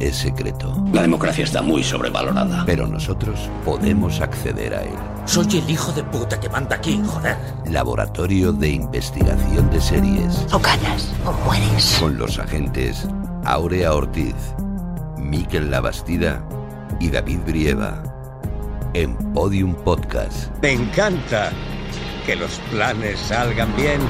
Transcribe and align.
es 0.00 0.16
secreto. 0.16 0.74
La 0.92 1.02
democracia 1.02 1.44
está 1.44 1.62
muy 1.62 1.82
sobrevalorada. 1.82 2.64
Pero 2.66 2.86
nosotros 2.86 3.48
podemos 3.64 4.20
acceder 4.20 4.74
a 4.74 4.82
él. 4.82 4.96
Soy 5.26 5.46
el 5.58 5.70
hijo 5.70 5.92
de 5.92 6.04
puta 6.04 6.38
que 6.38 6.48
manda 6.48 6.76
aquí, 6.76 7.00
joder. 7.06 7.36
Laboratorio 7.70 8.52
de 8.52 8.70
Investigación 8.70 9.70
de 9.70 9.80
Series. 9.80 10.46
O 10.52 10.58
callas 10.58 11.12
o 11.24 11.32
mueres. 11.44 11.96
Con 12.00 12.18
los 12.18 12.38
agentes 12.38 13.06
Aurea 13.44 13.94
Ortiz, 13.94 14.34
Miquel 15.18 15.70
Labastida 15.70 16.42
y 17.00 17.10
David 17.10 17.40
Brieva. 17.46 18.02
En 18.94 19.16
Podium 19.32 19.74
Podcast. 19.74 20.50
Me 20.62 20.72
encanta 20.72 21.50
que 22.24 22.36
los 22.36 22.60
planes 22.70 23.18
salgan 23.18 23.74
bien. 23.76 24.00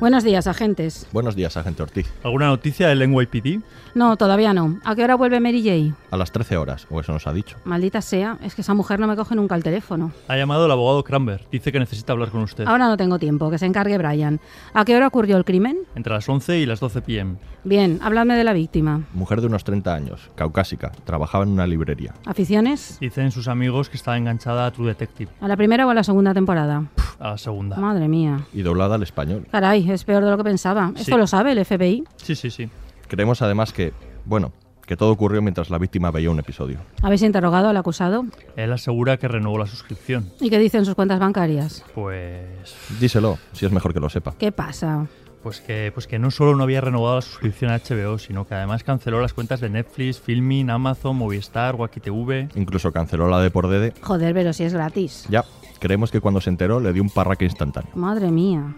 Buenos 0.00 0.24
días, 0.24 0.46
agentes. 0.46 1.06
Buenos 1.12 1.36
días, 1.36 1.58
agente 1.58 1.82
Ortiz. 1.82 2.10
¿Alguna 2.24 2.46
noticia 2.46 2.88
del 2.88 3.06
NYPD? 3.10 3.60
No, 3.94 4.16
todavía 4.16 4.54
no. 4.54 4.78
¿A 4.82 4.94
qué 4.94 5.04
hora 5.04 5.14
vuelve 5.14 5.40
Mary 5.40 5.62
Jane? 5.62 5.92
A 6.10 6.16
las 6.16 6.32
13 6.32 6.56
horas, 6.56 6.86
o 6.88 7.00
eso 7.00 7.12
nos 7.12 7.26
ha 7.26 7.34
dicho. 7.34 7.58
Maldita 7.64 8.00
sea, 8.00 8.38
es 8.42 8.54
que 8.54 8.62
esa 8.62 8.72
mujer 8.72 8.98
no 8.98 9.06
me 9.06 9.14
coge 9.14 9.34
nunca 9.34 9.56
el 9.56 9.62
teléfono. 9.62 10.10
Ha 10.26 10.38
llamado 10.38 10.64
el 10.64 10.72
abogado 10.72 11.04
Cranber. 11.04 11.46
Dice 11.52 11.70
que 11.70 11.78
necesita 11.78 12.14
hablar 12.14 12.30
con 12.30 12.40
usted. 12.40 12.66
Ahora 12.66 12.88
no 12.88 12.96
tengo 12.96 13.18
tiempo, 13.18 13.50
que 13.50 13.58
se 13.58 13.66
encargue 13.66 13.98
Brian. 13.98 14.40
¿A 14.72 14.86
qué 14.86 14.96
hora 14.96 15.06
ocurrió 15.06 15.36
el 15.36 15.44
crimen? 15.44 15.76
Entre 15.94 16.14
las 16.14 16.26
11 16.26 16.60
y 16.60 16.64
las 16.64 16.80
12 16.80 17.02
pm. 17.02 17.36
Bien, 17.62 17.98
habladme 18.02 18.36
de 18.36 18.44
la 18.44 18.54
víctima. 18.54 19.02
Mujer 19.12 19.42
de 19.42 19.48
unos 19.48 19.64
30 19.64 19.94
años, 19.94 20.30
caucásica, 20.34 20.92
trabajaba 21.04 21.44
en 21.44 21.50
una 21.50 21.66
librería. 21.66 22.14
¿Aficiones? 22.24 22.96
Dicen 23.00 23.32
sus 23.32 23.48
amigos 23.48 23.90
que 23.90 23.98
estaba 23.98 24.16
enganchada 24.16 24.64
a 24.64 24.70
True 24.70 24.88
Detective. 24.88 25.30
¿A 25.42 25.48
la 25.48 25.58
primera 25.58 25.86
o 25.86 25.90
a 25.90 25.94
la 25.94 26.04
segunda 26.04 26.32
temporada? 26.32 26.86
A 27.18 27.32
la 27.32 27.38
segunda. 27.38 27.76
Madre 27.76 28.08
mía. 28.08 28.46
Y 28.54 28.62
doblada 28.62 28.94
al 28.94 29.02
español. 29.02 29.46
Caray, 29.50 29.90
es 29.90 29.99
peor 30.04 30.24
de 30.24 30.30
lo 30.30 30.36
que 30.36 30.44
pensaba. 30.44 30.92
¿Esto 30.96 31.04
Sí. 31.04 31.18
lo 31.18 31.26
sabe 31.26 31.52
el 31.52 31.64
FBI? 31.64 32.04
Sí, 32.16 32.34
sí, 32.34 32.50
sí. 32.50 32.68
Creemos 33.08 33.42
además 33.42 33.72
que, 33.72 33.92
bueno, 34.24 34.52
que 34.86 34.96
todo 34.96 35.10
ocurrió 35.12 35.40
mientras 35.42 35.70
la 35.70 35.78
víctima 35.78 36.10
veía 36.10 36.30
un 36.30 36.38
episodio. 36.38 36.78
¿Habéis 37.02 37.22
interrogado 37.22 37.68
al 37.68 37.76
acusado? 37.76 38.24
Él 38.56 38.72
asegura 38.72 39.16
que 39.18 39.28
renovó 39.28 39.58
la 39.58 39.66
suscripción. 39.66 40.30
¿Y 40.40 40.50
qué 40.50 40.58
dicen 40.58 40.84
sus 40.84 40.94
cuentas 40.94 41.20
bancarias? 41.20 41.84
Pues. 41.94 42.74
Díselo, 43.00 43.38
si 43.52 43.66
es 43.66 43.72
mejor 43.72 43.94
que 43.94 44.00
lo 44.00 44.08
sepa. 44.10 44.34
¿Qué 44.38 44.50
pasa? 44.52 45.06
Pues 45.42 45.60
que, 45.62 45.90
pues 45.94 46.06
que 46.06 46.18
no 46.18 46.30
solo 46.30 46.54
no 46.54 46.64
había 46.64 46.82
renovado 46.82 47.16
la 47.16 47.22
suscripción 47.22 47.70
a 47.70 47.78
HBO, 47.78 48.18
sino 48.18 48.46
que 48.46 48.54
además 48.54 48.84
canceló 48.84 49.22
las 49.22 49.32
cuentas 49.32 49.60
de 49.60 49.70
Netflix, 49.70 50.20
Filmin, 50.20 50.68
Amazon, 50.68 51.16
Movistar, 51.16 51.76
Wacky 51.76 52.00
TV. 52.00 52.48
Incluso 52.56 52.92
canceló 52.92 53.26
la 53.28 53.40
de 53.40 53.50
por 53.50 53.68
Dede. 53.68 53.94
Joder, 54.02 54.34
pero 54.34 54.52
si 54.52 54.64
es 54.64 54.74
gratis. 54.74 55.24
Ya, 55.30 55.44
creemos 55.78 56.10
que 56.10 56.20
cuando 56.20 56.42
se 56.42 56.50
enteró 56.50 56.78
le 56.78 56.92
dio 56.92 57.02
un 57.02 57.08
parraque 57.08 57.46
instantáneo. 57.46 57.90
Madre 57.94 58.30
mía. 58.30 58.74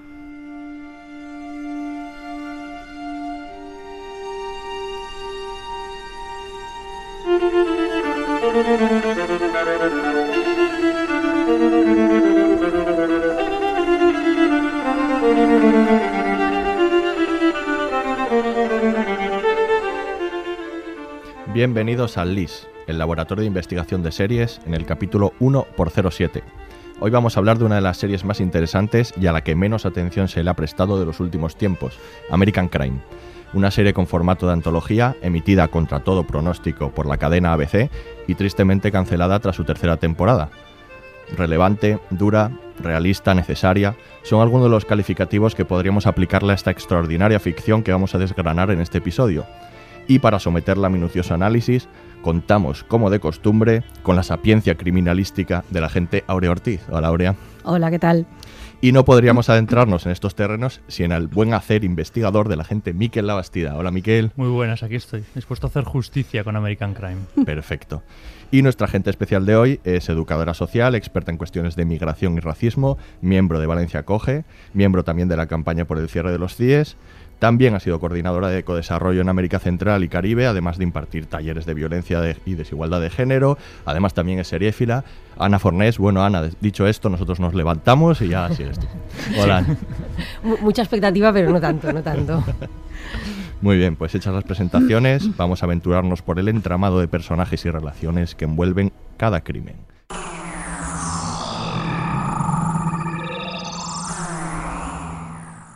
Bienvenidos 21.53 22.19
al 22.19 22.35
LIS, 22.35 22.69
el 22.87 22.99
laboratorio 22.99 23.43
de 23.43 23.49
investigación 23.49 24.03
de 24.03 24.13
series, 24.13 24.61
en 24.65 24.75
el 24.75 24.87
capítulo 24.87 25.33
1x07. 25.41 26.43
Hoy 27.01 27.11
vamos 27.11 27.37
a 27.37 27.41
hablar 27.41 27.59
de 27.59 27.65
una 27.65 27.75
de 27.75 27.81
las 27.81 27.99
series 27.99 28.25
más 28.25 28.41
interesantes 28.41 29.13
y 29.21 29.27
a 29.27 29.33
la 29.33 29.43
que 29.43 29.57
menos 29.57 29.87
atención 29.87 30.29
se 30.29 30.45
le 30.45 30.51
ha 30.51 30.55
prestado 30.55 31.01
de 31.01 31.07
los 31.07 31.19
últimos 31.19 31.57
tiempos, 31.57 31.99
American 32.31 32.69
Crime. 32.69 33.01
Una 33.55 33.71
serie 33.71 33.93
con 33.93 34.07
formato 34.07 34.47
de 34.47 34.55
antología, 34.55 35.17
emitida 35.23 35.69
contra 35.69 36.01
todo 36.01 36.27
pronóstico 36.27 36.91
por 36.91 37.07
la 37.07 37.19
cadena 37.19 37.53
ABC 37.53 37.91
y 38.27 38.35
tristemente 38.35 38.91
cancelada 38.91 39.41
tras 39.41 39.57
su 39.57 39.65
tercera 39.65 39.99
temporada. 39.99 40.51
Relevante, 41.37 41.99
dura, 42.11 42.51
realista, 42.83 43.35
necesaria, 43.35 43.95
son 44.23 44.41
algunos 44.41 44.67
de 44.67 44.71
los 44.71 44.85
calificativos 44.85 45.55
que 45.55 45.65
podríamos 45.65 46.07
aplicarle 46.07 46.53
a 46.53 46.55
esta 46.55 46.71
extraordinaria 46.71 47.41
ficción 47.41 47.83
que 47.83 47.93
vamos 47.93 48.15
a 48.15 48.19
desgranar 48.19 48.71
en 48.71 48.81
este 48.81 48.99
episodio 48.99 49.47
y 50.07 50.19
para 50.19 50.39
someterla 50.39 50.89
a 50.89 50.91
minucioso 50.91 51.35
análisis 51.35 51.89
contamos, 52.23 52.85
como 52.85 53.11
de 53.11 53.21
costumbre, 53.21 53.83
con 54.03 54.17
la 54.17 54.23
sapiencia 54.23 54.77
criminalística 54.77 55.65
de 55.71 55.81
la 55.81 55.89
gente 55.89 56.25
Aurea 56.27 56.53
Ortiz. 56.53 56.81
Hola 56.91 57.09
Aurea. 57.09 57.35
Hola, 57.65 57.91
¿qué 57.91 57.99
tal? 57.99 58.27
Y 58.85 58.91
no 58.91 59.05
podríamos 59.05 59.49
adentrarnos 59.49 60.07
en 60.07 60.11
estos 60.11 60.35
terrenos 60.35 60.81
sin 60.89 61.13
el 61.13 61.29
buen 61.29 61.55
hacer 61.55 61.85
investigador 61.85 62.49
de 62.49 62.57
la 62.57 62.65
gente 62.65 62.93
Miquel 62.93 63.29
Labastida. 63.29 63.77
Hola 63.77 63.93
Miquel. 63.93 64.33
Muy 64.35 64.49
buenas, 64.49 64.83
aquí 64.83 64.97
estoy. 64.97 65.23
Dispuesto 65.37 65.69
a 65.69 65.71
hacer 65.71 65.85
justicia 65.85 66.43
con 66.43 66.57
American 66.57 66.93
Crime. 66.93 67.21
Perfecto. 67.45 68.03
Y 68.51 68.63
nuestra 68.63 68.89
agente 68.89 69.09
especial 69.09 69.47
de 69.47 69.55
hoy 69.55 69.81
es 69.85 70.09
educadora 70.09 70.53
social, 70.53 70.97
experta 70.97 71.31
en 71.31 71.39
cuestiones 71.39 71.77
de 71.77 71.85
migración 71.85 72.37
y 72.37 72.41
racismo, 72.41 72.99
miembro 73.21 73.61
de 73.61 73.67
Valencia 73.67 74.03
Coge, 74.03 74.45
miembro 74.75 75.05
también 75.05 75.29
de 75.29 75.37
la 75.37 75.47
campaña 75.47 75.85
por 75.85 75.99
el 75.99 76.09
cierre 76.09 76.33
de 76.33 76.39
los 76.39 76.57
CIES. 76.57 76.97
También 77.43 77.75
ha 77.75 77.81
sido 77.81 77.99
coordinadora 77.99 78.51
de 78.51 78.61
ecodesarrollo 78.61 79.21
en 79.21 79.29
América 79.29 79.59
Central 79.59 80.05
y 80.05 80.09
Caribe, 80.09 80.47
además 80.47 80.79
de 80.79 80.85
impartir 80.85 81.27
talleres 81.27 81.67
de 81.67 81.75
violencia 81.75 82.21
de- 82.21 82.37
y 82.47 82.55
desigualdad 82.55 83.01
de 83.01 83.11
género. 83.11 83.59
Además 83.85 84.15
también 84.15 84.39
es 84.39 84.47
seriéfila. 84.47 85.03
Ana 85.37 85.59
Fornés, 85.59 85.99
bueno 85.99 86.23
Ana, 86.23 86.49
dicho 86.61 86.87
esto, 86.87 87.11
nosotros 87.11 87.41
nos 87.41 87.53
levantamos 87.53 88.21
y 88.23 88.29
ya 88.29 88.49
sigues 88.55 88.79
tú. 88.79 88.87
Hola. 89.41 89.67
Mucha 90.61 90.83
expectativa, 90.83 91.33
pero 91.33 91.51
no 91.51 91.61
tanto, 91.61 91.93
no 91.93 92.01
tanto. 92.01 92.45
Muy 93.61 93.77
bien, 93.77 93.97
pues 93.97 94.15
hechas 94.15 94.33
las 94.33 94.45
presentaciones, 94.45 95.37
vamos 95.37 95.65
a 95.65 95.67
aventurarnos 95.67 96.23
por 96.23 96.39
el 96.39 96.47
entramado 96.47 97.01
de 97.01 97.09
personajes 97.09 97.65
y 97.65 97.71
relaciones 97.71 98.37
que 98.37 98.45
envuelven 98.45 98.93
cada 99.17 99.41
crimen. 99.41 99.75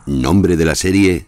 Nombre 0.05 0.55
de 0.55 0.65
la 0.65 0.75
serie, 0.75 1.25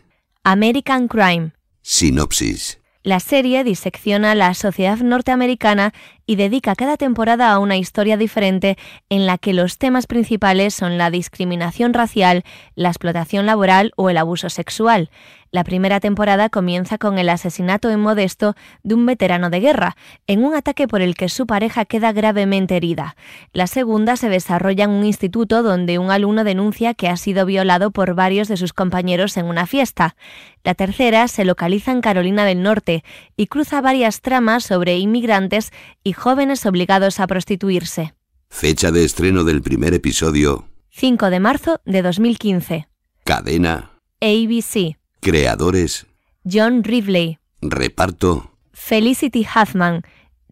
American 0.52 1.08
Crime. 1.08 1.52
Sinopsis. 1.84 2.80
La 3.04 3.20
serie 3.20 3.64
disecciona 3.64 4.34
la 4.34 4.56
sociedad 4.56 4.98
norteamericana 4.98 5.94
y 6.26 6.38
dedica 6.38 6.74
cada 6.74 6.98
temporada 6.98 7.52
a 7.52 7.60
una 7.60 7.78
historia 7.78 8.18
diferente 8.18 8.76
en 9.10 9.28
la 9.28 9.38
que 9.38 9.54
los 9.54 9.78
temas 9.78 10.08
principales 10.08 10.74
son 10.74 10.98
la 10.98 11.12
discriminación 11.12 11.94
racial, 11.94 12.44
la 12.74 12.90
explotación 12.90 13.46
laboral 13.46 13.92
o 13.96 14.10
el 14.10 14.18
abuso 14.18 14.50
sexual. 14.50 15.12
La 15.52 15.64
primera 15.64 16.00
temporada 16.00 16.50
comienza 16.50 17.00
con 17.00 17.18
el 17.18 17.28
asesinato 17.28 17.90
en 17.90 18.00
Modesto 18.00 18.56
de 18.84 18.94
un 18.94 19.06
veterano 19.06 19.50
de 19.50 19.60
guerra, 19.60 19.98
en 20.28 20.44
un 20.44 20.54
ataque 20.54 20.88
por 20.88 21.02
el 21.02 21.16
que 21.16 21.28
su 21.28 21.48
pareja 21.48 21.86
queda 21.86 22.12
gravemente 22.12 22.76
herida. 22.76 23.16
La 23.52 23.66
segunda 23.66 24.16
se 24.16 24.30
desarrolla 24.30 24.84
en 24.84 24.92
un 24.92 25.06
instituto 25.06 25.64
donde 25.64 25.98
un 25.98 26.12
alumno 26.12 26.44
denuncia 26.44 26.94
que 26.94 27.08
ha 27.08 27.18
sido 27.18 27.48
violado 27.48 27.90
por 27.90 28.14
varios 28.14 28.48
de 28.48 28.58
sus 28.58 28.74
compañeros 28.74 29.38
en 29.38 29.46
una 29.46 29.66
fiesta. 29.66 30.16
La 30.64 30.76
tercera 30.76 31.28
se 31.28 31.46
localiza 31.46 31.92
en 31.92 32.02
Carolina 32.02 32.46
del 32.46 32.62
Norte 32.62 33.04
y 33.36 33.48
cruza 33.48 33.82
varias 33.82 34.22
tramas 34.22 34.64
sobre 34.64 35.00
inmigrantes 35.00 35.72
y 36.04 36.14
jóvenes 36.14 36.66
obligados 36.68 37.20
a 37.20 37.26
prostituirse. 37.26 38.14
Fecha 38.52 38.92
de 38.92 39.04
estreno 39.04 39.44
del 39.44 39.62
primer 39.62 39.96
episodio, 39.96 40.66
5 40.92 41.30
de 41.30 41.40
marzo 41.40 41.82
de 41.86 42.02
2015. 42.02 42.88
cadena, 43.24 43.92
ABC. 44.22 44.99
Creadores, 45.20 46.08
John 46.44 46.84
Rivley. 46.84 47.40
reparto, 47.62 48.52
Felicity 48.74 49.46
Huffman. 49.46 50.04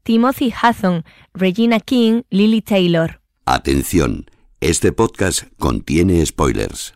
Timothy 0.03 0.53
Hudson. 0.53 1.03
Regina 1.33 1.79
King. 1.81 2.21
Lily 2.29 2.61
Taylor. 2.61 3.19
atención, 3.45 4.29
este 4.61 4.93
podcast 4.93 5.43
contiene 5.57 6.25
spoilers. 6.25 6.93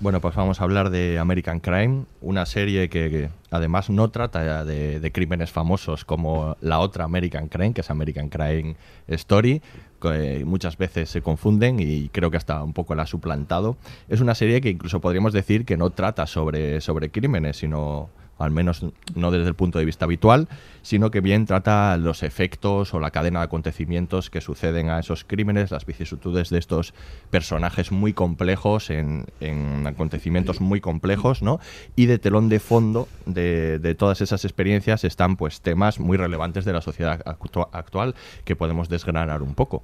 Bueno, 0.00 0.20
pues 0.20 0.34
vamos 0.34 0.60
a 0.60 0.64
hablar 0.64 0.90
de 0.90 1.20
American 1.20 1.60
Crime, 1.60 2.06
una 2.22 2.44
serie 2.44 2.88
que, 2.88 3.08
que 3.08 3.28
además 3.52 3.88
no 3.88 4.10
trata 4.10 4.64
de, 4.64 4.98
de, 4.98 5.12
crímenes 5.12 5.52
famosos 5.52 6.04
como 6.04 6.56
la 6.60 6.80
otra 6.80 7.04
American 7.04 7.46
Crime, 7.48 7.72
que 7.72 7.82
es 7.82 7.90
American 7.90 8.28
Crime 8.28 8.74
Story, 9.06 9.62
que 10.10 10.44
muchas 10.44 10.76
veces 10.76 11.08
se 11.08 11.22
confunden 11.22 11.78
y 11.80 12.08
creo 12.08 12.30
que 12.30 12.36
hasta 12.36 12.62
un 12.62 12.72
poco 12.72 12.94
la 12.94 13.04
ha 13.04 13.06
suplantado. 13.06 13.76
Es 14.08 14.20
una 14.20 14.34
serie 14.34 14.60
que 14.60 14.70
incluso 14.70 15.00
podríamos 15.00 15.32
decir 15.32 15.64
que 15.64 15.76
no 15.76 15.90
trata 15.90 16.26
sobre, 16.26 16.80
sobre 16.80 17.10
crímenes, 17.10 17.58
sino 17.58 18.10
al 18.42 18.50
menos 18.50 18.84
no 19.14 19.30
desde 19.30 19.48
el 19.48 19.54
punto 19.54 19.78
de 19.78 19.84
vista 19.84 20.04
habitual, 20.04 20.48
sino 20.82 21.10
que 21.10 21.20
bien 21.20 21.46
trata 21.46 21.96
los 21.96 22.22
efectos 22.22 22.92
o 22.94 23.00
la 23.00 23.10
cadena 23.10 23.40
de 23.40 23.44
acontecimientos 23.44 24.30
que 24.30 24.40
suceden 24.40 24.90
a 24.90 24.98
esos 24.98 25.24
crímenes, 25.24 25.70
las 25.70 25.86
vicisitudes 25.86 26.50
de 26.50 26.58
estos 26.58 26.92
personajes 27.30 27.92
muy 27.92 28.12
complejos 28.12 28.90
en, 28.90 29.26
en 29.40 29.86
acontecimientos 29.86 30.60
muy 30.60 30.80
complejos, 30.80 31.42
¿no? 31.42 31.60
Y 31.96 32.06
de 32.06 32.18
telón 32.18 32.48
de 32.48 32.58
fondo 32.60 33.08
de, 33.26 33.78
de, 33.78 33.94
todas 33.94 34.20
esas 34.20 34.44
experiencias 34.44 35.04
están 35.04 35.36
pues 35.36 35.60
temas 35.60 36.00
muy 36.00 36.16
relevantes 36.16 36.64
de 36.64 36.72
la 36.72 36.80
sociedad 36.80 37.20
actu 37.24 37.60
actual 37.72 38.14
que 38.44 38.56
podemos 38.56 38.88
desgranar 38.88 39.42
un 39.42 39.54
poco. 39.54 39.82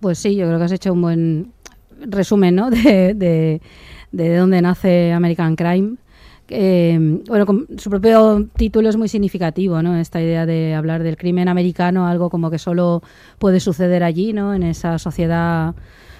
Pues 0.00 0.18
sí, 0.18 0.34
yo 0.34 0.46
creo 0.46 0.58
que 0.58 0.64
has 0.64 0.72
hecho 0.72 0.92
un 0.92 1.02
buen 1.02 1.52
resumen, 2.00 2.54
¿no? 2.54 2.70
De, 2.70 3.14
de, 3.14 3.60
de 4.10 4.36
dónde 4.36 4.60
nace 4.62 5.12
American 5.12 5.56
Crime 5.56 5.96
eh, 6.54 7.20
bueno, 7.26 7.46
su 7.78 7.88
propio 7.88 8.48
título 8.56 8.88
es 8.88 8.96
muy 8.96 9.08
significativo, 9.08 9.82
¿no? 9.82 9.96
Esta 9.96 10.20
idea 10.20 10.44
de 10.44 10.74
hablar 10.74 11.02
del 11.02 11.16
crimen 11.16 11.48
americano, 11.48 12.06
algo 12.06 12.28
como 12.28 12.50
que 12.50 12.58
solo 12.58 13.02
puede 13.38 13.58
suceder 13.58 14.04
allí, 14.04 14.32
¿no? 14.32 14.54
En 14.54 14.62
esa 14.62 14.98
sociedad 14.98 15.74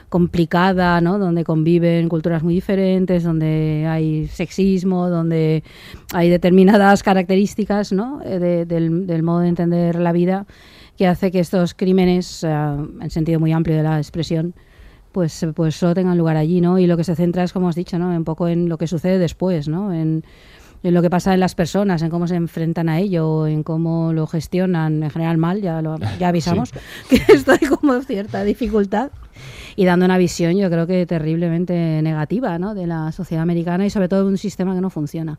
complicada, 0.08 1.00
¿no? 1.00 1.18
Donde 1.18 1.44
conviven 1.44 2.08
culturas 2.08 2.42
muy 2.42 2.54
diferentes, 2.54 3.24
donde 3.24 3.86
hay 3.88 4.26
sexismo, 4.28 5.08
donde 5.08 5.64
hay 6.12 6.28
determinadas 6.28 7.02
características, 7.02 7.92
¿no? 7.92 8.20
Eh, 8.24 8.38
de, 8.38 8.64
del, 8.66 9.22
modo 9.22 9.40
de 9.40 9.48
entender 9.48 9.96
la 9.96 10.12
vida 10.12 10.46
que 10.96 11.06
hace 11.06 11.30
que 11.30 11.40
estos 11.40 11.74
crímenes, 11.74 12.42
uh, 12.44 13.02
en 13.02 13.10
sentido 13.10 13.40
muy 13.40 13.52
amplio 13.52 13.76
de 13.76 13.82
la 13.82 13.98
expresión, 13.98 14.54
pues, 15.12 15.46
pues 15.54 15.76
solo 15.76 15.94
tengan 15.94 16.18
lugar 16.18 16.36
allí, 16.36 16.60
¿no? 16.60 16.78
Y 16.78 16.86
lo 16.86 16.96
que 16.96 17.04
se 17.04 17.14
centra 17.14 17.44
es, 17.44 17.52
como 17.52 17.68
has 17.68 17.76
dicho, 17.76 17.98
¿no? 17.98 18.08
Un 18.08 18.24
poco 18.24 18.48
en 18.48 18.68
lo 18.68 18.78
que 18.78 18.86
sucede 18.86 19.18
después, 19.18 19.68
¿no? 19.68 19.92
En, 19.92 20.24
en 20.82 20.94
lo 20.94 21.02
que 21.02 21.10
pasa 21.10 21.34
en 21.34 21.40
las 21.40 21.54
personas, 21.54 22.02
en 22.02 22.10
cómo 22.10 22.26
se 22.26 22.34
enfrentan 22.34 22.88
a 22.88 22.98
ello, 22.98 23.46
en 23.46 23.62
cómo 23.62 24.12
lo 24.12 24.26
gestionan, 24.26 25.02
en 25.02 25.10
general 25.10 25.38
mal, 25.38 25.60
ya, 25.60 25.80
lo, 25.80 25.98
ya 26.18 26.28
avisamos 26.28 26.70
sí. 27.08 27.16
que 27.26 27.32
esto 27.32 27.52
hay 27.52 27.68
como 27.68 28.00
cierta 28.02 28.42
dificultad 28.44 29.10
y 29.76 29.84
dando 29.84 30.04
una 30.04 30.18
visión 30.18 30.56
yo 30.56 30.68
creo 30.68 30.86
que 30.86 31.06
terriblemente 31.06 32.00
negativa 32.02 32.58
¿no? 32.58 32.74
de 32.74 32.86
la 32.86 33.12
sociedad 33.12 33.42
americana 33.42 33.86
y 33.86 33.90
sobre 33.90 34.08
todo 34.08 34.24
de 34.24 34.30
un 34.30 34.38
sistema 34.38 34.74
que 34.74 34.80
no 34.80 34.90
funciona. 34.90 35.38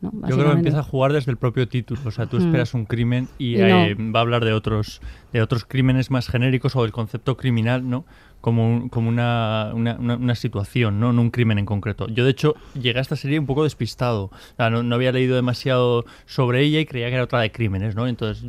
¿no? 0.00 0.12
Yo 0.28 0.36
creo 0.36 0.52
que 0.52 0.58
empieza 0.58 0.78
a 0.78 0.84
jugar 0.84 1.12
desde 1.12 1.32
el 1.32 1.38
propio 1.38 1.66
título, 1.66 2.00
o 2.04 2.10
sea, 2.12 2.26
tú 2.26 2.36
esperas 2.36 2.72
un 2.72 2.84
crimen 2.84 3.28
y, 3.36 3.56
Y 3.56 3.60
eh, 3.60 3.96
va 3.98 4.20
a 4.20 4.22
hablar 4.22 4.44
de 4.44 4.52
otros, 4.52 5.00
de 5.32 5.42
otros 5.42 5.64
crímenes 5.64 6.12
más 6.12 6.28
genéricos 6.28 6.76
o 6.76 6.82
del 6.82 6.92
concepto 6.92 7.36
criminal, 7.36 7.90
¿no? 7.90 8.04
Como, 8.40 8.68
un- 8.68 8.88
como 8.88 9.08
una, 9.08 9.72
una, 9.74 9.96
una- 9.96 10.34
situación, 10.36 11.00
¿no? 11.00 11.12
no 11.12 11.20
un 11.22 11.30
crimen 11.30 11.58
en 11.58 11.66
concreto. 11.66 12.06
Yo, 12.08 12.24
de 12.24 12.30
hecho, 12.30 12.54
llegué 12.80 12.98
a 12.98 13.02
esta 13.02 13.16
serie 13.16 13.38
un 13.38 13.46
poco 13.46 13.64
despistado. 13.64 14.30
No, 14.58 14.82
no 14.84 14.94
había 14.94 15.10
leído 15.10 15.34
demasiado 15.34 16.04
sobre 16.26 16.62
ella 16.62 16.78
y 16.80 16.86
creía 16.86 17.08
que 17.08 17.14
era 17.14 17.24
otra 17.24 17.40
de 17.40 17.50
crímenes, 17.50 17.96
¿no? 17.96 18.06
Entonces, 18.06 18.44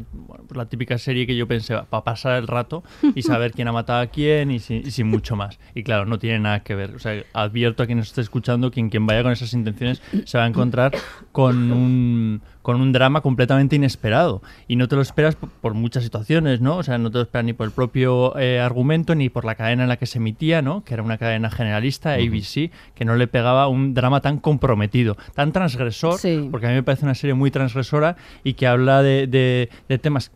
la 0.53 0.67
típica 0.67 0.97
serie 0.99 1.25
que 1.25 1.35
yo 1.35 1.47
pensé, 1.47 1.75
para 1.89 2.03
pasar 2.03 2.37
el 2.37 2.47
rato 2.47 2.83
y 3.15 3.23
saber 3.23 3.51
quién 3.51 3.67
ha 3.67 3.71
matado 3.71 4.01
a 4.01 4.07
quién 4.07 4.51
y, 4.51 4.55
y 4.57 4.59
sin 4.91 5.07
mucho 5.07 5.35
más. 5.35 5.59
Y 5.73 5.81
claro, 5.83 6.05
no 6.05 6.19
tiene 6.19 6.39
nada 6.39 6.59
que 6.61 6.75
ver. 6.75 6.93
O 6.95 6.99
sea, 6.99 7.23
advierto 7.33 7.81
a 7.81 7.85
quien 7.87 7.97
nos 7.97 8.07
esté 8.09 8.21
escuchando 8.21 8.69
que 8.71 8.87
quien 8.89 9.07
vaya 9.07 9.23
con 9.23 9.31
esas 9.31 9.53
intenciones 9.53 10.01
se 10.25 10.37
va 10.37 10.43
a 10.43 10.47
encontrar 10.47 10.91
con 11.31 11.71
un, 11.71 12.41
con 12.69 12.81
un 12.81 12.91
drama 12.91 13.21
completamente 13.21 13.75
inesperado. 13.77 14.43
Y 14.67 14.75
no 14.75 14.87
te 14.87 14.95
lo 14.95 15.01
esperas 15.01 15.35
por, 15.35 15.49
por 15.49 15.73
muchas 15.73 16.03
situaciones, 16.03 16.61
¿no? 16.61 16.77
O 16.77 16.83
sea, 16.83 16.99
no 16.99 17.09
te 17.09 17.17
lo 17.17 17.23
esperas 17.23 17.45
ni 17.45 17.53
por 17.53 17.65
el 17.65 17.71
propio 17.71 18.37
eh, 18.37 18.59
argumento 18.59 19.15
ni 19.15 19.29
por 19.29 19.43
la 19.43 19.55
cadena 19.55 19.83
en 19.83 19.89
la 19.89 19.97
que 19.97 20.05
se 20.05 20.19
emitía, 20.19 20.61
¿no? 20.61 20.83
Que 20.83 20.93
era 20.93 21.01
una 21.01 21.17
cadena 21.17 21.49
generalista, 21.49 22.13
ABC, 22.13 22.69
que 22.93 23.05
no 23.05 23.15
le 23.15 23.25
pegaba 23.27 23.67
un 23.67 23.95
drama 23.95 24.21
tan 24.21 24.37
comprometido, 24.37 25.17
tan 25.33 25.51
transgresor, 25.51 26.19
Sí. 26.19 26.47
porque 26.51 26.67
a 26.67 26.69
mí 26.69 26.75
me 26.75 26.83
parece 26.83 27.05
una 27.05 27.15
serie 27.15 27.33
muy 27.33 27.49
transgresora 27.49 28.17
y 28.43 28.53
que 28.53 28.67
habla 28.67 29.01
de, 29.01 29.25
de- 29.25 29.69
de 29.87 29.97
temas 29.97 30.31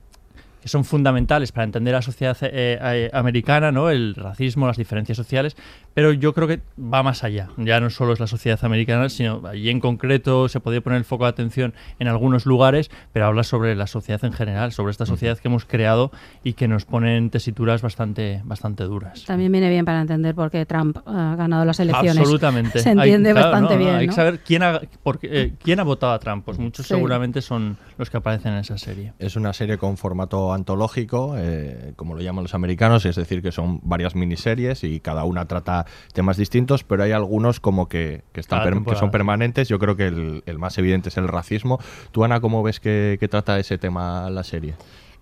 que 0.64 0.70
son 0.70 0.86
fundamentales 0.86 1.52
para 1.52 1.66
entender 1.66 1.94
la 1.94 2.02
sociedad 2.02 2.38
eh, 2.42 2.80
eh, 2.82 3.10
americana, 3.12 3.74
¿no? 3.74 3.90
El 3.90 4.16
racismo, 4.16 4.66
las 4.66 4.78
diferencias 4.78 5.18
sociales, 5.18 5.58
pero 5.94 6.14
yo 6.14 6.34
creo 6.34 6.48
que 6.48 6.62
va 6.82 7.04
más 7.04 7.26
allá. 7.26 7.50
Ya 7.58 7.82
no 7.82 7.90
solo 7.90 8.14
es 8.14 8.22
la 8.22 8.28
sociedad 8.28 8.58
americana, 8.64 9.10
sino 9.10 9.46
allí 9.46 9.70
en 9.70 9.82
concreto 9.82 10.48
se 10.48 10.62
podría 10.62 10.80
poner 10.80 11.00
el 11.00 11.04
foco 11.04 11.26
de 11.26 11.32
atención 11.32 11.74
en 12.00 12.08
algunos 12.08 12.46
lugares, 12.46 12.90
pero 13.12 13.26
habla 13.26 13.44
sobre 13.44 13.76
la 13.76 13.88
sociedad 13.88 14.24
en 14.24 14.32
general, 14.32 14.72
sobre 14.72 14.92
esta 14.92 15.06
sociedad 15.06 15.38
que 15.38 15.50
hemos 15.50 15.66
creado 15.66 16.12
y 16.46 16.54
que 16.54 16.70
nos 16.70 16.86
pone 16.86 17.18
en 17.18 17.30
tesituras 17.30 17.82
bastante, 17.82 18.42
bastante 18.46 18.86
duras. 18.86 19.26
También 19.26 19.52
viene 19.52 19.70
bien 19.70 19.84
para 19.84 20.00
entender 20.00 20.34
por 20.34 20.50
qué 20.50 20.66
Trump 20.66 20.98
ha 21.06 21.36
ganado 21.36 21.66
las 21.66 21.78
elecciones. 21.82 22.20
Absolutamente. 22.20 22.80
Se 22.80 22.92
entiende 22.92 23.30
Hay- 23.32 23.36
claro, 23.36 23.52
bastante 23.52 23.74
no, 23.74 23.80
no, 23.80 23.86
bien. 23.86 23.96
Hay 23.98 24.08
¿no? 24.08 24.12
que 24.12 24.16
saber 24.16 24.40
quién 24.40 24.64
ha, 24.64 24.80
por 25.04 25.20
qué- 25.20 25.28
eh, 25.30 25.54
quién 25.62 25.82
ha 25.82 25.84
votado 25.84 26.14
a 26.14 26.20
Trump. 26.20 26.46
Pues 26.46 26.58
muchos 26.58 26.88
Sí. 26.88 26.94
seguramente 26.94 27.42
son 27.42 27.76
los 27.98 28.10
que 28.10 28.16
aparecen 28.16 28.54
en 28.54 28.60
esa 28.60 28.78
serie. 28.78 29.12
Es 29.20 29.36
una 29.36 29.52
serie 29.52 29.78
con 29.78 29.98
formato 29.98 30.53
antológico, 30.54 31.36
eh, 31.38 31.94
como 31.96 32.16
lo 32.16 32.22
llaman 32.22 32.44
los 32.44 32.54
americanos, 32.56 33.06
es 33.06 33.16
decir, 33.16 33.42
que 33.42 33.52
son 33.52 33.80
varias 33.84 34.16
miniseries 34.16 34.84
y 34.84 35.00
cada 35.00 35.24
una 35.26 35.46
trata 35.48 35.86
temas 36.14 36.38
distintos, 36.38 36.84
pero 36.84 37.04
hay 37.04 37.12
algunos 37.12 37.60
como 37.60 37.88
que, 37.88 38.24
que 38.32 38.40
están 38.40 38.60
que 38.86 38.96
son 38.96 39.12
permanentes. 39.12 39.68
Yo 39.70 39.80
creo 39.80 39.96
que 39.96 40.08
el, 40.08 40.44
el 40.46 40.60
más 40.60 40.78
evidente 40.78 41.10
es 41.10 41.18
el 41.18 41.28
racismo. 41.28 41.80
¿Tú, 42.12 42.24
Ana, 42.24 42.40
cómo 42.42 42.64
ves 42.64 42.80
que, 42.80 43.18
que 43.20 43.28
trata 43.28 43.60
ese 43.60 43.78
tema 43.78 44.30
la 44.30 44.44
serie? 44.44 44.76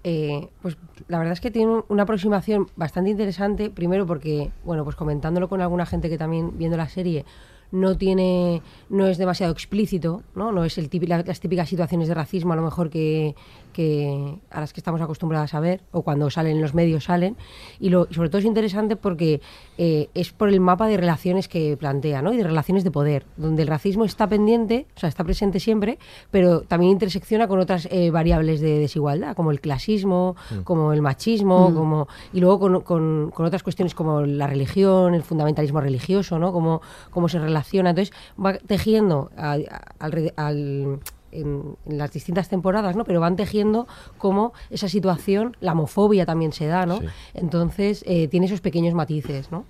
Eh, 0.04 0.48
pues 0.64 0.78
la 1.10 1.20
verdad 1.20 1.34
es 1.34 1.42
que 1.42 1.52
tiene 1.52 1.72
un- 1.72 1.86
una 1.88 2.04
aproximación 2.04 2.68
bastante 2.76 3.12
interesante, 3.12 3.70
primero 3.70 4.08
porque, 4.08 4.50
bueno, 4.66 4.84
pues 4.84 4.96
comentándolo 4.96 5.48
con 5.48 5.62
alguna 5.62 5.86
gente 5.86 6.10
que 6.10 6.18
también 6.18 6.58
viendo 6.58 6.76
la 6.76 6.90
serie, 6.90 7.24
no 7.72 7.96
tiene, 7.96 8.62
no 8.90 9.08
es 9.08 9.18
demasiado 9.18 9.54
explícito, 9.54 10.24
¿no? 10.36 10.52
No 10.52 10.66
es 10.66 10.78
el 10.78 10.90
típi- 10.90 11.08
la- 11.08 11.24
las 11.24 11.40
típicas 11.40 11.70
situaciones 11.70 12.08
de 12.10 12.14
racismo 12.16 12.52
a 12.52 12.56
lo 12.58 12.64
mejor 12.64 12.90
que, 12.90 13.34
que 13.72 14.38
a 14.50 14.60
las 14.60 14.74
que 14.74 14.80
estamos 14.80 15.02
acostumbradas 15.02 15.54
a 15.54 15.60
ver, 15.60 15.82
o 15.92 16.02
cuando 16.04 16.30
salen 16.30 16.56
en 16.58 16.62
los 16.62 16.74
medios 16.74 17.06
salen, 17.06 17.36
y, 17.80 17.90
lo, 17.90 18.08
y 18.10 18.14
sobre 18.14 18.30
todo 18.30 18.40
es 18.40 18.46
interesante 18.46 18.96
porque 18.96 19.42
eh, 19.78 20.10
es 20.14 20.32
por 20.32 20.50
el 20.50 20.60
mapa 20.60 20.88
de 20.88 20.98
relaciones 20.98 21.48
que 21.48 21.76
plantea, 21.78 22.22
¿no? 22.22 22.34
Y 22.34 22.38
de 22.38 22.44
relaciones 22.44 22.84
de 22.84 22.92
poder, 22.92 23.26
donde 23.38 23.64
el 23.64 23.68
racismo 23.68 24.06
está 24.06 24.28
pendiente, 24.28 24.86
o 24.96 25.00
sea, 25.00 25.10
está 25.10 25.24
presente 25.24 25.60
siempre, 25.60 25.98
pero 26.32 26.62
también 26.62 26.92
intersecciona 26.92 27.48
con 27.48 27.60
otras 27.60 27.88
eh, 27.92 28.12
variables 28.12 28.62
de 28.62 28.80
desigualdad, 28.80 29.36
como 29.36 29.52
el 29.52 29.60
clasismo, 29.62 30.36
como 30.64 30.94
el 30.94 31.02
machismo, 31.02 31.70
Mm. 31.70 31.76
como 31.76 32.08
y 32.34 32.40
luego 32.40 32.60
con, 32.60 32.82
con- 32.82 33.32
con 33.34 33.46
otras 33.46 33.64
cuestiones 33.64 33.96
como 33.96 34.22
la 34.22 34.48
religión, 34.48 35.14
el 35.14 35.24
fundamentalismo 35.24 35.82
religioso, 35.82 36.40
¿no? 36.40 36.52
Cómo, 36.52 36.82
cómo 37.10 37.30
se 37.30 37.40
relaciona. 37.40 37.92
Entonces 37.92 38.14
va 38.44 38.54
tejiendo 38.54 39.30
a- 39.38 39.54
a- 39.54 39.58
alrede- 40.00 40.34
al- 40.38 41.00
en, 41.32 41.76
en 41.86 41.98
las 41.98 42.12
distintas 42.12 42.50
temporadas, 42.50 42.96
¿no? 42.96 43.04
Pero 43.04 43.20
van 43.20 43.36
tejiendo 43.36 43.88
cómo 44.18 44.54
esa 44.70 44.88
situación, 44.90 45.56
la 45.62 45.72
homofobia 45.74 46.26
también 46.26 46.52
se 46.54 46.68
da, 46.68 46.86
¿no? 46.86 47.00
Sí. 47.00 47.06
Entonces 47.34 48.04
eh, 48.08 48.28
tiene 48.28 48.46
esos 48.46 48.62
pequeños 48.62 48.94
matices, 48.94 49.52
¿no? 49.52 49.66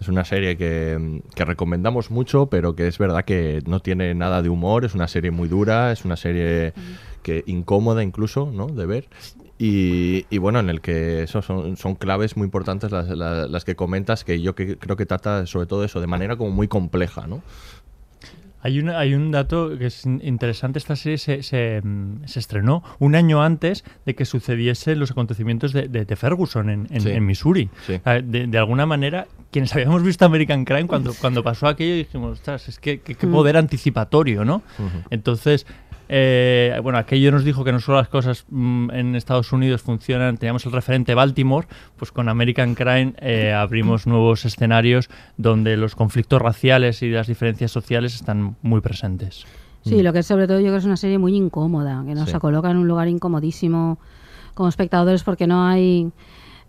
Es 0.00 0.08
una 0.08 0.24
serie 0.24 0.56
que, 0.56 1.20
que 1.34 1.44
recomendamos 1.44 2.10
mucho, 2.10 2.46
pero 2.46 2.74
que 2.74 2.86
es 2.88 2.96
verdad 2.96 3.24
que 3.26 3.62
no 3.66 3.80
tiene 3.80 4.14
nada 4.14 4.40
de 4.40 4.48
humor, 4.48 4.84
es 4.86 4.94
una 4.94 5.08
serie 5.08 5.30
muy 5.30 5.46
dura, 5.48 5.92
es 5.92 6.06
una 6.06 6.16
serie 6.16 6.72
que 7.22 7.44
incómoda 7.46 8.02
incluso, 8.02 8.50
¿no? 8.50 8.66
De 8.66 8.86
ver. 8.86 9.08
Y, 9.58 10.24
y 10.30 10.38
bueno, 10.38 10.58
en 10.58 10.70
el 10.70 10.80
que 10.80 11.22
eso 11.24 11.42
son, 11.42 11.76
son 11.76 11.94
claves 11.94 12.34
muy 12.34 12.46
importantes 12.46 12.90
las, 12.90 13.08
las- 13.10 13.50
las 13.50 13.64
que 13.66 13.76
comentas, 13.76 14.24
que 14.24 14.40
yo 14.40 14.54
que, 14.54 14.78
creo 14.78 14.96
que 14.96 15.04
trata 15.04 15.44
sobre 15.44 15.66
todo 15.66 15.84
eso 15.84 16.00
de 16.00 16.06
manera 16.06 16.36
como 16.38 16.50
muy 16.50 16.66
compleja, 16.66 17.26
¿no? 17.26 17.42
Hay 18.62 18.78
un, 18.78 18.90
hay 18.90 19.14
un 19.14 19.30
dato 19.30 19.76
que 19.78 19.86
es 19.86 20.04
in- 20.04 20.20
interesante. 20.22 20.78
Esta 20.78 20.96
serie 20.96 21.16
se, 21.18 21.42
se, 21.42 21.80
mm, 21.82 22.24
se 22.26 22.38
estrenó 22.40 22.82
un 22.98 23.14
año 23.14 23.42
antes 23.42 23.84
de 24.04 24.14
que 24.14 24.24
sucediesen 24.24 24.98
los 24.98 25.10
acontecimientos 25.10 25.72
de, 25.72 25.88
de- 25.88 26.04
de 26.04 26.16
Ferguson 26.16 26.68
en, 26.70 26.86
en- 26.90 27.00
Sí. 27.00 27.10
en 27.10 27.24
Missouri. 27.26 27.70
Sí. 27.86 28.00
De, 28.24 28.46
de 28.46 28.58
alguna 28.58 28.84
manera, 28.86 29.26
quienes 29.50 29.72
habíamos 29.74 30.02
visto 30.02 30.24
American 30.24 30.64
Crime 30.64 30.86
cuando, 30.86 31.14
cuando 31.14 31.42
pasó 31.42 31.66
aquello, 31.68 31.94
dijimos, 31.96 32.32
ostras, 32.38 32.68
es 32.68 32.78
que 32.78 33.00
que- 33.00 33.14
qué 33.14 33.26
Mm. 33.26 33.32
poder 33.32 33.56
anticipatorio, 33.56 34.44
¿no? 34.44 34.62
Entonces, 35.10 35.66
eh, 36.12 36.76
bueno, 36.82 36.98
aquello 36.98 37.30
nos 37.30 37.44
dijo 37.44 37.62
que 37.62 37.70
no 37.70 37.78
solo 37.78 37.98
las 37.98 38.08
cosas 38.08 38.44
mm, 38.48 38.90
en 38.90 39.14
Estados 39.14 39.52
Unidos 39.52 39.80
funcionan, 39.82 40.38
teníamos 40.38 40.66
el 40.66 40.72
referente 40.72 41.14
Baltimore, 41.14 41.68
pues 41.96 42.10
con 42.10 42.28
American 42.28 42.74
Crime 42.74 43.14
eh, 43.20 43.52
abrimos 43.52 44.08
nuevos 44.08 44.44
escenarios 44.44 45.08
donde 45.36 45.76
los 45.76 45.94
conflictos 45.94 46.42
raciales 46.42 47.00
y 47.02 47.10
las 47.10 47.28
diferencias 47.28 47.70
sociales 47.70 48.16
están 48.16 48.56
muy 48.62 48.80
presentes. 48.80 49.44
Sí, 49.82 50.02
lo 50.02 50.12
que 50.12 50.18
es 50.18 50.26
sobre 50.26 50.48
todo 50.48 50.58
yo 50.58 50.64
creo 50.64 50.74
que 50.74 50.78
es 50.80 50.84
una 50.84 50.96
serie 50.96 51.18
muy 51.18 51.36
incómoda, 51.36 52.02
que 52.04 52.14
nos 52.16 52.28
Sí. 52.28 52.38
coloca 52.38 52.70
en 52.72 52.78
un 52.78 52.88
lugar 52.88 53.06
incomodísimo 53.06 53.98
como 54.54 54.68
espectadores 54.68 55.22
porque 55.22 55.46
no 55.46 55.64
hay 55.64 56.10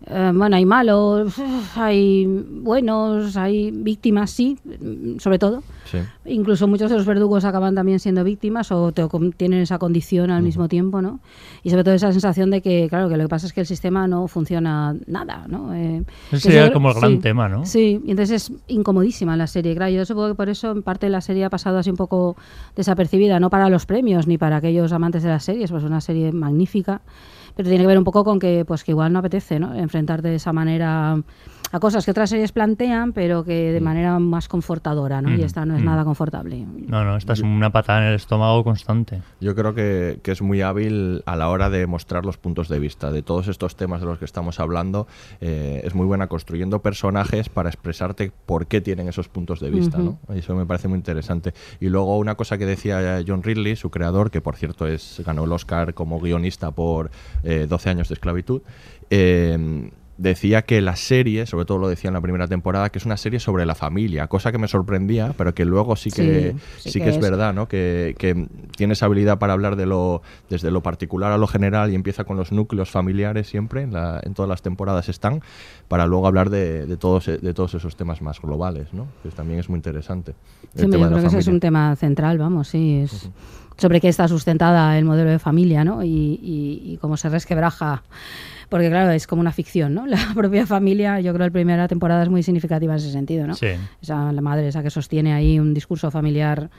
eh, 0.06 0.32
bueno, 0.34 0.56
hay 0.56 0.64
malos, 0.64 1.34
hay 1.76 2.26
buenos, 2.26 3.36
hay 3.36 3.70
víctimas, 3.70 4.30
sí, 4.30 4.58
sobre 5.18 5.38
todo. 5.38 5.62
Incluso 6.24 6.66
muchos 6.66 6.90
de 6.90 6.96
los 6.96 7.04
verdugos 7.04 7.44
acaban 7.44 7.74
también 7.74 8.00
siendo 8.00 8.24
víctimas 8.24 8.72
o 8.72 8.92
tienen 9.36 9.60
esa 9.60 9.78
condición 9.78 10.30
al 10.30 10.42
mismo 10.42 10.68
tiempo, 10.68 11.02
¿no? 11.02 11.20
Y 11.62 11.70
sobre 11.70 11.84
todo 11.84 11.94
esa 11.94 12.12
sensación 12.12 12.50
de 12.50 12.62
que, 12.62 12.86
claro, 12.88 13.08
que 13.08 13.16
lo 13.16 13.24
que 13.24 13.28
pasa 13.28 13.46
es 13.46 13.52
que 13.52 13.60
el 13.60 13.66
sistema 13.66 14.08
no 14.08 14.26
funciona 14.26 14.96
nada, 15.06 15.44
¿no? 15.48 15.74
Eh, 15.74 16.02
Ese 16.30 16.50
sería 16.50 16.72
como 16.72 16.90
el 16.90 16.94
gran 16.94 17.20
tema, 17.20 17.48
¿no? 17.48 17.66
Sí, 17.66 18.00
y 18.04 18.10
entonces 18.10 18.50
es 18.50 18.52
incomodísima 18.68 19.36
la 19.36 19.46
serie. 19.46 19.74
Claro, 19.76 19.92
yo 19.92 20.04
supongo 20.06 20.28
que 20.28 20.34
por 20.34 20.48
eso 20.48 20.70
en 20.70 20.82
parte 20.82 21.08
la 21.10 21.20
serie 21.20 21.44
ha 21.44 21.50
pasado 21.50 21.78
así 21.78 21.90
un 21.90 21.96
poco 21.96 22.36
desapercibida, 22.74 23.38
no 23.38 23.50
para 23.50 23.68
los 23.68 23.84
premios 23.84 24.26
ni 24.26 24.38
para 24.38 24.56
aquellos 24.56 24.92
amantes 24.92 25.22
de 25.22 25.28
las 25.28 25.44
series, 25.44 25.70
pues 25.70 25.82
es 25.82 25.88
una 25.88 26.00
serie 26.00 26.32
magnífica 26.32 27.02
pero 27.54 27.68
tiene 27.68 27.84
que 27.84 27.88
ver 27.88 27.98
un 27.98 28.04
poco 28.04 28.24
con 28.24 28.38
que 28.38 28.64
pues 28.64 28.84
que 28.84 28.92
igual 28.92 29.12
no 29.12 29.18
apetece 29.18 29.58
¿no? 29.58 29.74
enfrentar 29.74 30.22
de 30.22 30.36
esa 30.36 30.52
manera 30.52 31.22
a 31.72 31.80
cosas 31.80 32.04
que 32.04 32.10
otras 32.10 32.30
series 32.30 32.52
plantean, 32.52 33.12
pero 33.12 33.44
que 33.44 33.72
de 33.72 33.80
mm. 33.80 33.84
manera 33.84 34.18
más 34.18 34.46
confortadora, 34.46 35.22
¿no? 35.22 35.30
y 35.30 35.38
mm, 35.38 35.44
esta 35.44 35.64
no 35.64 35.74
es 35.74 35.82
mm. 35.82 35.86
nada 35.86 36.04
confortable. 36.04 36.64
No, 36.86 37.04
no, 37.04 37.16
esta 37.16 37.32
es 37.32 37.40
una 37.40 37.70
patada 37.70 38.02
en 38.02 38.08
el 38.08 38.14
estómago 38.14 38.62
constante. 38.62 39.22
Yo 39.40 39.54
creo 39.54 39.74
que, 39.74 40.20
que, 40.22 40.32
es 40.32 40.42
muy 40.42 40.60
hábil 40.60 41.22
a 41.24 41.34
la 41.34 41.48
hora 41.48 41.70
de 41.70 41.86
mostrar 41.86 42.26
los 42.26 42.36
puntos 42.36 42.68
de 42.68 42.78
vista 42.78 43.10
de 43.10 43.22
todos 43.22 43.48
estos 43.48 43.74
temas 43.76 44.00
de 44.00 44.06
los 44.06 44.18
que 44.18 44.26
estamos 44.26 44.60
hablando. 44.60 45.06
Eh, 45.40 45.80
es 45.84 45.94
muy 45.94 46.04
buena 46.04 46.26
construyendo 46.26 46.82
personajes 46.82 47.48
para 47.48 47.70
expresarte 47.70 48.32
por 48.44 48.66
qué 48.66 48.82
tienen 48.82 49.08
esos 49.08 49.28
puntos 49.28 49.60
de 49.60 49.70
vista, 49.70 49.96
¿no? 49.98 50.18
Eso 50.34 50.54
me 50.54 50.66
parece 50.66 50.88
muy 50.88 50.98
interesante. 50.98 51.54
Y 51.80 51.88
luego 51.88 52.18
una 52.18 52.34
cosa 52.34 52.58
que 52.58 52.66
decía 52.66 53.22
John 53.26 53.42
Ridley, 53.42 53.76
su 53.76 53.90
creador, 53.90 54.30
que 54.30 54.42
por 54.42 54.56
cierto 54.56 54.86
es 54.86 55.22
ganó 55.24 55.44
el 55.44 55.52
Oscar 55.52 55.94
como 55.94 56.20
guionista 56.20 56.70
por 56.70 57.10
12 57.42 57.88
eh, 57.88 57.90
años 57.90 58.08
de 58.08 58.14
esclavitud. 58.14 58.62
Eh, 59.10 59.90
decía 60.22 60.62
que 60.62 60.80
la 60.80 60.94
serie, 60.94 61.46
sobre 61.46 61.64
todo 61.64 61.78
lo 61.78 61.88
decía 61.88 62.08
en 62.08 62.14
la 62.14 62.20
primera 62.20 62.46
temporada, 62.46 62.90
que 62.90 62.98
es 62.98 63.04
una 63.04 63.16
serie 63.16 63.40
sobre 63.40 63.66
la 63.66 63.74
familia, 63.74 64.28
cosa 64.28 64.52
que 64.52 64.58
me 64.58 64.68
sorprendía, 64.68 65.34
pero 65.36 65.52
que 65.52 65.64
luego 65.64 65.96
sí 65.96 66.10
que 66.10 66.54
sí, 66.78 67.00
que, 67.00 67.10
es, 67.10 67.20
verdad, 67.20 67.52
¿no? 67.52 67.66
Que, 67.66 68.14
que, 68.16 68.46
tienes 68.76 69.02
habilidad 69.02 69.38
para 69.38 69.52
hablar 69.52 69.74
de 69.74 69.86
lo 69.86 70.22
desde 70.48 70.70
lo 70.70 70.80
particular 70.80 71.32
a 71.32 71.38
lo 71.38 71.46
general 71.46 71.90
y 71.90 71.96
empieza 71.96 72.24
con 72.24 72.36
los 72.36 72.52
núcleos 72.52 72.90
familiares 72.90 73.48
siempre, 73.48 73.82
en, 73.82 73.92
la, 73.92 74.20
en 74.22 74.34
todas 74.34 74.48
las 74.48 74.62
temporadas 74.62 75.08
están, 75.08 75.40
para 75.88 76.06
luego 76.06 76.26
hablar 76.28 76.50
de, 76.50 76.86
de, 76.86 76.96
todos, 76.96 77.26
de 77.26 77.54
todos 77.54 77.74
esos 77.74 77.96
temas 77.96 78.22
más 78.22 78.40
globales, 78.40 78.94
¿no? 78.94 79.08
Que 79.24 79.30
también 79.30 79.58
es 79.58 79.68
muy 79.68 79.78
interesante. 79.78 80.34
Sí, 80.74 80.82
yo 80.82 80.88
creo 80.88 81.20
que 81.20 81.26
ese 81.26 81.38
es 81.38 81.48
un 81.48 81.58
tema 81.58 81.96
central, 81.96 82.38
vamos, 82.38 82.68
sí, 82.68 83.00
es... 83.02 83.28
sobre 83.76 84.00
qué 84.00 84.08
está 84.08 84.28
sustentada 84.28 84.96
el 84.96 85.04
modelo 85.04 85.30
de 85.30 85.40
familia, 85.40 85.84
¿no? 85.84 86.04
Y, 86.04 86.38
y 86.40 86.96
cómo 87.00 87.16
se 87.16 87.28
resquebraja 87.28 88.04
porque 88.72 88.88
claro, 88.88 89.10
es 89.10 89.26
como 89.26 89.40
una 89.40 89.52
ficción, 89.52 89.92
¿no? 89.92 90.06
La 90.06 90.32
propia 90.34 90.66
familia, 90.66 91.20
yo 91.20 91.34
creo 91.34 91.44
que 91.44 91.50
la 91.50 91.52
primera 91.52 91.88
temporada 91.88 92.22
es 92.22 92.30
muy 92.30 92.42
significativa 92.42 92.94
en 92.94 92.96
ese 92.96 93.12
sentido, 93.12 93.46
¿no? 93.46 93.54
Sí. 93.54 93.66
Esa, 94.00 94.32
la 94.32 94.40
madre 94.40 94.66
esa 94.66 94.82
que 94.82 94.88
sostiene 94.88 95.34
ahí 95.34 95.58
un 95.58 95.74
discurso 95.74 96.10
familiar 96.10 96.70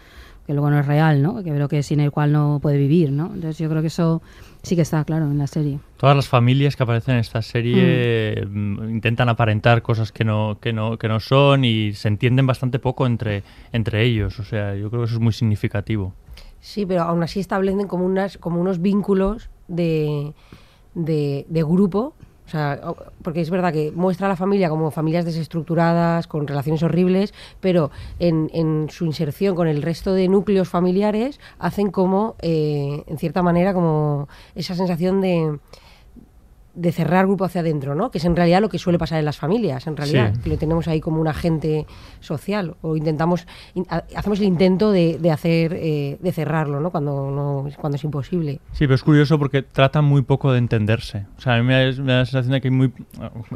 que 0.47 0.53
luego 0.53 0.71
no 0.71 0.79
es 0.79 0.88
real, 0.88 1.21
¿no? 1.21 1.43
Que 1.43 1.51
creo 1.51 1.67
que 1.67 1.83
sin 1.83 2.00
el 2.00 2.09
cual 2.09 2.31
no 2.31 2.57
puede 2.63 2.79
vivir, 2.79 3.12
¿no? 3.12 3.27
Entonces 3.27 3.59
yo 3.59 3.69
creo 3.69 3.81
que 3.81 3.89
eso 3.89 4.23
sí 4.63 4.75
que 4.75 4.81
está 4.81 5.05
claro 5.05 5.25
en 5.25 5.38
la 5.38 5.45
serie. 5.45 5.77
Todas 5.97 6.15
las 6.15 6.27
familias 6.27 6.75
que 6.75 6.81
aparecen 6.81 7.13
en 7.13 7.19
esta 7.19 7.43
serie 7.43 8.43
mm. 8.43 8.81
Mm, 8.81 8.89
intentan 8.89 9.29
aparentar 9.29 9.83
cosas 9.83 10.12
que 10.12 10.23
no, 10.23 10.57
que 10.59 10.73
no, 10.73 10.97
que 10.97 11.07
no 11.07 11.19
son 11.19 11.63
y 11.63 11.93
se 11.93 12.07
entienden 12.07 12.47
bastante 12.47 12.79
poco 12.79 13.05
entre, 13.05 13.43
entre 13.71 14.03
ellos. 14.03 14.39
O 14.39 14.43
sea, 14.43 14.73
yo 14.73 14.89
creo 14.89 15.03
que 15.03 15.05
eso 15.05 15.15
es 15.17 15.21
muy 15.21 15.33
significativo. 15.33 16.15
Sí, 16.59 16.88
pero 16.88 17.03
aún 17.03 17.21
así 17.21 17.39
establecen 17.39 17.88
como 17.88 18.03
unas, 18.03 18.39
como 18.39 18.59
unos 18.59 18.81
vínculos 18.81 19.51
de 19.67 20.33
de, 20.95 21.45
grupo. 21.50 22.13
O 22.45 22.50
sea, 22.50 22.79
porque 23.21 23.39
es 23.39 23.50
verdad 23.50 23.71
que 23.71 23.91
muestra 23.91 24.27
a 24.27 24.29
la 24.29 24.35
familia 24.35 24.69
como 24.69 24.91
familias 24.91 25.23
desestructuradas, 25.23 26.27
con 26.27 26.45
relaciones 26.45 26.83
horribles, 26.83 27.33
pero 27.62 27.89
en, 28.19 28.50
en 28.53 28.89
su 28.89 29.05
inserción 29.05 29.55
con 29.55 29.67
el 29.69 29.81
resto 29.81 30.13
de 30.13 30.27
núcleos 30.27 30.67
familiares 30.67 31.39
hacen 31.57 31.89
como, 31.89 32.35
eh, 32.41 33.03
en 33.07 33.17
cierta 33.17 33.41
manera, 33.41 33.73
como 33.73 34.27
esa 34.55 34.75
sensación 34.75 35.21
de, 35.21 35.57
de 36.75 36.92
cerrar 36.92 37.25
grupo 37.25 37.46
hacia 37.46 37.62
adentro, 37.62 37.94
¿no? 37.94 38.10
Que 38.10 38.18
es 38.18 38.25
en 38.25 38.36
realidad 38.36 38.62
lo 38.62 38.70
que 38.70 38.80
suele 38.80 38.98
pasar 38.98 39.20
en 39.20 39.25
las 39.25 39.38
familias, 39.38 39.86
en 39.86 39.96
realidad, 39.96 40.34
que 40.42 40.50
lo 40.50 40.58
tenemos 40.58 40.88
ahí 40.88 41.00
como 41.00 41.22
un 41.22 41.27
agente 41.27 41.86
social 42.20 42.75
o 42.82 42.96
intentamos 42.96 43.46
hacemos 44.15 44.39
el 44.39 44.46
intento 44.46 44.92
de, 44.92 45.18
de 45.20 45.32
hacer 45.32 45.74
eh, 45.74 46.18
de 46.20 46.32
cerrarlo, 46.32 46.80
¿no? 46.80 46.89
Cuando 46.89 47.30
no 47.32 47.70
cuando 47.77 47.98
es 47.98 48.03
imposible. 48.03 48.60
Sí, 48.72 48.86
pero 48.86 48.96
es 48.96 49.03
curioso 49.03 49.38
porque 49.38 49.62
tratan 49.62 50.06
muy 50.06 50.24
poco 50.24 50.51
de 50.51 50.60
entenderse. 50.60 51.25
O 51.38 51.42
sea, 51.42 51.56
a 51.56 51.58
mí 51.58 51.63
me 51.63 51.74
da, 51.74 52.03
la 52.03 52.25
sensación 52.25 52.53
de 52.53 52.62
que 52.62 52.70
hay 52.70 52.74
muy 52.74 52.92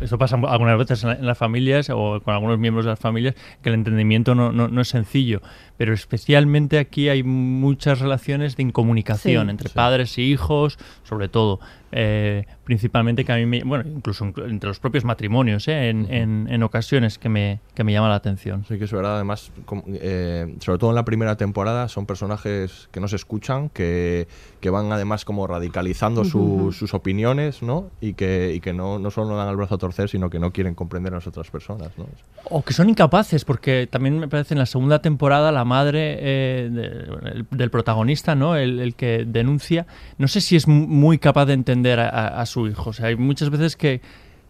esto 0.02 0.18
pasa 0.18 0.36
algunas 0.36 0.78
veces 0.78 1.04
en, 1.04 1.26
las 1.26 1.38
familias 1.38 1.90
o 1.90 2.22
con 2.24 2.34
algunos 2.34 2.60
miembros 2.60 2.86
de 2.86 2.92
las 2.92 3.00
familias 3.00 3.36
que 3.62 3.70
el 3.70 3.76
entendimiento 3.76 4.36
no, 4.36 4.52
no, 4.52 4.68
no 4.68 4.82
es 4.82 4.90
sencillo 4.90 5.42
pero 5.78 5.94
especialmente 5.94 6.80
aquí 6.80 7.08
hay 7.08 7.24
muchas 7.24 8.00
relaciones 8.00 8.58
de 8.58 8.64
incomunicación 8.64 9.50
entre 9.50 9.70
padres 9.70 10.18
y 10.18 10.24
hijos, 10.24 10.78
sobre 11.04 11.30
todo. 11.30 11.60
Eh, 11.92 12.46
principalmente 12.66 13.24
que 13.24 13.32
a 13.32 13.38
mí 13.38 13.46
me, 13.46 13.64
bueno, 13.64 13.86
incluso 13.90 14.26
entre 14.26 14.68
los 14.68 14.80
propios 14.80 15.06
matrimonios, 15.06 15.68
¿eh? 15.70 15.90
en, 15.90 16.48
en, 16.50 16.64
ocasiones 16.64 17.18
que 17.18 17.30
me, 17.30 17.62
que 17.74 17.86
me 17.86 17.94
llama 17.94 18.10
la 18.10 18.16
atención. 18.16 18.66
Sí, 18.68 18.78
que 18.78 18.84
es 18.84 18.92
verdad, 18.92 19.16
además, 19.16 19.52
eh, 19.88 20.54
sobre 20.60 20.78
todo 20.78 20.90
en 20.90 20.96
la 20.96 21.06
primera 21.06 21.38
temporada, 21.38 21.88
son 21.88 22.06
personajes 22.06 22.90
que 22.92 23.00
no 23.00 23.08
se 23.08 23.16
escuchan, 23.16 23.70
que, 23.70 24.28
que 24.60 24.70
van 24.70 24.92
además 24.92 25.24
como 25.24 25.48
radicalizando 25.48 26.26
sus 26.26 26.94
opiniones, 26.94 27.64
¿no? 27.64 27.90
Y 28.02 28.14
que, 28.14 28.54
y 28.54 28.60
que 28.60 28.74
no, 28.74 29.00
no 29.00 29.10
solo 29.10 29.38
dan 29.38 29.48
el 29.48 29.56
brazo 29.56 29.76
a 29.76 29.78
torcer, 29.78 30.10
sino 30.10 30.30
que 30.30 30.40
no 30.40 30.52
quieren 30.52 30.76
comprender 30.76 31.14
a 31.14 31.18
las 31.18 31.28
otras 31.28 31.50
personas, 31.50 31.98
¿no? 31.98 32.06
O 32.50 32.64
que 32.64 32.74
son 32.74 32.90
incapaces, 32.90 33.46
porque 33.46 33.88
también 33.90 34.20
me 34.20 34.28
parece 34.28 34.54
en 34.54 34.60
la 34.60 34.66
segunda 34.66 35.02
temporada 35.02 35.54
la 35.54 35.64
madre 35.64 36.70
del 36.70 37.70
protagonista, 37.72 38.36
¿no? 38.36 38.58
El, 38.58 38.80
el, 38.80 38.96
que 38.96 39.24
denuncia, 39.26 39.86
no 40.18 40.28
sé 40.28 40.42
si 40.42 40.56
es 40.56 40.68
muy 40.68 41.18
capaz 41.18 41.46
de 41.46 41.54
entender 41.54 41.77
a, 41.86 42.46
su 42.46 42.68
hijo. 42.68 42.90
O 42.90 42.94
sea, 42.94 43.08
hay 43.08 43.16
muchas 43.16 43.50
veces 43.50 43.76
que, 43.76 44.02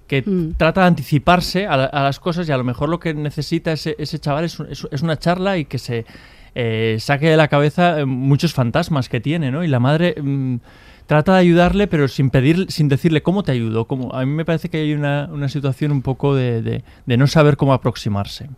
que 0.08 0.22
mm. 0.22 0.54
trata 0.58 0.82
de 0.82 0.88
anticiparse 0.88 1.68
a, 1.68 1.78
las 1.78 2.20
cosas 2.20 2.48
y 2.48 2.52
a 2.52 2.58
lo 2.58 2.64
mejor 2.64 2.90
lo 2.90 3.00
que 3.00 3.14
necesita 3.14 3.72
ese, 3.72 3.96
ese 4.00 4.20
chaval 4.20 4.46
es, 4.46 4.58
es, 4.92 5.02
una 5.02 5.18
charla 5.18 5.58
y 5.58 5.66
que 5.66 5.78
se 5.78 6.06
eh, 6.56 6.98
saque 7.00 7.30
de 7.30 7.38
la 7.38 7.48
cabeza 7.48 8.00
eh, 8.00 8.06
muchos 8.06 8.54
fantasmas 8.54 9.10
que 9.10 9.20
tiene, 9.20 9.52
¿no? 9.52 9.64
Y 9.64 9.68
la 9.68 9.80
madre 9.80 10.16
mm, 10.22 10.58
trata 11.06 11.34
de 11.34 11.40
ayudarle, 11.40 11.88
pero 11.88 12.08
sin 12.08 12.30
pedir, 12.30 12.68
sin 12.70 12.90
decirle 12.90 13.22
cómo 13.22 13.44
te 13.44 13.52
ayudo. 13.52 13.86
Cómo, 13.86 14.14
a 14.14 14.26
mí 14.26 14.32
me 14.32 14.46
parece 14.46 14.70
que 14.70 14.78
hay 14.78 14.94
una, 14.94 15.30
una 15.32 15.50
situación 15.50 15.92
un 15.92 16.02
poco 16.02 16.36
de, 16.36 16.62
de, 16.62 16.84
de 17.06 17.18
no 17.18 17.28
saber 17.28 17.58
cómo 17.58 17.74
aproximarse 17.74 18.50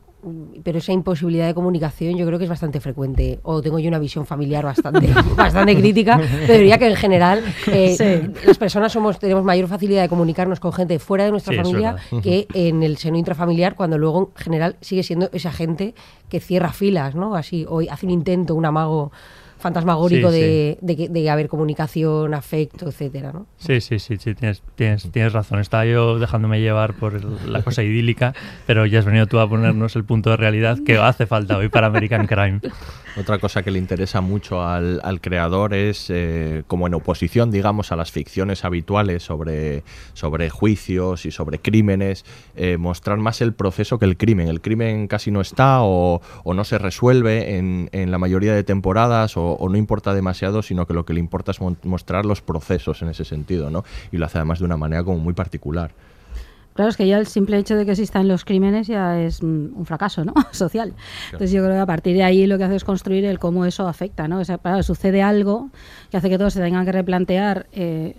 pero 0.64 0.80
esa 0.80 0.92
imposibilidad 0.92 1.48
de 1.48 1.54
comunicación 1.54 2.18
yo 2.18 2.26
creo 2.26 2.38
que 2.38 2.44
es 2.44 2.50
bastante 2.50 2.80
frecuente. 2.80 3.40
O 3.44 3.62
tengo 3.62 3.80
yo 3.80 3.88
una 3.88 4.00
visión 4.00 4.26
familiar 4.26 4.66
bastante, 4.66 5.08
bastante 5.36 5.76
crítica, 5.76 6.20
pero 6.46 6.60
diría 6.60 6.78
que 6.78 6.88
en 6.88 6.96
general 6.96 7.44
eh, 7.68 8.30
las 8.46 8.58
personas 8.58 8.92
somos 8.92 9.20
tenemos 9.20 9.44
mayor 9.44 9.68
facilidad 9.68 10.02
de 10.02 10.10
comunicarnos 10.10 10.60
con 10.60 10.74
gente 10.74 11.00
fuera 11.00 11.26
de 11.26 11.32
nuestra 11.32 11.56
familia 11.56 11.96
que 12.22 12.48
en 12.54 12.84
el 12.84 12.98
seno 12.98 13.18
intrafamiliar, 13.18 13.76
cuando 13.76 13.98
luego 13.98 14.32
en 14.36 14.44
general 14.44 14.76
sigue 14.82 15.04
siendo 15.04 15.30
esa 15.32 15.52
gente 15.52 15.96
que 16.28 16.40
cierra 16.40 16.72
filas, 16.74 17.16
¿no? 17.16 17.36
Así, 17.36 17.66
o 17.68 17.82
hace 17.90 18.06
un 18.06 18.12
intento, 18.12 18.56
un 18.56 18.66
amago 18.66 19.12
fantasmagórico 19.60 20.32
de, 20.32 20.78
De, 20.82 21.30
haber 21.30 21.48
comunicación, 21.50 22.34
afecto, 22.34 22.88
etcétera, 22.88 23.32
¿no? 23.32 23.46
Sí, 23.58 23.82
sí, 23.82 24.00
sí, 24.00 24.18
sí 24.18 24.34
tienes, 24.34 24.63
tienes, 24.75 25.12
tienes 25.12 25.34
razón. 25.34 25.60
Estaba 25.60 25.86
yo 25.86 26.18
dejándome 26.18 26.62
llevar 26.62 26.94
por 26.94 27.24
la 27.46 27.62
cosa 27.62 27.84
idílica, 27.84 28.34
pero 28.66 28.86
ya 28.86 29.00
has 29.00 29.06
venido 29.06 29.28
tú 29.28 29.39
a 29.39 29.50
ponernos 29.50 29.96
el 29.96 30.06
punto 30.06 30.30
de 30.32 30.38
realidad 30.38 30.80
que 30.86 30.98
hace 30.98 31.25
falta 31.28 31.58
hoy 31.58 31.70
para 31.70 31.88
American 31.88 32.25
Crime. 32.28 32.60
Otra 33.20 33.38
cosa 33.38 33.64
que 33.64 33.72
le 33.72 33.80
interesa 33.80 34.22
mucho 34.22 34.64
al, 34.64 35.20
creador 35.20 35.74
es, 35.74 36.10
eh, 36.10 36.64
como 36.68 36.88
en 36.88 36.94
oposición, 36.94 37.52
digamos, 37.52 37.92
a 37.92 37.98
las 37.98 38.14
ficciones 38.14 38.64
habituales 38.64 39.24
sobre, 39.24 39.84
sobre 40.14 40.50
juicios 40.50 41.26
y 41.26 41.32
sobre 41.32 41.60
crímenes, 41.60 42.24
eh, 42.56 42.78
mostrar 42.78 43.18
más 43.18 43.42
el 43.42 43.52
proceso 43.54 44.00
que 44.00 44.06
el 44.06 44.16
crimen. 44.16 44.48
El 44.48 44.62
crimen 44.62 45.10
casi 45.10 45.32
no 45.32 45.42
está 45.42 45.82
o, 45.82 46.22
o 46.46 46.54
no 46.54 46.64
se 46.64 46.78
resuelve 46.78 47.58
en, 47.58 47.90
en, 47.92 48.10
la 48.10 48.20
mayoría 48.20 48.56
de 48.56 48.64
temporadas 48.64 49.36
o, 49.36 49.52
o, 49.52 49.68
no 49.68 49.78
importa 49.78 50.14
demasiado, 50.14 50.62
sino 50.62 50.88
que 50.88 50.94
lo 50.94 51.04
que 51.04 51.14
le 51.14 51.20
importa 51.20 51.52
es 51.52 51.60
mostrar 51.84 52.26
los 52.26 52.42
procesos 52.42 53.02
en 53.02 53.10
ese 53.10 53.26
sentido, 53.26 53.70
¿no? 53.70 53.84
Y 54.14 54.18
lo 54.18 54.28
hace 54.28 54.38
además 54.38 54.60
de 54.60 54.66
una 54.66 54.78
manera 54.78 55.04
como 55.04 55.20
muy 55.20 55.34
particular. 55.34 55.92
Claro, 56.79 56.91
es 56.91 56.95
que 56.95 57.07
ya 57.07 57.17
el 57.17 57.27
simple 57.27 57.57
hecho 57.57 57.75
de 57.75 57.83
que 57.83 57.91
existan 57.91 58.29
los 58.29 58.45
crímenes 58.45 58.88
ya 58.88 59.19
es 59.19 59.43
mm, 59.43 59.77
un 59.77 59.86
fracaso 59.86 60.24
¿no? 60.24 60.33
social. 60.51 60.93
Entonces 61.25 61.51
yo 61.51 61.62
creo 61.62 61.75
que 61.75 61.81
a 61.81 61.86
partir 61.86 62.15
de 62.15 62.24
ahí 62.24 62.48
lo 62.48 62.57
que 62.57 62.63
hace 62.63 62.77
es 62.77 62.86
construir 62.86 63.25
el 63.25 63.38
cómo 63.38 63.65
eso 63.65 63.86
afecta. 63.86 64.29
¿no? 64.29 64.39
O 64.39 64.45
sea, 64.45 64.62
sucede 64.81 65.21
algo 65.21 65.71
que 66.09 66.15
hace 66.15 66.29
que 66.29 66.38
todos 66.38 66.53
se 66.53 66.62
tengan 66.62 66.86
que 66.86 66.93
replantear 66.93 67.67
eh, 67.74 68.15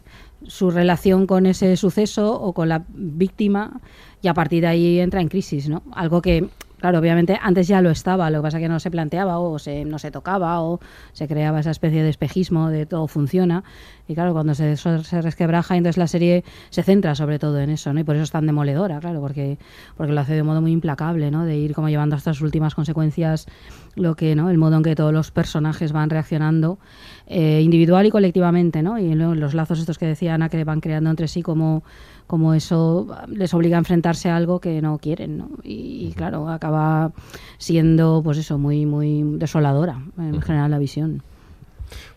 su 0.47 0.71
relación 0.71 1.27
con 1.27 1.47
ese 1.47 1.75
suceso 1.79 2.39
o 2.39 2.53
con 2.53 2.69
la 2.69 2.85
víctima 2.91 3.81
y 4.21 4.29
a 4.29 4.35
partir 4.35 4.61
de 4.61 4.67
ahí 4.67 5.01
entra 5.01 5.23
en 5.23 5.29
crisis. 5.29 5.71
¿no? 5.71 5.83
Algo 5.93 6.21
que 6.21 6.51
Claro, 6.81 6.99
obviamente 6.99 7.39
antes 7.43 7.69
ya 7.69 7.83
lo 7.83 7.91
estaba, 7.91 8.31
lo 8.31 8.39
que 8.39 8.43
pasa 8.43 8.57
es 8.57 8.63
que 8.63 8.69
no 8.69 8.81
se 8.81 8.91
planteaba 8.91 9.39
o 9.39 9.59
se, 9.59 9.85
no 9.85 9.99
se 9.99 10.11
tocaba 10.11 10.63
o 10.63 10.81
se 11.13 11.29
creaba 11.29 11.61
esa 11.61 11.71
especie 11.71 12.03
de 12.03 12.09
espejismo 12.09 12.71
de 12.71 12.87
todo 12.87 13.07
funciona 13.07 13.65
Y 14.09 14.15
claro, 14.15 14.33
cuando 14.33 14.55
se, 14.55 14.77
resquebraja, 15.21 15.77
entonces 15.77 15.99
la 15.99 16.07
serie 16.07 16.43
se 16.71 16.83
centra 16.83 17.15
sobre 17.15 17.39
todo 17.39 17.59
en 17.61 17.69
eso, 17.69 17.93
¿no? 17.93 18.01
Y 18.01 18.05
por 18.05 18.17
eso 18.17 18.25
es 18.25 18.31
tan 18.31 18.47
demoledora, 18.47 18.99
claro, 18.99 19.21
porque, 19.21 19.59
porque 19.97 20.13
lo 20.13 20.21
hace 20.21 20.35
de 20.35 20.43
modo 20.43 20.63
muy 20.63 20.73
implacable, 20.73 21.31
¿no? 21.31 21.45
De 21.45 21.59
ir 21.59 21.75
como 21.75 21.91
llevando 21.91 22.17
hasta 22.17 22.33
sus 22.33 22.43
últimas 22.43 22.75
consecuencias 22.75 23.47
lo 23.95 24.15
que, 24.17 24.35
¿no? 24.35 24.49
El 24.49 24.57
modo 24.57 24.77
en 24.77 24.83
que 24.83 24.95
todos 24.95 25.13
los 25.13 25.31
personajes 25.31 25.93
van 25.93 26.09
reaccionando 26.09 26.79
eh, 27.27 27.61
individual 27.63 28.07
y 28.07 28.11
colectivamente, 28.11 28.83
¿no? 28.83 28.99
Y 28.99 29.15
luego 29.15 29.35
los 29.35 29.53
lazos 29.53 29.81
estos 29.81 29.99
que 29.99 30.07
decía 30.07 30.35
Ana 30.35 30.49
que 30.49 30.65
van 30.65 30.81
creando 30.81 31.11
entre 31.11 31.29
sí 31.29 31.43
como 31.43 31.83
como 32.31 32.55
eso 32.55 33.09
les 33.27 33.53
obliga 33.55 33.77
a 33.77 33.81
enfrentarse 33.81 34.31
a 34.31 34.37
algo 34.37 34.61
que 34.61 34.81
no 34.81 34.99
quieren, 34.99 35.37
¿no? 35.37 35.51
Y, 35.65 36.07
y 36.07 36.13
claro, 36.13 36.49
acaba 36.49 37.11
siendo, 37.59 38.21
pues 38.23 38.39
eso, 38.39 38.57
muy, 38.57 38.87
muy 38.87 39.25
desoladora 39.37 40.01
en 40.17 40.41
general 40.41 40.71
la 40.71 40.79
visión. 40.79 41.25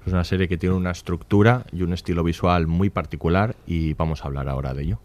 Es 0.06 0.14
una 0.14 0.24
serie 0.24 0.48
que 0.48 0.56
tiene 0.56 0.76
una 0.76 0.92
estructura 0.92 1.66
y 1.72 1.82
un 1.82 1.94
estilo 1.94 2.24
visual 2.24 2.68
muy 2.68 2.92
particular 2.92 3.56
y 3.66 3.96
vamos 3.96 4.24
a 4.24 4.28
hablar 4.28 4.50
ahora 4.50 4.76
de 4.76 4.84
ello. 4.84 5.00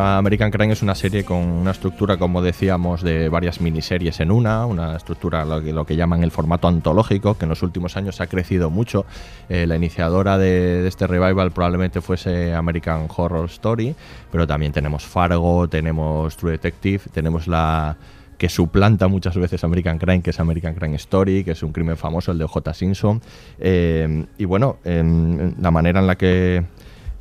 American 0.00 0.50
Crime 0.50 0.72
es 0.72 0.82
una 0.82 0.94
serie 0.94 1.24
con 1.24 1.38
una 1.38 1.72
estructura, 1.72 2.16
como 2.16 2.42
decíamos, 2.42 3.02
de 3.02 3.28
varias 3.28 3.60
miniseries 3.60 4.20
en 4.20 4.30
una, 4.30 4.66
una 4.66 4.96
estructura 4.96 5.44
lo 5.44 5.84
que, 5.84 5.96
llaman 5.96 6.22
el 6.22 6.30
formato 6.30 6.68
antológico, 6.68 7.36
que 7.36 7.44
en 7.44 7.48
los 7.48 7.62
últimos 7.62 7.96
años 7.96 8.20
ha 8.20 8.26
crecido 8.26 8.70
mucho. 8.70 9.04
Eh, 9.48 9.66
la 9.66 9.76
iniciadora 9.76 10.38
de, 10.38 10.86
este 10.86 11.06
revival 11.06 11.50
probablemente 11.52 12.00
fuese 12.00 12.54
American 12.54 13.08
Horror 13.14 13.46
Story, 13.46 13.94
pero 14.30 14.46
también 14.46 14.72
tenemos 14.72 15.04
Fargo, 15.04 15.68
tenemos 15.68 16.36
True 16.36 16.52
Detective, 16.52 17.02
tenemos 17.12 17.46
la 17.46 17.96
que 18.38 18.48
suplanta 18.48 19.08
muchas 19.08 19.36
veces 19.36 19.64
American 19.64 19.98
Crime, 19.98 20.22
que 20.22 20.30
es 20.30 20.40
American 20.40 20.74
Crime 20.74 20.96
Story, 20.96 21.42
que 21.42 21.50
es 21.50 21.62
un 21.62 21.72
crimen 21.72 21.96
famoso, 21.96 22.30
el 22.30 22.38
de 22.38 22.46
J. 22.46 22.72
Simpson. 22.72 23.20
Eh, 23.58 24.24
y 24.38 24.44
bueno, 24.44 24.78
en 24.84 25.56
la 25.60 25.70
manera 25.72 25.98
en 26.00 26.06
la 26.06 26.16
que 26.16 26.64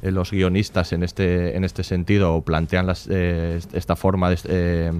eh, 0.01 0.11
los 0.11 0.31
guionistas 0.31 0.93
en 0.93 1.03
este, 1.03 1.57
en 1.57 1.63
este 1.63 1.83
sentido 1.83 2.41
plantean 2.41 2.85
las, 2.85 3.07
eh, 3.09 3.59
esta 3.73 3.95
forma 3.95 4.29
de, 4.29 4.37
eh, 4.45 4.91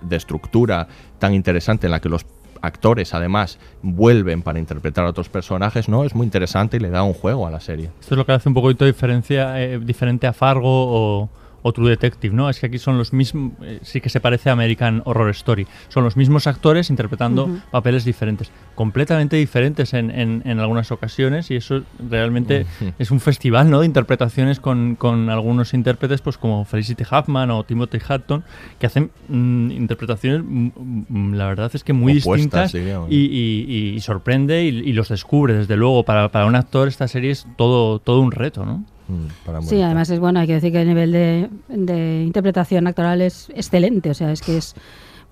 de, 0.00 0.16
estructura 0.16 0.86
tan 1.18 1.34
interesante 1.34 1.88
en 1.88 1.90
la 1.90 2.00
que 2.00 2.08
los 2.08 2.24
actores 2.60 3.14
además 3.14 3.58
vuelven 3.82 4.42
para 4.42 4.60
interpretar 4.60 5.04
a 5.04 5.10
otros 5.10 5.28
personajes, 5.28 5.88
¿no? 5.88 6.04
Es 6.04 6.14
muy 6.14 6.24
interesante 6.24 6.76
y 6.76 6.80
le 6.80 6.90
da 6.90 7.02
un 7.02 7.14
juego 7.14 7.48
a 7.48 7.50
la 7.50 7.58
serie. 7.58 7.90
Esto 8.00 8.14
es 8.14 8.18
lo 8.18 8.24
que 8.24 8.30
hace 8.30 8.48
un 8.48 8.54
poquito 8.54 8.84
diferencia, 8.84 9.54
diferente 9.78 10.28
a 10.28 10.32
Fargo 10.32 10.68
o 10.70 11.28
o 11.62 11.72
True 11.72 11.90
Detective, 11.90 12.34
¿no? 12.34 12.50
Es 12.50 12.60
que 12.60 12.66
aquí 12.66 12.78
son 12.78 12.98
los 12.98 13.12
mismos, 13.12 13.52
eh, 13.62 13.78
sí 13.82 14.00
que 14.00 14.08
se 14.08 14.20
parece 14.20 14.50
a 14.50 14.52
American 14.52 15.02
Horror 15.04 15.30
Story. 15.30 15.66
Son 15.88 16.04
los 16.04 16.16
mismos 16.16 16.46
actores 16.46 16.90
interpretando 16.90 17.44
uh 17.44 17.48
-huh. 17.48 17.62
papeles 17.70 18.04
diferentes, 18.04 18.50
completamente 18.74 19.36
diferentes 19.36 19.94
en, 19.94 20.10
en, 20.10 20.42
en, 20.44 20.58
algunas 20.58 20.90
ocasiones 20.90 21.50
y 21.50 21.56
eso 21.56 21.82
realmente 22.10 22.66
uh 22.80 22.84
-huh. 22.84 22.94
es 22.98 23.10
un 23.10 23.20
festival, 23.20 23.70
¿no? 23.70 23.80
De 23.80 23.86
interpretaciones 23.86 24.60
con, 24.60 24.96
con, 24.96 25.30
algunos 25.30 25.74
intérpretes, 25.74 26.20
pues 26.20 26.36
como 26.38 26.64
Felicity 26.64 27.04
Huffman 27.04 27.50
o 27.50 27.64
Timothy 27.64 27.98
Hutton, 27.98 28.44
que 28.78 28.86
hacen 28.86 29.10
mm, 29.28 29.70
interpretaciones, 29.70 30.42
mm, 30.44 31.34
la 31.34 31.46
verdad 31.46 31.70
es 31.74 31.84
que 31.84 31.92
muy 31.92 32.18
Opuestas, 32.18 32.72
distintas 32.72 33.08
sí, 33.08 33.14
y, 33.14 33.18
y, 33.18 33.94
y, 33.94 34.00
sorprende 34.00 34.64
y, 34.64 34.68
y, 34.68 34.92
los 34.92 35.08
descubre, 35.08 35.54
desde 35.54 35.76
luego. 35.76 36.02
Para, 36.04 36.30
para 36.30 36.46
un 36.46 36.56
actor 36.56 36.88
esta 36.88 37.06
serie 37.08 37.30
es 37.30 37.46
todo, 37.56 37.98
todo 37.98 38.20
un 38.20 38.32
reto, 38.32 38.64
¿no? 38.64 38.84
Mm, 39.08 39.62
sí, 39.62 39.82
además 39.82 40.10
es 40.10 40.20
bueno, 40.20 40.40
hay 40.40 40.46
que 40.46 40.54
decir 40.54 40.72
que 40.72 40.82
el 40.82 40.88
nivel 40.88 41.12
de, 41.12 41.50
de, 41.68 42.22
interpretación 42.24 42.86
actoral 42.86 43.20
es 43.20 43.50
excelente, 43.54 44.10
o 44.10 44.14
sea, 44.14 44.32
es 44.32 44.40
que 44.42 44.56
es 44.56 44.74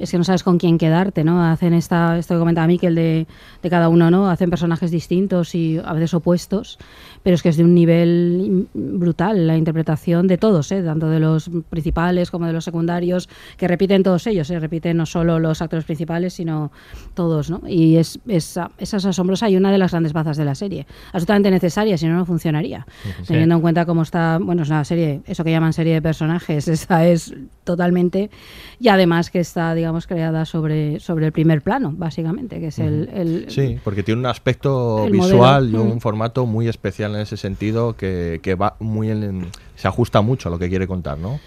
es 0.00 0.10
que 0.10 0.18
no 0.18 0.24
sabes 0.24 0.42
con 0.42 0.58
quién 0.58 0.78
quedarte, 0.78 1.24
¿no? 1.24 1.44
Hacen 1.44 1.74
esta, 1.74 2.18
esto 2.18 2.34
que 2.34 2.38
comentaba 2.38 2.66
Miquel 2.66 2.94
de, 2.94 3.26
de 3.62 3.70
cada 3.70 3.88
uno, 3.88 4.10
¿no? 4.10 4.30
Hacen 4.30 4.50
personajes 4.50 4.90
distintos 4.90 5.54
y 5.54 5.78
a 5.78 5.92
veces 5.92 6.14
opuestos, 6.14 6.78
pero 7.22 7.34
es 7.34 7.42
que 7.42 7.50
es 7.50 7.56
de 7.56 7.64
un 7.64 7.74
nivel 7.74 8.68
brutal 8.74 9.46
la 9.46 9.56
interpretación 9.56 10.26
de 10.26 10.38
todos, 10.38 10.72
¿eh? 10.72 10.82
tanto 10.82 11.08
de 11.08 11.20
los 11.20 11.50
principales 11.68 12.30
como 12.30 12.46
de 12.46 12.52
los 12.52 12.64
secundarios, 12.64 13.28
que 13.56 13.68
repiten 13.68 14.02
todos 14.02 14.26
ellos, 14.26 14.50
¿eh? 14.50 14.58
repiten 14.58 14.96
no 14.96 15.06
solo 15.06 15.38
los 15.38 15.60
actores 15.60 15.84
principales, 15.84 16.34
sino 16.34 16.72
todos, 17.14 17.50
¿no? 17.50 17.62
Y 17.66 17.96
es, 17.96 18.18
es, 18.26 18.58
es 18.78 18.94
asombrosa 18.94 19.50
y 19.50 19.56
una 19.56 19.70
de 19.70 19.78
las 19.78 19.90
grandes 19.90 20.12
bazas 20.12 20.36
de 20.36 20.44
la 20.44 20.54
serie, 20.54 20.86
absolutamente 21.08 21.50
necesaria, 21.50 21.98
si 21.98 22.06
no, 22.06 22.16
no 22.16 22.24
funcionaría. 22.24 22.86
Sí. 23.02 23.28
Teniendo 23.28 23.56
en 23.56 23.60
cuenta 23.60 23.84
cómo 23.84 24.02
está, 24.02 24.38
bueno, 24.40 24.62
es 24.62 24.68
una 24.68 24.84
serie, 24.84 25.20
eso 25.26 25.44
que 25.44 25.50
llaman 25.50 25.72
serie 25.72 25.94
de 25.94 26.02
personajes, 26.02 26.68
esa 26.68 27.06
es 27.06 27.34
totalmente, 27.64 28.30
y 28.78 28.88
además 28.88 29.30
que 29.30 29.40
está, 29.40 29.74
digamos, 29.74 29.89
creada 30.06 30.44
sobre, 30.44 31.00
sobre 31.00 31.26
el 31.26 31.32
primer 31.32 31.62
plano, 31.62 31.92
básicamente, 31.96 32.60
que 32.60 32.68
es 32.68 32.78
el... 32.78 33.08
el 33.12 33.46
sí, 33.48 33.78
porque 33.82 34.02
tiene 34.02 34.20
un 34.20 34.26
aspecto 34.26 35.08
visual 35.10 35.70
modelo. 35.70 35.88
y 35.88 35.92
un 35.92 36.00
formato 36.00 36.46
muy 36.46 36.68
especial 36.68 37.14
en 37.14 37.22
ese 37.22 37.36
sentido 37.36 37.96
que, 37.96 38.40
que 38.42 38.54
va 38.54 38.76
muy 38.78 39.10
en, 39.10 39.46
se 39.76 39.88
ajusta 39.88 40.20
mucho 40.20 40.48
a 40.48 40.52
lo 40.52 40.58
que 40.58 40.68
quiere 40.68 40.86
contar, 40.86 41.18
¿no? 41.18 41.40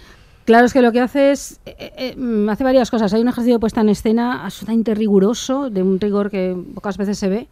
Claro, 0.44 0.66
es 0.66 0.72
que 0.72 0.82
lo 0.82 0.92
que 0.92 1.00
hace 1.00 1.30
es. 1.30 1.60
Eh, 1.64 1.92
eh, 1.96 2.46
hace 2.50 2.64
varias 2.64 2.90
cosas. 2.90 3.12
Hay 3.14 3.22
un 3.22 3.28
ejercicio 3.28 3.54
de 3.54 3.60
puesta 3.60 3.80
en 3.80 3.88
escena 3.88 4.44
absolutamente 4.44 4.94
riguroso, 4.94 5.70
de 5.70 5.82
un 5.82 5.98
rigor 5.98 6.30
que 6.30 6.54
pocas 6.74 6.98
veces 6.98 7.18
se 7.18 7.28
ve. 7.28 7.48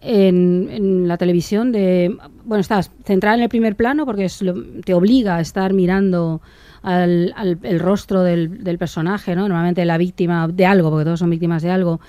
En, 0.00 0.68
en, 0.70 1.08
la 1.08 1.16
televisión 1.16 1.72
de 1.72 2.16
bueno 2.44 2.60
estás 2.60 2.92
centrada 3.04 3.36
en 3.36 3.42
el 3.42 3.48
primer 3.48 3.74
plano 3.74 4.06
porque 4.06 4.26
es 4.26 4.42
lo, 4.42 4.54
te 4.84 4.94
obliga 4.94 5.36
a 5.36 5.40
estar 5.40 5.72
mirando 5.72 6.40
al, 6.82 7.32
al 7.36 7.58
el 7.62 7.80
rostro 7.80 8.22
del, 8.22 8.64
del, 8.64 8.78
personaje, 8.78 9.34
¿no? 9.34 9.42
Normalmente 9.42 9.84
la 9.84 9.98
víctima 9.98 10.48
de 10.48 10.66
algo, 10.66 10.90
porque 10.90 11.04
todos 11.04 11.20
son 11.20 11.30
víctimas 11.30 11.62
de 11.62 11.70
algo, 11.70 12.00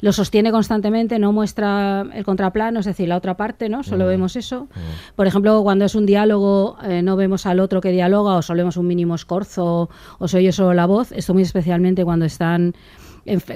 lo 0.00 0.12
sostiene 0.12 0.50
constantemente, 0.50 1.18
no 1.18 1.32
muestra 1.32 2.06
el 2.12 2.24
contraplano, 2.24 2.80
es 2.80 2.86
decir, 2.86 3.08
la 3.08 3.16
otra 3.16 3.36
parte, 3.36 3.68
¿no? 3.68 3.82
Solo 3.82 4.04
mm. 4.04 4.08
vemos 4.08 4.36
eso. 4.36 4.64
Mm. 4.64 5.16
Por 5.16 5.26
ejemplo, 5.26 5.62
cuando 5.62 5.84
es 5.84 5.94
un 5.94 6.06
diálogo, 6.06 6.76
eh, 6.84 7.02
no 7.02 7.16
vemos 7.16 7.46
al 7.46 7.60
otro 7.60 7.80
que 7.80 7.90
dialoga, 7.90 8.36
o 8.36 8.42
solo 8.42 8.58
vemos 8.58 8.76
un 8.76 8.86
mínimo 8.86 9.14
escorzo, 9.14 9.88
o 10.18 10.28
se 10.28 10.38
oye 10.38 10.52
solo 10.52 10.74
la 10.74 10.86
voz. 10.86 11.12
Esto 11.12 11.34
muy 11.34 11.42
especialmente 11.42 12.04
cuando 12.04 12.24
están 12.24 12.74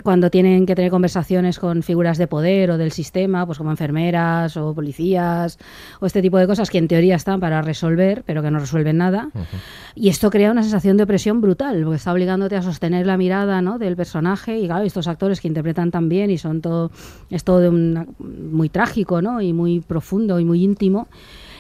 cuando 0.03 0.31
tienen 0.31 0.67
que 0.67 0.75
tener 0.75 0.91
conversaciones 0.91 1.59
con 1.59 1.83
figuras 1.83 2.19
de 2.19 2.27
poder 2.27 2.71
o 2.71 2.79
del 2.79 2.93
sistema, 2.93 3.47
pues 3.47 3.59
como 3.59 3.71
enfermeras 3.71 4.57
o 4.57 4.75
policías 4.75 5.59
o 6.01 6.07
este 6.07 6.23
tipo 6.23 6.39
de 6.39 6.47
cosas 6.47 6.71
que 6.71 6.79
en 6.79 6.89
teoría 6.89 7.17
están 7.17 7.41
para 7.41 7.63
resolver, 7.63 8.23
pero 8.27 8.43
que 8.43 8.51
no 8.51 8.59
resuelven 8.59 8.99
nada. 8.99 9.31
Uh 9.35 9.39
-huh. 9.39 9.45
Y 9.95 10.09
esto 10.09 10.31
crea 10.31 10.51
una 10.51 10.63
sensación 10.63 10.97
de 10.97 11.05
opresión 11.05 11.41
brutal, 11.41 11.83
porque 11.83 11.97
está 11.97 12.13
obligándote 12.13 12.57
a 12.57 12.63
sostener 12.63 13.07
la 13.07 13.17
mirada 13.17 13.63
¿no? 13.63 13.79
del 13.79 13.97
personaje 13.97 14.59
y 14.59 14.67
claro, 14.67 14.85
estos 14.85 15.09
actores 15.09 15.41
que 15.41 15.49
interpretan 15.49 15.91
tan 15.91 16.09
bien 16.09 16.31
y 16.31 16.39
son 16.39 16.61
todo, 16.61 16.91
es 17.31 17.45
todo 17.45 17.61
de 17.61 17.69
una, 17.69 18.07
muy 18.19 18.69
trágico 18.69 19.23
¿no? 19.23 19.41
y 19.41 19.53
muy 19.53 19.81
profundo 19.81 20.39
y 20.41 20.45
muy 20.45 20.63
íntimo 20.63 21.09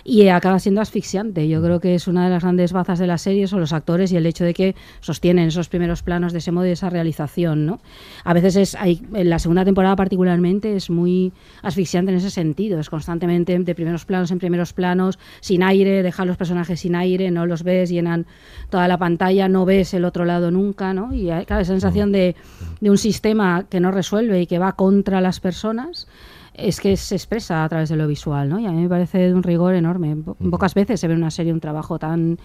y 0.05 0.29
acaba 0.29 0.59
siendo 0.59 0.81
asfixiante. 0.81 1.49
Yo 1.49 1.63
creo 1.63 1.81
que 1.81 1.95
es 1.95 2.09
una 2.09 2.25
de 2.25 2.31
las 2.31 2.43
grandes 2.43 2.73
bazas 2.73 2.99
de 2.99 3.07
la 3.07 3.19
serie 3.19 3.47
son 3.47 3.61
los 3.61 3.73
actores 3.73 4.13
y 4.13 4.17
el 4.17 4.27
hecho 4.27 4.45
de 4.45 4.55
que 4.55 4.75
sostienen 5.01 5.49
esos 5.49 5.69
primeros 5.69 6.03
planos 6.03 6.33
de 6.33 6.39
ese 6.39 6.53
modo 6.53 6.67
y 6.67 6.71
esa 6.71 6.91
realización, 6.91 7.67
¿no? 7.67 7.81
A 8.25 8.33
veces 8.33 8.57
es 8.57 8.77
en 8.83 9.31
la 9.31 9.39
segunda 9.39 9.65
temporada 9.65 9.97
particularmente 9.97 10.75
es 10.77 10.91
muy 10.91 11.33
asfixiante 11.63 12.11
en 12.11 12.19
ese 12.19 12.31
sentido, 12.31 12.81
es 12.81 12.91
constantemente 12.91 13.59
de 13.59 13.75
primeros 13.75 14.05
planos 14.05 14.31
en 14.31 14.39
primeros 14.39 14.73
planos, 14.73 15.19
sin 15.41 15.63
aire, 15.63 16.03
dejar 16.03 16.27
los 16.27 16.37
personajes 16.37 16.81
sin 16.81 16.95
aire, 16.95 17.31
no 17.31 17.47
los 17.47 17.63
ves, 17.63 17.91
llenan 17.91 18.27
toda 18.71 18.89
la 18.89 18.99
pantalla, 18.99 19.49
no 19.49 19.65
ves 19.65 19.95
el 19.95 20.05
otro 20.05 20.25
lado 20.25 20.51
nunca, 20.51 20.95
¿no? 20.95 21.15
Y 21.15 21.31
hay 21.31 21.45
claro, 21.45 21.63
esa 21.63 21.73
sensación 21.73 22.13
de, 22.13 22.35
de 22.81 22.91
un 22.91 22.99
sistema 22.99 23.67
que 23.69 23.81
no 23.81 23.91
resuelve 23.91 24.41
y 24.41 24.47
que 24.47 24.59
va 24.59 24.73
contra 24.73 25.21
las 25.21 25.41
personas 25.41 26.09
es 26.55 26.81
que 26.81 26.97
se 26.97 27.15
expresa 27.15 27.65
a 27.65 27.69
través 27.69 27.89
de 27.89 27.97
lo 27.97 28.07
visual, 28.07 28.49
¿no? 28.49 28.59
Y 28.61 28.67
a 28.67 28.71
mí 28.73 28.83
me 28.83 28.89
parece 28.89 29.19
de 29.19 29.35
un 29.35 29.43
rigor 29.43 29.75
enorme. 29.75 30.17
Po 30.17 30.35
pocas 30.35 30.75
veces 30.75 31.01
se 31.01 31.09
ve 31.09 31.15
en 31.15 31.21
una 31.21 31.31
serie 31.31 31.53
un 31.53 31.61
trabajo 31.61 31.99
tan 31.99 32.39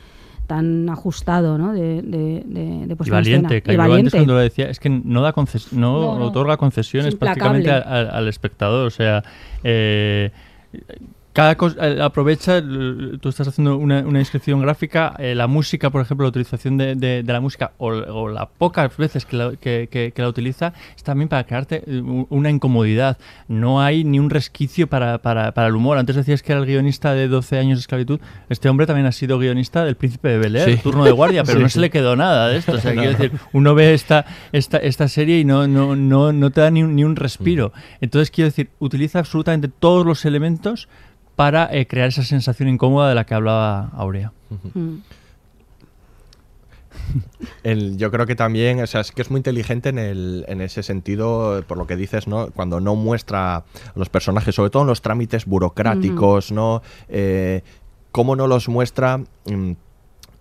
tan 0.48 0.90
ajustado, 0.90 1.58
¿no? 1.58 1.74
De, 1.74 2.02
de, 2.02 2.44
de, 2.46 2.88
de 2.88 2.98
y 3.06 3.10
valiente, 3.10 3.62
que 3.62 3.74
Y 3.74 3.76
yo 3.76 3.82
antes 3.82 3.90
valiente. 3.92 4.12
cuando 4.18 4.34
lo 4.36 4.40
decía, 4.40 4.70
es 4.70 4.80
que 4.80 4.90
no 4.90 5.22
da 5.22 5.34
conces- 5.34 5.74
no, 5.74 6.00
No, 6.14 6.20
no. 6.20 6.26
otorga 6.28 6.56
concesiones 6.56 7.10
Es 7.14 7.20
prácticamente 7.20 7.70
al, 7.70 8.10
al 8.10 8.28
espectador. 8.30 8.88
O 8.88 8.90
sea, 8.90 9.24
eh, 9.66 10.32
cada 11.38 11.56
cosa 11.56 11.88
eh, 11.88 12.02
aprovecha, 12.02 12.64
tú 13.22 13.30
estás 13.30 13.48
haciendo 13.48 13.78
una, 13.78 14.00
una 14.00 14.18
descripción 14.18 14.60
gráfica, 14.60 15.14
eh, 15.20 15.36
la 15.36 15.46
música, 15.46 15.92
por 15.92 16.02
ejemplo, 16.02 16.24
la 16.26 16.30
utilización 16.30 16.78
de, 16.78 16.96
de- 16.96 17.22
de 17.22 17.32
la 17.34 17.40
música 17.40 17.74
o, 17.78 17.90
o 17.90 18.28
las 18.28 18.48
pocas 18.58 18.98
veces 18.98 19.24
que 19.24 19.38
la, 19.38 19.52
que, 19.52 19.88
que- 19.92 20.14
que 20.14 20.22
la 20.24 20.30
utiliza 20.30 20.74
es 20.96 21.04
también 21.04 21.30
para 21.30 21.44
crearte 21.44 21.84
eh, 21.86 22.02
una 22.02 22.50
incomodidad. 22.50 23.20
No 23.48 23.80
hay 23.82 24.04
ni 24.04 24.18
un 24.18 24.32
resquicio 24.32 24.88
para, 24.88 25.20
para- 25.20 25.52
para 25.52 25.68
el 25.68 25.76
humor. 25.76 26.00
Antes 26.00 26.16
decías 26.16 26.42
que 26.42 26.54
era 26.54 26.60
el 26.62 26.66
guionista 26.66 27.14
de 27.14 27.28
12 27.28 27.60
años 27.60 27.78
de 27.78 27.82
esclavitud. 27.82 28.20
Este 28.50 28.68
hombre 28.68 28.88
también 28.88 29.06
ha 29.06 29.12
sido 29.12 29.38
guionista 29.38 29.86
del 29.86 29.94
Príncipe 29.96 30.30
de 30.30 30.40
Bel 30.40 30.56
Air, 30.56 30.72
Sí. 30.78 30.78
turno 30.82 31.06
de 31.06 31.12
guardia, 31.12 31.44
pero 31.44 31.60
Sí, 31.60 31.64
no 31.64 31.70
sí. 31.70 31.74
se 31.76 31.82
le 31.82 31.92
quedó 31.92 32.16
nada 32.16 32.48
de 32.50 32.58
esto. 32.58 32.72
O 32.72 32.78
sea, 32.80 32.94
No, 32.96 33.02
quiero 33.04 33.16
no. 33.16 33.24
decir, 33.24 33.40
uno 33.54 33.76
ve 33.76 33.94
esta, 33.94 34.26
esta, 34.52 34.78
esta 34.80 35.08
serie 35.08 35.38
y 35.40 35.46
no, 35.46 35.68
no, 35.68 35.96
no, 35.96 36.34
no 36.34 36.50
te 36.50 36.62
da 36.62 36.72
ni 36.72 36.82
un, 36.82 36.96
ni 36.96 37.04
un 37.04 37.16
respiro. 37.16 37.74
Entonces, 38.02 38.32
quiero 38.32 38.48
decir, 38.50 38.70
utiliza 38.80 39.20
absolutamente 39.20 39.68
todos 39.68 40.04
los 40.04 40.26
elementos 40.26 40.88
para 41.38 41.70
eh, 41.72 41.88
crear 41.88 42.10
esa 42.10 42.24
sensación 42.24 42.68
incómoda 42.68 43.08
de 43.08 43.16
la 43.16 43.26
que 43.26 43.36
hablaba 43.36 43.88
Aurea. 43.96 44.34
Mm. 44.74 44.96
El- 47.64 47.98
yo 47.98 48.12
creo 48.12 48.26
que 48.26 48.36
también, 48.36 48.82
o 48.82 48.88
sea, 48.88 49.02
es 49.02 49.12
que 49.12 49.22
es 49.22 49.30
muy 49.30 49.38
inteligente 49.40 49.90
en, 49.90 50.00
el, 50.00 50.46
en 50.48 50.62
ese 50.62 50.84
sentido, 50.84 51.64
por 51.68 51.78
lo 51.78 51.86
que 51.88 51.96
dices, 51.96 52.28
¿no? 52.28 52.48
Cuando 52.52 52.80
no 52.80 52.96
muestra 52.96 53.58
a 53.58 53.64
los 53.96 54.10
personajes, 54.10 54.56
sobre 54.56 54.70
todo 54.72 54.82
en 54.82 54.88
los 54.88 55.02
trámites 55.02 55.46
burocráticos, 55.46 56.52
¿no? 56.52 56.82
Eh, 57.08 57.62
cómo 58.12 58.36
no 58.36 58.48
los 58.48 58.68
muestra 58.68 59.20
mm, 59.46 59.72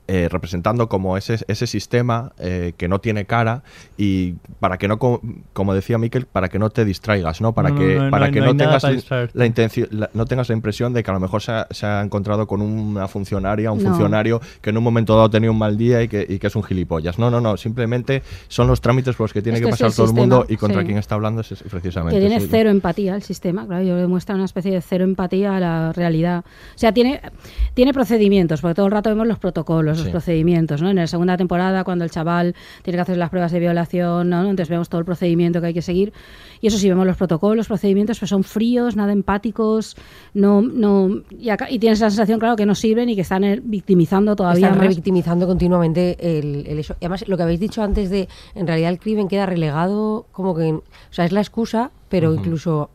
eh, 0.08 0.28
representando 0.30 0.88
como 0.88 1.16
ese, 1.16 1.38
ese 1.48 1.66
sistema 1.66 2.32
eh, 2.38 2.72
que 2.76 2.88
no 2.88 3.00
tiene 3.00 3.24
cara 3.24 3.62
y 3.98 4.34
para 4.60 4.78
que 4.78 4.88
no, 4.88 4.98
co- 4.98 5.20
como 5.52 5.74
decía 5.74 5.98
Miquel, 5.98 6.26
para 6.26 6.48
que 6.48 6.58
no 6.58 6.70
te 6.70 6.84
distraigas, 6.84 7.40
¿no? 7.40 7.52
Para 7.54 7.70
No, 7.70 7.78
que 7.78 7.94
no, 7.96 8.04
no 8.04 8.10
para 8.10 8.30
que 8.30 8.40
no 8.40 8.56
tengas 8.56 8.82
para 8.82 9.28
la- 9.34 9.46
intención, 9.46 9.88
la- 9.90 10.10
no 10.14 10.26
tengas 10.26 10.48
la 10.48 10.54
impresión 10.54 10.92
de 10.92 11.02
que 11.02 11.10
a 11.10 11.14
lo 11.14 11.20
mejor 11.20 11.42
se 11.42 11.52
ha, 11.52 11.66
se 11.70 11.86
ha 11.86 12.02
encontrado 12.02 12.46
con 12.46 12.60
una 12.62 13.08
funcionaria, 13.08 13.72
un 13.72 13.82
No. 13.82 13.88
funcionario 13.90 14.40
que 14.60 14.70
en 14.70 14.76
un 14.78 14.84
momento 14.84 15.14
dado 15.14 15.26
ha 15.26 15.30
tenido 15.30 15.52
un 15.52 15.58
mal 15.58 15.76
día 15.76 16.02
y 16.02 16.08
que, 16.08 16.24
y 16.28 16.38
que 16.38 16.46
es 16.46 16.56
un 16.56 16.62
gilipollas. 16.62 17.18
No, 17.18 17.30
no, 17.30 17.40
no, 17.40 17.56
simplemente 17.56 18.22
son 18.48 18.68
los 18.68 18.80
trámites 18.80 19.16
por 19.16 19.24
los 19.24 19.32
que 19.32 19.42
tiene 19.42 19.58
Es 19.58 19.64
que 19.64 19.70
pasar 19.70 19.88
el 19.88 19.94
todo 19.94 20.06
el 20.06 20.12
mundo 20.12 20.46
y 20.48 20.56
contra 20.56 20.80
sí. 20.82 20.86
quien 20.86 20.98
está 20.98 21.14
hablando 21.16 21.40
es, 21.40 21.52
es 21.52 21.62
precisamente. 21.62 22.18
que 22.18 22.26
tiene 22.26 22.40
sí. 22.40 22.48
cero 22.50 22.70
empatía 22.70 23.16
el 23.16 23.22
sistema, 23.22 23.66
claro, 23.66 23.84
yo 23.84 23.96
demuestra 23.96 24.34
una 24.34 24.44
especie 24.44 24.70
de 24.72 24.80
cero 24.80 25.04
empatía 25.04 25.56
a 25.56 25.60
la 25.60 25.92
realidad. 25.92 26.44
O 26.74 26.78
sea, 26.78 26.92
tiene, 26.92 27.20
tiene 27.74 27.92
procedimientos, 27.92 28.60
porque 28.60 28.74
todo 28.74 28.86
el 28.86 28.92
rato 28.92 29.10
vemos 29.10 29.26
los 29.26 29.38
protocolos, 29.38 29.95
los 29.96 30.06
Sí. 30.06 30.10
procedimientos, 30.10 30.82
¿no? 30.82 30.90
En 30.90 30.96
la 30.96 31.06
segunda 31.06 31.36
temporada, 31.36 31.84
cuando 31.84 32.04
el 32.04 32.10
chaval 32.10 32.54
tiene 32.82 32.96
que 32.96 33.02
hacer 33.02 33.16
las 33.16 33.30
pruebas 33.30 33.52
de 33.52 33.58
violación, 33.60 34.28
¿no? 34.30 34.40
Entonces 34.42 34.68
vemos 34.68 34.88
todo 34.88 34.98
el 35.00 35.04
procedimiento 35.04 35.60
que 35.60 35.66
hay 35.68 35.74
que 35.74 35.82
seguir. 35.82 36.12
Y 36.60 36.68
eso 36.68 36.78
sí, 36.78 36.88
vemos 36.88 37.06
los 37.06 37.16
protocolos, 37.16 37.56
los 37.56 37.66
procedimientos, 37.68 38.18
pues 38.18 38.28
son 38.30 38.44
fríos, 38.44 38.96
nada 38.96 39.12
empáticos, 39.12 39.96
no, 40.34 40.62
no, 40.62 41.22
y, 41.38 41.50
acá- 41.50 41.70
y 41.70 41.78
tienes 41.78 42.00
la 42.00 42.10
sensación, 42.10 42.38
claro, 42.38 42.56
que 42.56 42.66
no 42.66 42.74
sirven 42.74 43.08
y 43.08 43.14
que 43.14 43.20
están 43.22 43.44
eh, 43.44 43.60
victimizando 43.62 44.36
todavía 44.36 44.66
Están 44.66 44.78
más. 44.78 44.86
revictimizando 44.88 45.46
continuamente 45.46 46.16
el, 46.38 46.66
el 46.66 46.78
eso. 46.78 46.94
Y 47.00 47.04
además, 47.04 47.26
lo 47.28 47.36
que 47.36 47.42
habéis 47.42 47.60
dicho 47.60 47.82
antes 47.82 48.10
de, 48.10 48.28
en 48.54 48.66
realidad 48.66 48.90
el 48.90 48.98
crimen 48.98 49.28
queda 49.28 49.46
relegado 49.46 50.26
como 50.32 50.54
que, 50.54 50.72
o 50.72 50.82
sea, 51.10 51.24
es 51.24 51.32
la 51.32 51.40
excusa, 51.40 51.90
pero 52.08 52.32
incluso 52.34 52.90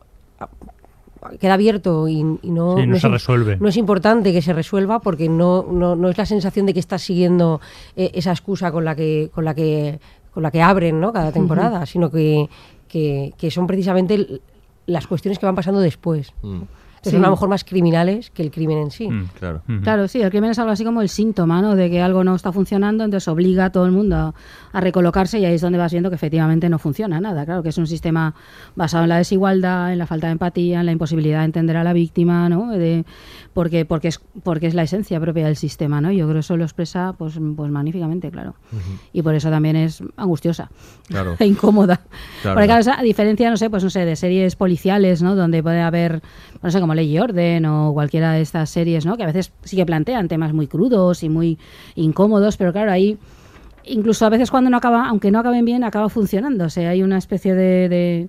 queda 1.40 1.54
abierto 1.54 2.08
y, 2.08 2.18
y 2.42 2.50
no, 2.50 2.76
Sí, 2.76 2.86
no 2.86 2.96
es 2.96 3.02
se 3.02 3.08
im- 3.08 3.12
resuelve. 3.12 3.56
No 3.60 3.68
es 3.68 3.76
importante 3.76 4.32
que 4.32 4.42
se 4.42 4.52
resuelva 4.52 5.00
porque 5.00 5.28
no, 5.28 5.64
no, 5.70 5.94
no 5.96 6.08
es 6.08 6.18
la 6.18 6.26
sensación 6.26 6.66
de 6.66 6.74
que 6.74 6.80
estás 6.80 7.02
siguiendo 7.02 7.60
eh, 7.96 8.10
esa 8.14 8.30
excusa 8.32 8.72
con 8.72 8.84
la 8.84 8.94
que, 8.96 9.30
con 9.34 9.44
la 9.44 9.54
que, 9.54 10.00
con 10.32 10.42
la 10.42 10.50
que 10.50 10.62
abren, 10.62 11.00
¿no? 11.00 11.12
Cada 11.12 11.30
temporada, 11.32 11.86
sino 11.86 12.10
que, 12.10 12.48
que, 12.88 13.32
que 13.38 13.50
son 13.50 13.66
precisamente 13.66 14.40
las 14.86 15.06
cuestiones 15.06 15.38
que 15.38 15.46
van 15.46 15.54
pasando 15.54 15.80
después. 15.80 16.32
Mm, 16.42 16.62
Que 17.02 17.10
Sí. 17.10 17.16
son 17.16 17.24
a 17.24 17.28
lo 17.28 17.32
mejor 17.32 17.48
más 17.48 17.64
criminales 17.64 18.30
que 18.30 18.42
el 18.42 18.50
crimen 18.52 18.78
en 18.78 18.90
sí. 18.92 19.08
Mm. 19.08 19.28
claro. 19.38 19.62
Claro, 19.82 20.06
sí, 20.06 20.22
el 20.22 20.30
crimen 20.30 20.52
es 20.52 20.58
algo 20.60 20.70
así 20.70 20.84
como 20.84 21.02
el 21.02 21.08
síntoma, 21.08 21.60
¿no? 21.60 21.74
De 21.74 21.90
que 21.90 22.00
algo 22.00 22.22
no 22.22 22.34
está 22.36 22.52
funcionando, 22.52 23.02
entonces 23.04 23.26
obliga 23.26 23.64
a 23.66 23.70
todo 23.70 23.86
el 23.86 23.92
mundo 23.92 24.14
a, 24.16 24.34
a 24.72 24.80
recolocarse 24.80 25.38
y 25.40 25.44
ahí 25.44 25.54
es 25.54 25.60
donde 25.60 25.78
vas 25.78 25.90
viendo 25.90 26.10
que 26.10 26.14
efectivamente 26.14 26.68
no 26.68 26.78
funciona 26.78 27.20
nada. 27.20 27.44
Claro, 27.44 27.62
que 27.64 27.70
es 27.70 27.78
un 27.78 27.88
sistema 27.88 28.34
basado 28.76 29.02
en 29.02 29.08
la 29.08 29.16
desigualdad, 29.18 29.92
en 29.92 29.98
la 29.98 30.06
falta 30.06 30.28
de 30.28 30.32
empatía, 30.34 30.80
en 30.80 30.86
la 30.86 30.92
imposibilidad 30.92 31.40
de 31.40 31.46
entender 31.46 31.76
a 31.76 31.82
la 31.84 31.92
víctima, 31.92 32.48
¿no? 32.48 32.70
De, 32.70 33.04
porque, 33.54 33.84
porque, 33.84 34.08
es, 34.08 34.20
porque 34.42 34.66
es 34.66 34.74
la 34.74 34.82
esencia 34.82 35.20
propia 35.20 35.44
del 35.46 35.56
sistema, 35.56 36.00
¿no? 36.00 36.10
Yo 36.10 36.24
creo 36.26 36.34
que 36.34 36.40
eso 36.40 36.56
lo 36.56 36.64
expresa 36.64 37.14
pues, 37.18 37.38
pues 37.56 37.70
magníficamente, 37.70 38.30
claro. 38.30 38.54
Y 39.12 39.22
por 39.22 39.34
eso 39.34 39.50
también 39.50 39.76
es 39.76 40.02
angustiosa 40.16 40.70
Claro. 41.08 41.36
e 41.38 41.46
incómoda. 41.46 42.00
Claro. 42.42 42.54
Porque 42.56 42.66
claro, 42.66 42.80
esa- 42.80 42.98
a 42.98 43.02
diferencia, 43.02 43.50
no 43.50 43.56
sé, 43.56 43.68
pues 43.70 43.84
no 43.84 43.90
sé, 43.90 44.04
de 44.04 44.16
series 44.16 44.56
policiales, 44.56 45.22
¿no? 45.22 45.34
Donde 45.36 45.62
puede 45.62 45.80
haber, 45.82 46.22
no 46.62 46.70
sé, 46.70 46.80
como 46.80 46.94
Ley 46.94 47.10
y 47.14 47.18
Orden 47.18 47.66
o 47.66 47.92
cualquiera 47.92 48.32
de 48.32 48.40
estas 48.40 48.70
series, 48.70 49.04
¿no? 49.06 49.16
Que 49.16 49.24
a 49.24 49.26
veces 49.26 49.52
sí 49.64 49.76
que 49.76 49.84
plantean 49.86 50.28
temas 50.28 50.52
muy 50.52 50.66
crudos 50.66 51.22
y 51.22 51.28
muy 51.28 51.58
incómodos, 51.94 52.56
pero 52.56 52.72
claro, 52.72 52.90
ahí 52.92 53.18
incluso 53.84 54.24
a 54.24 54.28
veces 54.28 54.50
cuando 54.50 54.70
no 54.70 54.76
acaba, 54.76 55.08
aunque 55.08 55.30
no 55.30 55.40
acaben 55.40 55.64
bien, 55.64 55.82
acaba 55.84 56.08
funcionando. 56.08 56.64
O 56.66 56.70
sea, 56.70 56.90
hay 56.90 57.02
una 57.02 57.18
especie 57.18 57.54
de, 57.54 57.88
de- 57.88 58.28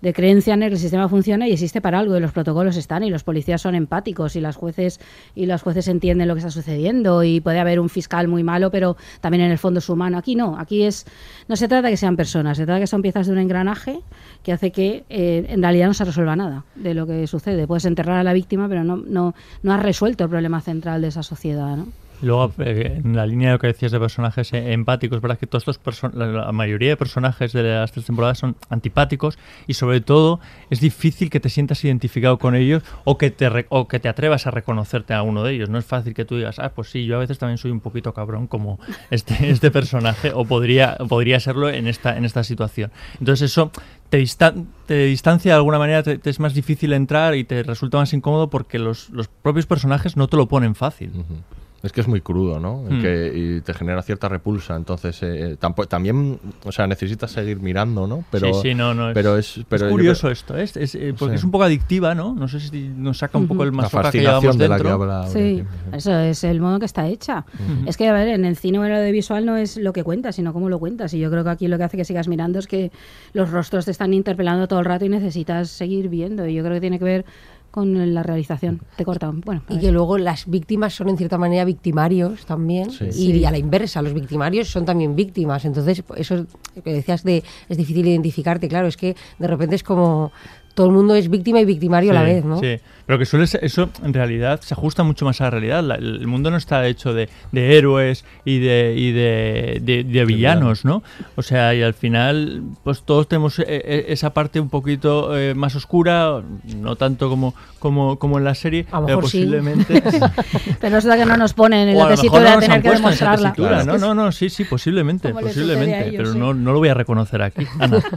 de 0.00 0.12
creencia 0.12 0.54
en 0.54 0.62
el 0.62 0.76
sistema 0.78 1.08
funciona 1.08 1.46
y 1.48 1.52
existe 1.52 1.80
para 1.80 1.98
algo 1.98 2.16
y 2.16 2.20
los 2.20 2.32
protocolos 2.32 2.76
están 2.76 3.02
y 3.02 3.10
los 3.10 3.24
policías 3.24 3.60
son 3.60 3.74
empáticos 3.74 4.36
y 4.36 4.40
las 4.40 4.56
jueces 4.56 5.00
y 5.34 5.46
los 5.46 5.62
jueces 5.62 5.88
entienden 5.88 6.28
lo 6.28 6.34
que 6.34 6.38
está 6.38 6.50
sucediendo 6.50 7.22
y 7.22 7.40
puede 7.40 7.58
haber 7.58 7.80
un 7.80 7.88
fiscal 7.88 8.28
muy 8.28 8.42
malo 8.42 8.70
pero 8.70 8.96
también 9.20 9.44
en 9.44 9.50
el 9.50 9.58
fondo 9.58 9.78
es 9.78 9.88
humano 9.88 10.18
aquí 10.18 10.34
no 10.34 10.58
aquí 10.58 10.84
es 10.84 11.06
no 11.48 11.56
se 11.56 11.68
trata 11.68 11.86
de 11.86 11.92
que 11.92 11.96
sean 11.96 12.16
personas 12.16 12.56
se 12.56 12.64
trata 12.64 12.80
que 12.80 12.86
son 12.86 13.02
piezas 13.02 13.26
de 13.26 13.32
un 13.32 13.38
engranaje 13.38 14.00
que 14.42 14.52
hace 14.52 14.70
que 14.70 15.04
eh, 15.10 15.46
en 15.48 15.62
realidad 15.62 15.86
no 15.86 15.94
se 15.94 16.04
resuelva 16.04 16.36
nada 16.36 16.64
de 16.74 16.94
lo 16.94 17.06
que 17.06 17.26
sucede 17.26 17.66
puedes 17.66 17.84
enterrar 17.84 18.18
a 18.18 18.24
la 18.24 18.32
víctima 18.32 18.68
pero 18.68 18.84
no 18.84 18.96
no 18.96 19.34
no 19.62 19.72
has 19.72 19.82
resuelto 19.82 20.24
el 20.24 20.30
problema 20.30 20.60
central 20.60 21.02
de 21.02 21.08
esa 21.08 21.22
sociedad 21.22 21.76
¿no? 21.76 21.86
Luego, 22.22 22.52
eh, 22.58 23.00
en 23.04 23.16
la 23.16 23.26
línea 23.26 23.48
de 23.48 23.54
lo 23.54 23.58
que 23.58 23.68
decías 23.68 23.92
de 23.92 23.98
personajes 23.98 24.52
eh, 24.52 24.72
empáticos, 24.72 25.20
¿verdad? 25.20 25.38
Que 25.38 25.46
todos 25.46 25.66
estos 25.68 26.02
la, 26.14 26.52
mayoría 26.52 26.90
de 26.90 26.96
personajes 26.96 27.52
de 27.52 27.62
las 27.62 27.92
tres 27.92 28.04
temporadas 28.06 28.38
son 28.38 28.56
antipáticos 28.68 29.38
y 29.66 29.74
sobre 29.74 30.00
todo 30.00 30.40
es 30.68 30.80
difícil 30.80 31.30
que 31.30 31.40
te 31.40 31.48
sientas 31.48 31.82
identificado 31.84 32.38
con 32.38 32.54
ellos 32.54 32.82
o 33.04 33.16
que 33.18 33.30
te 33.30 33.48
re- 33.48 33.66
o 33.70 33.88
que 33.88 34.00
te 34.00 34.08
atrevas 34.08 34.46
a 34.46 34.50
reconocerte 34.50 35.14
a 35.14 35.22
uno 35.22 35.42
de 35.44 35.54
ellos. 35.54 35.70
No 35.70 35.78
es 35.78 35.84
fácil 35.84 36.12
que 36.14 36.24
tú 36.24 36.36
digas, 36.36 36.58
ah, 36.58 36.72
pues 36.74 36.90
sí, 36.90 37.06
yo 37.06 37.16
a 37.16 37.20
veces 37.20 37.38
también 37.38 37.58
soy 37.58 37.70
un 37.70 37.80
poquito 37.80 38.12
cabrón 38.12 38.46
como 38.46 38.78
este, 39.10 39.34
este 39.50 39.70
personaje 39.70 40.32
o 40.34 40.44
podría, 40.44 40.96
podría 41.08 41.40
serlo 41.40 41.68
en 41.70 41.86
esta, 41.86 42.16
en 42.16 42.24
esta 42.24 42.44
situación. 42.44 42.90
Entonces 43.18 43.50
eso 43.50 43.70
te, 44.10 44.18
distan- 44.20 44.66
te 44.86 45.04
distancia 45.06 45.52
de 45.52 45.56
alguna 45.56 45.78
manera, 45.78 46.02
te, 46.02 46.20
es 46.22 46.40
más 46.40 46.54
difícil 46.54 46.92
entrar 46.92 47.34
y 47.34 47.44
te 47.44 47.62
resulta 47.62 47.96
más 47.98 48.12
incómodo 48.12 48.50
porque 48.50 48.78
los, 48.78 49.08
los 49.10 49.28
propios 49.28 49.66
personajes 49.66 50.16
no 50.16 50.28
te 50.28 50.36
lo 50.36 50.46
ponen 50.48 50.74
fácil. 50.74 51.10
Ujú. 51.10 51.36
Es 51.82 51.92
que 51.92 52.02
es 52.02 52.08
muy 52.08 52.20
crudo, 52.20 52.60
¿no? 52.60 52.82
Hmm. 52.88 53.00
Que- 53.00 53.32
y 53.34 53.60
te 53.62 53.72
genera 53.72 54.02
cierta 54.02 54.28
repulsa. 54.28 54.76
Entonces, 54.76 55.18
eh, 55.22 55.56
tampo- 55.58 55.86
también, 55.86 56.38
o 56.64 56.72
sea, 56.72 56.86
necesitas 56.86 57.30
seguir 57.30 57.58
mirando, 57.60 58.06
¿no? 58.06 58.24
Pero, 58.30 58.52
sí, 58.54 58.68
sí, 58.70 58.74
no, 58.74 58.92
no. 58.92 59.08
Es, 59.08 59.14
pero 59.14 59.38
es, 59.38 59.60
pero 59.68 59.84
es 59.86 59.88
yo 59.88 59.94
curioso 59.96 60.20
creo- 60.22 60.32
esto, 60.32 60.56
es, 60.58 60.76
es, 60.76 60.94
eh, 60.94 61.14
porque 61.18 61.34
Sí. 61.34 61.38
es 61.38 61.44
un 61.44 61.50
poco 61.50 61.64
adictiva, 61.64 62.14
¿no? 62.14 62.34
No 62.34 62.48
sé 62.48 62.60
si 62.60 62.88
nos 62.94 63.18
saca 63.18 63.38
un 63.38 63.48
poco 63.48 63.62
el 63.62 63.70
la 63.70 63.76
masoca 63.76 64.10
que 64.10 64.18
llevamos 64.20 64.44
fascinación 64.44 64.58
de 64.58 64.68
la 64.68 64.74
dentro. 64.76 64.88
que 64.98 65.02
habla. 65.04 65.26
Sí, 65.28 65.64
eso 65.92 66.18
es 66.18 66.44
el 66.44 66.60
modo 66.60 66.78
que 66.78 66.84
está 66.86 67.06
hecha. 67.08 67.46
Es 67.86 67.96
que, 67.96 68.08
a 68.08 68.12
ver, 68.12 68.28
en 68.28 68.44
el 68.44 68.56
cine 68.56 68.78
o 68.78 68.84
en 68.84 68.92
el 68.92 68.98
audiovisual 68.98 69.46
no 69.46 69.56
es 69.56 69.76
lo 69.78 69.92
que 69.94 70.04
cuentas, 70.04 70.36
sino 70.36 70.52
cómo 70.52 70.68
lo 70.68 70.78
cuentas. 70.78 71.14
Y 71.14 71.18
yo 71.18 71.30
creo 71.30 71.44
que 71.44 71.50
aquí 71.50 71.66
lo 71.68 71.78
que 71.78 71.84
hace 71.84 71.96
que 71.96 72.04
sigas 72.04 72.28
mirando 72.28 72.58
es 72.58 72.66
que 72.66 72.90
los 73.32 73.50
rostros 73.50 73.86
te 73.86 73.90
están 73.90 74.12
interpelando 74.12 74.68
todo 74.68 74.80
el 74.80 74.84
rato 74.84 75.06
y 75.06 75.08
necesitas 75.08 75.70
seguir 75.70 76.08
viendo. 76.10 76.46
Y 76.46 76.54
yo 76.54 76.62
creo 76.62 76.74
que 76.74 76.80
tiene 76.80 76.98
que 76.98 77.04
ver 77.06 77.24
con 77.70 78.14
la 78.14 78.22
realización. 78.22 78.80
Te 78.96 79.04
corta. 79.04 79.30
Bueno, 79.32 79.62
Y 79.68 79.74
ver. 79.74 79.80
que 79.82 79.92
luego 79.92 80.18
las 80.18 80.46
víctimas 80.48 80.94
son 80.94 81.08
en 81.08 81.16
cierta 81.16 81.38
manera 81.38 81.64
victimarios 81.64 82.44
también. 82.46 82.90
Sí. 82.90 83.04
Y 83.06 83.10
Sí. 83.32 83.44
a 83.44 83.50
la 83.50 83.58
inversa, 83.58 84.02
los 84.02 84.12
victimarios 84.12 84.68
son 84.68 84.84
también 84.84 85.14
víctimas. 85.14 85.64
Entonces, 85.64 86.02
eso 86.16 86.46
que 86.82 86.92
decías 86.92 87.22
de 87.22 87.42
es 87.68 87.76
difícil 87.76 88.06
identificarte, 88.06 88.68
claro, 88.68 88.88
es 88.88 88.96
que 88.96 89.14
de 89.38 89.46
repente 89.46 89.76
es 89.76 89.82
como 89.82 90.32
todo 90.80 90.88
el 90.88 90.94
mundo 90.94 91.14
es 91.14 91.28
víctima 91.28 91.60
y 91.60 91.66
victimario 91.66 92.12
a 92.12 92.14
la 92.14 92.20
Sí, 92.24 92.26
vez, 92.32 92.44
¿no? 92.46 92.58
Sí, 92.58 92.78
pero 93.04 93.18
que 93.18 93.26
suele 93.26 93.46
ser, 93.46 93.62
eso 93.62 93.90
en 94.02 94.14
realidad 94.14 94.60
se 94.62 94.72
ajusta 94.72 95.02
mucho 95.02 95.26
más 95.26 95.38
a 95.42 95.44
la 95.44 95.50
realidad. 95.50 95.82
La- 95.84 95.96
el 95.96 96.26
mundo 96.26 96.50
no 96.50 96.56
está 96.56 96.86
hecho 96.86 97.12
de, 97.12 97.28
de 97.52 97.76
héroes 97.76 98.24
y 98.46 98.60
de, 98.60 98.94
y 98.96 99.12
de, 99.12 99.78
de- 99.82 100.04
de 100.04 100.24
villanos, 100.24 100.86
¿no? 100.86 101.02
O 101.36 101.42
sea, 101.42 101.74
y 101.74 101.82
al 101.82 101.92
final, 101.92 102.62
pues 102.82 103.02
todos 103.02 103.28
tenemos 103.28 103.58
eh, 103.58 103.64
eh, 103.68 104.04
esa 104.08 104.32
parte 104.32 104.58
un 104.58 104.70
poquito 104.70 105.36
eh, 105.36 105.54
más 105.54 105.74
oscura, 105.76 106.40
no 106.76 106.96
tanto 106.96 107.28
como, 107.28 107.54
como, 107.78 108.18
como 108.18 108.38
en 108.38 108.44
la 108.44 108.54
serie, 108.54 108.86
A 108.90 109.00
lo 109.00 109.06
pero 109.06 109.18
mejor 109.18 109.30
sí. 109.30 109.38
posiblemente. 109.40 110.02
Pero 110.80 110.94
resulta 110.96 111.18
que 111.18 111.26
no 111.26 111.36
nos 111.36 111.52
ponen 111.52 111.90
en 111.90 111.96
O 111.96 112.04
la 112.04 112.14
tesitura 112.14 112.54
no 112.54 112.60
de 112.60 112.66
tener 112.66 112.82
que 112.82 112.90
demostrarla. 112.90 113.52
Es 113.80 113.86
No, 113.86 113.98
no, 113.98 114.14
no, 114.14 114.32
sí, 114.32 114.48
sí, 114.48 114.64
posiblemente, 114.64 115.28
posiblemente, 115.34 116.08
ellos, 116.08 116.14
pero 116.16 116.32
sí. 116.32 116.38
no, 116.38 116.54
no 116.54 116.72
lo 116.72 116.78
voy 116.78 116.88
a 116.88 116.94
reconocer 116.94 117.42
aquí. 117.42 117.66
Ana. 117.78 118.02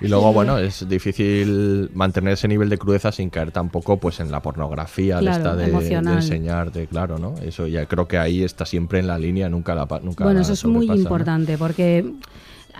Y 0.00 0.06
luego, 0.06 0.32
bueno, 0.32 0.58
es 0.58 0.88
difícil 0.88 1.47
difícil 1.48 1.90
mantener 1.94 2.34
ese 2.34 2.48
nivel 2.48 2.68
de 2.68 2.78
crudeza 2.78 3.12
sin 3.12 3.30
caer 3.30 3.50
tampoco 3.50 3.98
pues 3.98 4.20
en 4.20 4.30
la 4.30 4.40
pornografía 4.40 5.16
de, 5.16 5.22
Claro, 5.22 5.36
esta 5.38 5.56
de, 5.56 6.00
de 6.00 6.12
enseñarte, 6.14 6.86
claro, 6.86 7.18
¿no? 7.18 7.34
Eso 7.42 7.66
ya 7.66 7.86
creo 7.86 8.06
que 8.06 8.18
ahí 8.18 8.42
está 8.42 8.64
siempre 8.64 8.98
en 9.00 9.06
la 9.06 9.18
línea, 9.18 9.48
nunca 9.48 9.74
la 9.74 9.86
nunca 10.02 10.24
Bueno, 10.24 10.40
eso 10.40 10.52
es 10.52 10.64
muy 10.64 10.86
¿no? 10.86 10.94
importante 10.94 11.56
porque, 11.58 12.12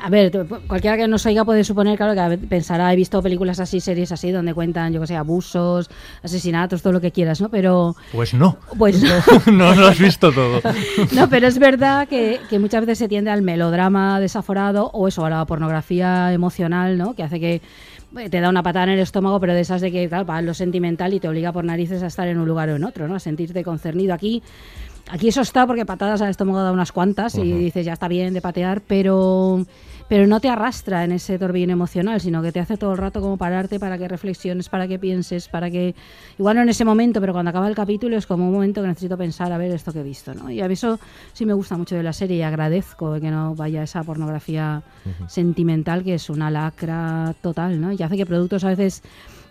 a 0.01 0.11
ver, 0.11 0.47
cualquiera 0.67 0.97
que 0.97 1.09
nos 1.09 1.25
oiga 1.27 1.45
puede 1.45 1.65
suponer, 1.65 1.97
claro, 1.97 2.15
que 2.15 2.39
pensará, 2.39 2.93
he 2.93 2.97
visto 2.97 3.21
películas 3.23 3.59
así, 3.61 3.81
series 3.81 4.13
así, 4.13 4.31
donde 4.31 4.55
cuentan, 4.55 4.93
yo 4.93 5.01
que 5.01 5.07
sé, 5.07 5.17
abusos, 5.17 5.91
asesinatos, 6.23 6.83
todo 6.83 6.93
lo 6.93 7.01
que 7.01 7.11
quieras, 7.11 7.41
¿no? 7.41 7.49
Pero, 7.49 7.97
Pues 8.13 8.35
no. 8.35 8.59
pues 8.77 9.03
no. 9.47 9.53
no 9.53 9.75
lo 9.75 9.87
has 9.89 9.99
visto 9.99 10.33
todo. 10.33 10.61
No, 11.15 11.29
pero 11.29 11.47
es 11.49 11.59
verdad 11.59 12.07
que, 12.09 12.41
que 12.49 12.59
muchas 12.59 12.81
veces 12.83 12.99
se 12.99 13.09
tiende 13.09 13.31
al 13.31 13.43
melodrama 13.43 14.21
desaforado 14.21 14.91
o 14.93 15.09
eso, 15.09 15.25
a 15.25 15.31
la 15.31 15.45
pornografía 15.47 16.33
emocional, 16.33 16.97
¿no? 16.99 17.15
Que 17.15 17.23
hace 17.23 17.41
que 17.41 17.63
te 18.31 18.41
da 18.41 18.49
una 18.49 18.63
patada 18.63 18.85
en 18.85 18.91
el 18.93 19.01
estómago, 19.01 19.39
pero 19.41 19.55
de 19.55 19.61
esas 19.61 19.81
de 19.81 19.93
que, 19.93 20.09
claro, 20.09 20.25
va 20.25 20.39
en 20.39 20.47
lo 20.47 20.55
sentimental 20.55 21.13
y 21.15 21.21
te 21.21 21.29
obliga 21.29 21.53
por 21.53 21.65
narices 21.65 22.03
a 22.03 22.07
estar 22.07 22.27
en 22.29 22.39
un 22.39 22.47
lugar 22.49 22.69
o 22.71 22.77
en 22.77 22.85
otro, 22.85 23.07
¿no? 23.09 23.15
A 23.15 23.21
sentirte 23.21 23.63
concernido. 23.63 24.15
Aquí, 24.15 24.43
aquí 25.11 25.29
eso 25.29 25.43
está 25.43 25.67
porque 25.67 25.85
patadas 25.85 26.23
al 26.23 26.31
estómago 26.31 26.63
da 26.63 26.73
unas 26.73 26.93
cuantas 26.93 27.35
y 27.37 27.53
dices, 27.53 27.85
ya 27.85 27.93
está 27.93 28.09
bien 28.09 28.35
de 28.35 28.41
patear, 28.41 28.81
pero 28.81 29.65
pero 30.09 30.27
no 30.27 30.41
te 30.41 30.49
arrastra 30.49 31.05
en 31.05 31.13
ese 31.13 31.39
torbellino 31.39 31.73
emocional, 31.73 32.21
sino 32.21 32.43
que 32.43 32.51
te 32.51 32.61
hace 32.61 32.77
todo 32.77 32.93
el 32.93 32.99
rato 32.99 33.21
como 33.21 33.37
pararte 33.37 33.79
para 33.79 33.99
que 33.99 34.09
reflexiones, 34.09 34.69
para 34.69 34.89
que 34.89 34.99
pienses, 34.99 35.49
para 35.49 35.71
que... 35.71 35.95
Igual 36.39 36.57
no 36.57 36.63
en 36.63 36.71
ese 36.71 36.85
momento, 36.85 37.21
pero 37.21 37.33
cuando 37.33 37.51
acaba 37.51 37.69
el 37.69 37.75
capítulo 37.75 38.17
es 38.17 38.27
como 38.27 38.47
un 38.47 38.55
momento 38.55 38.81
que 38.81 38.89
necesito 38.89 39.19
pensar 39.19 39.53
a 39.53 39.59
ver 39.59 39.71
esto 39.73 39.93
que 39.93 40.01
he 40.01 40.05
visto, 40.05 40.35
¿no? 40.35 40.51
Y 40.51 40.61
a 40.61 40.69
mí 40.69 40.75
eso 40.75 40.99
sí 41.33 41.45
me 41.45 41.53
gusta 41.53 41.77
mucho 41.77 41.95
de 41.95 42.03
la 42.03 42.13
serie 42.13 42.39
y 42.39 42.43
agradezco 42.43 43.21
que 43.21 43.31
no 43.31 43.55
vaya 43.55 43.83
esa 43.83 44.03
pornografía 44.03 44.83
sentimental 45.27 46.03
que 46.03 46.15
es 46.15 46.31
una 46.31 46.51
lacra 46.51 47.35
total, 47.43 47.81
¿no? 47.81 47.93
Y 47.93 48.03
hace 48.03 48.17
que 48.17 48.27
productos 48.27 48.65
a 48.65 48.69
veces 48.69 49.03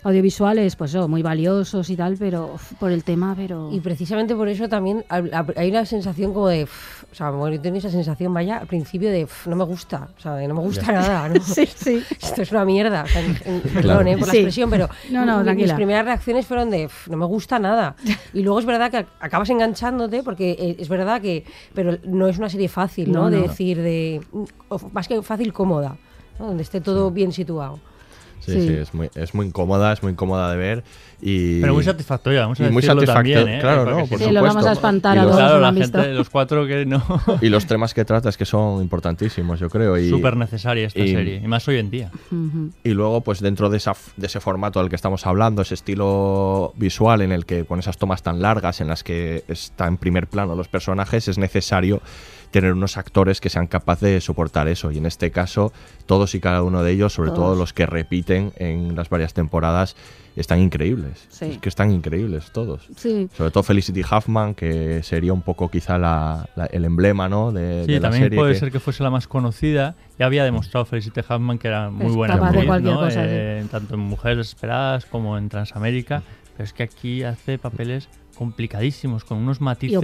audiovisuales, 0.04 0.76
pues 0.76 0.96
oh, 0.96 1.08
muy 1.08 1.22
valiosos 1.22 1.90
y 1.90 1.96
tal, 1.96 2.16
pero 2.18 2.52
uf, 2.56 2.74
por 2.76 2.92
el 2.92 3.04
tema, 3.04 3.34
pero... 3.36 3.70
Y 3.72 3.80
precisamente 3.80 4.36
por 4.36 4.48
eso 4.48 4.70
también 4.70 5.04
hay 5.10 5.70
una 5.70 5.86
sensación 5.86 6.34
como 6.34 6.48
de. 6.48 6.64
"Uf", 6.64 7.04
o 7.12 7.16
sea, 7.16 7.32
bueno, 7.32 7.56
yo 7.56 7.62
tenía 7.62 7.80
esa 7.80 7.90
sensación, 7.90 8.34
vaya, 8.34 8.58
al 8.60 8.68
principio 8.68 9.10
de 9.12 9.26
"Uf, 9.26 9.48
no 9.48 9.56
me 9.56 9.64
gusta. 9.66 10.08
O 10.18 10.22
sea, 10.22 10.36
de 10.36 10.48
no 10.48 10.54
me 10.54 10.62
gusta 10.62 10.86
Ya. 10.88 10.92
nada. 10.94 11.30
¿no? 11.30 11.36
Sí, 11.42 11.66
sí. 11.66 12.04
Esto 12.22 12.42
es 12.42 12.52
una 12.52 12.64
mierda. 12.66 13.04
O 13.04 13.08
sea, 13.08 13.22
en- 13.22 13.38
en- 13.46 13.62
perdón 13.62 13.82
Claro. 13.82 14.08
eh, 14.08 14.18
por 14.18 14.28
la 14.28 14.32
Sí. 14.32 14.38
expresión, 14.38 14.70
pero 14.70 14.88
No, 15.12 15.26
no, 15.26 15.34
mi- 15.34 15.38
mis 15.38 15.44
tranquila. 15.46 15.76
primeras 15.76 16.06
reacciones 16.06 16.46
fueron 16.46 16.70
de 16.70 16.86
"Uf, 16.86 17.08
no 17.10 17.18
me 17.18 17.26
gusta 17.26 17.60
nada. 17.60 17.96
Y 18.34 18.44
luego 18.44 18.60
es 18.60 18.66
verdad 18.66 18.92
que 18.92 19.06
acabas 19.20 19.50
enganchándote 19.50 20.24
porque 20.24 20.52
eh, 20.52 20.76
es 20.80 20.90
verdad 20.90 21.22
que. 21.22 21.44
Pero 21.74 21.98
no 22.06 22.28
es 22.28 22.38
una 22.38 22.50
serie 22.50 22.70
fácil, 22.70 23.12
¿no? 23.12 23.24
No, 23.24 23.30
de 23.32 23.42
decir, 23.42 23.82
de. 23.82 24.22
o 24.70 24.80
más 24.94 25.08
que 25.08 25.22
fácil, 25.22 25.52
cómoda. 25.54 25.98
¿no? 26.40 26.48
Donde 26.48 26.64
esté 26.64 26.82
todo 26.82 27.10
bien 27.12 27.32
situado. 27.32 27.80
Sí, 28.48 28.62
sí, 28.62 28.68
Sí. 28.70 28.74
es, 28.76 28.94
muy, 28.94 29.10
es 29.14 29.34
muy 29.36 29.46
incómoda, 29.48 29.94
es 29.94 30.02
muy 30.02 30.14
incómoda 30.14 30.50
de 30.52 30.58
ver 30.58 30.84
y... 31.22 31.60
Pero 31.62 31.74
muy 31.74 31.84
satisfactoria, 31.84 32.42
vamos 32.42 32.60
a 32.62 32.68
y 32.68 32.72
muy 32.72 32.82
satisfactoria, 32.82 33.38
también, 33.40 33.58
¿eh? 33.58 33.62
claro, 33.62 33.84
Porque 33.84 34.00
¿no? 34.00 34.04
si 34.06 34.10
Por 34.10 34.20
Sí, 34.20 34.26
no- 34.28 34.32
lo 34.32 34.42
vamos 34.42 34.54
supuesto. 34.54 34.70
a 34.70 34.74
espantar 34.74 35.16
Y 35.18 35.20
a 35.20 35.24
los- 35.24 35.32
todos 35.34 35.44
Claro, 35.44 35.60
la 35.60 35.74
gente, 35.74 36.14
los 36.14 36.30
cuatro 36.30 36.66
que 36.68 36.86
no. 36.86 37.04
Y 37.42 37.50
los 37.50 37.66
temas 37.68 37.94
que 37.94 38.06
trata 38.06 38.30
es 38.30 38.38
que 38.38 38.46
son 38.46 38.82
importantísimos, 38.82 39.60
yo 39.60 39.70
creo. 39.70 39.98
Y, 39.98 40.10
Súper 40.10 40.38
necesaria 40.38 40.88
esta 40.88 41.00
y- 41.00 41.12
serie, 41.12 41.42
y 41.44 41.48
más 41.48 41.68
hoy 41.68 41.78
en 41.78 41.90
día. 41.92 42.12
Ujú. 42.32 42.70
Y 42.84 42.90
luego, 42.92 43.22
pues 43.22 43.42
dentro 43.42 43.70
de, 43.70 43.78
esa, 43.78 43.94
de 44.16 44.28
ese 44.28 44.40
formato 44.40 44.80
del 44.80 44.90
que 44.90 44.96
estamos 44.96 45.26
hablando, 45.28 45.62
ese 45.62 45.74
estilo 45.74 46.72
visual 46.78 47.22
en 47.22 47.32
el 47.32 47.46
que 47.46 47.66
con 47.66 47.80
esas 47.80 47.98
tomas 47.98 48.24
tan 48.24 48.42
largas 48.42 48.80
en 48.82 48.88
las 48.88 49.04
que 49.04 49.44
está 49.50 49.88
en 49.88 49.98
primer 49.98 50.28
plano 50.28 50.56
los 50.56 50.68
personajes, 50.68 51.28
es 51.28 51.38
necesario 51.38 52.02
tener 52.62 52.74
unos 52.74 52.98
actores 52.98 53.40
que 53.42 53.50
sean 53.50 53.68
capaces 53.68 54.10
de 54.12 54.22
soportar 54.22 54.68
eso. 54.68 54.92
Y 54.92 54.98
en 54.98 55.06
este 55.06 55.32
caso, 55.32 55.72
todos 56.06 56.36
y 56.36 56.40
cada 56.40 56.64
uno 56.64 56.84
de 56.84 56.92
ellos, 56.92 57.14
sobre 57.14 57.32
todo 57.32 57.56
los 57.56 57.74
que 57.74 57.86
repiten 57.86 58.52
en 58.58 58.96
las 58.96 59.10
varias 59.10 59.34
temporadas, 59.34 59.96
están 60.36 60.60
increíbles. 60.60 61.26
Sí. 61.30 61.46
Es 61.46 61.58
que 61.58 61.70
están 61.70 61.92
increíbles 61.92 62.52
todos. 62.52 62.88
Sí, 62.96 63.28
Sobre 63.36 63.50
todo 63.50 63.64
Felicity 63.64 64.02
Huffman, 64.02 64.54
que 64.54 65.02
sería 65.02 65.34
un 65.34 65.42
poco 65.42 65.70
quizá 65.70 65.98
la- 65.98 66.48
la- 66.56 66.66
el 66.68 66.86
emblema 66.86 67.28
¿no? 67.28 67.52
de, 67.52 67.86
Sí, 67.86 67.94
de 67.94 68.00
la 68.00 68.10
también 68.10 68.24
serie. 68.26 68.38
puede 68.40 68.54
que- 68.54 68.60
ser 68.60 68.72
que 68.72 68.80
fuese 68.80 69.02
la 69.04 69.10
más 69.10 69.28
conocida. 69.28 69.96
Ya 70.20 70.28
había 70.28 70.44
demostrado 70.44 70.86
Felicity 70.86 71.22
Huffman 71.22 71.58
que 71.58 71.68
era 71.70 71.90
muy 71.90 72.08
Es 72.08 72.14
buena 72.16 72.36
capaz 72.36 72.46
de 72.52 72.58
actriz, 72.58 72.68
cualquier 72.68 72.94
¿no? 72.94 73.00
cosa, 73.00 73.22
sí. 73.24 73.30
Eh, 73.32 73.66
tanto 73.72 73.94
en 73.96 74.00
Mujeres 74.02 74.38
Desesperadas 74.38 75.06
como 75.06 75.38
en 75.40 75.50
Transamérica. 75.50 76.22
Pero 76.56 76.66
es 76.66 76.74
que 76.74 76.84
aquí 76.84 77.24
hace 77.24 77.58
papeles 77.58 78.08
complicadísimos, 78.36 79.24
con 79.24 79.40
unos 79.40 79.60
y 79.60 79.64
matices. 79.64 80.00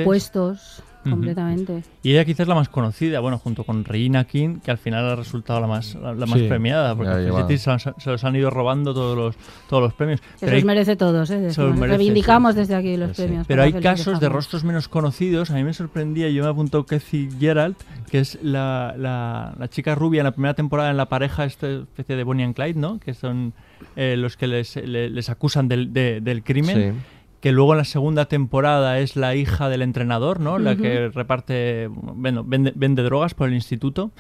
Completamente. 1.10 1.84
Y 2.02 2.12
ella 2.12 2.26
quizás 2.26 2.42
es 2.42 2.48
la 2.48 2.56
más 2.56 2.70
conocida, 2.70 3.20
bueno, 3.20 3.38
junto 3.38 3.64
con 3.64 3.84
Regina 3.86 4.24
King, 4.26 4.60
que 4.64 4.72
al 4.72 4.78
final 4.78 5.06
ha 5.10 5.16
resultado 5.16 5.60
la 5.62 5.68
más, 5.68 5.96
la, 5.96 6.14
la 6.14 6.26
más 6.26 6.40
premiada, 6.42 6.96
porque 6.96 7.12
a 7.12 7.58
se, 7.58 7.70
los- 7.72 7.90
se 7.98 8.10
los 8.10 8.24
han 8.24 8.36
ido 8.36 8.50
robando 8.50 8.94
todos 8.94 9.18
los, 9.18 9.36
todos 9.70 9.84
los 9.84 9.94
premios. 9.94 10.22
Se 10.36 10.50
los 10.52 10.64
merece 10.64 10.96
todos, 10.96 11.30
¿eh? 11.30 11.52
se 11.52 11.62
los 11.62 11.76
merece, 11.76 11.98
Reivindicamos 11.98 12.54
sí. 12.54 12.60
desde 12.60 12.76
aquí 12.76 12.98
los 12.98 13.10
Sí, 13.10 13.16
sí. 13.16 13.22
premios. 13.24 13.48
Pero 13.48 13.64
hay 13.64 13.72
Felicity 13.72 13.84
casos 14.04 14.20
de 14.20 14.30
rostros 14.30 14.64
menos 14.64 14.88
conocidos. 14.88 15.52
A 15.52 15.56
mí 15.56 15.64
me 15.64 15.74
sorprendía, 15.74 16.30
yo 16.30 16.44
me 16.44 16.50
apuntó 16.50 16.86
Kathy 16.86 17.30
Gerald, 17.40 17.76
que 18.10 18.20
es 18.20 18.38
la, 18.42 18.94
la- 18.98 19.54
la 19.58 19.68
chica 19.70 19.96
rubia 19.96 20.20
en 20.22 20.26
la 20.26 20.32
primera 20.32 20.54
temporada 20.54 20.90
en 20.92 20.98
la 20.98 21.10
pareja, 21.10 21.46
esta 21.46 21.68
especie 21.70 22.16
de 22.16 22.24
Bonnie 22.24 22.44
and 22.46 22.56
Clyde, 22.56 22.80
¿no? 22.80 23.00
Que 23.00 23.14
son 23.14 23.54
eh, 23.96 24.16
los 24.18 24.38
que 24.38 24.48
les, 24.48 24.76
le- 24.76 25.10
les 25.10 25.30
acusan 25.30 25.68
del, 25.68 25.94
de- 25.94 26.22
del 26.22 26.44
crimen. 26.44 27.02
Que 27.44 27.52
luego 27.52 27.74
en 27.74 27.78
la 27.80 27.84
segunda 27.84 28.26
temporada 28.30 29.00
es 29.00 29.18
la 29.18 29.36
hija 29.36 29.68
del 29.68 29.82
entrenador, 29.82 30.40
¿no? 30.40 30.60
La 30.60 30.78
que 30.78 31.10
reparte, 31.10 31.90
bueno, 31.92 32.46
vende, 32.46 32.72
vende 32.74 33.04
drogas 33.04 33.34
por 33.34 33.50
el 33.50 33.54
instituto. 33.54 34.12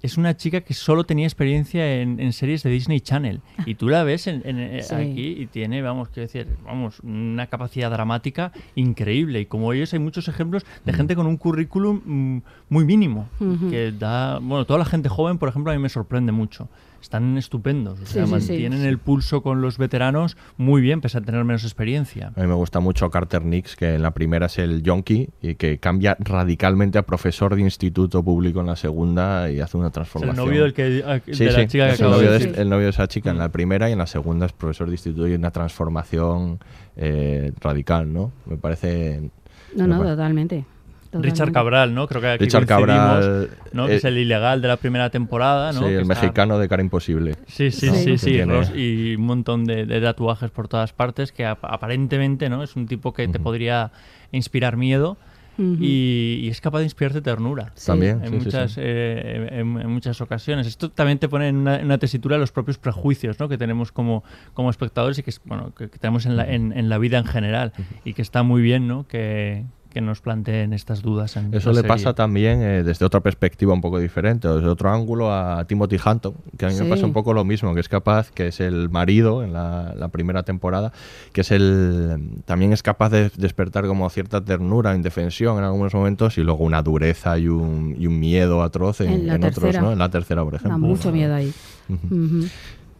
Es 0.00 0.16
una 0.16 0.36
chica 0.36 0.60
que 0.60 0.72
solo 0.72 1.02
tenía 1.02 1.26
experiencia 1.26 2.00
en, 2.00 2.20
en 2.20 2.32
series 2.32 2.62
de 2.62 2.70
Disney 2.70 3.00
Channel. 3.00 3.40
Y 3.66 3.74
tú 3.74 3.88
la 3.88 4.04
ves 4.04 4.28
en, 4.28 4.42
en- 4.44 4.58
eh, 4.60 4.82
Sí. 4.84 4.94
aquí 4.94 5.26
y 5.42 5.46
tiene, 5.46 5.82
vamos, 5.82 6.08
quiero 6.10 6.28
decir, 6.28 6.46
vamos, 6.64 7.00
una 7.00 7.48
capacidad 7.48 7.90
dramática 7.90 8.52
increíble. 8.76 9.40
Y 9.40 9.46
como 9.46 9.72
ellos 9.72 9.92
hay 9.92 9.98
muchos 9.98 10.28
ejemplos 10.28 10.64
de 10.84 10.92
gente 10.92 11.16
con 11.16 11.26
un 11.26 11.36
currículum 11.38 12.00
mm, 12.04 12.42
muy 12.68 12.84
mínimo. 12.84 13.28
Que 13.70 13.90
da, 13.90 14.38
bueno, 14.38 14.64
toda 14.66 14.78
la 14.78 14.84
gente 14.84 15.08
joven, 15.08 15.38
por 15.38 15.48
ejemplo, 15.48 15.72
a 15.72 15.74
mí 15.76 15.82
me 15.82 15.88
sorprende 15.88 16.30
mucho. 16.30 16.68
Están 17.02 17.36
estupendos. 17.36 18.00
O 18.00 18.06
Sí, 18.06 18.12
sea, 18.14 18.22
sí, 18.26 18.28
sí. 18.28 18.32
mantienen 18.52 18.84
el 18.84 18.96
pulso 18.98 19.42
con 19.42 19.60
los 19.60 19.76
veteranos 19.76 20.36
muy 20.56 20.80
bien, 20.80 21.00
pese 21.00 21.18
a 21.18 21.20
tener 21.20 21.44
menos 21.44 21.64
experiencia. 21.64 22.32
A 22.36 22.40
mí 22.40 22.46
me 22.46 22.54
gusta 22.54 22.80
mucho 22.80 23.10
Carter 23.10 23.44
Nix, 23.44 23.76
que 23.76 23.96
en 23.96 24.02
la 24.02 24.12
primera 24.12 24.46
es 24.46 24.58
el 24.58 24.82
yonki 24.82 25.28
y 25.42 25.56
que 25.56 25.78
cambia 25.78 26.16
radicalmente 26.20 26.98
a 26.98 27.02
profesor 27.02 27.54
de 27.56 27.60
instituto 27.60 28.22
público 28.22 28.60
en 28.60 28.66
la 28.68 28.76
segunda 28.76 29.50
y 29.50 29.60
hace 29.60 29.76
una 29.76 29.86
Es 29.86 29.90
el 29.90 29.92
transformación. 29.94 30.46
novio 30.46 30.62
del 30.62 30.72
que, 30.72 30.84
de 30.84 31.22
Sí, 31.34 31.44
la 31.44 31.52
sí, 31.52 31.66
chica 31.66 31.86
que 31.88 31.92
es 31.94 32.00
el 32.00 32.06
de 32.06 32.12
novio, 32.12 32.30
de, 32.32 32.62
el 32.62 32.68
novio 32.70 32.84
de 32.84 32.90
esa 32.90 33.08
chica 33.08 33.30
en 33.30 33.38
la 33.38 33.48
Mm. 33.48 33.52
primera 33.52 33.88
y 33.90 33.92
en 33.92 33.98
la 33.98 34.06
segunda 34.06 34.46
es 34.46 34.52
profesor 34.52 34.86
de 34.86 34.94
instituto 34.94 35.26
y 35.28 35.34
una 35.34 35.50
transformación 35.50 36.60
eh, 36.96 37.52
radical, 37.60 38.12
¿no? 38.12 38.32
Me 38.46 38.56
parece... 38.56 39.30
No, 39.74 39.86
no, 39.86 39.98
parece- 39.98 40.64
totalmente. 41.12 41.30
Richard. 41.30 41.52
Cabral, 41.52 41.94
¿no? 41.94 42.08
Creo 42.08 42.20
que 42.20 42.28
aquí 42.28 42.44
Richard 42.44 42.66
Cabral, 42.66 43.50
¿no? 43.72 43.86
Que 43.86 43.92
eh, 43.92 43.96
es 43.96 44.04
el 44.04 44.18
ilegal 44.18 44.60
de 44.60 44.68
la 44.68 44.76
primera 44.76 45.10
temporada, 45.10 45.72
¿no? 45.72 45.78
sí, 45.80 45.84
Que 45.84 45.94
el 45.96 46.00
está- 46.02 46.14
mexicano 46.14 46.58
de 46.58 46.68
cara 46.68 46.82
imposible. 46.82 47.36
Sí, 47.46 47.70
sí, 47.70 47.86
¿no? 47.86 47.94
sí, 47.94 48.18
sí, 48.18 48.40
y 48.74 49.14
un 49.16 49.22
montón 49.26 49.64
de, 49.64 49.86
de 49.86 50.00
tatuajes 50.00 50.50
por 50.50 50.66
todas 50.68 50.92
partes 50.92 51.30
que 51.32 51.46
ap- 51.46 51.64
aparentemente, 51.64 52.48
¿no? 52.48 52.62
Es 52.62 52.74
un 52.76 52.86
tipo 52.86 53.12
que 53.12 53.28
te 53.28 53.38
podría 53.38 53.92
inspirar 54.32 54.76
miedo 54.76 55.16
y, 55.58 56.40
y 56.42 56.48
es 56.48 56.60
capaz 56.60 56.78
de 56.78 56.84
inspirarte 56.84 57.20
ternura. 57.20 57.72
Sí. 57.74 57.86
También, 57.88 58.20
En, 58.24 58.30
sí, 58.30 58.44
muchas, 58.46 58.72
sí. 58.72 58.80
eh, 58.82 59.48
en, 59.52 59.78
en 59.80 59.90
muchas 59.90 60.20
ocasiones. 60.20 60.66
Esto 60.66 60.90
también 60.90 61.18
te 61.18 61.28
pone 61.28 61.48
en 61.48 61.56
una, 61.56 61.76
en 61.78 61.84
una 61.84 61.98
tesitura 61.98 62.38
los 62.38 62.50
propios 62.52 62.78
prejuicios 62.78 63.38
¿no? 63.38 63.48
que 63.48 63.58
tenemos 63.58 63.92
como, 63.92 64.24
como 64.54 64.70
espectadores 64.70 65.18
y 65.18 65.22
que, 65.22 65.30
es- 65.30 65.40
bueno, 65.44 65.72
que, 65.76 65.88
que 65.90 65.98
tenemos 65.98 66.24
en 66.26 66.36
la, 66.36 66.50
en, 66.50 66.72
en 66.72 66.88
la 66.88 66.98
vida 66.98 67.18
en 67.18 67.26
general. 67.26 67.72
Y 68.04 68.14
que 68.14 68.22
está 68.22 68.42
muy 68.42 68.62
bien 68.62 68.88
¿no? 68.88 69.06
que, 69.06 69.64
que 69.92 70.00
nos 70.00 70.20
planteen 70.20 70.72
estas 70.72 71.02
dudas. 71.02 71.36
En 71.36 71.52
Eso 71.54 71.70
le 71.70 71.76
serie. 71.76 71.88
pasa 71.88 72.14
también 72.14 72.62
eh, 72.62 72.82
desde 72.82 73.04
otra 73.04 73.20
perspectiva 73.20 73.72
un 73.74 73.80
poco 73.80 73.98
diferente, 73.98 74.48
desde 74.48 74.66
otro 74.68 74.90
ángulo 74.90 75.32
a 75.32 75.64
Timothy 75.66 75.96
Hunton, 76.04 76.34
que 76.56 76.66
a 76.66 76.68
mí 76.70 76.74
me 76.78 76.86
pasa 76.86 77.04
un 77.04 77.12
poco 77.12 77.32
lo 77.34 77.44
mismo, 77.44 77.74
que 77.74 77.80
es 77.80 77.88
capaz, 77.88 78.30
que 78.30 78.48
es 78.48 78.60
el 78.60 78.88
marido 78.90 79.44
en 79.44 79.52
la, 79.52 79.94
la 79.96 80.08
primera 80.08 80.42
temporada, 80.42 80.92
que 81.32 81.42
es 81.42 81.50
el 81.50 82.30
también 82.46 82.72
es 82.72 82.82
capaz 82.82 83.10
de 83.10 83.30
despertar 83.36 83.86
como 83.86 84.08
cierta 84.10 84.42
ternura, 84.44 84.94
indefensión 84.94 85.58
en 85.58 85.64
algunos 85.64 85.92
momentos 85.94 86.38
y 86.38 86.42
luego 86.42 86.64
una 86.64 86.82
dureza 86.82 87.38
y 87.38 87.48
un, 87.48 87.94
y 87.98 88.06
un 88.06 88.18
miedo 88.18 88.62
atroz 88.62 89.00
en, 89.02 89.10
En 89.10 89.26
la 89.26 89.34
en 89.34 89.44
otros, 89.44 89.62
tercera. 89.64 89.82
¿no? 89.82 89.92
En 89.92 89.98
la 89.98 90.08
tercera, 90.08 90.42
por 90.42 90.52
Da 90.52 90.58
ejemplo. 90.58 90.78
mucho 90.78 91.12
miedo 91.12 91.34
ahí. 91.34 91.52
Ujú. 91.88 92.46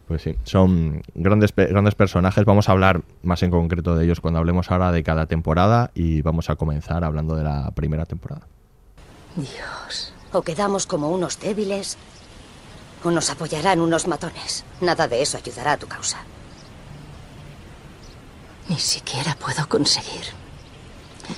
Pues 0.07 0.21
sí, 0.21 0.35
son 0.43 1.01
grandes, 1.15 1.55
grandes 1.55 1.95
personajes. 1.95 2.43
Vamos 2.45 2.67
a 2.67 2.73
hablar 2.73 3.03
más 3.23 3.41
en 3.43 3.51
concreto 3.51 3.95
de 3.95 4.05
ellos 4.05 4.19
cuando 4.19 4.39
hablemos 4.39 4.69
ahora 4.69 4.91
de 4.91 5.03
cada 5.03 5.25
temporada 5.27 5.91
y 5.95 6.21
vamos 6.21 6.49
a 6.49 6.55
comenzar 6.55 7.03
hablando 7.03 7.35
de 7.35 7.43
la 7.43 7.71
primera 7.71 8.05
temporada. 8.05 8.47
Dios. 9.35 10.13
O 10.33 10.41
quedamos 10.41 10.87
como 10.87 11.09
unos 11.09 11.39
débiles 11.39 11.97
o 13.03 13.11
nos 13.11 13.29
apoyarán 13.29 13.79
unos 13.79 14.07
matones. 14.07 14.65
Nada 14.81 15.07
de 15.07 15.21
eso 15.21 15.37
ayudará 15.37 15.73
a 15.73 15.77
tu 15.77 15.87
causa. 15.87 16.17
Ni 18.69 18.79
siquiera 18.79 19.35
puedo 19.35 19.67
conseguir 19.67 20.25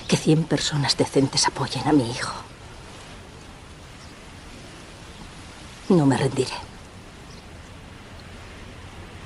que 0.08 0.16
100 0.16 0.44
personas 0.44 0.96
decentes 0.96 1.46
apoyen 1.46 1.86
a 1.86 1.92
mi 1.92 2.10
hijo. 2.10 2.34
No 5.88 6.06
me 6.06 6.16
rendiré. 6.16 6.65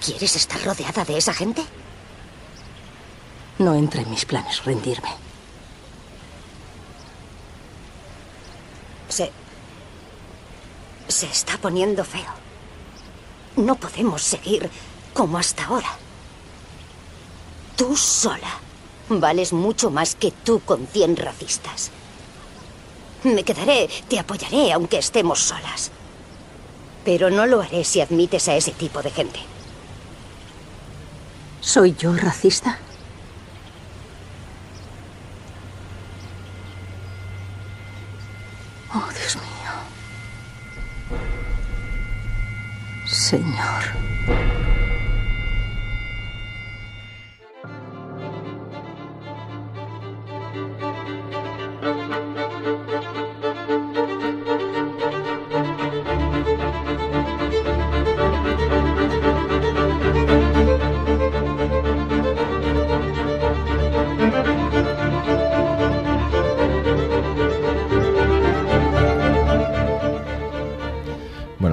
¿Quieres 0.05 0.35
estar 0.35 0.63
rodeada 0.65 1.05
de 1.05 1.19
esa 1.19 1.35
gente? 1.35 1.63
No 3.59 3.75
entra 3.75 4.01
en 4.01 4.11
mis 4.11 4.25
planes 4.25 4.65
rendirme. 4.65 5.11
Se... 9.09 9.31
Se 11.09 11.27
está 11.27 11.59
poniendo 11.59 12.05
feo. 12.05 12.33
No 13.57 13.75
podemos 13.75 14.23
seguir 14.23 14.71
como 15.13 15.37
hasta 15.37 15.67
ahora. 15.67 15.91
Tú 17.77 17.97
sola 17.97 18.61
vales 19.11 19.53
mucho 19.53 19.91
más 19.91 20.15
que 20.15 20.31
tú 20.31 20.61
con 20.61 20.87
cien 20.87 21.17
racistas. 21.17 21.91
Me 23.25 23.43
quedaré, 23.43 23.91
te 24.09 24.19
apoyaré 24.19 24.73
aunque 24.73 24.99
estemos 24.99 25.41
solas. 25.41 25.91
Pero 27.05 27.29
no 27.29 27.45
lo 27.47 27.61
haré 27.61 27.85
si 27.85 28.01
admites 28.01 28.49
a 28.49 28.57
ese 28.57 28.71
tipo 28.73 29.03
de 29.03 29.11
gente. 29.11 29.41
¿Soy 31.61 31.95
yo 31.95 32.15
racista? 32.17 32.79
Oh, 38.93 39.09
Dios 39.13 39.37
mío. 39.37 39.51
Señor. 43.07 44.80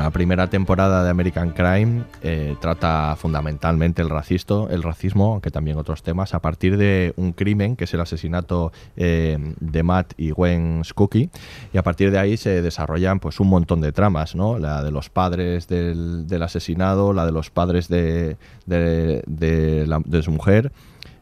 La 0.08 0.12
primera 0.12 0.48
temporada 0.50 1.04
de 1.04 1.10
American 1.10 1.50
Crime 1.50 2.04
eh, 2.22 2.56
trata 2.62 3.13
fundamentalmente 3.17 4.02
el 4.02 4.10
racismo, 4.10 4.70
el 4.72 4.82
racismo, 4.82 5.34
aunque 5.34 5.52
también 5.52 5.78
otros 5.78 6.02
temas, 6.02 6.34
a 6.34 6.39
partir 6.39 6.78
de 6.78 7.13
un 7.17 7.34
crimen 7.34 7.76
que 7.76 7.84
es 7.84 7.93
el 7.93 8.00
asesinato 8.00 8.72
eh, 8.96 9.38
de 9.60 9.84
Matt 9.84 10.13
y 10.15 10.32
Gwen 10.32 10.82
Skookie, 10.86 11.30
y 11.74 11.78
a 11.78 11.84
partir 11.84 12.10
de 12.12 12.20
ahí 12.20 12.38
se 12.38 12.62
desarrollan 12.62 13.20
pues 13.20 13.41
un 13.41 13.50
montón 13.50 13.82
de 13.82 13.91
tramas, 13.91 14.34
¿no? 14.34 14.58
La 14.60 14.82
de 14.82 14.91
los 14.91 15.10
padres 15.10 15.67
del, 15.67 16.26
del 16.26 16.41
asesinado, 16.41 17.12
la 17.12 17.26
de 17.26 17.34
los 17.34 17.50
padres 17.50 17.89
de, 17.89 18.38
de, 18.65 19.24
de 19.28 19.86
la- 19.88 20.02
de 20.06 20.24
su 20.24 20.32
mujer, 20.32 20.72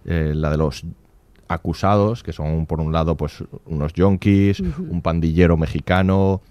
eh, 0.06 0.34
la 0.36 0.52
de 0.52 0.58
los 0.58 0.86
acusados, 1.48 2.22
que 2.22 2.34
son 2.34 2.68
por 2.68 2.80
un 2.82 2.94
lado 2.94 3.18
pues 3.18 3.44
unos 3.66 3.94
yonkis, 3.94 4.60
un 4.60 5.02
pandillero 5.02 5.58
mexicano, 5.58 6.42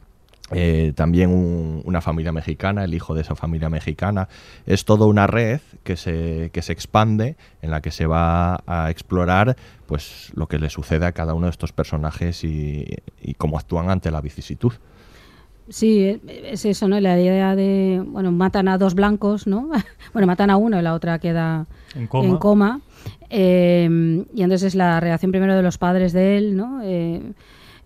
eh, 0.50 0.92
también 0.94 1.30
un- 1.30 1.80
una 1.84 2.00
familia 2.00 2.32
mexicana, 2.32 2.84
el 2.84 2.92
hijo 2.94 3.14
de 3.14 3.22
esa 3.22 3.34
familia 3.34 3.68
mexicana. 3.70 4.28
Es 4.66 4.84
toda 4.84 5.06
una 5.06 5.26
red 5.26 5.60
que 5.84 5.96
se, 5.96 6.50
que 6.52 6.60
se 6.62 6.72
expande, 6.72 7.36
en 7.62 7.70
la 7.70 7.80
que 7.80 7.90
se 7.90 8.06
va 8.06 8.62
a 8.66 8.90
explorar 8.90 9.56
pues 9.86 10.30
lo 10.34 10.46
que 10.46 10.58
le 10.58 10.70
sucede 10.70 11.06
a 11.06 11.12
cada 11.12 11.34
uno 11.34 11.46
de 11.46 11.50
estos 11.50 11.72
personajes 11.72 12.44
y, 12.44 12.86
y 13.22 13.34
cómo 13.34 13.58
actúan 13.58 13.88
ante 13.90 14.10
la 14.10 14.20
vicisitud. 14.20 14.72
Sí, 15.70 16.20
es 16.28 16.66
eso, 16.66 16.88
¿no? 16.88 17.00
La 17.00 17.18
idea 17.18 17.56
de, 17.56 18.02
bueno, 18.06 18.30
matan 18.32 18.68
a 18.68 18.76
dos 18.76 18.94
blancos, 18.94 19.46
¿no? 19.46 19.70
bueno, 20.12 20.26
matan 20.26 20.50
a 20.50 20.58
uno 20.58 20.78
y 20.78 20.82
la 20.82 20.92
otra 20.92 21.18
queda 21.18 21.66
En 21.94 22.06
coma. 22.06 22.38
coma. 22.38 22.80
Eh, 23.30 24.24
y 24.34 24.42
entonces 24.42 24.68
es 24.68 24.74
la 24.74 25.00
reacción 25.00 25.30
primero 25.32 25.56
de 25.56 25.62
los 25.62 25.78
padres 25.78 26.12
de 26.12 26.36
él, 26.36 26.54
¿no? 26.56 26.80
Eh, 26.82 27.22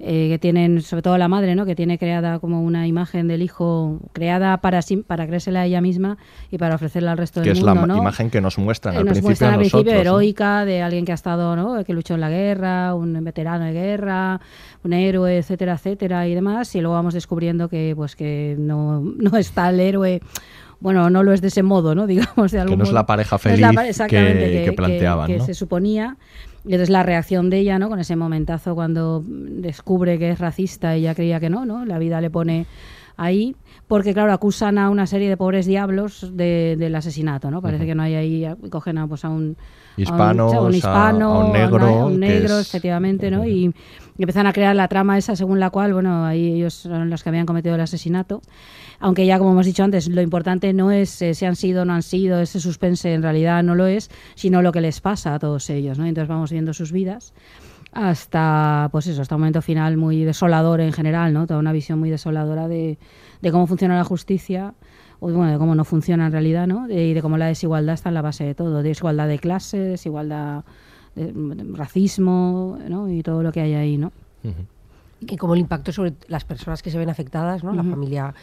eh, 0.01 0.29
que 0.29 0.39
tienen, 0.39 0.81
sobre 0.83 1.03
todo 1.03 1.19
la 1.19 1.27
madre, 1.29 1.55
¿no? 1.55 1.67
Que 1.67 1.75
tiene 1.75 1.99
creada 1.99 2.39
como 2.39 2.63
una 2.63 2.87
imagen 2.87 3.27
del 3.29 3.43
hijo, 3.43 3.99
creada 4.13 4.59
para 4.59 4.81
sí, 4.83 4.99
para 4.99 5.27
creérsela 5.27 5.63
a 5.63 5.67
ella 5.67 5.81
misma 5.81 6.19
y 6.51 6.59
para 6.59 6.77
ofrecerla 6.77 7.13
al 7.13 7.19
resto 7.19 7.41
que 7.43 7.49
del 7.49 7.59
es 7.59 7.65
mundo, 7.65 7.75
la 7.75 7.81
ma- 7.81 7.87
¿no? 7.89 7.97
imagen 7.99 8.31
que 8.31 8.41
nos 8.41 8.59
muestran 8.59 8.95
Eh, 8.95 8.99
al 8.99 9.05
nos 9.05 9.13
principio 9.13 9.29
muestran 9.29 9.51
al 9.55 9.59
principio 9.59 9.79
nosotros. 9.85 10.05
¿no? 10.05 10.11
heroica 10.13 10.65
de 10.65 10.83
alguien 10.83 11.05
que 11.05 11.13
ha 11.13 11.17
estado, 11.17 11.57
¿no? 11.57 11.83
que 11.85 11.93
luchó 11.93 12.15
en 12.15 12.21
la 12.21 12.31
guerra, 12.31 12.95
un 12.95 13.25
veterano 13.25 13.65
de 13.65 13.73
guerra, 13.73 14.41
un 14.85 14.93
héroe, 14.93 15.39
etcétera, 15.39 15.75
etcétera 15.75 16.29
y 16.29 16.35
demás. 16.35 16.75
Y 16.77 16.81
luego 16.81 16.95
vamos 16.95 17.15
descubriendo 17.15 17.69
que 17.69 17.95
pues 17.97 18.15
que 18.15 18.55
no, 18.59 19.01
no 19.01 19.37
está 19.37 19.71
el 19.71 19.81
héroe. 19.81 20.21
Bueno, 20.81 21.11
no 21.11 21.25
lo 21.25 21.33
es 21.33 21.41
de 21.41 21.49
ese 21.49 21.65
modo, 21.65 21.97
¿no? 21.97 22.07
Digamos, 22.07 22.53
de 22.53 22.61
algún 22.61 22.79
no 22.79 22.85
es 22.85 22.93
la 22.93 23.05
pareja 23.05 23.35
No 23.35 23.37
es 23.39 23.43
feliz 23.43 23.99
que- 24.09 24.63
que 24.65 24.73
planteaban, 24.73 25.27
que 25.27 25.39
¿no? 25.39 25.45
se 25.45 25.55
suponía. 25.55 26.17
Y 26.69 26.73
entonces 26.75 26.91
la 26.91 27.03
reacción 27.03 27.49
de 27.51 27.59
ella, 27.59 27.79
¿no? 27.79 27.89
Con 27.89 27.99
ese 27.99 28.15
momentazo 28.15 28.75
cuando 28.75 29.25
descubre 29.27 30.19
que 30.19 30.31
es 30.31 30.39
racista, 30.39 30.95
ella 30.95 31.15
creía 31.15 31.41
que 31.41 31.49
no, 31.51 31.65
¿no? 31.65 31.85
La 31.87 31.99
vida 31.99 32.21
le 32.21 32.29
pone 32.31 32.67
ahí, 33.17 33.57
porque 33.89 34.13
claro, 34.15 34.33
acusan 34.33 34.79
a 34.79 34.91
una 34.91 35.07
serie 35.07 35.29
de 35.29 35.37
pobres 35.37 35.67
diablos 35.67 36.31
de- 36.37 36.77
del 36.79 36.95
asesinato, 36.95 37.51
¿no? 37.51 37.61
Parece 37.63 37.87
que 37.87 37.95
no 37.95 38.03
hay 38.05 38.15
ahí, 38.15 38.47
cogen 38.71 38.99
a, 38.99 39.07
pues, 39.09 39.25
a 39.25 39.31
un 39.31 39.57
Hispanos, 39.97 40.53
a 40.55 40.61
un, 40.61 40.75
hispano, 40.75 41.33
a 41.33 41.39
un 41.47 41.53
negro, 41.53 41.87
a 41.87 42.05
un 42.07 42.21
negro, 42.21 42.59
es- 42.61 42.69
efectivamente, 42.69 43.31
¿no? 43.33 43.45
Y, 43.47 43.65
y 44.17 44.23
empiezan 44.23 44.47
a 44.47 44.53
crear 44.53 44.77
la 44.77 44.87
trama 44.89 45.19
esa 45.19 45.35
según 45.35 45.59
la 45.59 45.71
cual, 45.71 45.95
bueno, 45.95 46.25
ahí 46.27 46.53
ellos 46.55 46.75
son 46.75 47.11
los 47.11 47.23
que 47.25 47.31
habían 47.31 47.47
cometido 47.47 47.75
el 47.75 47.81
asesinato. 47.81 48.41
Aunque 49.01 49.25
ya, 49.27 49.39
como 49.39 49.53
hemos 49.53 49.65
dicho 49.67 49.85
antes, 49.85 50.09
lo 50.09 50.21
importante 50.23 50.73
no 50.73 50.91
es 50.91 51.23
eh, 51.23 51.33
si 51.35 51.45
han 51.45 51.55
sido 51.57 51.83
o 51.83 51.85
no 51.85 51.93
han 51.93 52.03
sido, 52.03 52.41
ese 52.41 52.59
suspense 52.61 53.13
en 53.15 53.23
realidad 53.23 53.63
no 53.63 53.75
lo 53.77 53.87
es, 53.87 54.11
sino 54.35 54.61
lo 54.61 54.73
que 54.73 54.81
les 54.81 55.01
pasa 55.01 55.35
a 55.35 55.39
todos 55.39 55.71
ellos, 55.71 55.99
¿no? 55.99 56.07
Entonces 56.07 56.29
vamos 56.29 56.51
viendo 56.51 56.75
sus 56.75 56.91
vidas 56.91 57.33
hasta, 57.93 58.89
pues 58.93 59.07
eso, 59.07 59.23
hasta 59.23 59.35
un 59.35 59.41
momento 59.41 59.63
final 59.63 59.97
muy 59.97 60.25
desolador 60.25 60.81
en 60.81 60.93
general, 60.93 61.33
¿no? 61.33 61.47
Toda 61.47 61.59
una 61.61 61.73
visión 61.73 61.99
muy 61.99 62.11
desoladora 62.11 62.69
de, 62.69 62.99
de 63.41 63.53
cómo 63.53 63.67
funciona 63.67 63.97
la 63.97 64.05
justicia, 64.05 64.75
o 65.21 65.31
bueno, 65.31 65.51
de 65.53 65.59
cómo 65.59 65.75
no 65.75 65.85
funciona 65.85 66.27
en 66.27 66.33
realidad, 66.33 66.67
¿no? 66.67 66.87
De- 66.87 67.07
y 67.09 67.15
de 67.15 67.23
cómo 67.23 67.39
la 67.39 67.47
desigualdad 67.47 67.95
está 67.95 68.09
en 68.11 68.15
la 68.15 68.23
base 68.23 68.45
de 68.45 68.55
todo, 68.55 68.83
desigualdad 68.83 69.27
de 69.29 69.39
clase, 69.39 69.79
desigualdad 69.79 70.65
de, 71.17 71.33
de 71.33 71.77
racismo, 71.77 72.79
¿no? 72.89 73.09
Y 73.11 73.23
todo 73.23 73.43
lo 73.43 73.51
que 73.53 73.61
hay 73.61 73.75
ahí, 73.75 73.97
¿no? 73.97 74.13
y 75.21 75.37
como 75.37 75.55
el 75.55 75.61
impacto 75.61 75.91
sobre 75.91 76.13
las 76.29 76.45
personas 76.45 76.81
que 76.81 76.93
se 76.93 76.99
ven 76.99 77.11
afectadas, 77.11 77.65
¿no? 77.65 77.73
La 77.75 77.83
familia, 77.91 78.35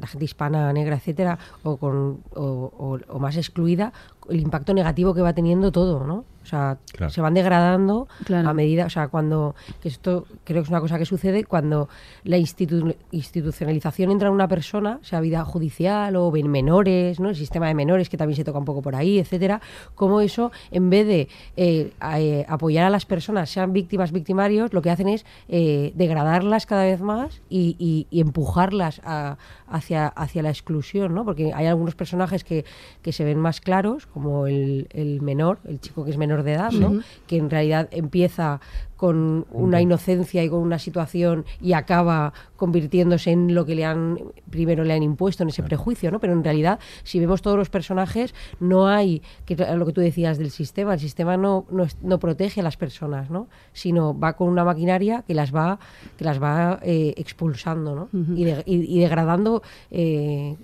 la 0.00 0.06
gente 0.06 0.24
hispana, 0.24 0.72
negra, 0.72 0.96
etcétera, 0.96 1.38
o, 1.62 1.76
con, 1.76 2.22
o, 2.34 3.18
más 3.18 3.36
excluida, 3.36 3.92
el 4.28 4.40
impacto 4.40 4.74
negativo 4.74 5.14
que 5.14 5.22
va 5.22 5.32
teniendo 5.32 5.72
todo, 5.72 6.04
¿no? 6.04 6.24
O 6.42 6.46
sea, 6.46 6.78
Claro. 6.92 7.10
se 7.12 7.20
van 7.20 7.34
degradando 7.34 8.08
Claro. 8.24 8.48
a 8.48 8.52
medida, 8.54 8.86
o 8.86 8.90
sea, 8.90 9.08
cuando, 9.08 9.54
que 9.80 9.88
esto 9.88 10.26
creo 10.44 10.62
que 10.62 10.64
es 10.64 10.70
una 10.70 10.80
cosa 10.80 10.98
que 10.98 11.04
sucede 11.06 11.44
cuando 11.44 11.88
la 12.24 12.38
institu- 12.38 12.94
institucionalización 13.10 14.10
entra 14.10 14.28
en 14.28 14.34
una 14.34 14.48
persona, 14.48 14.98
sea 15.02 15.20
vida 15.20 15.44
judicial 15.44 16.16
o 16.16 16.36
en 16.36 16.50
menores, 16.50 17.20
¿no? 17.20 17.28
El 17.30 17.36
sistema 17.36 17.68
de 17.68 17.74
menores 17.74 18.08
que 18.08 18.16
también 18.16 18.36
se 18.36 18.44
toca 18.44 18.58
un 18.58 18.64
poco 18.64 18.82
por 18.82 18.94
ahí, 18.96 19.18
etcétera, 19.18 19.60
como 19.94 20.20
eso, 20.20 20.52
en 20.70 20.90
vez 20.90 21.06
de 21.06 21.28
eh, 21.56 21.92
a- 22.00 22.20
eh, 22.20 22.44
apoyar 22.48 22.84
a 22.86 22.90
las 22.90 23.06
personas, 23.06 23.50
sean 23.50 23.72
víctimas, 23.72 24.12
victimarios, 24.12 24.72
lo 24.72 24.82
que 24.82 24.90
hacen 24.90 25.08
es 25.08 25.24
eh, 25.48 25.92
degradarlas 25.94 26.66
cada 26.66 26.84
vez 26.84 27.00
más 27.00 27.40
y, 27.48 27.76
y- 27.78 28.06
y 28.10 28.20
empujarlas 28.20 29.00
a- 29.04 29.36
hacia, 29.68 30.06
hacia 30.08 30.42
la 30.42 30.50
exclusión, 30.50 31.14
¿no? 31.14 31.24
Porque 31.24 31.52
hay 31.54 31.66
algunos 31.66 31.94
personajes 31.94 32.44
que, 32.44 32.64
que 33.02 33.12
se 33.12 33.24
ven 33.24 33.38
más 33.38 33.60
claros, 33.60 34.06
como 34.06 34.46
el, 34.46 34.86
el 34.90 35.20
menor, 35.22 35.58
el 35.66 35.80
chico 35.80 36.04
que 36.04 36.10
es 36.10 36.18
menor 36.18 36.31
de 36.42 36.54
edad, 36.54 36.72
¿no? 36.72 37.02
Que 37.26 37.36
en 37.36 37.50
realidad 37.50 37.88
empieza 37.92 38.60
con 38.96 39.46
una 39.50 39.80
inocencia 39.80 40.44
y 40.44 40.48
con 40.48 40.60
una 40.60 40.78
situación 40.78 41.44
y 41.60 41.72
acaba 41.72 42.32
convirtiéndose 42.54 43.32
en 43.32 43.52
lo 43.52 43.66
que 43.66 43.74
le 43.74 43.84
han 43.84 44.16
primero 44.48 44.84
le 44.84 44.92
han 44.94 45.02
impuesto 45.02 45.42
en 45.42 45.48
ese 45.48 45.64
prejuicio, 45.64 46.12
¿no? 46.12 46.20
Pero 46.20 46.32
en 46.34 46.44
realidad, 46.44 46.78
si 47.02 47.18
vemos 47.18 47.42
todos 47.42 47.56
los 47.56 47.68
personajes, 47.68 48.32
no 48.60 48.86
hay 48.86 49.20
que 49.44 49.56
lo 49.56 49.84
que 49.86 49.92
tú 49.92 50.00
decías 50.00 50.38
del 50.38 50.52
sistema, 50.52 50.94
el 50.94 51.00
sistema 51.00 51.36
no, 51.36 51.66
no, 52.00 52.18
protege 52.20 52.60
a 52.60 52.62
las 52.62 52.76
personas, 52.76 53.28
¿no? 53.28 53.48
Sino 53.72 54.16
va 54.16 54.34
con 54.36 54.48
una 54.48 54.64
maquinaria 54.64 55.24
que 55.26 55.34
las 55.34 55.52
va 55.52 55.80
que 56.16 56.24
las 56.24 56.40
va 56.40 56.78
eh, 56.82 57.12
expulsando, 57.16 57.96
¿no? 57.96 58.08
Y, 58.38 58.44
de- 58.44 58.62
y- 58.66 58.96
y 58.98 59.00
degradando 59.00 59.62
eh, 59.90 60.54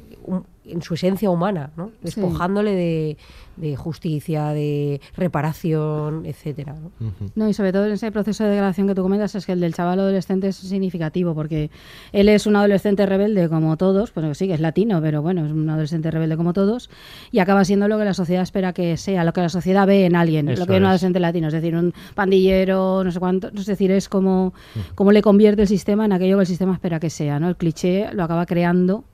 en 0.64 0.82
su 0.82 0.94
esencia 0.94 1.30
humana, 1.30 1.70
¿no? 1.76 1.86
Sí. 1.88 1.92
Despojándole 2.02 2.74
de, 2.74 3.16
de 3.56 3.76
justicia, 3.76 4.48
de 4.48 5.00
reparación, 5.16 6.26
etcétera, 6.26 6.74
¿no? 6.74 6.90
No, 7.34 7.48
y 7.48 7.54
sobre 7.54 7.72
todo 7.72 7.86
en 7.86 7.92
ese 7.92 8.12
proceso 8.12 8.44
de 8.44 8.50
degradación 8.50 8.86
que 8.86 8.94
tú 8.94 9.02
comentas, 9.02 9.34
es 9.34 9.46
que 9.46 9.52
el 9.52 9.60
del 9.60 9.74
chaval 9.74 10.00
adolescente 10.00 10.48
es 10.48 10.56
significativo, 10.56 11.34
porque 11.34 11.70
él 12.12 12.28
es 12.28 12.46
un 12.46 12.56
adolescente 12.56 13.06
rebelde 13.06 13.48
como 13.48 13.76
todos, 13.76 14.10
pues 14.10 14.36
sí, 14.36 14.46
que 14.46 14.54
es 14.54 14.60
latino, 14.60 15.00
pero 15.00 15.22
bueno, 15.22 15.44
es 15.46 15.52
un 15.52 15.68
adolescente 15.70 16.10
rebelde 16.10 16.36
como 16.36 16.52
todos, 16.52 16.90
y 17.30 17.38
acaba 17.38 17.64
siendo 17.64 17.88
lo 17.88 17.98
que 17.98 18.04
la 18.04 18.14
sociedad 18.14 18.42
espera 18.42 18.72
que 18.72 18.96
sea, 18.96 19.24
lo 19.24 19.32
que 19.32 19.40
la 19.40 19.48
sociedad 19.48 19.86
ve 19.86 20.04
en 20.04 20.16
alguien, 20.16 20.48
Eso 20.48 20.60
lo 20.60 20.66
que 20.66 20.74
es 20.74 20.78
un 20.78 20.84
es. 20.84 20.88
adolescente 20.88 21.20
latino, 21.20 21.48
es 21.48 21.54
decir, 21.54 21.74
un 21.76 21.94
pandillero, 22.14 23.02
no 23.04 23.10
sé 23.10 23.18
cuánto, 23.18 23.48
es 23.48 23.66
decir, 23.66 23.90
es 23.90 24.08
como, 24.08 24.52
como 24.94 25.12
le 25.12 25.22
convierte 25.22 25.62
el 25.62 25.68
sistema 25.68 26.04
en 26.04 26.12
aquello 26.12 26.36
que 26.36 26.42
el 26.42 26.46
sistema 26.46 26.74
espera 26.74 27.00
que 27.00 27.10
sea, 27.10 27.40
¿no? 27.40 27.48
El 27.48 27.56
cliché 27.56 28.12
lo 28.12 28.24
acaba 28.24 28.44
creando 28.46 29.04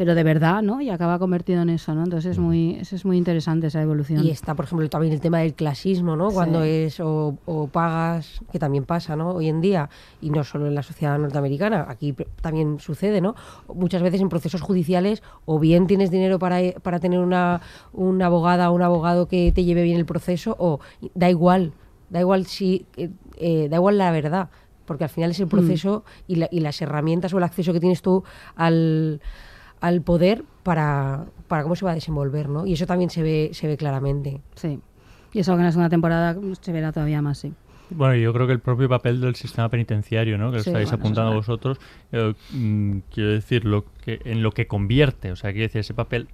pero 0.00 0.14
de 0.14 0.22
verdad, 0.22 0.62
¿no? 0.62 0.80
Y 0.80 0.88
acaba 0.88 1.18
convertido 1.18 1.60
en 1.60 1.68
eso, 1.68 1.94
¿no? 1.94 2.04
Entonces 2.04 2.30
es 2.30 2.38
muy, 2.38 2.76
es 2.76 3.04
muy 3.04 3.18
interesante 3.18 3.66
esa 3.66 3.82
evolución. 3.82 4.24
Y 4.24 4.30
está, 4.30 4.54
por 4.54 4.64
ejemplo, 4.64 4.88
también 4.88 5.12
el 5.12 5.20
tema 5.20 5.40
del 5.40 5.52
clasismo, 5.52 6.16
¿no? 6.16 6.30
Cuando 6.30 6.62
es 6.62 7.00
o, 7.00 7.36
pagas, 7.70 8.40
que 8.50 8.58
también 8.58 8.84
pasa, 8.84 9.14
¿no? 9.14 9.32
Hoy 9.32 9.48
en 9.48 9.60
día, 9.60 9.90
y 10.22 10.30
no 10.30 10.42
solo 10.42 10.68
en 10.68 10.74
la 10.74 10.82
sociedad 10.82 11.18
norteamericana, 11.18 11.84
aquí 11.86 12.14
también 12.40 12.80
sucede, 12.80 13.20
¿no? 13.20 13.34
Muchas 13.74 14.00
veces 14.00 14.22
en 14.22 14.30
procesos 14.30 14.62
judiciales, 14.62 15.22
o 15.44 15.58
bien 15.58 15.86
tienes 15.86 16.10
dinero 16.10 16.38
para, 16.38 16.60
para 16.80 16.98
tener 16.98 17.18
una, 17.18 17.60
una 17.92 18.24
abogada 18.24 18.70
o 18.70 18.74
un 18.74 18.80
abogado 18.80 19.28
que 19.28 19.52
te 19.52 19.64
lleve 19.64 19.82
bien 19.82 19.98
el 19.98 20.06
proceso, 20.06 20.56
o 20.58 20.80
da 21.14 21.28
igual, 21.28 21.74
da 22.08 22.20
igual 22.20 22.46
si, 22.46 22.86
eh, 22.96 23.10
eh, 23.36 23.68
da 23.68 23.76
igual 23.76 23.98
la 23.98 24.10
verdad 24.12 24.48
porque 24.86 25.04
al 25.04 25.10
final 25.10 25.30
es 25.30 25.38
el 25.38 25.46
mm. 25.46 25.50
proceso 25.50 26.04
y, 26.26 26.42
y, 26.50 26.58
las 26.58 26.82
herramientas 26.82 27.32
o 27.32 27.38
el 27.38 27.44
acceso 27.44 27.72
que 27.72 27.78
tienes 27.78 28.02
tú 28.02 28.24
al, 28.56 29.20
al 29.80 30.02
poder 30.02 30.44
para, 30.62 31.26
para 31.48 31.62
cómo 31.62 31.76
se 31.76 31.84
va 31.84 31.92
a 31.92 31.94
desenvolver, 31.94 32.48
¿no? 32.48 32.66
Y 32.66 32.74
eso 32.74 32.86
también 32.86 33.10
se 33.10 33.22
ve, 33.22 33.50
se 33.52 33.66
ve 33.66 33.76
claramente. 33.76 34.40
Sí. 34.54 34.78
Y 35.32 35.40
eso 35.40 35.54
en 35.54 35.62
la 35.62 35.70
segunda 35.70 35.88
temporada 35.88 36.36
se 36.60 36.72
verá 36.72 36.92
todavía 36.92 37.22
más, 37.22 37.38
sí. 37.38 37.52
Bueno, 37.90 38.14
yo 38.14 38.32
creo 38.32 38.46
que 38.46 38.52
el 38.52 38.60
propio 38.60 38.88
papel 38.88 39.20
del 39.20 39.34
sistema 39.34 39.68
penitenciario, 39.68 40.38
¿no? 40.38 40.50
que 40.50 40.58
lo 40.58 40.62
estáis 40.62 40.92
apuntando 40.92 41.34
vosotros, 41.34 41.78
eh, 42.12 42.34
mm, 42.52 42.98
quiero 43.12 43.30
decir, 43.30 43.64
lo 43.64 43.84
que, 44.04 44.20
en 44.24 44.42
lo 44.42 44.52
que 44.52 44.68
convierte, 44.68 45.32
o 45.32 45.36
sea, 45.36 45.50
quiero 45.50 45.64
decir, 45.64 45.80
ese 45.80 45.94
papel 45.94 46.28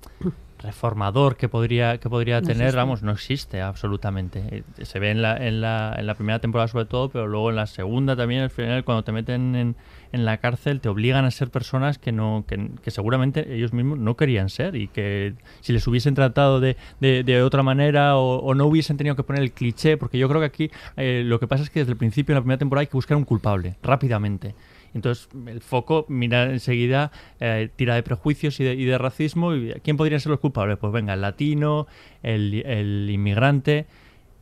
reformador 0.67 1.37
que 1.37 1.49
podría 1.49 1.99
que 1.99 2.11
podría 2.11 2.43
tener, 2.43 2.77
vamos, 2.77 3.03
no 3.03 3.12
existe 3.12 3.62
absolutamente. 3.62 4.64
Eh, 4.79 4.85
se 4.85 4.99
ve 4.99 5.11
en 5.11 5.23
la, 5.23 5.37
en, 5.37 5.61
la, 5.61 5.95
en 5.97 6.07
la 6.07 6.14
primera 6.14 6.39
temporada 6.39 6.69
sobre 6.69 6.85
todo, 6.85 7.09
pero 7.09 7.27
luego 7.27 7.51
en 7.51 7.57
la 7.57 7.67
segunda 7.67 8.17
también, 8.17 8.43
al 8.43 8.51
final, 8.51 8.85
cuando 8.85 9.05
te 9.05 9.12
meten 9.12 9.55
en, 9.55 9.77
en 10.12 10.25
la 10.25 10.39
cárcel, 10.39 10.81
te 10.81 10.89
obligan 10.89 11.25
a 11.25 11.31
ser 11.31 11.51
personas 11.51 11.99
que 11.99 12.12
no 12.12 12.45
que, 12.47 12.91
seguramente 12.91 13.55
ellos 13.55 13.73
mismos 13.73 13.99
no 13.99 14.17
querían 14.17 14.49
ser 14.49 14.77
y 14.77 14.89
que 14.89 15.35
si 15.61 15.73
les 15.73 15.87
hubiesen 15.87 16.14
tratado 16.14 16.61
de, 16.61 16.77
de, 17.01 17.43
otra 17.43 17.62
manera 17.62 18.17
o, 18.17 18.55
no 18.55 18.67
hubiesen 18.67 18.97
tenido 18.97 19.17
que 19.17 19.23
poner 19.23 19.43
el 19.43 19.53
cliché, 19.53 19.97
porque 19.97 20.19
yo 20.19 20.29
creo 20.29 20.41
que 20.41 20.47
aquí 20.47 20.71
eh, 20.97 21.23
lo 21.25 21.39
que 21.41 21.47
pasa 21.47 21.62
es 21.62 21.71
que 21.71 21.81
desde 21.81 21.93
el 21.93 21.99
principio, 21.99 22.33
en 22.33 22.37
la 22.37 22.41
primera 22.43 22.59
temporada, 22.59 22.83
hay 22.83 22.87
que 22.87 22.97
buscar 22.97 23.17
un 23.17 23.25
culpable, 23.25 23.77
rápidamente. 23.83 24.55
Entonces 24.97 25.29
el 25.47 25.61
foco 25.61 26.07
mira 26.09 26.45
enseguida, 26.51 27.13
eh, 27.39 27.69
tira 27.77 27.95
de 27.95 28.03
prejuicios 28.03 28.59
y 28.61 28.65
de, 28.65 28.99
racismo. 28.99 29.55
Y, 29.55 29.75
¿Quién 29.85 29.99
podrían 29.99 30.21
ser 30.21 30.31
los 30.31 30.41
culpables? 30.41 30.79
Pues 30.79 30.93
venga, 30.93 31.13
el 31.15 31.21
latino, 31.21 31.87
el, 32.23 33.09
inmigrante 33.11 33.87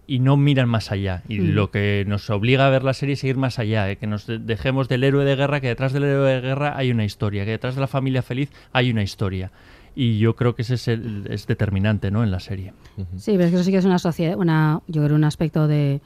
y 0.07 0.21
no 0.21 0.37
miran 0.37 0.69
más 0.69 0.93
allá. 0.93 1.25
Y 1.29 1.41
mm. 1.41 1.51
lo 1.55 1.71
que 1.73 2.05
nos 2.07 2.31
obliga 2.31 2.69
a 2.69 2.71
ver 2.71 2.85
la 2.85 2.95
serie 2.95 3.15
es 3.15 3.19
seguir 3.21 3.37
más 3.37 3.59
allá, 3.59 3.91
eh, 3.91 3.97
que 3.97 4.07
nos 4.07 4.27
dejemos 4.27 4.89
del 4.89 5.03
héroe 5.03 5.25
de 5.25 5.35
guerra, 5.35 5.61
que 5.61 5.69
detrás 5.69 5.93
del 5.93 6.05
héroe 6.05 6.35
de 6.35 6.41
guerra 6.41 6.77
hay 6.77 6.93
una 6.93 7.05
historia, 7.05 7.45
que 7.45 7.51
detrás 7.51 7.75
de 7.75 7.81
la 7.81 7.89
familia 7.89 8.23
feliz 8.23 8.51
hay 8.73 8.91
una 8.91 9.03
historia. 9.03 9.51
Y 9.97 10.19
yo 10.19 10.37
creo 10.37 10.55
que 10.55 10.63
ese 10.63 10.75
es, 10.75 10.89
el, 10.89 11.27
es 11.31 11.47
determinante 11.47 12.11
¿no? 12.11 12.23
en 12.23 12.31
la 12.31 12.41
serie. 12.41 12.75
Sí, 13.17 13.33
pero 13.33 13.45
es 13.45 13.51
que 13.51 13.57
eso 13.57 13.65
sí 13.65 13.73
que 13.73 13.79
es 13.79 13.85
una 13.85 13.99
sociedad, 13.99 14.37
una, 14.37 14.83
yo 14.87 15.03
creo 15.05 15.17
un 15.17 15.25
aspecto 15.25 15.69
de, 15.69 16.01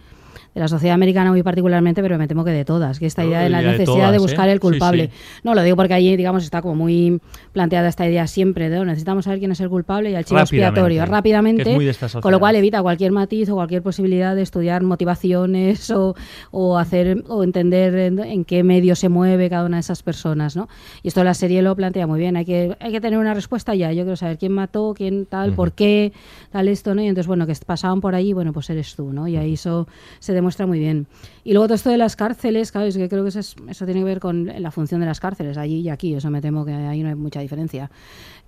de 0.58 0.64
la 0.64 0.68
sociedad 0.68 0.94
americana 0.94 1.30
muy 1.30 1.44
particularmente, 1.44 2.02
pero 2.02 2.18
me 2.18 2.26
temo 2.26 2.44
que 2.44 2.50
de 2.50 2.64
todas, 2.64 2.98
que 2.98 3.06
esta 3.06 3.24
idea 3.24 3.40
de 3.40 3.48
la 3.48 3.62
necesidad 3.62 4.10
de, 4.10 4.18
buscar 4.18 4.48
¿eh? 4.48 4.52
el 4.52 4.58
culpable. 4.60 5.10
No, 5.44 5.54
lo 5.54 5.62
digo 5.62 5.76
porque 5.76 5.94
allí, 5.94 6.16
digamos, 6.16 6.42
está 6.42 6.62
como 6.62 6.74
muy 6.74 7.20
planteada 7.52 7.88
esta 7.88 8.08
idea 8.08 8.26
siempre 8.26 8.68
de 8.68 8.80
oh, 8.80 8.84
necesitamos 8.84 9.24
saber 9.24 9.38
quién 9.38 9.52
es 9.52 9.60
el 9.60 9.68
culpable 9.68 10.10
y 10.10 10.16
al 10.16 10.24
chivo 10.24 10.40
expiatorio 10.40 11.06
rápidamente, 11.06 11.78
con 12.20 12.32
lo 12.32 12.40
cual 12.40 12.56
evita 12.56 12.82
cualquier 12.82 13.12
matiz 13.12 13.48
o 13.50 13.54
cualquier 13.54 13.82
posibilidad 13.82 14.34
de 14.34 14.42
estudiar 14.42 14.82
motivaciones 14.82 15.90
o, 15.92 16.16
o 16.50 16.76
hacer 16.76 17.22
o 17.28 17.44
entender 17.44 17.94
en, 17.94 18.44
qué 18.44 18.64
medio 18.64 18.96
se 18.96 19.08
mueve 19.08 19.48
cada 19.48 19.64
una 19.64 19.76
de 19.76 19.82
esas 19.82 20.02
personas, 20.02 20.56
¿no? 20.56 20.68
Y 21.04 21.08
esto 21.08 21.22
la 21.22 21.34
serie 21.34 21.62
lo 21.62 21.76
plantea 21.76 22.08
muy 22.08 22.18
bien, 22.18 22.36
hay 22.36 22.44
que, 22.44 22.76
hay 22.80 22.90
que 22.90 23.00
tener 23.00 23.20
una 23.20 23.32
respuesta 23.32 23.76
ya, 23.76 23.92
yo 23.92 24.02
quiero 24.02 24.16
saber 24.16 24.38
quién 24.38 24.52
mató, 24.52 24.92
quién 24.96 25.24
tal, 25.26 25.52
por 25.52 25.70
qué, 25.70 26.12
tal 26.50 26.66
esto, 26.66 26.96
¿no? 26.96 27.02
Y 27.02 27.06
entonces, 27.06 27.28
bueno, 27.28 27.46
que 27.46 27.54
pasaban 27.64 28.00
por 28.00 28.16
allí, 28.16 28.32
bueno, 28.32 28.52
pues 28.52 28.68
eres 28.70 28.96
tú, 28.96 29.12
¿no? 29.12 29.28
Y 29.28 29.36
ahí 29.36 29.52
eso 29.52 29.86
se 30.18 30.32
demuestra 30.32 30.47
muy 30.66 30.78
bien. 30.78 31.06
Y 31.44 31.52
luego 31.52 31.66
todo 31.66 31.74
esto 31.74 31.90
de 31.90 31.98
las 31.98 32.16
cárceles, 32.16 32.72
claro, 32.72 32.86
es 32.86 32.96
que 32.96 33.08
creo 33.08 33.22
que 33.22 33.30
eso, 33.30 33.40
eso 33.40 33.84
tiene 33.84 34.00
que 34.00 34.04
ver 34.04 34.20
con 34.20 34.50
la 34.60 34.70
función 34.70 35.00
de 35.00 35.06
las 35.06 35.20
cárceles, 35.20 35.56
allí 35.56 35.80
y 35.80 35.88
aquí, 35.88 36.14
eso 36.14 36.30
me 36.30 36.40
temo 36.40 36.64
que 36.64 36.72
ahí 36.72 37.02
no 37.02 37.08
hay 37.08 37.14
mucha 37.14 37.40
diferencia 37.40 37.90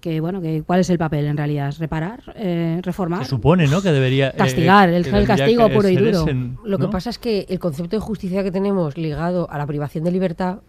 que 0.00 0.20
bueno 0.20 0.40
que 0.40 0.62
cuál 0.62 0.80
es 0.80 0.90
el 0.90 0.98
papel 0.98 1.26
en 1.26 1.36
realidad 1.36 1.74
reparar 1.78 2.22
eh, 2.34 2.80
reformar 2.82 3.24
se 3.24 3.30
supone 3.30 3.66
no 3.66 3.82
que 3.82 3.92
debería 3.92 4.28
eh, 4.28 4.34
castigar 4.36 4.88
el, 4.88 5.04
castigo 5.26 5.68
puro 5.68 5.88
y 5.88 5.96
duro 5.96 6.24
lo 6.64 6.78
que 6.78 6.88
pasa 6.88 7.10
es 7.10 7.18
que 7.18 7.46
el 7.48 7.58
concepto 7.58 7.96
de 7.96 8.00
justicia 8.00 8.42
que 8.42 8.50
tenemos 8.50 8.96
ligado 8.96 9.50
a 9.50 9.58
la 9.58 9.66
privación 9.66 10.04
de 10.04 10.10
libertad 10.10 10.60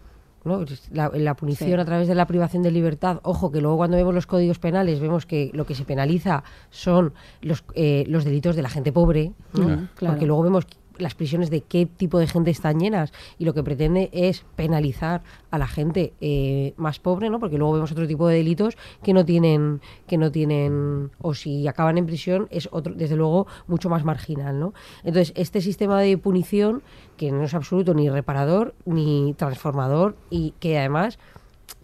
¿no? 0.44 0.64
La, 0.92 1.34
punición 1.34 1.78
a 1.78 1.84
través 1.84 2.08
de 2.08 2.14
la 2.14 2.26
privación 2.26 2.62
de 2.62 2.70
libertad. 2.70 3.20
Ojo, 3.22 3.52
que 3.52 3.60
luego 3.60 3.76
cuando 3.76 3.96
vemos 3.96 4.14
los 4.14 4.26
códigos 4.26 4.58
penales 4.58 5.00
vemos 5.00 5.26
que 5.26 5.50
lo 5.54 5.66
que 5.66 5.74
se 5.74 5.84
penaliza 5.84 6.42
son 6.70 7.12
los, 7.40 7.64
eh, 7.74 8.04
los 8.08 8.24
delitos 8.24 8.56
de 8.56 8.62
la 8.62 8.68
gente 8.68 8.92
pobre, 8.92 9.32
claro. 9.52 9.88
porque 9.98 10.26
luego 10.26 10.42
vemos 10.42 10.66
las 10.98 11.14
prisiones 11.14 11.50
de 11.50 11.62
qué 11.62 11.86
tipo 11.86 12.18
de 12.18 12.26
gente 12.26 12.50
están 12.50 12.78
llenas 12.78 13.12
y 13.38 13.44
lo 13.44 13.54
que 13.54 13.62
pretende 13.62 14.10
es 14.12 14.44
penalizar 14.56 15.22
a 15.50 15.58
la 15.58 15.66
gente 15.66 16.12
eh, 16.20 16.74
más 16.76 16.98
pobre, 16.98 17.30
¿no? 17.30 17.38
Porque 17.38 17.58
luego 17.58 17.74
vemos 17.74 17.92
otro 17.92 18.06
tipo 18.06 18.28
de 18.28 18.36
delitos 18.36 18.76
que 19.02 19.12
no 19.12 19.24
tienen 19.24 19.80
que 20.06 20.18
no 20.18 20.30
tienen 20.30 21.10
o 21.20 21.34
si 21.34 21.66
acaban 21.68 21.98
en 21.98 22.06
prisión 22.06 22.48
es 22.50 22.68
otro 22.72 22.94
desde 22.94 23.16
luego 23.16 23.46
mucho 23.66 23.88
más 23.88 24.04
marginal, 24.04 24.58
¿no? 24.58 24.74
Entonces, 25.04 25.32
este 25.36 25.60
sistema 25.60 26.00
de 26.00 26.16
punición 26.18 26.82
que 27.16 27.30
no 27.30 27.44
es 27.44 27.54
absoluto 27.54 27.94
ni 27.94 28.08
reparador 28.10 28.74
ni 28.84 29.34
transformador 29.36 30.16
y 30.30 30.54
que 30.60 30.78
además 30.78 31.18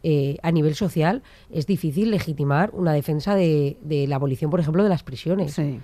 eh, 0.03 0.37
a 0.43 0.53
nivel 0.53 0.75
social 0.75 1.23
es 1.51 1.67
difícil 1.67 2.11
legitimar 2.11 2.71
una 2.73 2.93
defensa 2.93 3.35
de, 3.35 3.77
de, 3.83 4.07
la 4.07 4.17
abolición, 4.17 4.51
por 4.51 4.61
ejemplo, 4.61 4.83
de 4.83 4.89
las 4.89 5.03
prisiones. 5.03 5.55
Sí 5.55 5.81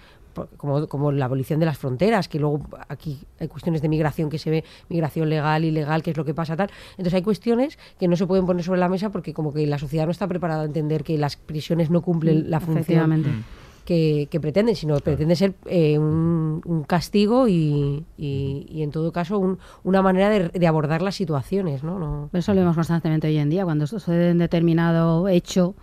como, 0.56 0.86
como 0.88 1.12
la 1.12 1.24
abolición 1.26 1.60
de 1.60 1.66
las 1.66 1.78
fronteras, 1.78 2.28
que 2.28 2.38
luego 2.38 2.62
aquí 2.88 3.18
hay 3.38 3.48
cuestiones 3.48 3.82
de 3.82 3.88
migración 3.88 4.30
que 4.30 4.38
se 4.38 4.50
ve, 4.50 4.64
migración 4.88 5.28
legal, 5.28 5.64
ilegal, 5.64 6.02
qué 6.02 6.10
es 6.10 6.16
lo 6.16 6.24
que 6.24 6.34
pasa, 6.34 6.56
tal. 6.56 6.70
Entonces 6.92 7.14
hay 7.14 7.22
cuestiones 7.22 7.78
que 7.98 8.08
no 8.08 8.16
se 8.16 8.26
pueden 8.26 8.46
poner 8.46 8.64
sobre 8.64 8.80
la 8.80 8.88
mesa 8.88 9.10
porque 9.10 9.32
como 9.32 9.52
que 9.52 9.66
la 9.66 9.78
sociedad 9.78 10.04
no 10.06 10.12
está 10.12 10.26
preparada 10.26 10.62
a 10.62 10.66
entender 10.66 11.04
que 11.04 11.18
las 11.18 11.36
prisiones 11.36 11.90
no 11.90 12.02
cumplen 12.02 12.50
la 12.50 12.60
función 12.60 13.44
que, 13.84 14.28
que 14.30 14.40
pretenden, 14.40 14.76
sino 14.76 14.96
pretende 14.98 15.36
ser 15.36 15.54
eh, 15.66 15.98
un, 15.98 16.84
castigo 16.86 17.48
y, 17.48 18.04
y, 18.16 18.82
en 18.82 18.90
todo 18.90 19.12
caso 19.12 19.58
una 19.82 20.02
manera 20.02 20.30
de, 20.30 20.66
abordar 20.66 21.02
las 21.02 21.14
situaciones. 21.14 21.82
¿no? 21.82 21.98
no 21.98 22.30
Eso 22.32 22.54
lo 22.54 22.60
vemos 22.60 22.76
constantemente 22.76 23.28
hoy 23.28 23.38
en 23.38 23.50
día, 23.50 23.64
cuando 23.64 23.86
sucede 23.86 24.32
un 24.32 24.38
determinado 24.38 25.28
hecho 25.28 25.74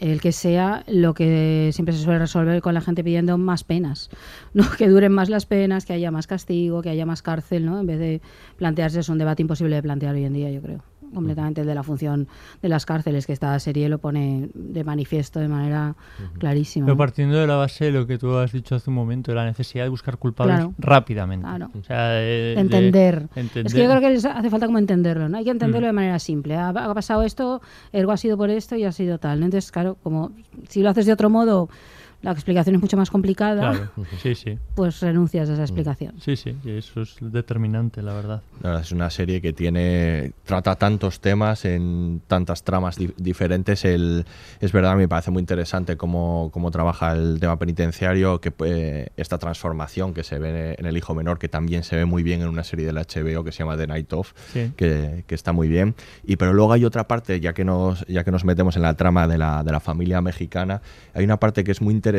el 0.00 0.20
que 0.20 0.32
sea 0.32 0.84
lo 0.86 1.14
que 1.14 1.70
siempre 1.72 1.94
se 1.94 2.02
suele 2.02 2.18
resolver 2.18 2.60
con 2.62 2.74
la 2.74 2.80
gente 2.80 3.04
pidiendo 3.04 3.38
más 3.38 3.64
penas, 3.64 4.10
¿no? 4.54 4.64
que 4.76 4.88
duren 4.88 5.12
más 5.12 5.28
las 5.28 5.46
penas, 5.46 5.84
que 5.84 5.92
haya 5.92 6.10
más 6.10 6.26
castigo, 6.26 6.82
que 6.82 6.90
haya 6.90 7.06
más 7.06 7.22
cárcel, 7.22 7.66
¿no? 7.66 7.80
en 7.80 7.86
vez 7.86 7.98
de 7.98 8.20
plantearse 8.56 9.00
es 9.00 9.08
un 9.08 9.18
debate 9.18 9.42
imposible 9.42 9.76
de 9.76 9.82
plantear 9.82 10.14
hoy 10.14 10.24
en 10.24 10.32
día, 10.32 10.50
yo 10.50 10.60
creo 10.60 10.82
completamente 11.14 11.60
el 11.60 11.66
de 11.66 11.74
la 11.74 11.82
función 11.82 12.28
de 12.62 12.68
las 12.68 12.86
cárceles, 12.86 13.26
que 13.26 13.32
esta 13.32 13.58
serie 13.58 13.88
lo 13.88 13.98
pone 13.98 14.48
de 14.54 14.84
manifiesto 14.84 15.40
de 15.40 15.48
manera 15.48 15.94
clarísima. 16.38 16.86
Pero 16.86 16.96
partiendo 16.96 17.36
de 17.38 17.46
la 17.46 17.56
base 17.56 17.86
de 17.86 17.92
lo 17.92 18.06
que 18.06 18.18
tú 18.18 18.34
has 18.36 18.52
dicho 18.52 18.74
hace 18.74 18.90
un 18.90 18.96
momento, 18.96 19.30
de 19.30 19.36
la 19.36 19.44
necesidad 19.44 19.84
de 19.84 19.90
buscar 19.90 20.18
culpables 20.18 20.68
rápidamente. 20.78 21.46
O 21.78 21.82
sea, 21.82 22.22
entender. 22.22 23.28
Es 23.34 23.74
que 23.74 23.82
yo 23.82 23.90
creo 23.90 24.00
que 24.00 24.28
hace 24.28 24.50
falta 24.50 24.66
como 24.66 24.78
entenderlo, 24.78 25.28
¿no? 25.28 25.38
Hay 25.38 25.44
que 25.44 25.50
entenderlo 25.50 25.86
de 25.86 25.92
manera 25.92 26.18
simple. 26.18 26.56
Ha, 26.56 26.72
pasado 26.94 27.22
esto, 27.22 27.60
ergo 27.92 28.12
ha 28.12 28.16
sido 28.16 28.36
por 28.36 28.50
esto 28.50 28.76
y 28.76 28.84
ha 28.84 28.92
sido 28.92 29.18
tal. 29.18 29.42
Entonces, 29.42 29.70
claro, 29.70 29.96
como 30.02 30.32
si 30.68 30.82
lo 30.82 30.90
haces 30.90 31.06
de 31.06 31.12
otro 31.12 31.30
modo 31.30 31.68
la 32.22 32.32
explicación 32.32 32.74
es 32.76 32.80
mucho 32.80 32.96
más 32.96 33.10
complicada, 33.10 33.90
sí, 34.22 34.34
sí. 34.34 34.58
pues 34.74 35.00
renuncias 35.00 35.48
a 35.50 35.52
esa 35.52 35.62
explicación. 35.62 36.14
Sí, 36.20 36.34
sí, 36.36 36.56
eso 36.64 37.02
es 37.02 37.16
determinante, 37.20 38.02
la 38.02 38.14
verdad. 38.14 38.42
es 38.80 38.90
una 38.90 39.10
serie 39.10 39.40
que 39.40 39.52
tiene 39.52 40.32
trata 40.44 40.76
tantos 40.76 41.20
temas 41.20 41.64
en 41.64 42.22
tantas 42.26 42.64
tramas 42.64 42.96
diferentes. 43.16 43.84
El, 43.84 44.24
es 44.60 44.72
verdad, 44.72 44.96
me 44.96 45.08
parece 45.08 45.30
muy 45.30 45.40
interesante 45.40 45.96
cómo, 45.96 46.50
cómo 46.52 46.70
trabaja 46.70 47.12
el 47.12 47.38
tema 47.38 47.58
penitenciario, 47.58 48.40
que 48.40 48.52
eh, 48.64 49.08
esta 49.16 49.38
transformación 49.38 50.14
que 50.14 50.24
se 50.24 50.38
ve 50.38 50.74
en 50.78 50.86
El 50.86 50.96
Hijo 50.96 51.14
Menor, 51.14 51.38
que 51.38 51.48
también 51.48 51.84
se 51.84 51.96
ve 51.96 52.06
muy 52.06 52.22
bien 52.22 52.42
en 52.42 52.48
una 52.48 52.64
serie 52.64 52.86
del 52.86 52.96
HBO 52.96 53.44
que 53.44 53.52
se 53.52 53.58
llama 53.58 53.76
The 53.76 53.86
Night 53.86 54.12
Of, 54.12 54.32
que, 54.52 55.24
que, 55.26 55.34
está 55.34 55.52
muy 55.52 55.68
bien. 55.68 55.94
Y 56.24 56.36
pero 56.36 56.54
luego 56.54 56.72
hay 56.72 56.84
otra 56.84 57.06
parte, 57.06 57.40
ya 57.40 57.52
que 57.52 57.64
nos, 57.64 58.04
ya 58.06 58.24
que 58.24 58.30
nos 58.30 58.44
metemos 58.44 58.74
en 58.76 58.82
la 58.82 58.94
trama 58.94 59.28
de 59.28 59.38
la, 59.38 59.62
de 59.62 59.70
la 59.70 59.80
familia 59.80 60.20
mexicana, 60.20 60.80
hay 61.14 61.24
una 61.24 61.38
parte 61.38 61.62
que 61.62 61.72
es 61.72 61.80
muy 61.82 61.94
interesante 61.94 62.15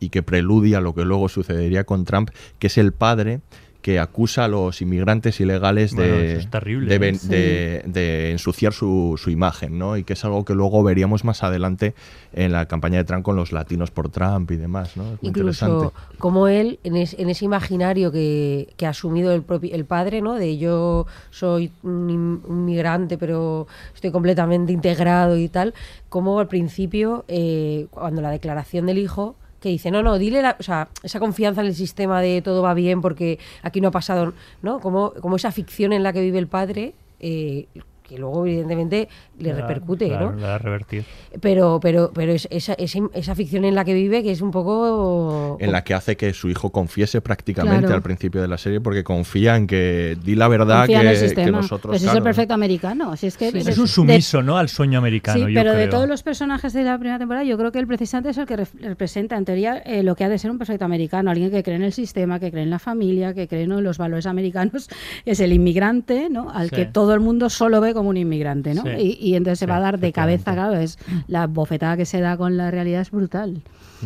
y 0.00 0.08
que 0.08 0.22
preludia 0.22 0.80
lo 0.80 0.94
que 0.94 1.04
luego 1.04 1.28
sucedería 1.28 1.84
con 1.84 2.04
Trump, 2.04 2.30
que 2.58 2.68
es 2.68 2.78
el 2.78 2.92
padre 2.92 3.40
que 3.82 3.98
acusa 3.98 4.44
a 4.44 4.48
los 4.48 4.82
inmigrantes 4.82 5.40
ilegales 5.40 5.94
Bueno, 5.94 6.16
de, 6.16 6.30
eso 6.32 6.40
es 6.40 6.50
terrible, 6.50 6.98
de, 6.98 7.08
¿eh? 7.08 7.14
Sí. 7.14 7.28
de- 7.28 7.82
de 7.86 8.30
ensuciar 8.30 8.72
su, 8.74 9.14
su 9.16 9.30
imagen, 9.30 9.78
¿no? 9.78 9.96
Y 9.96 10.04
que 10.04 10.12
es 10.12 10.24
algo 10.24 10.44
que 10.44 10.54
luego 10.54 10.82
veríamos 10.82 11.24
más 11.24 11.42
adelante 11.42 11.94
en 12.34 12.52
la 12.52 12.66
campaña 12.66 12.98
de 12.98 13.04
Trump 13.04 13.24
con 13.24 13.36
los 13.36 13.52
latinos 13.52 13.90
por 13.90 14.10
Trump 14.10 14.50
y 14.50 14.56
demás, 14.56 14.96
¿no? 14.96 15.04
Es 15.14 15.22
muy 15.22 15.28
Incluso 15.30 15.64
interesante. 15.66 16.18
como 16.18 16.46
él, 16.48 16.78
en, 16.84 16.96
es- 16.96 17.16
en 17.18 17.30
ese 17.30 17.44
imaginario 17.46 18.12
que, 18.12 18.68
que 18.76 18.86
ha 18.86 18.90
asumido 18.90 19.32
el, 19.32 19.42
propio, 19.42 19.74
el 19.74 19.84
padre, 19.86 20.20
¿no? 20.20 20.34
De 20.34 20.58
yo 20.58 21.06
soy 21.30 21.72
un, 21.82 22.10
in- 22.10 22.42
un 22.46 22.64
migrante, 22.66 23.16
pero 23.16 23.66
estoy 23.94 24.10
completamente 24.10 24.72
integrado 24.72 25.38
y 25.38 25.48
tal, 25.48 25.72
como 26.10 26.38
al 26.38 26.48
principio, 26.48 27.24
eh, 27.28 27.86
cuando 27.90 28.20
la 28.20 28.30
declaración 28.30 28.84
del 28.86 28.98
hijo 28.98 29.36
que 29.60 29.68
dice, 29.68 29.90
no, 29.90 30.02
no, 30.02 30.18
dile, 30.18 30.42
la, 30.42 30.56
o 30.58 30.62
sea, 30.62 30.88
esa 31.02 31.20
confianza 31.20 31.60
en 31.60 31.68
el 31.68 31.74
sistema 31.74 32.20
de 32.20 32.42
todo 32.42 32.62
va 32.62 32.74
bien 32.74 33.00
porque 33.00 33.38
aquí 33.62 33.80
no 33.80 33.88
ha 33.88 33.92
pasado, 33.92 34.32
¿no? 34.62 34.80
Como, 34.80 35.12
como 35.20 35.36
esa 35.36 35.52
ficción 35.52 35.92
en 35.92 36.02
la 36.02 36.12
que 36.12 36.20
vive 36.22 36.38
el 36.38 36.46
padre, 36.46 36.94
eh, 37.20 37.66
que 38.10 38.18
luego 38.18 38.44
evidentemente 38.44 39.08
le 39.38 39.50
La- 39.52 39.60
repercute, 39.60 40.08
¿no? 40.10 40.32
le 40.32 40.42
va 40.42 40.56
a 40.56 40.58
revertir. 40.58 41.04
Pero, 41.40 41.78
pero, 41.80 42.10
pero 42.12 42.32
es 42.32 42.48
esa, 42.50 42.74
esa, 42.74 42.98
esa 43.14 43.34
ficción 43.36 43.64
en 43.64 43.76
la 43.76 43.84
que 43.84 43.94
vive 43.94 44.22
que 44.24 44.32
es 44.32 44.40
un 44.40 44.50
poco... 44.50 45.56
En 45.60 45.70
la 45.70 45.84
que 45.84 45.94
hace 45.94 46.16
que 46.16 46.32
su 46.32 46.50
hijo 46.50 46.70
confiese 46.70 47.20
prácticamente 47.20 47.80
Claro. 47.80 47.94
al 47.94 48.02
principio 48.02 48.42
de 48.42 48.48
la 48.48 48.58
serie 48.58 48.80
porque 48.80 49.04
confía 49.04 49.56
en 49.56 49.66
que 49.68 50.16
di 50.24 50.34
la 50.34 50.48
verdad 50.48 50.86
que, 50.86 50.94
el 50.96 51.52
nosotros... 51.52 51.90
Pues 51.92 52.02
es 52.02 52.06
claro, 52.06 52.18
el 52.18 52.24
perfecto 52.24 52.54
americano. 52.54 53.16
Si 53.16 53.28
es 53.28 53.36
que 53.36 53.48
Es 53.48 53.52
de- 53.52 53.72
un 53.72 53.82
de- 53.82 53.86
sumiso, 53.86 54.42
¿no? 54.42 54.56
Al 54.56 54.68
sueño 54.68 54.98
americano, 54.98 55.46
Sí, 55.46 55.52
yo 55.52 55.60
pero 55.60 55.74
de 55.74 55.86
todos 55.86 56.08
los 56.08 56.22
personajes 56.24 56.72
de 56.72 56.82
la 56.82 56.98
primera 56.98 57.18
temporada, 57.18 57.44
yo 57.44 57.56
creo 57.56 57.70
que 57.70 57.78
él 57.78 57.86
precisamente 57.86 58.30
es 58.30 58.38
el 58.38 58.46
que 58.46 58.56
representa, 58.56 59.36
en 59.36 59.44
teoría, 59.44 59.78
eh, 59.78 60.02
lo 60.02 60.16
que 60.16 60.24
ha 60.24 60.28
de 60.28 60.38
ser 60.38 60.50
un 60.50 60.58
perfecto 60.58 60.84
americano. 60.84 61.30
Alguien 61.30 61.50
que 61.50 61.62
cree 61.62 61.76
en 61.76 61.82
el 61.84 61.92
sistema, 61.92 62.40
que 62.40 62.50
cree 62.50 62.64
en 62.64 62.70
la 62.70 62.78
familia, 62.80 63.34
que 63.34 63.46
cree 63.46 63.66
¿no? 63.66 63.78
en 63.78 63.84
los 63.84 63.98
valores 63.98 64.26
americanos. 64.26 64.88
Es 65.26 65.38
el 65.40 65.52
inmigrante, 65.52 66.28
¿no? 66.30 66.50
Al 66.50 66.70
Sí. 66.70 66.76
que 66.76 66.86
todo 66.86 67.12
el 67.14 67.20
mundo 67.20 67.50
solo 67.50 67.80
ve 67.80 67.92
como 67.94 67.99
un 68.08 68.16
inmigrante, 68.16 68.74
¿no? 68.74 68.82
Sí. 68.82 69.18
Y, 69.20 69.30
y 69.30 69.34
entonces 69.34 69.58
se 69.58 69.66
va 69.66 69.76
a 69.76 69.80
dar 69.80 69.98
de 69.98 70.12
cabeza, 70.12 70.54
claro. 70.54 70.76
Es 70.76 70.98
la 71.26 71.46
bofetada 71.46 71.96
que 71.96 72.06
se 72.06 72.20
da 72.20 72.36
con 72.36 72.56
la 72.56 72.70
realidad 72.70 73.02
es 73.02 73.10
brutal. 73.10 73.62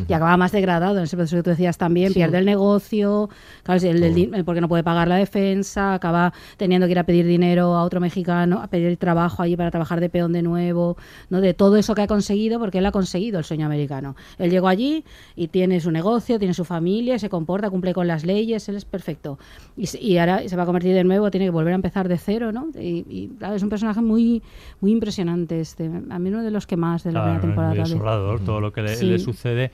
Y 0.09 0.13
acaba 0.13 0.37
más 0.37 0.53
degradado, 0.53 0.99
en 0.99 1.05
ese 1.05 1.17
proceso 1.17 1.37
que 1.37 1.43
tú 1.43 1.51
decías 1.51 1.79
también, 1.79 2.09
Sí. 2.09 2.15
pierde 2.15 2.39
el 2.39 2.45
negocio, 2.47 3.29
claro, 3.63 3.81
el, 3.87 4.03
el 4.03 4.15
di- 4.15 4.27
porque 4.45 4.61
no 4.61 4.69
puede 4.69 4.83
pagar 4.83 5.09
la 5.09 5.17
defensa, 5.17 5.95
acaba 5.95 6.33
teniendo 6.57 6.87
que 6.87 6.93
ir 6.93 6.99
a 6.99 7.05
pedir 7.05 7.27
dinero 7.27 7.75
a 7.75 7.83
otro 7.85 8.01
mexicano, 8.01 8.61
a 8.63 8.67
pedir 8.69 8.97
trabajo 8.97 9.43
allí 9.43 9.57
para 9.57 9.71
trabajar 9.71 10.01
de 10.01 10.09
peón 10.09 10.33
de 10.33 10.43
nuevo, 10.43 10.97
¿no? 11.31 11.41
de 11.41 11.55
todo 11.55 11.77
eso 11.77 11.95
que 11.95 12.03
ha 12.03 12.07
conseguido, 12.07 12.59
porque 12.59 12.79
él 12.79 12.87
ha 12.87 12.93
conseguido 12.93 13.39
el 13.39 13.45
sueño 13.45 13.67
americano. 13.67 14.17
Él 14.39 14.51
llegó 14.51 14.69
allí 14.69 15.05
y 15.37 15.49
tiene 15.49 15.81
su 15.81 15.91
negocio, 15.91 16.39
tiene 16.39 16.55
su 16.55 16.65
familia, 16.65 17.19
se 17.19 17.29
comporta, 17.29 17.71
cumple 17.71 17.95
con 17.95 18.07
las 18.09 18.25
leyes, 18.25 18.69
él 18.69 18.77
es 18.77 18.85
perfecto. 18.85 19.39
Y, 19.77 19.89
y 19.99 20.19
ahora 20.19 20.47
se 20.49 20.57
va 20.57 20.63
a 20.65 20.67
convertir 20.67 20.95
de 20.95 21.05
nuevo, 21.05 21.31
tiene 21.31 21.47
que 21.47 21.51
volver 21.51 21.73
a 21.73 21.77
empezar 21.77 22.09
de 22.09 22.19
cero, 22.19 22.53
¿no? 22.53 22.69
Y, 22.79 23.05
y, 23.09 23.29
claro, 23.39 23.55
es 23.55 23.63
un 23.63 23.69
personaje 23.69 24.01
muy, 24.01 24.43
muy 24.81 24.93
impresionante, 24.93 25.61
este, 25.61 25.91
a 26.11 26.19
mí 26.19 26.29
uno 26.29 26.43
de 26.43 26.51
los 26.51 26.67
que 26.67 26.77
más 26.77 27.05
de 27.05 27.13
la 27.13 27.23
Claro, 27.23 27.41
primera 27.41 27.41
es 27.41 27.43
muy 27.45 27.51
temporada. 27.51 27.75
de- 27.75 27.81
desolador 27.81 28.41
todo 28.41 28.61
lo 28.61 28.73
que 28.73 28.83
le, 28.83 28.97
Sí. 28.97 29.07
le 29.07 29.19
sucede 29.19 29.71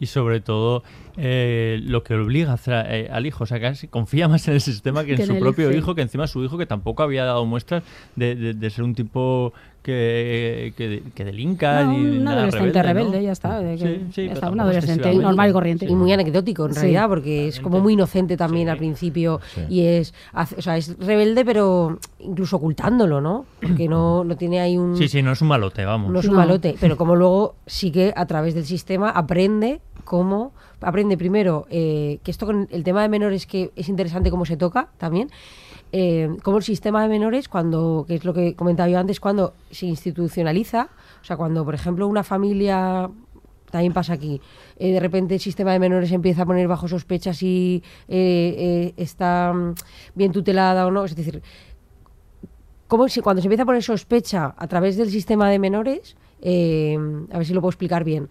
y 0.00 0.06
sobre 0.06 0.40
todo 0.40 0.82
eh, 1.18 1.78
lo 1.84 2.02
que 2.02 2.14
obliga 2.14 2.50
a 2.52 2.54
hacer, 2.54 2.86
eh, 2.88 3.08
al 3.12 3.26
hijo. 3.26 3.44
O 3.44 3.46
sea, 3.46 3.60
casi 3.60 3.86
confía 3.86 4.26
más 4.28 4.48
en 4.48 4.54
el 4.54 4.60
sistema 4.60 5.04
que 5.04 5.10
en 5.12 5.16
Que 5.18 5.22
en 5.24 5.28
su 5.28 5.38
propio 5.38 5.70
hijo, 5.70 5.94
que 5.94 6.02
encima 6.02 6.26
su 6.26 6.42
hijo 6.42 6.56
que 6.58 6.66
tampoco 6.66 7.02
había 7.02 7.24
dado 7.24 7.44
muestras 7.46 7.82
de, 8.16 8.34
de- 8.34 8.54
de 8.54 8.70
ser 8.70 8.82
un 8.84 8.94
tipo 8.94 9.52
que, 9.82 10.74
que, 10.76 11.02
que 11.14 11.24
delinca 11.24 11.84
No, 11.84 11.92
ni 11.92 11.98
un 12.18 12.24
nada 12.24 12.42
adolescente 12.42 12.82
rebelde, 12.82 13.22
ya 13.22 13.32
está, 13.32 13.60
de 13.60 13.76
que- 13.76 13.86
Sí, 13.98 14.06
sí, 14.14 14.26
ya 14.26 14.32
está, 14.34 14.50
un 14.50 14.60
adolescente 14.60 15.14
normal 15.14 15.50
y 15.50 15.52
corriente. 15.52 15.86
Y 15.86 15.94
muy 15.94 16.12
anecdótico 16.12 16.66
en 16.66 16.74
Sí. 16.74 16.80
realidad, 16.80 17.08
porque 17.08 17.48
es 17.48 17.60
como 17.60 17.80
muy 17.80 17.94
inocente 17.94 18.36
también 18.36 18.68
al 18.68 18.76
principio 18.78 19.40
y 19.68 19.82
es, 19.82 20.14
hace- 20.32 20.56
o 20.56 20.62
sea, 20.62 20.76
es 20.76 20.96
rebelde, 20.98 21.44
pero 21.44 21.98
incluso 22.18 22.56
ocultándolo, 22.56 23.20
¿no? 23.20 23.46
Porque 23.60 23.88
no, 23.88 24.22
no 24.24 24.36
tiene 24.36 24.60
ahí 24.60 24.76
un... 24.76 24.96
Sí, 24.96 25.08
sí, 25.08 25.22
no 25.22 25.32
es 25.32 25.40
un 25.40 25.48
malote, 25.48 25.84
vamos. 25.84 26.10
No 26.12 26.20
es 26.20 26.26
un 26.26 26.36
malote, 26.36 26.76
pero 26.80 26.96
como 26.96 27.16
luego 27.16 27.56
sí 27.66 27.90
que 27.90 28.12
a 28.14 28.26
través 28.26 28.54
del 28.54 28.66
sistema 28.66 29.10
aprende 29.10 29.80
cómo, 30.00 30.52
aprende 30.80 31.16
primero 31.16 31.66
eh, 31.70 32.18
que 32.22 32.30
esto 32.30 32.46
con 32.46 32.68
el 32.70 32.84
tema 32.84 33.02
de 33.02 33.08
menores 33.08 33.46
que 33.46 33.70
es 33.76 33.88
interesante 33.88 34.30
cómo 34.30 34.44
se 34.44 34.56
toca 34.56 34.88
también, 34.98 35.30
eh, 35.92 36.36
cómo 36.42 36.58
el 36.58 36.62
sistema 36.62 37.02
de 37.02 37.08
menores 37.08 37.48
cuando, 37.48 38.04
que 38.06 38.14
es 38.14 38.24
lo 38.24 38.32
que 38.32 38.54
comentaba 38.54 38.88
yo 38.88 38.98
antes, 38.98 39.20
cuando 39.20 39.54
se 39.70 39.86
institucionaliza, 39.86 40.88
o 41.20 41.24
sea, 41.24 41.36
cuando 41.36 41.64
por 41.64 41.74
ejemplo 41.74 42.06
una 42.06 42.22
familia 42.22 43.10
también 43.70 43.92
pasa 43.92 44.14
aquí. 44.14 44.40
Eh, 44.76 44.92
de 44.92 45.00
repente 45.00 45.34
el 45.34 45.40
sistema 45.40 45.72
de 45.72 45.78
menores 45.78 46.08
se 46.08 46.14
empieza 46.14 46.42
a 46.42 46.46
poner 46.46 46.68
bajo 46.68 46.88
sospecha 46.88 47.32
si 47.32 47.82
eh, 48.08 48.54
eh, 48.58 48.94
está 48.96 49.54
bien 50.14 50.32
tutelada 50.32 50.86
o 50.86 50.90
no. 50.90 51.04
Es 51.04 51.16
decir, 51.16 51.42
cómo 52.88 53.08
si, 53.08 53.20
cuando 53.20 53.40
se 53.40 53.46
empieza 53.46 53.62
a 53.62 53.66
poner 53.66 53.82
sospecha 53.82 54.54
a 54.56 54.66
través 54.66 54.96
del 54.96 55.10
sistema 55.10 55.48
de 55.48 55.58
menores, 55.58 56.16
eh, 56.42 56.98
a 57.30 57.38
ver 57.38 57.46
si 57.46 57.54
lo 57.54 57.60
puedo 57.60 57.70
explicar 57.70 58.04
bien. 58.04 58.28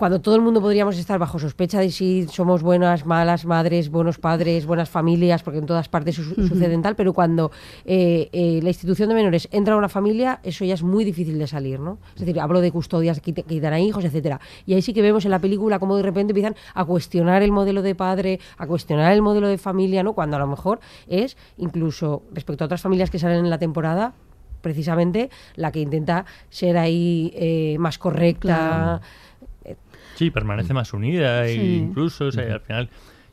Cuando 0.00 0.22
todo 0.22 0.34
el 0.34 0.40
mundo 0.40 0.62
podríamos 0.62 0.96
estar 0.96 1.18
bajo 1.18 1.38
sospecha 1.38 1.78
de 1.78 1.90
si 1.90 2.26
somos 2.26 2.62
buenas, 2.62 3.04
malas 3.04 3.44
madres, 3.44 3.90
buenos 3.90 4.16
padres, 4.18 4.64
buenas 4.64 4.88
familias, 4.88 5.42
porque 5.42 5.58
en 5.58 5.66
todas 5.66 5.90
partes 5.90 6.14
su- 6.16 6.22
Ujú. 6.32 6.48
suceden 6.48 6.80
tal, 6.80 6.96
pero 6.96 7.12
cuando 7.12 7.50
eh, 7.84 8.30
eh, 8.32 8.60
la 8.62 8.70
institución 8.70 9.10
de 9.10 9.14
menores 9.14 9.46
entra 9.52 9.74
a 9.74 9.76
una 9.76 9.90
familia, 9.90 10.40
eso 10.42 10.64
ya 10.64 10.72
es 10.72 10.82
muy 10.82 11.04
difícil 11.04 11.38
de 11.38 11.46
salir, 11.46 11.80
¿no? 11.80 11.98
Es 12.14 12.20
decir, 12.20 12.40
hablo 12.40 12.62
de 12.62 12.72
custodias 12.72 13.20
que 13.20 13.34
quitan 13.34 13.74
a 13.74 13.78
hijos, 13.78 14.02
etcétera. 14.02 14.40
Y 14.64 14.72
ahí 14.72 14.80
sí 14.80 14.94
que 14.94 15.02
vemos 15.02 15.26
en 15.26 15.32
la 15.32 15.38
película 15.38 15.78
cómo 15.78 15.98
de 15.98 16.02
repente 16.02 16.30
empiezan 16.30 16.56
a 16.72 16.82
cuestionar 16.86 17.42
el 17.42 17.52
modelo 17.52 17.82
de 17.82 17.94
padre, 17.94 18.40
a 18.56 18.66
cuestionar 18.66 19.12
el 19.12 19.20
modelo 19.20 19.48
de 19.48 19.58
familia, 19.58 20.02
¿no? 20.02 20.14
Cuando 20.14 20.36
a 20.36 20.40
lo 20.40 20.46
mejor 20.46 20.80
es, 21.08 21.36
incluso 21.58 22.22
respecto 22.32 22.64
a 22.64 22.66
otras 22.66 22.80
familias 22.80 23.10
que 23.10 23.18
salen 23.18 23.40
en 23.44 23.50
la 23.50 23.58
temporada, 23.58 24.14
precisamente 24.62 25.30
la 25.56 25.72
que 25.72 25.80
intenta 25.80 26.26
ser 26.50 26.76
ahí 26.76 27.32
eh, 27.34 27.76
más 27.78 27.96
correcta. 27.98 29.00
Sí, 30.20 30.30
permanece 30.30 30.74
más 30.74 30.92
unida 30.92 31.46
e 31.46 31.54
Sí. 31.54 31.76
incluso, 31.78 32.26
o 32.26 32.30
sea, 32.30 32.52
al 32.52 32.60
final 32.60 32.90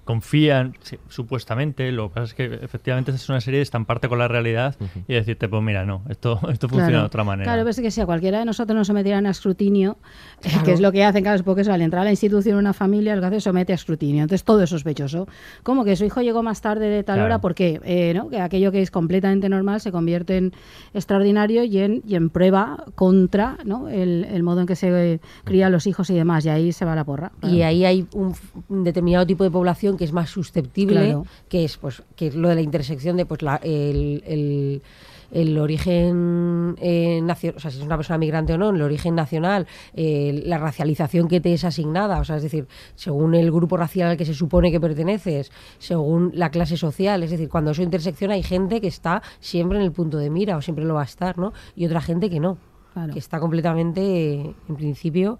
confían 0.08 0.74
sí, 0.82 0.98
supuestamente, 1.10 1.92
lo 1.92 2.08
que 2.10 2.16
pasa 2.16 2.24
es 2.26 2.34
que 2.34 2.46
efectivamente 2.64 3.12
es 3.12 3.30
una 3.30 3.42
serie 3.42 3.60
de 3.60 3.64
estamparte 3.64 4.10
con 4.10 4.18
la 4.18 4.28
realidad 4.28 4.76
y 5.08 5.14
decirte, 5.14 5.48
pues 5.48 5.62
mira, 5.62 5.86
no, 5.86 6.02
esto, 6.10 6.40
esto 6.52 6.68
funciona 6.68 6.88
Claro. 6.88 7.02
de 7.04 7.06
otra 7.08 7.24
manera. 7.24 7.44
Claro, 7.52 7.64
pues 7.64 7.78
es 7.78 7.84
que 7.84 7.92
si 7.92 8.02
a 8.02 8.06
cualquiera 8.08 8.40
de 8.40 8.46
nosotros 8.46 8.76
nos 8.76 8.88
sometieran 8.88 9.28
a 9.28 9.30
escrutinio, 9.30 9.98
eh, 10.42 10.50
Claro. 10.50 10.64
que 10.64 10.72
es 10.72 10.80
lo 10.82 10.92
que 10.92 11.04
hacen, 11.04 11.22
claro, 11.22 11.36
es 11.36 11.44
porque 11.44 11.62
eso, 11.62 11.74
al 11.74 11.82
entrar 11.82 12.02
a 12.02 12.06
la 12.06 12.12
institución 12.12 12.58
una 12.58 12.74
familia, 12.74 13.14
lo 13.16 13.22
que 13.22 13.28
hace 13.28 13.36
es 13.38 13.44
somete 13.44 13.74
a 13.74 13.76
escrutinio. 13.76 14.24
Entonces 14.24 14.44
todo 14.44 14.64
es 14.64 14.70
sospechoso. 14.70 15.28
¿Cómo 15.64 15.84
que 15.84 15.96
su 15.96 16.06
hijo 16.06 16.22
llegó 16.22 16.42
más 16.42 16.62
tarde 16.62 16.88
de 16.88 17.04
tal 17.04 17.16
Claro. 17.18 17.26
hora? 17.26 17.42
¿Por 17.42 17.54
qué? 17.54 17.80
Eh, 17.84 18.14
¿no? 18.16 18.30
Que 18.30 18.40
aquello 18.40 18.72
que 18.72 18.82
es 18.82 18.90
completamente 18.90 19.50
normal 19.50 19.82
se 19.82 19.92
convierte 19.92 20.38
en 20.38 20.54
extraordinario 20.94 21.64
y 21.64 21.78
en, 21.80 22.02
y 22.08 22.16
en 22.16 22.30
prueba 22.30 22.86
contra 22.96 23.58
¿no? 23.66 23.90
el, 23.90 24.26
el 24.32 24.44
modo 24.44 24.62
en 24.62 24.68
que 24.68 24.76
se 24.76 25.14
eh, 25.14 25.20
crían 25.44 25.72
los 25.72 25.88
hijos 25.88 26.10
y 26.10 26.16
demás. 26.16 26.46
Y 26.46 26.50
ahí 26.50 26.72
se 26.72 26.86
va 26.86 26.96
la 26.96 27.04
porra. 27.04 27.32
Y 27.44 27.62
ahí 27.62 27.86
hay 27.86 28.08
un, 28.14 28.34
un 28.70 28.84
determinado 28.84 29.26
tipo 29.26 29.44
de 29.44 29.52
población 29.52 29.97
que 29.98 30.06
es 30.06 30.14
más 30.14 30.30
susceptible, 30.30 30.96
Claro. 31.06 31.26
que 31.50 31.66
es 31.66 31.78
pues 31.78 32.04
que 32.16 32.28
es 32.28 32.36
lo 32.36 32.48
de 32.50 32.56
la 32.56 32.62
intersección 32.62 33.18
de 33.18 33.26
pues 33.26 33.42
la, 33.42 33.58
el, 33.58 34.24
el- 34.26 34.82
el 35.30 35.58
origen 35.60 36.76
eh, 36.80 37.20
nacio- 37.22 37.54
o 37.56 37.60
sea, 37.60 37.70
si 37.70 37.80
es 37.80 37.84
una 37.86 37.98
persona 37.98 38.18
migrante 38.18 38.54
o 38.54 38.58
no, 38.58 38.70
el 38.70 38.82
origen 38.82 39.14
nacional, 39.14 39.68
eh, 39.94 40.42
la 40.46 40.58
racialización 40.58 41.28
que 41.28 41.42
te 41.42 41.54
es 41.54 41.66
asignada, 41.66 42.20
o 42.20 42.24
sea, 42.24 42.38
es 42.38 42.44
decir, 42.44 42.66
según 42.96 43.36
el 43.36 43.52
grupo 43.52 43.76
racial 43.76 44.12
al 44.12 44.16
que 44.18 44.24
se 44.26 44.34
supone 44.34 44.72
que 44.72 44.80
perteneces, 44.80 45.52
según 45.80 46.32
la 46.34 46.50
clase 46.50 46.78
social, 46.78 47.24
es 47.24 47.32
decir, 47.32 47.50
cuando 47.50 47.72
eso 47.72 47.82
intersecciona 47.84 48.36
hay 48.36 48.44
gente 48.44 48.80
que 48.80 48.88
está 48.88 49.22
siempre 49.42 49.78
en 49.80 49.84
el 49.84 49.92
punto 49.92 50.18
de 50.18 50.30
mira 50.30 50.56
o 50.56 50.62
siempre 50.62 50.86
lo 50.86 50.94
va 50.94 51.02
a 51.02 51.06
estar, 51.06 51.38
¿no? 51.38 51.52
Y 51.76 51.86
otra 51.86 52.00
gente 52.00 52.30
que 52.30 52.40
no, 52.40 52.58
Claro. 52.94 53.12
que 53.12 53.20
está 53.20 53.40
completamente, 53.40 54.56
en 54.70 54.76
principio, 54.78 55.40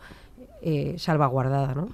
eh, 0.62 0.96
salvaguardada, 0.98 1.76
¿no? 1.76 1.90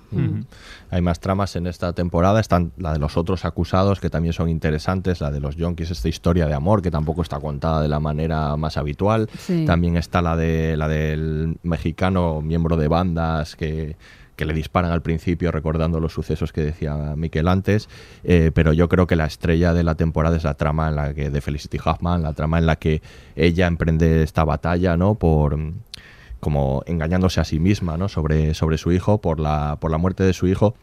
Hay 0.89 1.01
más 1.01 1.19
tramas 1.19 1.55
en 1.55 1.67
esta 1.67 1.93
temporada. 1.93 2.39
Están 2.39 2.71
la 2.77 2.93
de 2.93 2.99
los 2.99 3.17
otros 3.17 3.45
acusados, 3.45 3.99
que 3.99 4.09
también 4.09 4.33
son 4.33 4.49
interesantes. 4.49 5.21
La 5.21 5.31
de 5.31 5.39
los 5.39 5.55
yonkis, 5.55 5.91
esta 5.91 6.09
historia 6.09 6.47
de 6.47 6.53
amor, 6.53 6.81
que 6.81 6.91
tampoco 6.91 7.21
está 7.21 7.39
contada 7.39 7.81
de 7.81 7.87
la 7.87 7.99
manera 7.99 8.55
más 8.57 8.77
habitual. 8.77 9.29
Sí. 9.37 9.65
También 9.65 9.97
está 9.97 10.21
la, 10.21 10.35
de, 10.35 10.77
la 10.77 10.87
del 10.87 11.57
mexicano, 11.63 12.41
miembro 12.41 12.77
de 12.77 12.87
bandas, 12.87 13.55
que, 13.55 13.97
que 14.35 14.45
le 14.45 14.53
disparan 14.53 14.91
al 14.91 15.01
principio, 15.01 15.51
recordando 15.51 15.99
los 15.99 16.13
sucesos 16.13 16.51
que 16.51 16.61
decía 16.61 16.95
Miquel 17.15 17.47
antes. 17.47 17.89
Eh, 18.23 18.51
pero 18.53 18.73
yo 18.73 18.89
creo 18.89 19.07
que 19.07 19.15
la 19.15 19.25
estrella 19.25 19.73
de 19.73 19.83
la 19.83 19.95
temporada 19.95 20.37
es 20.37 20.43
la 20.43 20.55
trama 20.55 20.89
en 20.89 20.95
la 20.95 21.13
que, 21.13 21.29
de 21.29 21.41
Felicity 21.41 21.77
Huffman, 21.77 22.23
la 22.23 22.33
trama 22.33 22.59
en 22.59 22.65
la 22.65 22.77
que 22.77 23.01
ella 23.35 23.67
emprende 23.67 24.23
esta 24.23 24.43
batalla, 24.43 24.97
¿no? 24.97 25.15
Por 25.15 25.57
como 26.43 26.83
engañándose 26.85 27.39
a 27.41 27.43
sí 27.45 27.59
misma 27.59 27.97
¿no? 27.97 28.07
sobre, 28.09 28.53
sobre 28.53 28.77
su 28.77 28.91
hijo 28.91 29.17
por 29.19 29.39
la, 29.39 29.77
por 29.79 29.89
la 29.89 29.97
muerte 29.97 30.23
de 30.23 30.33
su 30.33 30.45
hijo 30.47 30.75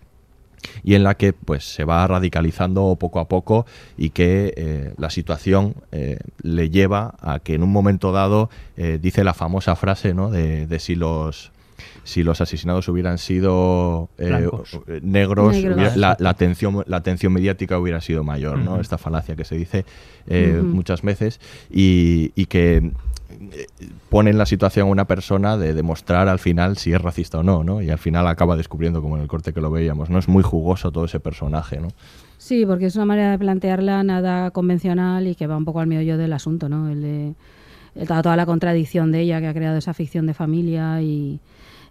y 0.83 0.95
en 0.95 1.05
la 1.05 1.15
que 1.17 1.33
pues 1.33 1.65
se 1.65 1.85
va 1.85 2.07
radicalizando 2.07 2.97
poco 2.99 3.21
a 3.21 3.29
poco 3.29 3.65
y 3.97 4.11
que 4.11 4.53
eh, 4.57 4.93
la 4.99 5.09
situación 5.11 5.75
eh, 5.93 6.19
le 6.43 6.69
lleva 6.71 7.15
a 7.21 7.39
que 7.39 7.55
en 7.55 7.63
un 7.63 7.71
momento 7.73 8.11
dado 8.13 8.51
eh, 8.77 8.99
dice 9.01 9.23
la 9.25 9.33
famosa 9.35 9.77
frase 9.77 10.13
¿no? 10.15 10.31
de, 10.31 10.67
de 10.67 10.79
si 10.81 10.97
los 10.97 11.53
si 12.05 12.23
los 12.23 12.43
asesinados 12.43 12.89
hubieran 12.89 13.17
sido 13.17 14.11
eh, 14.19 14.29
negros, 14.29 14.79
Negros. 15.03 15.57
hubiera- 15.57 15.97
la, 15.97 16.17
la 16.19 16.31
atención, 16.31 16.83
la 16.87 16.99
atención 16.99 17.33
mediática 17.33 17.79
hubiera 17.79 18.01
sido 18.03 18.23
mayor, 18.23 18.59
¿no? 18.59 18.81
Esta 18.81 18.99
falacia 18.99 19.35
que 19.37 19.45
se 19.47 19.57
dice 19.57 19.87
eh, 20.27 20.61
muchas 20.63 21.01
veces 21.01 21.41
y, 21.71 22.33
y 22.35 22.47
que 22.47 22.93
pone 24.09 24.31
en 24.31 24.39
la 24.39 24.47
situación 24.47 24.89
a 24.89 24.91
una 24.91 25.07
persona 25.07 25.57
de 25.57 25.75
demostrar 25.75 26.29
al 26.29 26.39
final 26.39 26.77
si 26.77 26.93
es 26.93 27.01
racista 27.01 27.39
o 27.39 27.43
no, 27.43 27.65
¿no? 27.65 27.83
Y 27.83 27.91
al 27.91 27.99
final 27.99 28.27
acaba 28.27 28.57
descubriendo, 28.57 29.03
como 29.03 29.17
en 29.17 29.23
el 29.23 29.29
corte 29.29 29.53
que 29.53 29.61
lo 29.61 29.71
veíamos, 29.71 30.11
¿no? 30.11 30.19
Es 30.19 30.29
muy 30.29 30.43
jugoso 30.43 30.91
todo 30.93 31.05
ese 31.05 31.21
personaje, 31.21 31.81
¿no? 31.81 31.89
Sí, 32.39 32.65
porque 32.67 32.87
es 32.87 32.97
una 32.97 33.05
manera 33.05 33.33
de 33.33 33.39
plantearla 33.39 34.03
nada 34.03 34.51
convencional 34.51 35.27
y 35.27 35.35
que 35.35 35.47
va 35.47 35.57
un 35.57 35.65
poco 35.65 35.81
al 35.81 35.87
meollo 35.87 36.17
del 36.17 36.33
asunto, 36.33 36.69
¿no? 36.69 36.89
El 36.89 37.03
de 37.03 37.35
toda 38.07 38.37
la 38.37 38.47
contradicción 38.47 39.13
de 39.13 39.21
ella 39.21 39.41
que 39.41 39.49
ha 39.49 39.55
creado 39.55 39.79
esa 39.79 39.95
ficción 39.95 40.27
de 40.27 40.35
familia 40.35 41.03
y, 41.03 41.41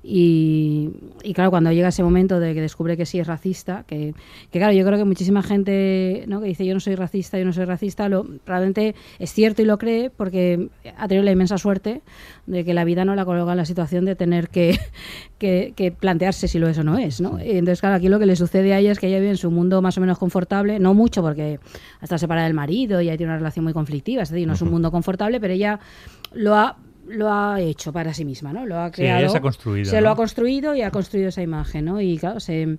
y, 0.02 0.92
y 1.24 1.34
claro, 1.34 1.50
cuando 1.50 1.72
llega 1.74 1.90
ese 1.90 2.04
momento 2.04 2.40
de 2.40 2.54
que 2.54 2.62
descubre 2.62 2.96
que 2.96 3.06
sí 3.06 3.20
es 3.20 3.28
racista, 3.28 3.84
que, 3.86 4.14
que 4.50 4.60
claro, 4.60 4.72
yo 4.72 4.86
creo 4.86 4.98
que 4.98 5.04
muchísima 5.04 5.44
gente 5.44 6.24
¿no? 6.28 6.40
que 6.40 6.48
dice 6.48 6.66
yo 6.66 6.74
no 6.74 6.80
soy 6.80 6.96
racista, 6.96 7.38
yo 7.38 7.44
no 7.44 7.52
soy 7.52 7.66
racista, 7.66 8.08
lo, 8.08 8.26
realmente 8.46 8.96
es 9.20 9.34
cierto 9.34 9.62
y 9.62 9.66
lo 9.66 9.78
cree 9.78 10.10
porque 10.10 10.70
ha 10.98 11.08
tenido 11.10 11.26
la 11.26 11.32
inmensa 11.32 11.58
suerte 11.58 12.02
de 12.48 12.64
que 12.64 12.74
la 12.74 12.86
vida 12.86 13.04
no 13.04 13.14
la 13.14 13.26
coloca 13.26 13.52
en 13.52 13.58
la 13.58 13.66
situación 13.66 14.06
de 14.06 14.16
tener 14.16 14.48
que, 14.48 14.80
que, 15.38 15.74
que 15.76 15.92
plantearse 15.92 16.48
si 16.48 16.60
lo 16.60 16.70
es 16.70 16.78
o 16.78 16.84
no 16.84 16.98
es, 16.98 17.20
¿no? 17.20 17.38
Y 17.44 17.52
Entonces, 17.52 17.82
claro, 17.82 17.96
aquí 17.96 18.08
lo 18.08 18.20
que 18.20 18.26
le 18.26 18.38
sucede 18.38 18.74
a 18.74 18.80
ella 18.80 18.94
es 18.94 19.00
que 19.00 19.08
ella 19.08 19.20
vive 19.20 19.32
en 19.32 19.38
su 19.38 19.52
mundo 19.52 19.82
más 19.82 19.98
o 19.98 20.02
menos 20.02 20.18
confortable, 20.18 20.80
no 20.80 20.94
mucho 20.94 21.22
porque 21.22 21.60
está 22.02 22.18
separada 22.18 22.48
del 22.48 22.56
marido 22.56 23.02
y 23.02 23.10
ella 23.10 23.18
tiene 23.18 23.34
una 23.34 23.38
relación 23.38 23.66
muy 23.66 23.74
conflictiva, 23.74 24.24
es 24.24 24.30
decir, 24.30 24.48
no 24.48 24.54
es 24.54 24.62
un 24.62 24.72
mundo 24.72 24.92
confortable, 24.92 25.42
pero 25.42 25.54
ella 25.54 25.80
lo 26.34 26.56
ha 26.56 26.78
lo 27.10 27.32
ha 27.32 27.60
hecho 27.60 27.92
para 27.92 28.14
sí 28.14 28.24
misma, 28.26 28.54
¿no? 28.54 28.66
Lo 28.66 28.80
ha 28.80 28.92
Sí, 28.94 29.02
ella 29.02 29.16
creado. 29.18 29.32
se 29.32 29.38
ha 29.38 29.42
construido, 29.42 29.86
Se 29.90 29.96
¿no? 29.98 30.02
lo 30.04 30.10
ha 30.12 30.16
construido 30.16 30.76
y 30.76 30.82
ha 30.82 30.92
construido 30.92 31.30
esa 31.30 31.42
imagen, 31.42 31.86
¿no? 31.86 32.00
Y 32.02 32.18
claro, 32.18 32.40
se 32.40 32.78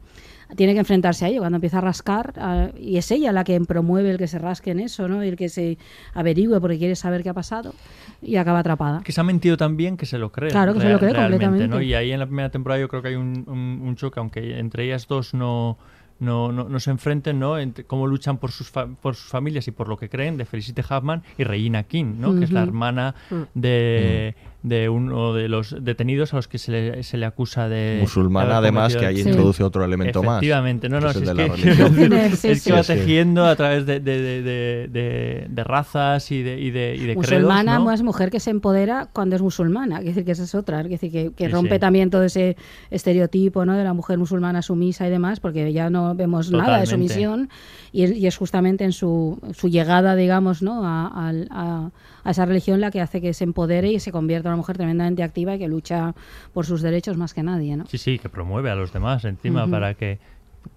tiene 0.56 0.72
que 0.72 0.80
enfrentarse 0.80 1.24
a 1.24 1.28
ello 1.28 1.40
cuando 1.40 1.56
empieza 1.56 1.78
a 1.78 1.80
rascar 1.82 2.32
a- 2.36 2.70
y 2.78 2.96
es 2.96 3.10
ella 3.12 3.30
la 3.32 3.44
que 3.44 3.60
promueve 3.60 4.10
el 4.10 4.18
que 4.18 4.26
se 4.26 4.38
rasque 4.38 4.70
en 4.72 4.80
eso, 4.80 5.06
¿no? 5.08 5.24
Y 5.24 5.28
el 5.28 5.36
que 5.36 5.48
se 5.48 5.78
averigüe 6.14 6.60
porque 6.60 6.78
quiere 6.78 6.96
saber 6.96 7.22
qué 7.22 7.28
ha 7.28 7.34
pasado 7.34 7.74
y 8.22 8.36
acaba 8.36 8.58
atrapada. 8.60 9.00
Que 9.04 9.12
se 9.12 9.20
ha 9.20 9.24
mentido 9.24 9.56
también 9.56 9.96
que 9.96 10.06
se 10.06 10.18
lo 10.18 10.32
cree. 10.32 10.50
Claro, 10.50 10.74
que 10.74 10.80
se 10.80 10.88
lo 10.88 10.98
cree 10.98 11.12
realmente, 11.12 11.44
¿no? 11.46 11.50
completamente. 11.52 11.86
Y 11.86 11.94
ahí 11.94 12.10
en 12.12 12.18
la 12.20 12.26
primera 12.26 12.50
temporada 12.50 12.80
yo 12.80 12.88
creo 12.88 13.02
que 13.02 13.08
hay 13.08 13.14
un, 13.16 13.44
un- 13.46 13.80
un 13.86 13.96
choque, 13.96 14.18
aunque 14.18 14.58
entre 14.58 14.84
ellas 14.86 15.06
dos 15.06 15.34
no, 15.34 15.78
no, 16.20 16.52
no, 16.52 16.68
no 16.68 16.78
se 16.80 16.90
enfrenten, 16.90 17.38
¿no? 17.40 17.58
Entre 17.58 17.84
cómo 17.84 18.06
luchan 18.06 18.38
por 18.38 18.52
sus, 18.52 18.70
fa- 18.70 18.86
por 18.86 19.14
sus 19.16 19.28
familias 19.30 19.66
y 19.68 19.70
por 19.72 19.88
lo 19.88 19.96
que 19.96 20.08
creen 20.08 20.36
de 20.36 20.44
Felicity 20.44 20.82
Huffman 20.82 21.22
y 21.38 21.44
Regina 21.44 21.82
King, 21.84 22.14
¿no? 22.18 22.36
Que 22.38 22.44
es 22.44 22.52
la 22.52 22.62
hermana 22.62 23.14
Mm. 23.30 23.34
de, 23.54 24.34
de 24.62 24.88
uno 24.90 25.32
de 25.32 25.48
los 25.48 25.74
detenidos 25.82 26.34
a 26.34 26.36
los 26.36 26.46
que 26.48 26.58
se 26.58 26.70
le, 26.70 27.02
se 27.02 27.16
le 27.16 27.24
acusa 27.24 27.68
de... 27.68 27.98
Musulmana, 28.02 28.58
además, 28.58 28.94
que 28.94 29.06
ahí 29.06 29.22
Sí. 29.22 29.28
introduce 29.28 29.62
otro 29.64 29.84
elemento 29.84 30.22
más. 30.22 30.36
Efectivamente, 30.36 30.88
no, 30.90 30.98
que 30.98 31.04
no, 31.04 31.10
es 31.10 31.16
es 31.16 31.22
de 31.26 31.34
la 31.34 31.46
que, 32.42 32.52
es 32.52 32.64
que 32.64 32.72
va 32.72 32.82
tejiendo 32.82 33.46
a 33.46 33.56
través 33.56 33.86
de, 33.86 34.00
de, 34.00 34.20
de, 34.20 34.42
de, 34.42 34.88
de- 34.88 35.46
de 35.48 35.64
razas 35.64 36.30
y 36.30 36.42
de, 36.42 36.60
y 36.60 36.70
de, 36.70 36.94
y 36.96 37.06
de 37.06 37.14
musulmana 37.14 37.62
credos, 37.72 37.78
¿no? 37.80 37.84
más 37.86 38.02
mujer 38.02 38.30
que 38.30 38.38
se 38.40 38.50
empodera 38.50 39.08
cuando 39.12 39.34
es 39.36 39.42
musulmana, 39.42 40.00
es 40.00 40.04
decir, 40.06 40.24
que 40.24 40.32
esa 40.32 40.44
es 40.44 40.54
otra, 40.54 40.80
es 40.82 40.90
decir, 40.90 41.10
que, 41.10 41.32
que 41.32 41.46
Sí, 41.46 41.50
rompe 41.52 41.74
sí. 41.76 41.80
también 41.80 42.10
todo 42.10 42.24
ese 42.24 42.56
estereotipo 42.90 43.64
¿no? 43.64 43.74
de 43.76 43.84
la 43.84 43.94
mujer 43.94 44.18
musulmana 44.18 44.62
sumisa 44.62 45.06
y 45.06 45.10
demás, 45.10 45.40
porque 45.40 45.72
ya 45.72 45.88
no 45.90 46.14
vemos 46.14 46.50
nada 46.50 46.80
de 46.80 46.86
sumisión 46.86 47.48
y 47.92 48.02
es, 48.02 48.10
y 48.16 48.26
es 48.26 48.36
justamente 48.36 48.84
en 48.84 48.92
su, 48.92 49.38
su 49.54 49.68
llegada, 49.68 50.16
digamos, 50.16 50.60
¿no? 50.62 50.82
a- 50.84 51.90
a 52.24 52.30
esa 52.30 52.44
religión 52.46 52.80
la 52.80 52.90
que 52.90 53.00
hace 53.00 53.20
que 53.20 53.34
se 53.34 53.44
empodere 53.44 53.92
y 53.92 54.00
se 54.00 54.12
convierta 54.12 54.48
en 54.48 54.52
una 54.52 54.56
mujer 54.58 54.76
tremendamente 54.76 55.22
activa 55.22 55.54
y 55.54 55.58
que 55.58 55.68
lucha 55.68 56.14
por 56.52 56.66
sus 56.66 56.82
derechos 56.82 57.16
más 57.16 57.34
que 57.34 57.42
nadie. 57.42 57.76
¿no? 57.76 57.86
Sí, 57.86 57.98
sí, 57.98 58.18
que 58.18 58.28
promueve 58.28 58.70
a 58.70 58.74
los 58.74 58.92
demás 58.92 59.24
encima 59.24 59.66
para 59.66 59.94
que 59.94 60.18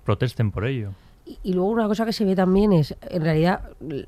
protesten 0.04 0.52
por 0.52 0.66
ello. 0.66 0.92
Y, 1.26 1.40
y 1.44 1.54
luego 1.54 1.70
una 1.70 1.88
cosa 1.88 2.06
que 2.06 2.12
se 2.12 2.26
ve 2.26 2.36
también 2.36 2.74
es, 2.74 2.96
en 3.10 3.22
realidad, 3.22 3.62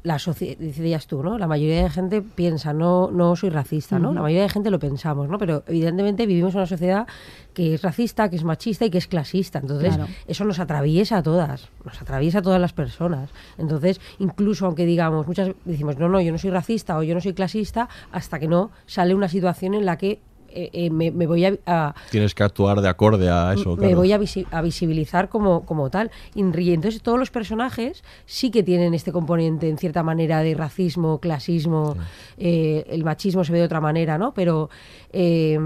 la 0.03 0.20
sociedad, 0.20 0.57
decías 0.57 1.07
tú, 1.07 1.24
¿no? 1.24 1.38
La 1.38 1.47
mayoría 1.47 1.82
de 1.84 1.89
gente 1.89 2.22
piensa, 2.22 2.74
no, 2.74 3.09
no 3.09 3.36
soy 3.38 3.49
racista, 3.51 3.99
¿no? 3.99 4.13
La 4.13 4.22
mayoría 4.22 4.43
de 4.43 4.49
gente 4.49 4.70
lo 4.70 4.80
pensamos, 4.80 5.30
¿no? 5.30 5.38
Pero 5.38 5.63
evidentemente 5.68 6.26
vivimos 6.26 6.53
en 6.53 6.57
una 6.57 6.68
sociedad 6.68 7.07
que 7.53 7.76
es 7.76 7.82
racista, 7.82 8.30
que 8.30 8.36
es 8.36 8.43
machista 8.43 8.84
y 8.86 8.89
que 8.89 8.97
es 8.97 9.07
clasista. 9.07 9.59
Entonces, 9.59 9.95
Claro. 9.95 10.11
eso 10.28 10.43
nos 10.43 10.59
atraviesa 10.59 11.18
a 11.20 11.24
todas, 11.24 11.70
nos 11.86 12.01
atraviesa 12.01 12.39
a 12.39 12.41
todas 12.41 12.59
las 12.59 12.74
personas. 12.74 13.30
Entonces, 13.57 14.01
incluso 14.20 14.66
aunque 14.66 14.86
digamos, 14.86 15.26
muchas 15.26 15.51
decimos, 15.63 15.97
no, 15.97 16.09
no, 16.09 16.20
yo 16.20 16.34
no 16.34 16.38
soy 16.38 16.49
racista 16.49 16.97
o 16.97 17.03
yo 17.03 17.16
no 17.16 17.22
soy 17.22 17.34
clasista, 17.34 17.88
hasta 18.11 18.39
que 18.39 18.47
no 18.49 18.72
sale 18.88 19.16
una 19.16 19.30
situación 19.30 19.74
en 19.74 19.86
la 19.86 19.97
que 19.97 20.20
eh, 20.55 20.69
eh, 20.73 20.89
me, 20.89 21.11
me 21.11 21.27
voy 21.27 21.45
a- 21.45 21.57
a, 21.65 21.93
Tienes 22.09 22.33
que 22.33 22.43
actuar 22.43 22.81
de 22.81 22.87
acorde 22.89 23.29
a 23.29 23.53
eso, 23.53 23.71
me 23.71 23.77
claro. 23.83 23.97
voy 23.97 24.11
a, 24.13 24.17
visi- 24.19 24.47
a 24.51 24.61
visibilizar 24.61 25.29
como, 25.29 25.65
como 25.65 25.89
tal. 25.89 26.09
Y 26.33 26.41
entonces 26.73 27.01
todos 27.01 27.19
los 27.19 27.29
personajes 27.29 28.03
sí 28.25 28.49
que 28.51 28.63
tienen 28.63 28.93
este 28.93 29.11
componente, 29.11 29.69
en 29.69 29.77
cierta 29.77 30.01
manera, 30.03 30.39
de 30.41 30.53
racismo, 30.55 31.19
clasismo, 31.19 31.95
eh, 32.37 32.85
el 32.89 33.03
machismo 33.03 33.43
se 33.43 33.51
ve 33.51 33.59
de 33.59 33.65
otra 33.65 33.81
manera, 33.81 34.17
¿no? 34.17 34.33
Pero... 34.33 34.69
eh, 35.13 35.59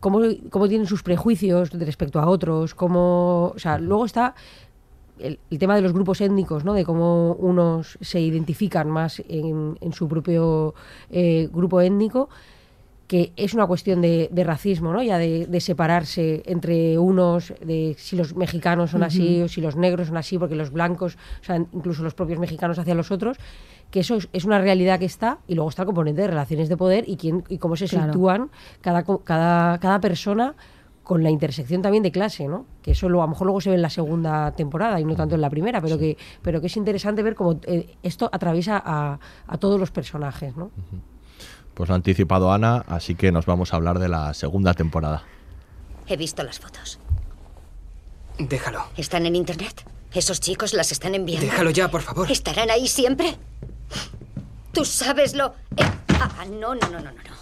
Cómo, 0.00 0.20
cómo 0.50 0.68
tienen 0.68 0.86
sus 0.86 1.02
prejuicios 1.02 1.70
respecto 1.70 2.20
a 2.20 2.26
otros, 2.28 2.74
cómo, 2.74 3.52
o 3.56 3.58
sea, 3.58 3.78
luego 3.78 4.04
está 4.04 4.34
el, 5.18 5.38
el 5.50 5.58
tema 5.58 5.74
de 5.76 5.80
los 5.80 5.94
grupos 5.94 6.20
étnicos, 6.20 6.62
¿no? 6.62 6.74
de 6.74 6.84
cómo 6.84 7.32
unos 7.38 7.96
se 8.02 8.20
identifican 8.20 8.90
más 8.90 9.22
en, 9.30 9.78
en 9.80 9.92
su 9.94 10.08
propio 10.08 10.74
eh, 11.10 11.48
grupo 11.50 11.80
étnico, 11.80 12.28
que 13.12 13.30
es 13.36 13.52
una 13.52 13.66
cuestión 13.66 14.00
de, 14.00 14.30
de 14.32 14.42
racismo, 14.42 14.90
¿no? 14.90 15.02
ya 15.02 15.18
de, 15.18 15.44
de 15.46 15.60
separarse 15.60 16.42
entre 16.46 16.96
unos, 16.96 17.52
de 17.62 17.94
si 17.98 18.16
los 18.16 18.34
mexicanos 18.34 18.92
son 18.92 19.02
así 19.02 19.42
o 19.42 19.48
si 19.48 19.60
los 19.60 19.76
negros 19.76 20.06
son 20.08 20.16
así, 20.16 20.38
porque 20.38 20.54
los 20.54 20.70
blancos, 20.70 21.18
o 21.42 21.44
sea, 21.44 21.56
incluso 21.72 22.02
los 22.02 22.14
propios 22.14 22.38
mexicanos 22.38 22.78
hacia 22.78 22.94
los 22.94 23.10
otros, 23.10 23.36
que 23.90 24.00
eso 24.00 24.16
es, 24.16 24.30
es 24.32 24.46
una 24.46 24.58
realidad 24.62 24.98
que 24.98 25.04
está, 25.04 25.40
y 25.46 25.54
luego 25.56 25.68
está 25.68 25.82
el 25.82 25.86
componente 25.88 26.22
de 26.22 26.28
relaciones 26.28 26.70
de 26.70 26.76
poder 26.78 27.04
y, 27.06 27.18
quién, 27.18 27.44
y 27.50 27.58
cómo 27.58 27.76
se 27.76 27.86
Claro. 27.86 28.14
sitúan 28.14 28.50
cada, 28.80 29.04
cada, 29.24 29.78
cada 29.78 30.00
persona 30.00 30.54
con 31.02 31.22
la 31.22 31.28
intersección 31.28 31.82
también 31.82 32.02
de 32.02 32.12
clase, 32.12 32.48
¿no? 32.48 32.64
Que 32.80 32.92
eso 32.92 33.10
lo, 33.10 33.20
a 33.20 33.26
lo 33.26 33.30
mejor 33.32 33.46
luego 33.46 33.60
se 33.60 33.68
ve 33.68 33.76
en 33.76 33.82
la 33.82 33.90
segunda 33.90 34.52
temporada 34.52 34.98
y 35.00 35.04
no 35.04 35.14
tanto 35.16 35.34
en 35.34 35.42
la 35.42 35.50
primera, 35.50 35.82
pero 35.82 35.98
que 35.98 36.16
pero 36.40 36.62
que 36.62 36.68
es 36.68 36.76
interesante 36.78 37.22
ver 37.22 37.34
cómo 37.34 37.60
eh, 37.66 37.94
esto 38.02 38.30
atraviesa 38.32 38.80
a, 38.82 39.18
a 39.46 39.58
todos 39.58 39.78
los 39.78 39.90
personajes, 39.90 40.56
¿no? 40.56 40.70
Pues 41.74 41.88
lo 41.88 41.94
ha 41.94 41.96
anticipado 41.96 42.52
Ana, 42.52 42.84
así 42.88 43.14
que 43.14 43.32
nos 43.32 43.46
vamos 43.46 43.72
a 43.72 43.76
hablar 43.76 43.98
de 43.98 44.08
la 44.08 44.34
segunda 44.34 44.74
temporada. 44.74 45.24
He 46.06 46.16
visto 46.16 46.42
las 46.42 46.58
fotos. 46.58 46.98
Déjalo. 48.38 48.84
¿Están 48.96 49.26
en 49.26 49.36
internet? 49.36 49.84
¿Esos 50.12 50.40
chicos 50.40 50.74
las 50.74 50.92
están 50.92 51.14
enviando? 51.14 51.46
Déjalo 51.46 51.70
ya, 51.70 51.90
por 51.90 52.02
favor. 52.02 52.30
¿Estarán 52.30 52.70
ahí 52.70 52.88
siempre? 52.88 53.36
Tú 54.72 54.84
sabes 54.84 55.34
lo... 55.34 55.54
eh, 55.76 55.84
ah, 56.20 56.44
no, 56.50 56.74
no, 56.74 56.88
no, 56.88 57.00
no, 57.00 57.00
no, 57.00 57.12
no. 57.12 57.36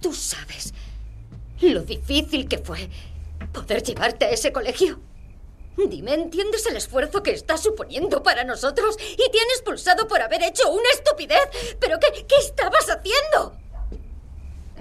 Tú 0.00 0.12
sabes 0.12 0.72
lo 1.60 1.82
difícil 1.82 2.48
que 2.48 2.58
fue 2.58 2.88
poder 3.52 3.82
llevarte 3.82 4.24
a 4.24 4.30
ese 4.30 4.52
colegio. 4.52 4.98
Dime, 5.88 6.14
¿entiendes 6.14 6.66
el 6.66 6.76
esfuerzo 6.76 7.22
que 7.22 7.30
está 7.32 7.56
suponiendo 7.56 8.22
para 8.22 8.44
nosotros? 8.44 8.96
Y 9.12 9.16
te 9.30 9.38
han 9.40 9.50
expulsado 9.54 10.06
por 10.08 10.20
haber 10.20 10.42
hecho 10.42 10.70
una 10.70 10.88
estupidez. 10.94 11.76
¿Pero 11.80 11.98
qué, 11.98 12.26
qué 12.26 12.36
estabas 12.36 12.86
haciendo? 12.88 13.56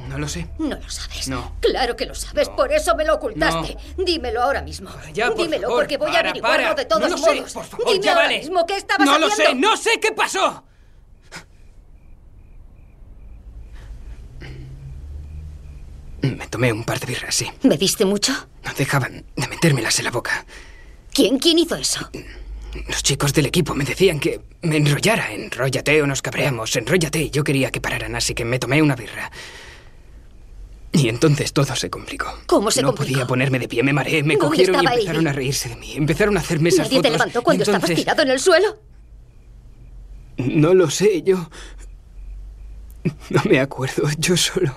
No 0.07 0.17
lo 0.17 0.27
sé. 0.27 0.47
No 0.57 0.75
lo 0.75 0.89
sabes. 0.89 1.27
No. 1.27 1.55
Claro 1.61 1.95
que 1.95 2.05
lo 2.05 2.15
sabes, 2.15 2.49
por 2.49 2.71
eso 2.73 2.95
me 2.95 3.05
lo 3.05 3.15
ocultaste. 3.15 3.77
Dímelo 3.97 4.41
ahora 4.41 4.61
mismo. 4.61 4.89
ya, 5.13 5.27
por 5.29 5.37
Dímelo, 5.37 5.67
favor, 5.67 5.81
porque 5.83 5.97
voy 5.97 6.15
a 6.15 6.19
averiguarlo 6.19 6.63
para. 6.69 6.75
de 6.75 6.85
todos 6.85 7.01
No 7.01 7.09
lo 7.09 7.17
sé, 7.17 7.35
modos. 7.35 7.53
por 7.53 7.65
favor, 7.65 7.91
Dime 7.93 8.03
ya 8.05 8.11
ahora 8.13 8.23
vale. 8.23 8.39
mismo 8.39 8.65
qué 8.65 8.77
estabas 8.77 9.05
No 9.05 9.19
lo 9.19 9.29
sé, 9.29 9.53
no 9.55 9.77
sé 9.77 9.99
qué 9.99 10.11
pasó. 10.11 10.63
Me 16.21 16.47
tomé 16.47 16.71
un 16.73 16.83
par 16.83 16.99
de 16.99 17.05
birras, 17.05 17.33
sí. 17.35 17.49
¿Bebiste 17.63 18.03
mucho? 18.05 18.33
No 18.63 18.73
dejaban 18.73 19.25
de 19.35 19.47
metérmelas 19.47 19.99
en 19.99 20.05
la 20.05 20.11
boca. 20.11 20.45
¿Quién? 21.13 21.39
¿Quién 21.39 21.59
hizo 21.59 21.75
eso? 21.75 22.09
Los 22.87 23.01
chicos 23.03 23.33
del 23.33 23.47
equipo 23.47 23.73
me 23.73 23.83
decían 23.83 24.19
que 24.19 24.41
me 24.61 24.77
enrollara. 24.77 25.33
Enróllate 25.33 26.01
o 26.01 26.07
nos 26.07 26.21
cabreamos. 26.21 26.75
Enróllate. 26.75 27.19
Y 27.23 27.29
Yo 27.31 27.43
quería 27.43 27.71
que 27.71 27.81
pararan, 27.81 28.15
así 28.15 28.33
que 28.33 28.45
me 28.45 28.59
tomé 28.59 28.81
una 28.81 28.95
birra. 28.95 29.31
Y 30.91 31.07
entonces 31.09 31.53
todo 31.53 31.75
se 31.75 31.89
complicó. 31.89 32.27
¿Cómo 32.47 32.71
se 32.71 32.81
no 32.81 32.89
complicó? 32.89 33.13
podía 33.13 33.27
ponerme 33.27 33.59
de 33.59 33.67
pie, 33.67 33.83
me 33.83 33.93
mareé, 33.93 34.23
me 34.23 34.35
¿Dónde 34.35 34.47
cogieron 34.47 34.83
y 34.83 34.87
empezaron 34.87 35.19
Amy? 35.21 35.29
a 35.29 35.33
reírse 35.33 35.69
de 35.69 35.75
mí. 35.75 35.93
Empezaron 35.95 36.37
a 36.37 36.39
hacerme 36.39 36.69
esas 36.69 36.87
¿Nadie 36.87 36.97
fotos. 36.97 37.03
te 37.03 37.17
levantó 37.17 37.41
cuando 37.43 37.63
estabas 37.63 37.93
tirado 37.93 38.21
en 38.23 38.29
el 38.29 38.39
suelo? 38.39 38.79
No 40.37 40.73
lo 40.73 40.89
sé, 40.89 41.21
yo... 41.23 41.49
No 43.29 43.41
me 43.45 43.59
acuerdo, 43.59 44.03
yo 44.17 44.35
solo... 44.37 44.75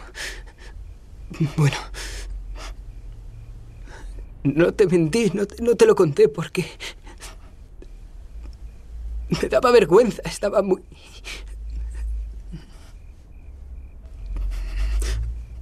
Bueno... 1.57 1.77
No 4.45 4.75
te 4.75 4.87
mentí, 4.87 5.31
no 5.35 5.47
te, 5.47 5.63
no 5.63 5.77
te 5.77 5.87
lo 5.87 5.95
conté 5.95 6.29
porque... 6.29 6.67
Me 9.41 9.49
daba 9.49 9.71
vergüenza, 9.71 10.21
estaba 10.25 10.63
muy... 10.63 10.83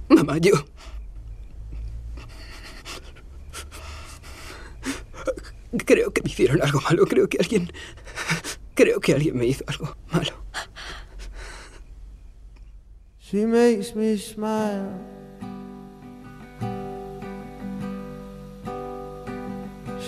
Mamá, 0.09 0.37
yo... 0.39 0.53
Creo 5.85 6.11
que 6.11 6.21
me 6.21 6.29
hicieron 6.29 6.61
algo 6.61 6.81
malo, 6.81 7.05
creo 7.05 7.29
que 7.29 7.37
alguien... 7.37 7.71
Creo 8.73 8.99
que 8.99 9.13
alguien 9.13 9.37
me 9.37 9.45
hizo 9.45 9.63
algo 9.67 9.95
malo. 10.11 10.43
She 13.19 13.45
makes 13.45 13.95
me 13.95 14.17
smile. 14.17 15.20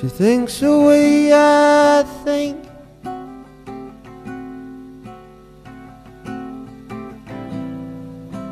She 0.04 0.10
thinks 0.10 0.60
the 0.60 0.80
way 0.82 1.32
I 1.32 2.04
think. 2.26 2.62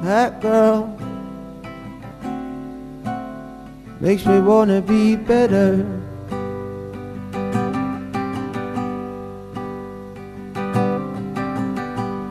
That 0.02 0.40
girl 0.40 0.98
makes 4.00 4.26
me 4.26 4.40
wanna 4.40 4.82
be 4.82 5.18
better. 5.18 5.86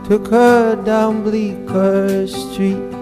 Took 0.08 0.28
her 0.28 0.76
down 0.82 1.24
Bleecker 1.24 2.26
Street. 2.26 2.99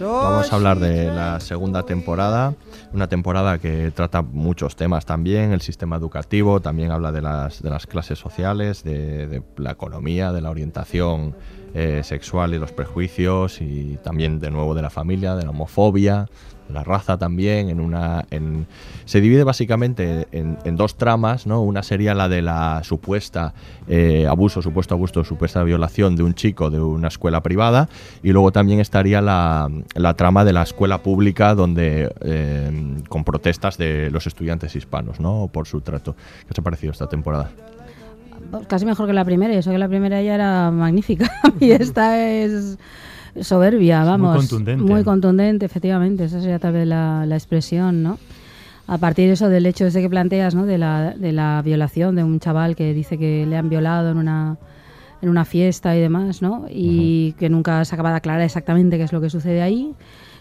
Vamos 0.00 0.52
a 0.52 0.56
hablar 0.56 0.78
de 0.78 1.06
la 1.06 1.40
segunda 1.40 1.84
temporada, 1.84 2.54
una 2.92 3.08
temporada 3.08 3.58
que 3.58 3.90
trata 3.94 4.22
muchos 4.22 4.76
temas 4.76 5.06
también, 5.06 5.52
el 5.52 5.60
sistema 5.62 5.96
educativo, 5.96 6.60
también 6.60 6.90
habla 6.90 7.12
de 7.12 7.22
las, 7.22 7.62
de 7.62 7.70
las 7.70 7.86
clases 7.86 8.18
sociales, 8.18 8.84
de, 8.84 9.26
de 9.26 9.42
la 9.56 9.70
economía, 9.70 10.32
de 10.32 10.40
la 10.42 10.50
orientación 10.50 11.34
eh, 11.74 12.02
sexual 12.04 12.54
y 12.54 12.58
los 12.58 12.72
prejuicios, 12.72 13.60
y 13.60 13.98
también 14.02 14.38
de 14.40 14.50
nuevo 14.50 14.74
de 14.74 14.82
la 14.82 14.90
familia, 14.90 15.34
de 15.34 15.44
la 15.44 15.50
homofobia, 15.50 16.26
la 16.72 16.84
raza 16.84 17.18
también, 17.18 17.68
en 17.70 17.80
una... 17.80 18.24
En, 18.30 18.66
se 19.04 19.20
divide 19.20 19.44
básicamente 19.44 20.26
en, 20.32 20.76
dos 20.76 20.96
tramas, 20.96 21.46
¿no? 21.46 21.62
Una 21.62 21.82
sería 21.82 22.14
la 22.14 22.28
de 22.28 22.42
la 22.42 22.82
supuesta 22.84 23.54
eh, 23.88 24.26
abuso, 24.28 24.62
supuesto 24.62 24.94
abuso, 24.94 25.24
supuesta 25.24 25.62
violación 25.62 26.16
de 26.16 26.22
un 26.22 26.34
chico 26.34 26.70
de 26.70 26.80
una 26.80 27.08
escuela 27.08 27.42
privada, 27.42 27.88
y 28.22 28.32
luego 28.32 28.52
también 28.52 28.80
estaría 28.80 29.20
la, 29.20 29.70
la 29.94 30.14
trama 30.14 30.44
de 30.44 30.52
la 30.52 30.62
escuela 30.62 31.02
pública 31.02 31.54
donde 31.54 32.12
eh, 32.20 32.96
con 33.08 33.24
protestas 33.24 33.78
de 33.78 34.10
los 34.10 34.26
estudiantes 34.26 34.74
hispanos, 34.74 35.20
¿no? 35.20 35.48
Por 35.52 35.66
su 35.66 35.80
trato. 35.80 36.14
¿Qué 36.14 36.52
os 36.52 36.58
ha 36.58 36.62
parecido 36.62 36.92
esta 36.92 37.08
temporada? 37.08 37.50
Casi 38.68 38.86
mejor 38.86 39.06
que 39.06 39.12
la 39.12 39.24
primera, 39.24 39.54
y 39.54 39.56
eso 39.56 39.70
que 39.70 39.78
la 39.78 39.88
primera 39.88 40.22
ya 40.22 40.34
era 40.34 40.70
magnífica. 40.70 41.30
y 41.60 41.70
esta 41.70 42.22
es 42.24 42.78
soberbia, 43.42 44.04
vamos. 44.04 44.30
muy 44.30 44.38
contundente. 44.38 44.84
Muy 44.84 45.04
contundente, 45.04 45.66
efectivamente. 45.66 46.24
Esa 46.24 46.40
sería 46.40 46.58
tal 46.58 46.72
vez 46.72 46.86
la, 46.86 47.24
la 47.26 47.34
expresión, 47.36 48.02
¿no? 48.02 48.18
A 48.86 48.98
partir 48.98 49.26
de 49.26 49.32
eso, 49.32 49.48
del 49.48 49.66
hecho 49.66 49.86
ese 49.86 50.00
que 50.00 50.08
planteas, 50.08 50.54
¿no? 50.54 50.64
De 50.64 50.78
la, 50.78 51.14
de 51.16 51.32
la 51.32 51.60
violación 51.64 52.14
de 52.14 52.22
un 52.22 52.38
chaval 52.38 52.76
que 52.76 52.94
dice 52.94 53.18
que 53.18 53.44
le 53.46 53.56
han 53.56 53.68
violado 53.68 54.10
en 54.10 54.18
una 54.18 54.56
en 55.22 55.30
una 55.30 55.44
fiesta 55.44 55.96
y 55.96 56.00
demás, 56.00 56.42
¿no? 56.42 56.66
Y 56.68 57.32
que 57.38 57.48
nunca 57.48 57.84
se 57.84 57.94
acaba 57.94 58.10
de 58.10 58.16
aclarar 58.16 58.42
exactamente 58.42 58.98
qué 58.98 59.04
es 59.04 59.12
lo 59.12 59.20
que 59.20 59.30
sucede 59.30 59.62
ahí. 59.62 59.94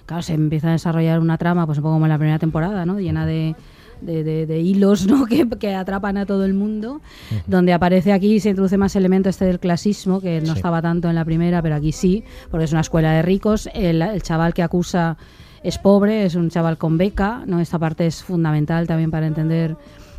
Claro, 0.05 0.21
se 0.21 0.33
empieza 0.33 0.69
a 0.69 0.71
desarrollar 0.73 1.19
una 1.19 1.37
trama, 1.37 1.65
pues 1.65 1.77
un 1.77 1.83
poco 1.83 1.95
como 1.95 2.05
en 2.05 2.11
la 2.11 2.17
primera 2.17 2.39
temporada, 2.39 2.85
¿no? 2.85 2.99
Llena 2.99 3.25
de, 3.25 3.55
de, 4.01 4.23
de- 4.23 4.45
de 4.45 4.59
hilos 4.59 5.07
¿no? 5.07 5.25
que, 5.27 5.47
que 5.49 5.73
atrapan 5.75 6.17
a 6.17 6.25
todo 6.25 6.45
el 6.45 6.53
mundo, 6.53 7.01
donde 7.47 7.73
aparece 7.73 8.11
aquí 8.13 8.39
se 8.39 8.49
introduce 8.49 8.77
más 8.77 8.95
elemento 8.95 9.29
este 9.29 9.45
del 9.45 9.59
clasismo, 9.59 10.21
que 10.21 10.41
no 10.41 10.53
Sí. 10.53 10.57
estaba 10.57 10.81
tanto 10.81 11.09
en 11.09 11.15
la 11.15 11.25
primera, 11.25 11.61
pero 11.61 11.75
aquí 11.75 11.91
sí, 11.91 12.23
porque 12.51 12.65
es 12.65 12.71
una 12.71 12.81
escuela 12.81 13.11
de 13.13 13.21
ricos. 13.21 13.69
El, 13.73 14.01
el 14.01 14.21
chaval 14.21 14.53
que 14.53 14.63
acusa 14.63 15.17
es 15.63 15.77
pobre, 15.77 16.25
es 16.25 16.35
un 16.35 16.49
chaval 16.49 16.77
con 16.77 16.97
beca, 16.97 17.43
¿no? 17.47 17.59
Esta 17.59 17.79
parte 17.79 18.05
es 18.05 18.23
fundamental 18.23 18.85
también 18.87 19.09
para 19.11 19.25
entender 19.27 19.75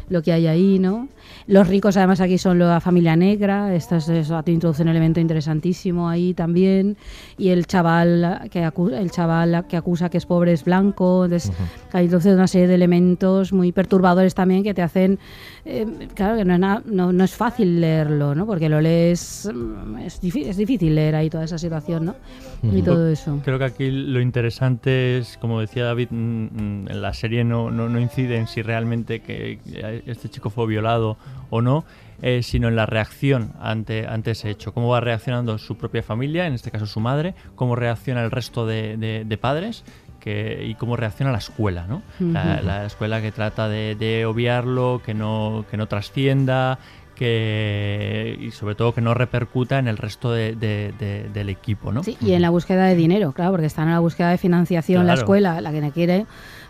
lo 0.09 0.23
que 0.23 0.33
hay 0.33 0.47
ahí, 0.47 0.79
¿no? 0.79 1.09
Los 1.49 1.69
ricos 1.69 1.97
además 1.97 2.21
aquí 2.21 2.39
son 2.39 2.59
la 2.59 2.81
familia 2.81 3.15
negra, 3.15 3.73
esto 3.75 3.97
es, 3.97 4.09
eso 4.09 4.43
introduce 4.47 4.83
un 4.83 4.89
elemento 4.89 5.21
interesantísimo 5.21 6.09
ahí 6.09 6.35
también, 6.35 6.97
y 7.39 7.51
el 7.51 7.67
chaval 7.67 8.49
que 8.51 8.65
acusa, 8.65 8.99
el 9.01 9.11
chaval 9.13 9.65
que 9.69 9.77
acusa 9.77 10.09
que 10.09 10.19
es 10.19 10.27
pobre 10.27 10.53
es 10.53 10.65
blanco, 10.65 11.25
entonces 11.25 11.53
claro, 11.91 12.03
introduce 12.05 12.35
una 12.35 12.49
serie 12.49 12.67
de 12.67 12.75
elementos 12.75 13.53
muy 13.53 13.71
perturbadores 13.71 14.35
también 14.35 14.65
que 14.65 14.75
te 14.75 14.83
hacen, 14.83 15.21
eh, 15.65 15.87
claro 16.15 16.37
que 16.37 16.45
no 16.45 16.55
es, 16.55 16.61
na- 16.61 16.83
no, 16.85 17.13
no 17.13 17.23
es 17.25 17.35
fácil 17.35 17.81
leerlo, 17.81 18.35
¿no? 18.35 18.45
Porque 18.45 18.69
lo 18.69 18.81
lees, 18.81 19.49
mm, 19.53 19.99
es, 19.99 20.21
es 20.25 20.57
difícil 20.57 20.95
leer 20.97 21.15
ahí 21.15 21.31
toda 21.31 21.45
esa 21.45 21.59
situación, 21.59 22.07
¿no? 22.07 22.17
Y 22.63 22.83
todo 22.83 23.09
eso. 23.09 23.39
Creo 23.45 23.59
que 23.59 23.65
aquí 23.65 23.91
lo 23.91 24.21
interesante 24.21 25.19
es, 25.19 25.37
como 25.37 25.61
decía 25.61 25.85
David, 25.85 26.09
mm, 26.11 26.17
mm, 26.45 26.89
en 26.91 27.03
la 27.03 27.15
serie 27.15 27.45
no, 27.45 27.71
no, 27.71 27.89
no 27.89 28.01
incide 28.01 28.37
en 28.37 28.49
si 28.49 28.63
realmente 28.63 29.21
que 29.21 29.61
este 30.07 30.29
chico 30.29 30.51
fue 30.51 30.67
violado 30.67 31.17
o 31.51 31.63
no, 31.63 31.85
eh, 32.23 32.43
sino 32.43 32.69
en 32.69 32.77
la 32.77 32.87
reacción 32.87 33.53
ante, 33.61 34.07
ante 34.07 34.31
ese 34.33 34.51
hecho. 34.51 34.73
Cómo 34.73 34.89
va 34.89 35.01
reaccionando 35.01 35.59
su 35.59 35.77
propia 35.77 36.03
familia, 36.03 36.47
en 36.47 36.55
este 36.55 36.71
caso 36.71 36.87
su 36.87 37.01
madre, 37.01 37.35
cómo 37.55 37.77
reacciona 37.77 38.23
el 38.25 38.31
resto 38.31 38.67
de, 38.67 38.97
de- 38.97 39.25
de 39.25 39.39
padres 39.39 39.85
que, 40.21 40.65
y 40.67 40.75
cómo 40.75 40.97
reacciona 40.97 41.31
la 41.31 41.39
escuela, 41.39 41.87
¿no? 41.87 42.03
La, 42.19 42.61
la 42.63 42.87
escuela 42.87 43.21
que 43.23 43.31
trata 43.33 43.69
de, 43.69 43.95
de 43.95 44.27
obviarlo, 44.27 45.01
que 45.05 45.15
no, 45.15 45.65
que 45.71 45.77
no 45.77 45.87
trascienda, 45.87 46.79
que 47.15 48.37
y 48.41 48.51
sobre 48.51 48.75
todo 48.75 48.95
que 48.95 49.01
no 49.01 49.15
repercuta 49.15 49.79
en 49.79 49.89
el 49.89 49.97
resto 49.97 50.33
de- 50.33 50.55
de- 50.55 50.93
de- 50.99 51.29
del 51.33 51.49
equipo, 51.49 51.93
¿no? 51.93 52.03
Sí, 52.03 52.17
y 52.21 52.33
en 52.33 52.43
la 52.43 52.51
búsqueda 52.51 52.85
de 52.87 52.95
dinero, 52.95 53.33
claro, 53.33 53.53
porque 53.53 53.67
están 53.67 53.89
en 53.89 53.95
la 53.95 54.01
búsqueda 54.01 54.31
de 54.31 54.39
financiación 54.39 55.07
la 55.07 55.13
Claro. 55.15 55.21
escuela, 55.21 55.61
la 55.61 55.71
que 55.73 55.91
quiere, 55.93 56.27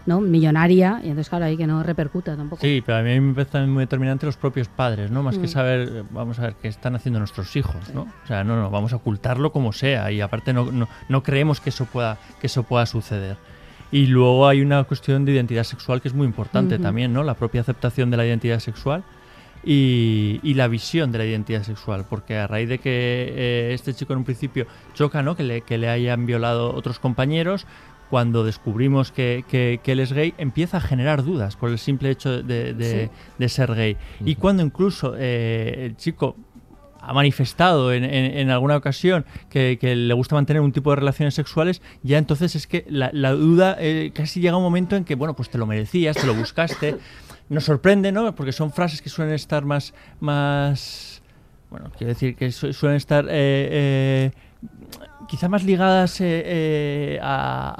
¿no? 0.06 0.20
Millonaria, 0.20 1.00
y 1.02 1.08
entonces, 1.08 1.28
claro, 1.28 1.44
ahí 1.46 1.56
que 1.56 1.66
no 1.66 1.82
repercuta 1.82 2.36
tampoco. 2.36 2.62
Sí, 2.62 2.82
pero 2.86 2.98
a 2.98 3.02
mí 3.02 3.18
me 3.20 3.34
parece 3.34 3.66
muy 3.66 3.82
determinante 3.82 4.24
los 4.26 4.36
propios 4.36 4.68
padres, 4.68 5.10
¿no? 5.10 5.22
Más 5.22 5.36
que 5.36 5.46
Mm. 5.46 5.48
saber, 5.48 5.88
eh, 5.92 6.02
vamos 6.10 6.38
a 6.38 6.42
ver, 6.42 6.54
qué 6.62 6.68
están 6.68 6.94
haciendo 6.94 7.18
nuestros 7.18 7.54
hijos, 7.56 7.92
¿no? 7.92 8.02
O 8.02 8.26
sea, 8.26 8.44
no, 8.44 8.56
no, 8.56 8.70
vamos 8.70 8.92
a 8.92 8.96
ocultarlo 8.96 9.52
como 9.52 9.72
sea 9.72 10.10
y 10.12 10.20
aparte 10.20 10.52
no, 10.52 10.70
no, 10.70 10.88
no 11.08 11.22
creemos 11.22 11.60
que 11.60 11.70
eso, 11.70 11.84
pueda, 11.86 12.18
que 12.40 12.46
eso 12.46 12.62
pueda 12.62 12.86
suceder. 12.86 13.36
Y 13.92 14.06
luego 14.06 14.48
hay 14.48 14.62
una 14.62 14.82
cuestión 14.84 15.24
de 15.24 15.32
identidad 15.32 15.64
sexual 15.64 16.00
que 16.00 16.08
es 16.08 16.14
muy 16.14 16.26
importante 16.26 16.78
también, 16.78 17.12
¿no? 17.12 17.22
La 17.22 17.34
propia 17.34 17.60
aceptación 17.60 18.10
de 18.10 18.16
la 18.16 18.26
identidad 18.26 18.58
sexual 18.58 19.04
y, 19.64 20.38
y 20.42 20.54
la 20.54 20.68
visión 20.68 21.12
de 21.12 21.18
la 21.18 21.24
identidad 21.24 21.62
sexual, 21.62 22.04
porque 22.08 22.36
a 22.36 22.46
raíz 22.46 22.68
de 22.68 22.78
que 22.78 22.90
eh, 23.36 23.70
este 23.74 23.94
chico 23.94 24.12
en 24.12 24.20
un 24.20 24.24
principio 24.24 24.66
choca, 24.94 25.22
¿no? 25.22 25.36
Que 25.36 25.42
le, 25.42 25.60
que 25.62 25.78
le 25.78 25.88
hayan 25.88 26.26
violado 26.26 26.74
otros 26.74 26.98
compañeros, 26.98 27.66
cuando 28.10 28.44
descubrimos 28.44 29.10
que, 29.12 29.44
que- 29.48 29.80
que 29.82 29.92
él 29.92 30.00
es 30.00 30.12
gay, 30.12 30.34
empieza 30.38 30.76
a 30.76 30.80
generar 30.80 31.22
dudas 31.24 31.56
por 31.56 31.70
el 31.70 31.78
simple 31.78 32.10
hecho 32.10 32.42
de, 32.42 32.72
de- 32.74 33.04
Sí. 33.06 33.10
de 33.38 33.48
ser 33.48 33.74
gay. 33.74 33.96
Y 34.24 34.36
cuando 34.36 34.62
incluso 34.62 35.14
eh, 35.18 35.86
el 35.86 35.96
chico 35.96 36.36
ha 37.00 37.12
manifestado 37.12 37.92
en, 37.92 38.02
en- 38.04 38.36
en 38.38 38.50
alguna 38.50 38.76
ocasión 38.76 39.24
que, 39.48 39.78
que 39.80 39.94
le 39.94 40.12
gusta 40.14 40.34
mantener 40.34 40.60
un 40.60 40.72
tipo 40.72 40.90
de 40.90 40.96
relaciones 40.96 41.34
sexuales, 41.34 41.80
ya 42.02 42.18
entonces 42.18 42.56
es 42.56 42.66
que 42.66 42.84
la, 42.88 43.10
la 43.12 43.30
duda 43.32 43.76
eh, 43.78 44.10
casi 44.14 44.40
llega 44.40 44.56
un 44.56 44.62
momento 44.64 44.96
en 44.96 45.04
que, 45.04 45.14
bueno, 45.14 45.34
pues 45.34 45.48
te 45.50 45.58
lo 45.58 45.66
merecías, 45.66 46.16
te 46.16 46.26
lo 46.26 46.34
buscaste. 46.34 46.96
Nos 47.48 47.62
sorprende, 47.64 48.10
¿no? 48.10 48.34
Porque 48.34 48.50
son 48.50 48.72
frases 48.72 49.00
que 49.02 49.08
suelen 49.08 49.34
estar 49.34 49.64
más... 49.64 49.94
más 50.20 51.22
bueno, 51.70 51.90
quiero 51.96 52.12
decir 52.12 52.34
que 52.36 52.50
su- 52.52 52.72
suelen 52.72 52.96
estar 52.96 53.26
eh, 53.28 54.30
quizá 55.28 55.48
más 55.48 55.64
ligadas 55.64 56.20
eh, 56.20 56.42
eh, 56.44 57.18
a, 57.22 57.74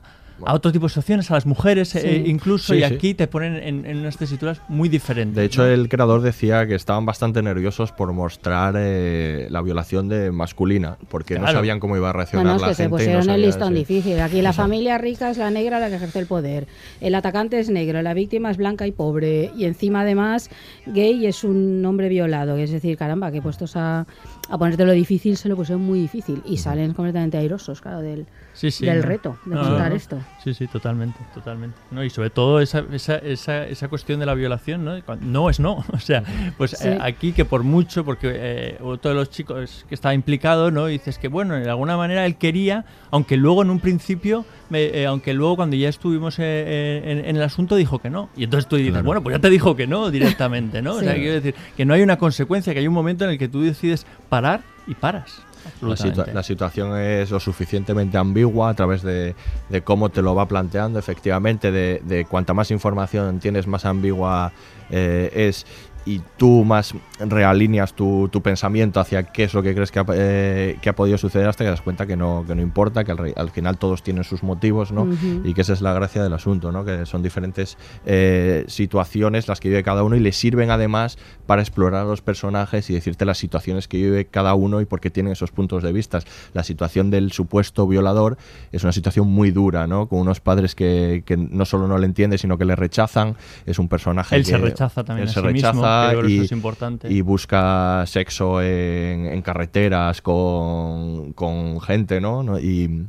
a- 0.00 0.14
a 0.46 0.52
otro 0.52 0.72
tipo 0.72 0.86
de 0.86 0.88
situaciones, 0.90 1.30
a 1.30 1.34
las 1.34 1.46
mujeres 1.46 1.94
eh, 1.94 2.24
incluso, 2.26 2.72
Sí, 2.74 2.80
y 2.80 2.82
sí. 2.82 2.84
aquí 2.94 3.14
te 3.14 3.28
ponen 3.28 3.54
en, 3.54 3.86
en 3.86 3.98
unas 3.98 4.16
tesituras 4.16 4.60
muy 4.68 4.88
diferentes. 4.88 5.36
De 5.36 5.44
hecho, 5.44 5.62
¿no? 5.62 5.68
el 5.68 5.88
creador 5.88 6.22
decía 6.22 6.66
que 6.66 6.74
estaban 6.74 7.06
bastante 7.06 7.40
nerviosos 7.40 7.92
por 7.92 8.12
mostrar 8.12 8.74
eh, 8.76 9.46
la 9.50 9.62
violación 9.62 10.08
de 10.08 10.32
masculina, 10.32 10.96
porque 11.08 11.38
no 11.38 11.46
sabían 11.46 11.78
cómo 11.78 11.96
iba 11.96 12.10
a 12.10 12.12
reaccionar 12.12 12.46
Bueno, 12.46 12.56
es 12.56 12.62
la 12.62 12.68
que 12.68 12.74
se 12.74 12.82
gente. 12.82 12.90
no 12.90 12.96
pusieron 12.98 13.30
el 13.30 13.42
listón 13.42 13.74
difícil. 13.74 14.18
Aquí 14.20 14.42
la 14.42 14.52
familia 14.52 14.98
rica 14.98 15.30
es 15.30 15.38
la 15.38 15.50
negra 15.52 15.78
la 15.78 15.88
que 15.88 15.94
ejerce 15.96 16.18
el 16.18 16.26
poder. 16.26 16.66
El 17.00 17.14
atacante 17.14 17.60
es 17.60 17.70
negro, 17.70 18.02
la 18.02 18.12
víctima 18.12 18.50
es 18.50 18.56
blanca 18.56 18.88
y 18.88 18.92
pobre. 18.92 19.52
Y 19.56 19.66
encima, 19.66 20.00
además, 20.00 20.50
gay 20.84 21.26
es 21.26 21.44
un 21.44 21.82
hombre 21.86 22.08
violado. 22.08 22.56
Es 22.56 22.72
decir, 22.72 22.98
caramba, 22.98 23.30
que 23.30 23.40
puestos 23.40 23.76
a, 23.76 24.04
a 24.48 24.58
ponerte 24.58 24.84
lo 24.84 24.92
difícil, 24.92 25.36
se 25.36 25.48
lo 25.48 25.56
pusieron 25.56 25.82
muy 25.82 25.98
difícil. 26.00 26.42
Y 26.44 26.58
salen 26.58 26.92
completamente 26.92 27.38
airosos, 27.38 27.80
claro, 27.80 28.00
del, 28.00 28.26
Sí, 28.52 28.70
sí, 28.70 28.84
del 28.86 28.98
no. 29.00 29.06
reto 29.06 29.38
de 29.46 29.54
No, 29.54 29.62
contar 29.62 29.90
no. 29.90 29.96
esto. 29.96 30.18
Sí, 30.44 30.54
sí, 30.54 30.66
totalmente, 30.66 31.18
totalmente. 31.34 31.76
No, 31.90 32.04
y 32.04 32.10
sobre 32.10 32.30
todo 32.30 32.60
esa, 32.60 32.84
esa, 32.92 33.16
esa, 33.16 33.66
esa 33.66 33.88
cuestión 33.88 34.20
de 34.20 34.26
la 34.26 34.34
violación, 34.34 34.84
¿no? 34.84 34.92
No 35.20 35.50
es 35.50 35.60
no. 35.60 35.84
O 35.92 35.98
sea, 35.98 36.22
pues 36.58 36.72
Sí. 36.72 36.88
eh, 36.88 36.98
aquí 37.00 37.32
que 37.32 37.44
por 37.44 37.62
mucho, 37.64 38.04
porque 38.04 38.30
eh, 38.34 38.78
otro 38.82 39.10
de 39.10 39.16
los 39.16 39.30
chicos 39.30 39.84
que 39.88 39.94
estaba 39.94 40.14
implicado, 40.14 40.70
¿no? 40.70 40.86
Dices 40.86 41.18
que, 41.18 41.28
bueno, 41.28 41.54
de 41.54 41.68
alguna 41.70 41.96
manera 41.96 42.26
él 42.26 42.36
quería, 42.36 42.84
aunque 43.10 43.36
luego 43.36 43.62
en 43.62 43.70
un 43.70 43.80
principio, 43.80 44.44
me- 44.70 44.84
eh, 44.84 45.06
aunque 45.06 45.32
luego 45.34 45.56
cuando 45.56 45.76
ya 45.76 45.88
estuvimos 45.88 46.36
eh, 46.38 47.02
en, 47.04 47.24
en 47.24 47.36
el 47.36 47.42
asunto 47.42 47.76
dijo 47.76 47.98
que 47.98 48.10
no. 48.10 48.28
Y 48.36 48.44
entonces 48.44 48.68
tú 48.68 48.76
dices, 48.76 48.92
Claro. 48.92 49.06
bueno, 49.06 49.22
pues 49.22 49.36
ya 49.36 49.40
te 49.40 49.50
dijo 49.50 49.74
que 49.74 49.86
no 49.86 50.10
directamente, 50.10 50.80
¿no? 50.82 50.94
O 50.96 51.00
sea, 51.00 51.14
quiero 51.14 51.34
decir 51.34 51.54
que 51.76 51.84
no 51.84 51.94
hay 51.94 52.02
una 52.02 52.18
consecuencia, 52.18 52.72
que 52.72 52.78
hay 52.80 52.86
un 52.88 52.94
momento 52.94 53.24
en 53.24 53.30
el 53.30 53.38
que 53.38 53.48
tú 53.48 53.62
decides 53.62 54.06
parar 54.34 54.62
y 54.86 54.94
paras. 54.94 55.40
La, 55.80 55.96
situa- 55.96 56.26
la 56.34 56.42
situación 56.42 56.98
es 56.98 57.30
lo 57.30 57.40
suficientemente 57.40 58.18
ambigua 58.18 58.68
a 58.70 58.74
través 58.74 59.02
de, 59.02 59.34
de 59.70 59.82
cómo 59.82 60.10
te 60.10 60.20
lo 60.20 60.34
va 60.34 60.46
planteando, 60.46 60.98
efectivamente, 60.98 61.70
de, 61.72 62.02
de 62.04 62.26
cuanta 62.26 62.52
más 62.52 62.70
información 62.70 63.38
tienes, 63.40 63.66
más 63.66 63.84
ambigua 63.86 64.52
eh, 64.90 65.30
es 65.34 65.64
y 66.06 66.20
tú 66.36 66.64
más 66.64 66.94
realineas 67.18 67.94
tu, 67.94 68.28
tu 68.28 68.42
pensamiento 68.42 69.00
hacia 69.00 69.22
qué 69.24 69.44
es 69.44 69.54
lo 69.54 69.62
que 69.62 69.74
crees 69.74 69.90
que 69.90 69.98
ha, 70.00 70.04
eh, 70.14 70.76
que 70.82 70.88
ha 70.90 70.94
podido 70.94 71.16
suceder 71.18 71.48
hasta 71.48 71.64
que 71.64 71.68
te 71.68 71.70
das 71.70 71.80
cuenta 71.80 72.06
que 72.06 72.16
no, 72.16 72.44
que 72.46 72.54
no 72.54 72.62
importa, 72.62 73.04
que 73.04 73.12
al, 73.12 73.18
re- 73.18 73.34
al 73.36 73.50
final 73.50 73.78
todos 73.78 74.02
tienen 74.02 74.24
sus 74.24 74.42
motivos, 74.42 74.92
¿no? 74.92 75.08
Y 75.44 75.54
que 75.54 75.62
esa 75.62 75.72
es 75.72 75.80
la 75.80 75.92
gracia 75.92 76.22
del 76.22 76.32
asunto, 76.34 76.72
¿no? 76.72 76.84
Que 76.84 77.06
son 77.06 77.22
diferentes 77.22 77.78
eh, 78.04 78.64
situaciones 78.68 79.48
las 79.48 79.60
que 79.60 79.68
vive 79.68 79.82
cada 79.82 80.02
uno 80.02 80.16
y 80.16 80.20
le 80.20 80.32
sirven 80.32 80.70
además 80.70 81.16
para 81.46 81.62
explorar 81.62 82.02
a 82.02 82.04
los 82.04 82.20
personajes 82.20 82.90
y 82.90 82.94
decirte 82.94 83.24
las 83.24 83.38
situaciones 83.38 83.88
que 83.88 83.96
vive 83.96 84.26
cada 84.26 84.54
uno 84.54 84.80
y 84.80 84.84
por 84.84 85.00
qué 85.00 85.10
tienen 85.10 85.32
esos 85.32 85.50
puntos 85.52 85.82
de 85.82 85.92
vista. 85.92 86.18
La 86.52 86.64
situación 86.64 87.10
del 87.10 87.32
supuesto 87.32 87.86
violador 87.86 88.36
es 88.72 88.82
una 88.82 88.92
situación 88.92 89.28
muy 89.28 89.50
dura, 89.50 89.86
¿no? 89.86 90.06
Con 90.08 90.18
unos 90.20 90.40
padres 90.40 90.74
que, 90.74 91.22
que 91.24 91.36
no 91.36 91.64
solo 91.64 91.86
no 91.88 91.98
le 91.98 92.06
entienden, 92.06 92.38
sino 92.38 92.58
que 92.58 92.64
le 92.64 92.76
rechazan. 92.76 93.36
Es 93.66 93.78
un 93.78 93.88
personaje 93.88 94.36
Él 94.36 94.42
que 94.44 94.50
se 94.50 94.58
rechaza 94.58 95.04
también 95.04 95.24
él 95.28 95.30
a 95.30 95.32
se 95.32 95.40
sí 95.40 95.46
mismo, 95.46 95.68
rechaza 95.70 95.78
que 95.78 95.93
y, 96.26 96.34
eso 96.34 96.44
es 96.44 96.52
importante. 96.52 97.12
y 97.12 97.20
busca 97.20 98.04
sexo 98.06 98.62
en, 98.62 99.26
en 99.26 99.42
carreteras 99.42 100.20
con, 100.22 101.32
con 101.32 101.80
gente, 101.80 102.20
¿no? 102.20 102.42
¿no? 102.42 102.58
Y, 102.58 103.06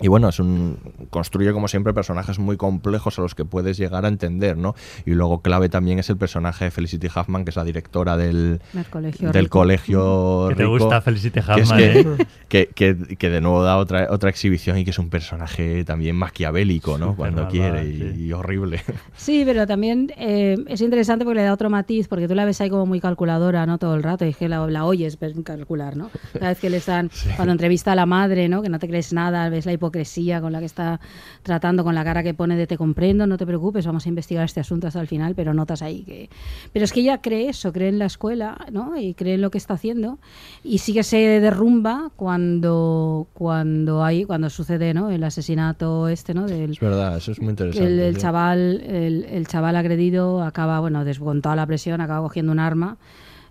y 0.00 0.08
bueno, 0.08 0.28
es 0.28 0.40
un 0.40 0.78
construye 1.10 1.52
como 1.52 1.68
siempre 1.68 1.92
personajes 1.94 2.38
muy 2.38 2.56
complejos 2.56 3.18
a 3.18 3.22
los 3.22 3.34
que 3.34 3.44
puedes 3.44 3.76
llegar 3.76 4.04
a 4.04 4.08
entender, 4.08 4.56
¿no? 4.56 4.74
Y 5.06 5.12
luego 5.12 5.40
clave 5.40 5.68
también 5.68 5.98
es 5.98 6.10
el 6.10 6.16
personaje 6.16 6.64
de 6.66 6.70
Felicity 6.70 7.06
Huffman, 7.06 7.44
que 7.44 7.50
es 7.50 7.56
la 7.56 7.64
directora 7.64 8.16
del, 8.16 8.60
Del 8.72 8.84
colegio 8.90 9.30
del 9.30 9.44
rico. 9.44 9.58
colegio 9.60 10.46
Que 10.50 10.54
te 10.56 10.64
gusta 10.64 11.00
Felicity 11.00 11.40
que 11.40 11.60
es 11.60 11.70
Huffman, 11.70 11.78
que, 11.78 12.00
¿eh? 12.00 12.06
que, 12.48 12.66
que- 12.74 13.16
que 13.16 13.30
de 13.30 13.40
nuevo 13.40 13.62
da 13.62 13.76
otra, 13.76 14.08
otra 14.10 14.30
exhibición 14.30 14.78
y 14.78 14.84
que 14.84 14.90
es 14.90 14.98
un 14.98 15.10
personaje 15.10 15.84
también 15.84 16.16
maquiavélico, 16.16 16.98
¿no? 16.98 17.14
Cuando 17.16 17.42
malvada, 17.44 17.80
quiere 17.82 17.88
y, 18.16 18.24
y 18.26 18.32
horrible. 18.32 18.80
Sí, 19.16 19.42
pero 19.46 19.66
también 19.66 20.12
eh, 20.16 20.56
es 20.68 20.80
interesante 20.80 21.24
porque 21.24 21.40
le 21.40 21.44
da 21.44 21.52
otro 21.52 21.70
matiz, 21.70 22.08
porque 22.08 22.26
tú 22.28 22.34
la 22.34 22.44
ves 22.44 22.60
ahí 22.60 22.70
como 22.70 22.86
muy 22.86 23.00
calculadora, 23.00 23.64
¿no? 23.66 23.78
Todo 23.78 23.94
el 23.94 24.02
rato, 24.02 24.24
y 24.24 24.30
es 24.30 24.36
que 24.36 24.48
la, 24.48 24.66
la 24.66 24.84
oyes 24.84 25.16
calcular, 25.44 25.96
¿no? 25.96 26.10
Cada 26.32 26.48
vez 26.48 26.58
que 26.58 26.70
le 26.70 26.78
están, 26.78 27.10
cuando 27.36 27.52
entrevista 27.52 27.92
a 27.92 27.94
la 27.94 28.06
madre, 28.06 28.48
¿no? 28.48 28.62
Que 28.62 28.68
no 28.68 28.78
te 28.78 28.88
crees 28.88 29.12
nada, 29.12 29.48
ves 29.48 29.66
la 29.66 29.72
hipocresía 29.84 30.40
con 30.40 30.52
la 30.52 30.60
que 30.60 30.66
está 30.66 30.98
tratando, 31.42 31.84
con 31.84 31.94
la 31.94 32.04
cara 32.04 32.22
que 32.22 32.32
pone 32.32 32.56
de 32.56 32.66
te 32.66 32.78
comprendo, 32.78 33.26
no 33.26 33.36
te 33.36 33.44
preocupes, 33.46 33.84
vamos 33.86 34.06
a 34.06 34.08
investigar 34.08 34.44
este 34.46 34.60
asunto 34.60 34.86
hasta 34.86 35.00
el 35.00 35.06
final, 35.08 35.34
pero 35.34 35.52
notas 35.52 35.82
ahí 35.82 36.02
que... 36.04 36.30
Pero 36.72 36.84
es 36.86 36.92
que 36.92 37.00
ella 37.00 37.20
cree 37.20 37.48
eso, 37.50 37.72
cree 37.72 37.88
en 37.88 37.98
la 37.98 38.06
escuela, 38.06 38.56
¿no? 38.72 38.96
Y 38.98 39.12
cree 39.14 39.34
en 39.34 39.42
lo 39.42 39.50
que 39.50 39.58
está 39.58 39.74
haciendo, 39.74 40.18
y 40.62 40.78
sí 40.78 40.94
que 40.94 41.02
se 41.02 41.18
derrumba 41.40 42.10
cuando, 42.16 43.26
cuando 43.34 44.02
hay, 44.04 44.24
cuando 44.24 44.48
sucede, 44.48 44.94
¿no? 44.94 45.10
El 45.10 45.22
asesinato 45.24 46.08
este, 46.08 46.32
¿no? 46.32 46.46
Del, 46.46 46.70
Es 46.72 46.80
verdad, 46.80 47.16
eso 47.18 47.32
es 47.32 47.40
muy 47.40 47.50
interesante. 47.50 47.86
el, 47.86 48.00
el 48.00 48.14
sí. 48.14 48.20
chaval 48.22 48.80
el, 48.86 49.24
el 49.24 49.46
chaval 49.46 49.76
agredido 49.76 50.42
acaba 50.42 50.80
bueno 50.80 51.04
des- 51.04 51.18
con 51.18 51.42
toda 51.42 51.56
la 51.56 51.66
presión 51.66 52.00
acaba 52.00 52.22
cogiendo 52.22 52.52
un 52.52 52.58
arma 52.58 52.96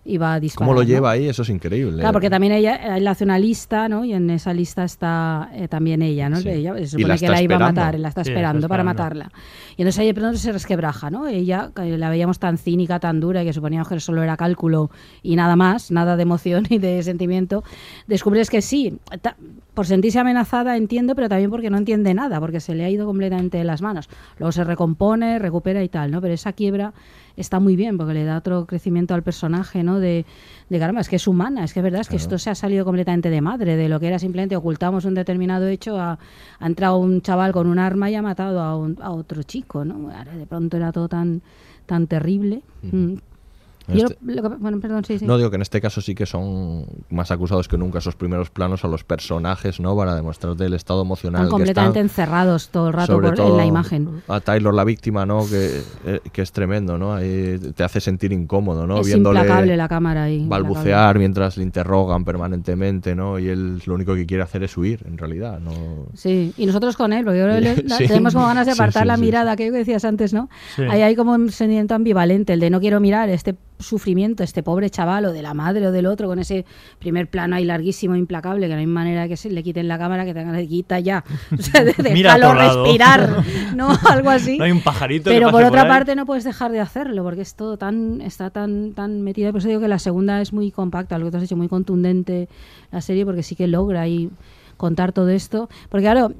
y 0.06 0.18
va 0.18 0.34
a 0.34 0.40
disparar 0.40 0.66
¿Cómo 0.68 0.74
lo 0.78 0.82
¿no? 0.82 0.86
lleva 0.86 1.12
ahí? 1.12 1.26
Eso 1.28 1.42
es 1.42 1.48
increíble. 1.48 1.98
Claro, 2.00 2.12
porque 2.12 2.28
también 2.28 2.52
ella, 2.52 2.96
él 2.96 3.06
hace 3.08 3.24
una 3.24 3.38
lista, 3.38 3.88
¿no? 3.88 4.04
Y 4.04 4.12
en 4.12 4.28
esa 4.30 4.52
lista 4.52 4.84
está 4.84 5.48
eh, 5.54 5.66
también 5.68 6.02
ella, 6.02 6.28
¿no? 6.28 6.36
Sí. 6.36 6.48
Ella 6.50 6.74
se 6.74 6.82
Y 6.82 6.86
supone 6.88 7.08
la 7.08 7.14
que 7.18 7.24
está 7.24 7.32
la 7.32 7.42
iba 7.42 7.54
a 7.54 7.56
esperando. 7.56 7.80
matar, 7.80 7.98
la 8.00 8.08
está 8.08 8.24
Sí, 8.24 8.30
la 8.30 8.32
está 8.34 8.40
esperando 8.40 8.68
para 8.68 8.84
matarla. 8.84 9.30
Y 9.76 9.82
entonces 9.82 9.98
ahí 10.00 10.06
de 10.08 10.14
pronto 10.14 10.36
se 10.38 10.52
resquebraja, 10.52 11.10
¿no? 11.10 11.26
Ella, 11.26 11.70
que 11.74 11.96
la 11.96 12.10
veíamos 12.10 12.38
tan 12.38 12.58
cínica, 12.58 13.00
tan 13.00 13.18
dura, 13.20 13.42
y 13.42 13.46
que 13.46 13.52
suponíamos 13.52 13.88
que 13.88 13.98
solo 14.00 14.22
era 14.22 14.36
cálculo 14.36 14.90
y 15.22 15.36
nada 15.36 15.56
más, 15.56 15.90
nada 15.90 16.16
de 16.16 16.22
emoción 16.22 16.64
y 16.70 16.78
de 16.78 17.02
sentimiento, 17.02 17.64
descubres 18.06 18.50
que 18.50 18.60
sí, 18.60 18.98
ta- 19.22 19.36
por 19.72 19.86
sentirse 19.86 20.18
amenazada 20.20 20.76
entiendo, 20.76 21.14
pero 21.14 21.28
también 21.28 21.50
porque 21.50 21.70
no 21.70 21.78
entiende 21.78 22.12
nada, 22.14 22.38
porque 22.40 22.60
se 22.60 22.74
le 22.74 22.84
ha 22.84 22.90
ido 22.90 23.06
completamente 23.06 23.58
de 23.58 23.64
las 23.64 23.80
manos. 23.82 24.08
Luego 24.38 24.52
se 24.52 24.64
recompone, 24.64 25.38
recupera 25.38 25.82
y 25.82 25.88
tal, 25.88 26.10
¿no? 26.10 26.20
Pero 26.20 26.34
esa 26.34 26.52
quiebra 26.52 26.92
está 27.36 27.60
muy 27.60 27.76
bien 27.76 27.96
porque 27.98 28.14
le 28.14 28.24
da 28.24 28.36
otro 28.38 28.64
crecimiento 28.66 29.14
al 29.14 29.22
personaje, 29.22 29.82
¿no? 29.82 29.98
De, 30.00 30.24
de 30.68 30.78
caramba, 30.78 31.00
es 31.00 31.08
que 31.08 31.16
es 31.16 31.26
humana, 31.26 31.64
es 31.64 31.72
que 31.72 31.80
es 31.80 31.84
verdad, 31.84 32.00
es 32.02 32.08
que 32.08 32.16
esto 32.16 32.38
se 32.38 32.50
ha 32.50 32.54
salido 32.54 32.84
completamente 32.84 33.30
de 33.30 33.40
madre, 33.40 33.76
de 33.76 33.88
lo 33.88 33.98
que 34.00 34.06
era 34.08 34.18
simplemente 34.18 34.56
ocultamos 34.56 35.04
un 35.04 35.14
determinado 35.14 35.66
hecho, 35.66 35.98
a- 35.98 36.18
ha 36.60 36.66
entrado 36.66 36.96
un 36.98 37.20
chaval 37.22 37.52
con 37.52 37.66
un 37.66 37.78
arma 37.78 38.10
y 38.10 38.14
ha 38.14 38.22
matado 38.22 38.60
a, 38.60 38.76
un- 38.76 38.98
a 39.00 39.10
otro 39.10 39.42
chico, 39.42 39.84
¿no? 39.84 40.10
Ahora 40.10 40.34
de 40.36 40.46
pronto 40.46 40.76
era 40.76 40.92
todo 40.92 41.08
tan, 41.08 41.42
tan 41.86 42.06
terrible. 42.06 42.62
Mm. 42.82 43.14
Yo 43.88 44.06
Este- 44.06 44.16
lo- 44.24 44.42
lo 44.42 44.50
que- 44.50 44.56
bueno, 44.56 44.80
perdón, 44.80 45.04
sí, 45.04 45.18
sí. 45.18 45.26
No 45.26 45.36
digo 45.36 45.50
que 45.50 45.56
en 45.56 45.62
este 45.62 45.80
caso 45.80 46.00
sí 46.00 46.14
que 46.14 46.24
son 46.26 46.86
más 47.10 47.30
acusados 47.30 47.68
que 47.68 47.76
nunca 47.76 47.98
esos 47.98 48.16
primeros 48.16 48.48
planos 48.50 48.84
a 48.84 48.88
los 48.88 49.04
personajes, 49.04 49.78
¿no? 49.80 49.94
Para 49.96 50.14
demostrarte 50.14 50.64
el 50.64 50.74
estado 50.74 51.02
emocional 51.02 51.42
Están 51.42 51.46
que 51.48 51.50
completamente 51.50 52.00
están. 52.00 52.04
encerrados 52.24 52.68
todo 52.70 52.88
el 52.88 52.92
rato 52.94 53.12
sobre 53.12 53.32
por- 53.32 53.40
en 53.50 53.56
la 53.58 53.66
imagen. 53.66 54.22
A 54.28 54.40
Taylor, 54.40 54.72
la 54.72 54.84
víctima, 54.84 55.26
¿no? 55.26 55.46
Que, 55.46 55.82
eh, 56.06 56.20
que 56.32 56.42
es 56.42 56.52
tremendo, 56.52 56.96
¿no? 56.98 57.14
Ahí 57.14 57.58
te 57.74 57.84
hace 57.84 58.00
sentir 58.00 58.32
incómodo, 58.32 58.86
¿no? 58.86 59.00
Es 59.00 59.06
Viéndole 59.06 59.40
implacable 59.40 59.76
la 59.76 59.88
cámara 59.88 60.24
ahí. 60.24 60.46
balbucear 60.48 61.18
mientras 61.18 61.56
le 61.58 61.64
interrogan 61.64 62.24
permanentemente, 62.24 63.14
¿no? 63.14 63.38
Y 63.38 63.48
él 63.48 63.82
lo 63.84 63.94
único 63.94 64.14
que 64.14 64.24
quiere 64.26 64.42
hacer 64.42 64.62
es 64.62 64.76
huir, 64.76 65.00
en 65.06 65.18
realidad, 65.18 65.60
¿no? 65.60 65.72
Sí, 66.14 66.54
y 66.56 66.66
nosotros 66.66 66.96
con 66.96 67.12
él, 67.12 67.24
porque 67.24 67.38
yo 67.38 67.44
creo 67.44 67.56
que 67.56 67.60
le- 67.60 67.74
Sí. 67.98 68.06
tenemos 68.08 68.32
como 68.34 68.46
ganas 68.46 68.66
de 68.66 68.72
apartar 68.72 69.02
sí, 69.02 69.08
la 69.08 69.16
sí, 69.16 69.20
mirada, 69.20 69.52
aquello 69.52 69.72
que 69.72 69.78
decías 69.78 70.04
antes, 70.04 70.32
¿no? 70.32 70.48
Sí. 70.76 70.82
Ahí 70.88 71.02
hay 71.02 71.14
como 71.16 71.32
un 71.34 71.50
sentimiento 71.50 71.94
ambivalente, 71.94 72.54
el 72.54 72.60
de 72.60 72.70
no 72.70 72.80
quiero 72.80 73.00
mirar 73.00 73.28
este 73.28 73.54
sufrimiento, 73.78 74.42
este 74.42 74.62
pobre 74.62 74.90
chaval 74.90 75.26
o 75.26 75.32
de 75.32 75.42
la 75.42 75.54
madre 75.54 75.86
o 75.86 75.92
del 75.92 76.06
otro, 76.06 76.28
con 76.28 76.38
ese 76.38 76.64
primer 76.98 77.28
plano 77.28 77.56
ahí 77.56 77.64
larguísimo, 77.64 78.16
implacable, 78.16 78.68
que 78.68 78.74
no 78.74 78.80
hay 78.80 78.86
manera 78.86 79.22
de 79.22 79.28
que 79.28 79.36
se 79.36 79.50
le 79.50 79.62
quiten 79.62 79.88
la 79.88 79.98
cámara, 79.98 80.24
que 80.24 80.34
tengan 80.34 80.54
quita 80.66 81.00
ya. 81.00 81.24
O 81.52 81.62
sea, 81.62 81.84
de, 81.84 81.92
déjalo 81.98 82.54
respirar, 82.54 83.44
¿no? 83.74 83.88
Algo 84.08 84.30
así. 84.30 84.58
No 84.58 84.64
hay 84.64 84.72
un 84.72 84.82
pajarito 84.82 85.30
Pero 85.30 85.50
por 85.50 85.64
otra 85.64 85.86
parte 85.86 86.14
no 86.14 86.26
puedes 86.26 86.44
dejar 86.44 86.72
de 86.72 86.80
hacerlo, 86.80 87.22
porque 87.22 87.42
es 87.42 87.54
todo 87.54 87.76
tan, 87.76 88.20
está 88.20 88.50
tan, 88.50 88.92
tan 88.92 89.22
metido. 89.22 89.50
Por 89.52 89.60
eso 89.60 89.68
digo 89.68 89.80
que 89.80 89.88
la 89.88 89.98
segunda 89.98 90.40
es 90.40 90.52
muy 90.52 90.70
compacta, 90.70 91.18
lo 91.18 91.26
que 91.26 91.30
tú 91.32 91.36
has 91.38 91.42
dicho, 91.42 91.56
muy 91.56 91.68
contundente 91.68 92.48
la 92.90 93.00
serie, 93.00 93.24
porque 93.24 93.42
sí 93.42 93.56
que 93.56 93.66
logra 93.66 94.02
ahí 94.02 94.30
contar 94.76 95.12
todo 95.12 95.28
esto. 95.30 95.68
Porque 95.88 96.04
claro, 96.04 96.32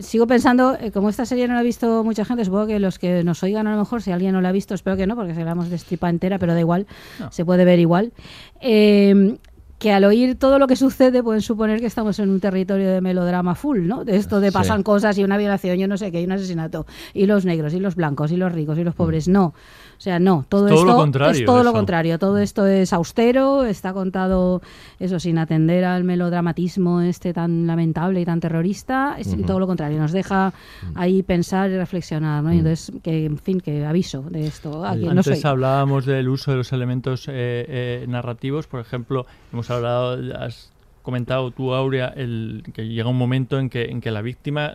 sigo 0.00 0.26
pensando, 0.26 0.76
eh, 0.80 0.90
como 0.90 1.08
esta 1.08 1.24
serie 1.26 1.48
no 1.48 1.54
la 1.54 1.60
ha 1.60 1.62
visto 1.62 2.02
mucha 2.04 2.24
gente, 2.24 2.44
supongo 2.44 2.66
que 2.66 2.78
los 2.80 2.98
que 2.98 3.24
nos 3.24 3.42
oigan 3.42 3.66
a 3.66 3.72
lo 3.72 3.78
mejor, 3.78 4.02
si 4.02 4.12
alguien 4.12 4.32
no 4.32 4.40
la 4.40 4.50
ha 4.50 4.52
visto, 4.52 4.74
espero 4.74 4.96
que 4.96 5.06
no, 5.06 5.16
porque 5.16 5.34
se 5.34 5.44
la 5.44 5.52
hemos 5.52 5.70
destripa 5.70 6.08
entera, 6.10 6.38
pero 6.38 6.54
da 6.54 6.60
igual, 6.60 6.86
No. 7.20 7.30
se 7.32 7.44
puede 7.44 7.64
ver 7.64 7.78
igual. 7.78 8.12
Eh, 8.60 9.36
que 9.78 9.92
al 9.92 10.04
oír 10.04 10.38
todo 10.38 10.58
lo 10.58 10.66
que 10.68 10.74
sucede 10.74 11.22
pueden 11.22 11.42
suponer 11.42 11.80
que 11.80 11.86
estamos 11.86 12.18
en 12.18 12.30
un 12.30 12.40
territorio 12.40 12.90
de 12.90 13.02
melodrama 13.02 13.54
full, 13.54 13.86
¿no? 13.86 14.04
De 14.06 14.16
esto 14.16 14.40
de 14.40 14.48
Sí. 14.48 14.54
pasan 14.54 14.82
cosas 14.82 15.18
y 15.18 15.22
una 15.24 15.36
violación, 15.36 15.76
yo 15.76 15.86
no 15.86 15.98
sé 15.98 16.10
qué, 16.10 16.22
y 16.22 16.24
un 16.24 16.32
asesinato, 16.32 16.86
y 17.12 17.26
los 17.26 17.44
negros, 17.44 17.74
y 17.74 17.80
los 17.80 17.94
blancos, 17.94 18.32
y 18.32 18.38
los 18.38 18.50
ricos, 18.52 18.78
y 18.78 18.84
los 18.84 18.94
pobres. 18.94 19.28
No. 19.28 19.52
O 19.96 20.00
sea, 20.00 20.18
no, 20.18 20.44
todo, 20.48 20.66
esto 20.68 20.74
es 21.30 21.44
todo 21.44 21.62
lo 21.62 21.72
contrario. 21.72 22.18
Todo 22.18 22.38
esto 22.38 22.66
es 22.66 22.92
austero, 22.92 23.64
está 23.64 23.92
contado 23.92 24.60
eso 24.98 25.18
sin 25.18 25.38
atender 25.38 25.84
al 25.84 26.04
melodramatismo 26.04 27.00
este 27.00 27.32
tan 27.32 27.66
lamentable 27.66 28.20
y 28.20 28.24
tan 28.24 28.40
terrorista, 28.40 29.16
es 29.18 29.36
todo 29.46 29.60
lo 29.60 29.66
contrario, 29.66 29.98
nos 29.98 30.12
deja 30.12 30.52
ahí 30.94 31.22
pensar 31.22 31.70
y 31.70 31.76
reflexionar, 31.76 32.42
¿no? 32.42 32.52
Y 32.52 32.58
entonces 32.58 32.92
que 33.02 33.26
en 33.26 33.38
fin, 33.38 33.60
que 33.60 33.84
aviso 33.84 34.22
de 34.22 34.46
esto 34.46 34.84
a 34.84 34.92
quien 34.92 35.06
no 35.06 35.10
Antes 35.20 35.40
soy. 35.40 35.50
hablábamos 35.50 36.06
del 36.06 36.28
uso 36.28 36.50
de 36.50 36.58
los 36.58 36.72
elementos 36.72 37.28
eh, 37.28 37.32
eh, 37.32 38.06
narrativos, 38.08 38.66
por 38.66 38.80
ejemplo, 38.80 39.26
hemos 39.52 39.70
hablado, 39.70 40.18
has 40.38 40.72
comentado 41.02 41.50
tú, 41.50 41.72
Aurea, 41.72 42.08
el, 42.08 42.64
que 42.74 42.88
llega 42.88 43.08
un 43.08 43.18
momento 43.18 43.58
en 43.58 43.70
que, 43.70 43.84
en 43.84 44.00
que 44.00 44.10
la 44.10 44.22
víctima 44.22 44.74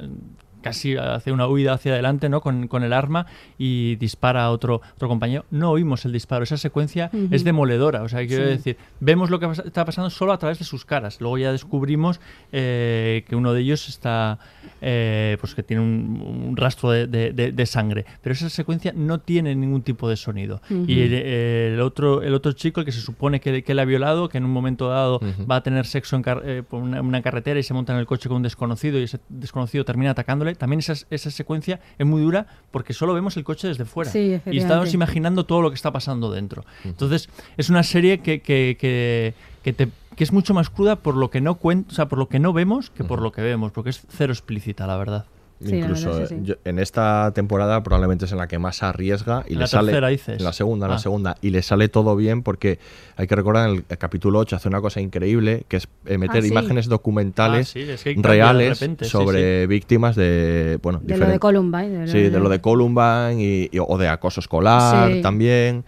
casi 0.62 0.96
hace 0.98 1.32
una 1.32 1.48
huida 1.48 1.74
hacia 1.74 1.94
adelante 1.94 2.30
¿no? 2.30 2.42
con, 2.42 2.68
con 2.68 2.84
el 2.84 2.94
arma 2.94 3.26
y 3.58 3.96
dispara 3.98 4.44
a 4.46 4.52
otro, 4.52 4.82
otro 4.96 5.08
compañero. 5.08 5.46
No 5.52 5.72
oímos 5.72 6.06
el 6.06 6.12
disparo, 6.14 6.44
esa 6.44 6.58
secuencia 6.58 7.10
es 7.32 7.44
demoledora, 7.44 8.04
o 8.04 8.10
sea, 8.10 8.26
quiero 8.26 8.46
Sí. 8.46 8.50
decir, 8.52 8.78
vemos 9.00 9.30
lo 9.30 9.40
que 9.40 9.48
pas- 9.48 9.66
está 9.66 9.86
pasando 9.86 10.10
solo 10.10 10.34
a 10.34 10.38
través 10.38 10.60
de 10.60 10.66
sus 10.66 10.86
caras. 10.86 11.20
Luego 11.22 11.38
ya 11.38 11.52
descubrimos 11.52 12.20
eh, 12.52 13.24
que 13.28 13.36
uno 13.36 13.54
de 13.54 13.62
ellos 13.62 13.88
está, 13.90 14.40
eh, 14.82 15.38
pues 15.40 15.56
que 15.56 15.64
tiene 15.64 15.82
un, 15.84 16.46
un 16.50 16.58
rastro 16.58 16.92
de, 16.92 17.08
de- 17.08 17.32
de- 17.34 17.52
de 17.52 17.66
sangre, 17.66 18.06
pero 18.22 18.34
esa 18.34 18.50
secuencia 18.50 18.94
no 18.96 19.20
tiene 19.20 19.56
ningún 19.56 19.82
tipo 19.82 20.10
de 20.10 20.16
sonido. 20.16 20.62
Y 20.70 21.02
el, 21.02 21.14
el 21.14 21.82
otro, 21.82 22.22
el 22.22 22.34
otro 22.34 22.52
chico, 22.54 22.80
el 22.82 22.86
que 22.86 22.92
se 22.92 23.02
supone 23.02 23.40
que, 23.40 23.64
que 23.64 23.74
le 23.74 23.82
ha 23.82 23.86
violado, 23.86 24.30
que 24.30 24.38
en 24.38 24.46
un 24.46 24.52
momento 24.52 24.90
dado 24.90 25.20
va 25.50 25.58
a 25.58 25.64
tener 25.64 25.86
sexo 25.86 26.16
en 26.16 26.22
car- 26.24 26.42
eh, 26.46 26.64
por 26.68 26.82
una, 26.82 27.02
una 27.02 27.22
carretera 27.22 27.60
y 27.60 27.64
se 27.64 27.74
monta 27.74 27.94
en 27.94 28.00
el 28.00 28.06
coche 28.06 28.28
con 28.30 28.38
un 28.38 28.44
desconocido 28.44 29.00
y 29.00 29.04
ese 29.04 29.20
desconocido 29.30 29.86
termina 29.86 30.12
atacándole, 30.12 30.51
también 30.56 30.80
esa, 30.80 30.94
esa 31.10 31.32
secuencia 31.32 31.80
es 31.98 32.06
muy 32.06 32.22
dura 32.22 32.48
porque 32.72 32.94
solo 32.94 33.14
vemos 33.14 33.38
el 33.38 33.44
coche 33.44 33.68
desde 33.68 33.86
fuera. 33.86 34.12
Sí, 34.12 34.20
y 34.52 34.58
estamos 34.60 34.86
imaginando 34.96 35.46
todo 35.46 35.62
lo 35.62 35.70
que 35.70 35.76
está 35.76 35.92
pasando 35.92 36.32
dentro. 36.32 36.64
Entonces, 36.84 37.30
es 37.58 37.70
una 37.70 37.84
serie 37.84 38.20
que, 38.20 38.42
que, 38.42 38.78
que, 38.80 39.34
que 39.64 39.74
te 39.74 39.88
que 40.16 40.26
es 40.26 40.34
mucho 40.34 40.54
más 40.54 40.70
cruda 40.70 40.98
por 40.98 41.16
lo 41.16 41.30
que 41.30 41.40
no 41.40 41.58
cuen- 41.58 41.86
o 41.90 41.92
sea, 41.94 42.08
por 42.10 42.20
lo 42.20 42.28
que 42.28 42.38
no 42.38 42.52
vemos 42.52 42.90
que 42.90 43.06
por 43.06 43.22
lo 43.22 43.32
que 43.32 43.42
vemos, 43.42 43.72
porque 43.72 43.92
es 43.92 44.02
cero 44.10 44.34
explícita, 44.34 44.86
la 44.86 44.98
verdad. 44.98 45.26
Sí, 45.64 45.76
Incluso 45.76 46.12
verdad 46.14 46.28
sí. 46.30 46.36
yo- 46.42 46.56
en 46.66 46.80
esta 46.80 47.32
temporada 47.36 47.84
probablemente 47.84 48.26
es 48.26 48.32
en 48.32 48.40
la 48.40 48.48
que 48.48 48.58
más 48.58 48.82
arriesga 48.84 49.44
y 49.48 49.54
En 49.54 49.60
le 49.60 49.62
la 49.64 49.68
sale 49.68 49.88
tercera, 49.92 50.08
dices. 50.08 50.40
en 50.40 50.44
la 50.44 50.54
segunda, 50.54 50.88
en 50.88 50.92
Ah. 50.92 50.96
la 50.96 51.00
segunda 51.00 51.36
y 51.42 51.52
le 51.52 51.62
sale 51.62 51.88
todo 51.88 52.16
bien 52.16 52.42
porque 52.42 52.80
hay 53.16 53.28
que 53.28 53.36
recordar 53.36 53.70
en 53.70 53.76
el, 53.78 53.86
el 53.88 53.98
capítulo 53.98 54.40
8 54.40 54.56
hace 54.56 54.68
una 54.70 54.82
cosa 54.82 55.02
increíble 55.02 55.66
que 55.68 55.78
es 55.78 55.88
eh, 56.08 56.18
meter 56.18 56.40
Ah, 56.40 56.42
sí. 56.42 56.48
imágenes 56.48 56.88
documentales 56.88 57.70
Ah, 57.70 57.72
sí, 57.74 57.80
es 57.82 58.04
que 58.04 58.14
cambia 58.16 58.32
de 58.32 58.38
reales 58.38 58.80
repente, 58.80 59.06
sobre 59.06 59.68
víctimas 59.68 60.16
de 60.16 60.80
bueno 60.82 61.00
De 61.04 61.18
lo 61.18 61.28
de 61.28 61.38
Columbine. 61.40 61.90
de 61.90 62.00
lo 62.06 62.08
Sí, 62.12 62.20
de 62.30 62.40
lo 62.40 62.50
de 62.50 62.60
Columbine 62.62 63.36
y, 63.40 63.70
y- 63.72 63.80
o 63.80 63.98
de 63.98 64.08
acoso 64.08 64.40
escolar 64.40 65.12
Sí. 65.14 65.22
también. 65.22 65.84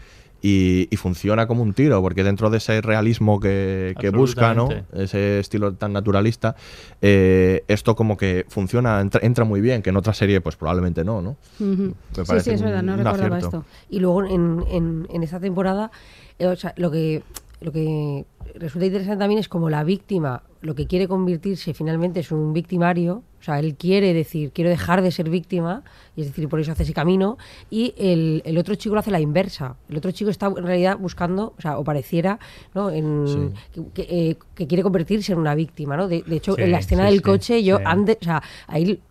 Y, 0.45 0.89
y 0.91 0.97
funciona 0.97 1.47
como 1.47 1.63
un 1.63 1.73
tiro, 1.73 2.01
porque 2.01 2.21
dentro 2.21 2.49
de 2.49 2.57
ese 2.57 2.81
realismo 2.81 3.39
que, 3.39 3.95
que 3.97 4.09
busca, 4.09 4.53
¿no? 4.53 4.67
Ese 4.91 5.39
estilo 5.39 5.73
tan 5.73 5.93
naturalista, 5.93 6.57
eh, 7.01 7.63
esto 7.69 7.95
como 7.95 8.17
que 8.17 8.45
funciona, 8.49 8.99
entra, 8.99 9.21
entra 9.23 9.45
muy 9.45 9.61
bien, 9.61 9.81
que 9.81 9.91
en 9.91 9.95
otra 9.95 10.13
serie 10.13 10.41
pues 10.41 10.57
probablemente 10.57 11.05
no, 11.05 11.21
¿no? 11.21 11.37
Me 11.59 11.75
Sí, 11.77 11.93
parece 12.27 12.49
sí, 12.49 12.55
es 12.55 12.61
verdad, 12.61 12.83
no 12.83 12.97
recordaba 12.97 13.37
acierto. 13.37 13.59
esto. 13.59 13.65
Y 13.89 13.99
luego 13.99 14.25
en, 14.25 14.65
en, 14.69 15.07
en 15.09 15.23
esta 15.23 15.39
temporada, 15.39 15.91
eh, 16.39 16.47
o 16.47 16.55
sea, 16.57 16.73
lo 16.75 16.91
que 16.91 17.23
lo 17.61 17.71
que 17.71 18.25
resulta 18.55 18.85
interesante 18.85 19.19
también 19.19 19.39
es 19.39 19.47
como 19.47 19.69
la 19.69 19.85
víctima 19.85 20.43
lo 20.63 20.75
que 20.75 20.87
quiere 20.87 21.09
convertirse 21.09 21.73
finalmente 21.73 22.21
es 22.21 22.31
un 22.31 22.53
victimario, 22.53 23.21
o 23.39 23.43
sea, 23.43 23.59
él 23.59 23.75
quiere 23.75 24.13
decir, 24.13 24.51
quiero 24.53 24.69
dejar 24.69 25.01
de 25.01 25.11
ser 25.11 25.29
víctima, 25.29 25.83
y 26.15 26.21
es 26.21 26.27
decir, 26.27 26.47
por 26.47 26.61
eso 26.61 26.71
hace 26.71 26.83
ese 26.83 26.93
camino, 26.93 27.37
y 27.69 27.93
el, 27.97 28.41
el 28.45 28.57
otro 28.57 28.73
chico 28.75 28.95
lo 28.95 28.99
hace 28.99 29.11
la 29.11 29.19
inversa. 29.19 29.75
El 29.89 29.97
otro 29.97 30.11
chico 30.11 30.29
está 30.29 30.47
en 30.47 30.63
realidad 30.63 30.97
buscando, 30.97 31.53
o 31.57 31.61
sea, 31.61 31.77
o 31.77 31.83
pareciera, 31.83 32.39
¿no? 32.73 32.89
En, 32.89 33.53
que, 33.73 33.83
que, 33.93 34.01
eh, 34.09 34.37
que 34.55 34.65
quiere 34.65 34.83
convertirse 34.83 35.33
en 35.33 35.39
una 35.39 35.53
víctima, 35.53 35.97
¿no? 35.97 36.07
De, 36.07 36.23
de 36.23 36.37
hecho, 36.37 36.55
Sí, 36.55 36.61
en 36.61 36.71
la 36.71 36.79
escena 36.79 37.07
sí, 37.07 37.11
del 37.11 37.21
coche, 37.21 37.61
yo 37.61 37.79
antes, 37.83 38.17
o 38.21 38.23
sea, 38.23 38.41
ahí 38.67 39.01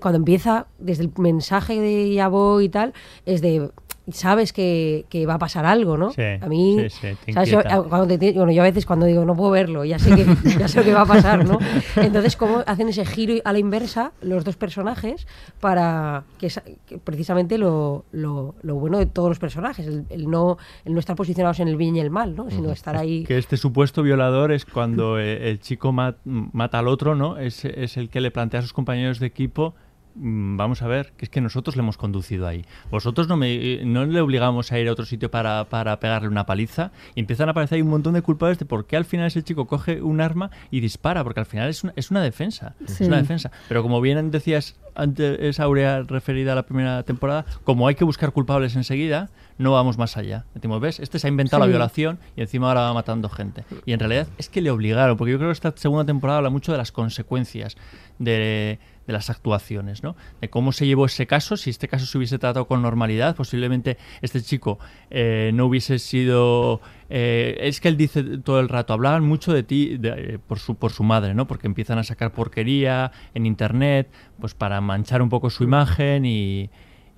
cuando 0.00 0.16
empieza, 0.16 0.66
desde 0.80 1.04
el 1.04 1.12
mensaje 1.18 1.80
de 1.80 2.12
ya 2.12 2.26
voy 2.26 2.64
y 2.64 2.68
tal, 2.68 2.92
es 3.26 3.40
de 3.40 3.70
sabes 4.12 4.52
que, 4.52 5.04
que 5.08 5.26
va 5.26 5.34
a 5.34 5.38
pasar 5.38 5.66
algo, 5.66 5.96
¿no? 5.96 6.12
Sí, 6.12 6.22
a 6.40 6.48
mí, 6.48 6.76
sí, 6.88 6.90
sí, 6.90 7.16
te 7.26 7.32
¿sabes? 7.32 7.50
Yo, 7.50 7.58
inquieta. 7.58 7.76
a- 7.76 7.82
cuando 7.82 8.18
te 8.18 8.32
bueno, 8.32 8.52
yo 8.52 8.62
a 8.62 8.64
veces 8.64 8.86
cuando 8.86 9.06
digo 9.06 9.24
no 9.24 9.34
puedo 9.36 9.50
verlo, 9.50 9.84
ya 9.84 9.98
sé 9.98 10.14
que 10.14 10.26
ya 10.58 10.68
sé 10.68 10.78
lo 10.78 10.84
que 10.84 10.94
va 10.94 11.02
a 11.02 11.06
pasar, 11.06 11.44
¿no? 11.46 11.58
Entonces, 11.96 12.36
¿cómo 12.36 12.62
hacen 12.66 12.88
ese 12.88 13.04
giro 13.04 13.34
a 13.44 13.52
la 13.52 13.58
inversa 13.58 14.12
los 14.20 14.44
dos 14.44 14.56
personajes 14.56 15.26
para 15.60 16.24
que, 16.38 16.46
esa- 16.46 16.62
que 16.86 16.98
precisamente 16.98 17.58
lo, 17.58 18.04
lo, 18.12 18.54
lo 18.62 18.74
bueno 18.76 18.98
de 18.98 19.06
todos 19.06 19.28
los 19.28 19.38
personajes, 19.38 19.86
el, 19.86 20.04
el 20.10 20.30
no, 20.30 20.58
el 20.84 20.94
no 20.94 21.00
estar 21.00 21.16
posicionados 21.16 21.60
en 21.60 21.68
el 21.68 21.76
bien 21.76 21.96
y 21.96 22.00
el 22.00 22.10
mal, 22.10 22.34
¿no? 22.36 22.50
Sino 22.50 22.70
estar 22.70 22.96
ahí. 22.96 23.24
Que 23.24 23.38
este 23.38 23.56
supuesto 23.56 24.02
violador 24.02 24.52
es 24.52 24.64
cuando 24.64 25.18
eh, 25.18 25.50
el 25.50 25.60
chico 25.60 25.92
ma- 25.92 26.16
mata 26.24 26.78
al 26.78 26.88
otro, 26.88 27.14
¿no? 27.14 27.36
Es, 27.38 27.64
es 27.64 27.96
el 27.96 28.08
que 28.10 28.20
le 28.20 28.30
plantea 28.30 28.60
a 28.60 28.62
sus 28.62 28.72
compañeros 28.72 29.18
de 29.20 29.26
equipo. 29.26 29.74
Mm, 30.18 30.56
Vamos 30.56 30.82
a 30.82 30.88
ver, 30.88 31.12
que 31.16 31.24
es 31.24 31.30
que 31.30 31.40
nosotros 31.40 31.76
le 31.76 31.82
hemos 31.82 31.96
conducido 31.96 32.46
ahí. 32.46 32.64
Vosotros 32.90 33.28
no, 33.28 33.36
me, 33.36 33.84
no 33.84 34.04
le 34.04 34.20
obligamos 34.20 34.72
a 34.72 34.78
ir 34.78 34.88
a 34.88 34.92
otro 34.92 35.04
sitio 35.04 35.30
para, 35.30 35.64
para 35.64 35.98
pegarle 36.00 36.28
una 36.28 36.46
paliza. 36.46 36.90
Y 37.14 37.20
empiezan 37.20 37.48
a 37.48 37.52
aparecer 37.52 37.76
ahí 37.76 37.82
un 37.82 37.90
montón 37.90 38.14
de 38.14 38.22
culpables 38.22 38.58
de 38.58 38.66
por 38.66 38.86
qué 38.86 38.96
al 38.96 39.04
final 39.04 39.26
ese 39.26 39.42
chico 39.42 39.66
coge 39.66 40.02
un 40.02 40.20
arma 40.20 40.50
y 40.70 40.80
dispara, 40.80 41.24
porque 41.24 41.40
al 41.40 41.46
final 41.46 41.68
es 41.68 41.84
una, 41.84 41.92
es 41.96 42.10
una 42.10 42.22
defensa. 42.22 42.74
Sí. 42.86 43.04
Es 43.04 43.08
una 43.08 43.18
defensa. 43.18 43.50
Pero 43.68 43.82
como 43.82 44.00
bien 44.00 44.30
decías 44.30 44.76
antes, 44.98 45.60
Aurea, 45.60 46.02
referida 46.02 46.52
a 46.52 46.54
la 46.56 46.64
primera 46.64 47.02
temporada, 47.04 47.46
como 47.64 47.86
hay 47.86 47.94
que 47.94 48.04
buscar 48.04 48.32
culpables 48.32 48.74
enseguida, 48.76 49.30
no 49.56 49.72
vamos 49.72 49.96
más 49.96 50.16
allá. 50.16 50.44
Decimos, 50.54 50.80
¿ves? 50.80 50.98
Este 51.00 51.18
se 51.18 51.28
ha 51.28 51.30
inventado 51.30 51.60
la 51.60 51.68
violación 51.68 52.18
y 52.36 52.42
encima 52.42 52.68
ahora 52.68 52.82
va 52.82 52.94
matando 52.94 53.28
gente. 53.28 53.64
Y 53.86 53.92
en 53.92 54.00
realidad 54.00 54.26
es 54.38 54.48
que 54.48 54.60
le 54.60 54.70
obligaron, 54.70 55.16
porque 55.16 55.32
yo 55.32 55.38
creo 55.38 55.50
que 55.50 55.54
esta 55.54 55.72
segunda 55.76 56.04
temporada 56.04 56.38
habla 56.38 56.50
mucho 56.50 56.72
de 56.72 56.78
las 56.78 56.92
consecuencias 56.92 57.76
de, 58.18 58.78
de 59.08 59.14
las 59.14 59.30
actuaciones, 59.30 60.02
¿no? 60.02 60.16
De 60.40 60.50
cómo 60.50 60.70
se 60.70 60.86
llevó 60.86 61.06
ese 61.06 61.26
caso, 61.26 61.56
si 61.56 61.70
este 61.70 61.88
caso 61.88 62.04
se 62.04 62.18
hubiese 62.18 62.38
tratado 62.38 62.68
con 62.68 62.82
normalidad, 62.82 63.34
posiblemente 63.34 63.96
este 64.20 64.42
chico 64.42 64.78
eh, 65.10 65.50
no 65.54 65.64
hubiese 65.64 65.98
sido... 65.98 66.82
eh, 67.08 67.56
es 67.62 67.80
que 67.80 67.88
él 67.88 67.96
dice 67.96 68.22
todo 68.44 68.60
el 68.60 68.68
rato, 68.68 68.92
hablaban 68.92 69.24
mucho 69.24 69.54
de 69.54 69.62
ti 69.62 69.98
eh, 70.02 70.38
por, 70.46 70.58
su, 70.58 70.74
por 70.74 70.92
su 70.92 71.04
madre, 71.04 71.32
¿no? 71.34 71.46
Porque 71.46 71.66
empiezan 71.66 71.98
a 71.98 72.04
sacar 72.04 72.32
porquería 72.32 73.10
en 73.32 73.46
internet, 73.46 74.10
pues 74.38 74.52
para 74.52 74.80
manchar 74.82 75.22
un 75.22 75.30
poco 75.30 75.48
su 75.48 75.64
imagen 75.64 76.26
y, 76.26 76.68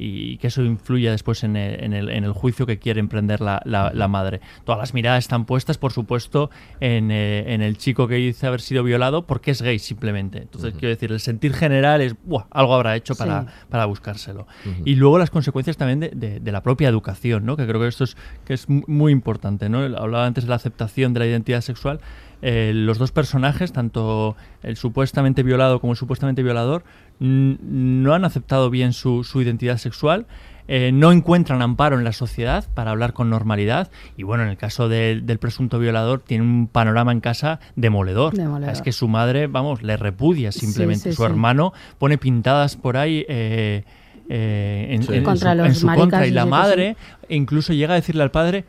y 0.03 0.38
que 0.38 0.46
eso 0.46 0.62
influya 0.64 1.11
después 1.11 1.44
en 1.44 1.57
el, 1.57 1.84
en 1.84 1.92
el, 1.92 2.09
en 2.09 2.24
el 2.24 2.32
juicio 2.32 2.64
que 2.64 2.78
quiere 2.78 3.01
emprender 3.01 3.40
la, 3.40 3.61
la- 3.64 3.92
la 3.92 4.09
madre. 4.09 4.40
Todas 4.64 4.78
las 4.78 4.94
miradas 4.94 5.24
están 5.24 5.44
puestas, 5.44 5.76
por 5.76 5.92
supuesto, 5.92 6.51
en, 6.80 7.11
eh, 7.11 7.53
en 7.53 7.61
el 7.61 7.76
chico 7.76 8.09
que 8.09 8.14
dice 8.14 8.46
haber 8.46 8.61
sido 8.62 8.82
violado 8.82 9.26
porque 9.26 9.51
es 9.51 9.61
gay 9.61 9.78
simplemente. 9.78 10.38
Entonces, 10.38 10.72
quiero 10.72 10.88
decir, 10.88 11.12
el 11.12 11.20
sentir 11.20 11.53
general 11.53 12.01
es, 12.01 12.14
"Buah, 12.24 12.44
algo 12.51 12.74
habrá 12.74 12.96
hecho 12.96 13.14
para, 13.14 13.42
Sí. 13.42 13.48
para 13.68 13.84
buscárselo. 13.84 14.46
Y 14.84 14.94
luego 14.94 15.18
las 15.18 15.30
consecuencias 15.30 15.76
también 15.76 16.01
de, 16.01 16.09
de- 16.11 16.40
de 16.40 16.53
la 16.53 16.62
propia 16.62 16.88
educación, 16.88 17.44
¿no? 17.44 17.57
que 17.57 17.66
creo 17.66 17.80
que 17.80 17.88
esto 17.88 18.05
es, 18.05 18.16
que 18.46 18.55
es 18.55 18.68
mu- 18.68 18.82
muy 18.86 19.12
importante. 19.12 19.68
¿no? 19.68 19.80
Hablaba 19.80 20.24
antes 20.26 20.44
de 20.44 20.51
la 20.51 20.57
aceptación 20.57 21.12
de 21.12 21.20
la 21.20 21.26
identidad 21.26 21.61
sexual. 21.61 22.01
Eh, 22.43 22.72
los 22.74 22.99
dos 22.99 23.12
personajes, 23.12 23.72
tanto 23.72 24.36
el 24.62 24.76
supuestamente 24.76 25.43
violado 25.43 25.80
como 25.80 25.93
el 25.93 25.97
supuestamente 25.99 26.43
violador, 26.43 26.84
no 27.18 28.14
han 28.14 28.24
aceptado 28.24 28.70
bien 28.70 28.93
su, 28.93 29.24
su 29.24 29.41
identidad 29.43 29.76
sexual. 29.78 30.26
eh, 30.72 30.93
no 30.93 31.11
encuentran 31.11 31.62
amparo 31.62 31.99
en 31.99 32.05
la 32.05 32.12
sociedad 32.12 32.64
para 32.74 32.93
hablar 32.93 33.12
con 33.12 33.28
normalidad 33.28 33.91
y 34.16 34.22
bueno, 34.22 34.45
en 34.45 34.51
el 34.51 34.57
caso 34.57 34.88
del- 34.88 35.26
del 35.26 35.38
presunto 35.41 35.80
violador 35.80 36.20
tiene 36.20 36.45
un 36.45 36.68
panorama 36.68 37.11
en 37.11 37.18
casa 37.18 37.59
demoledor. 37.74 38.34
Demoledor. 38.36 38.72
Es 38.72 38.80
que 38.80 38.93
su 38.93 39.09
madre, 39.09 39.49
vamos, 39.49 39.82
le 39.82 39.97
repudia 39.97 40.53
simplemente. 40.53 41.11
sí, 41.11 41.16
su 41.16 41.22
sí. 41.22 41.26
hermano 41.28 41.72
pone 41.99 42.18
pintadas 42.18 42.76
por 42.76 42.97
ahí 42.99 43.24
eh, 43.28 43.82
eh, 44.28 44.86
en, 44.91 45.03
Sí. 45.03 45.14
en 45.14 45.24
Contra 45.24 45.51
su, 45.53 45.57
los 45.59 45.66
en 45.66 45.74
su 45.74 45.86
maricas 45.86 46.03
contra 46.03 46.26
y 46.28 46.30
la 46.30 46.47
madre 46.47 46.97
incluso 47.28 47.72
llega 47.72 47.95
a 47.95 47.97
decirle 47.97 48.22
al 48.22 48.30
padre 48.30 48.64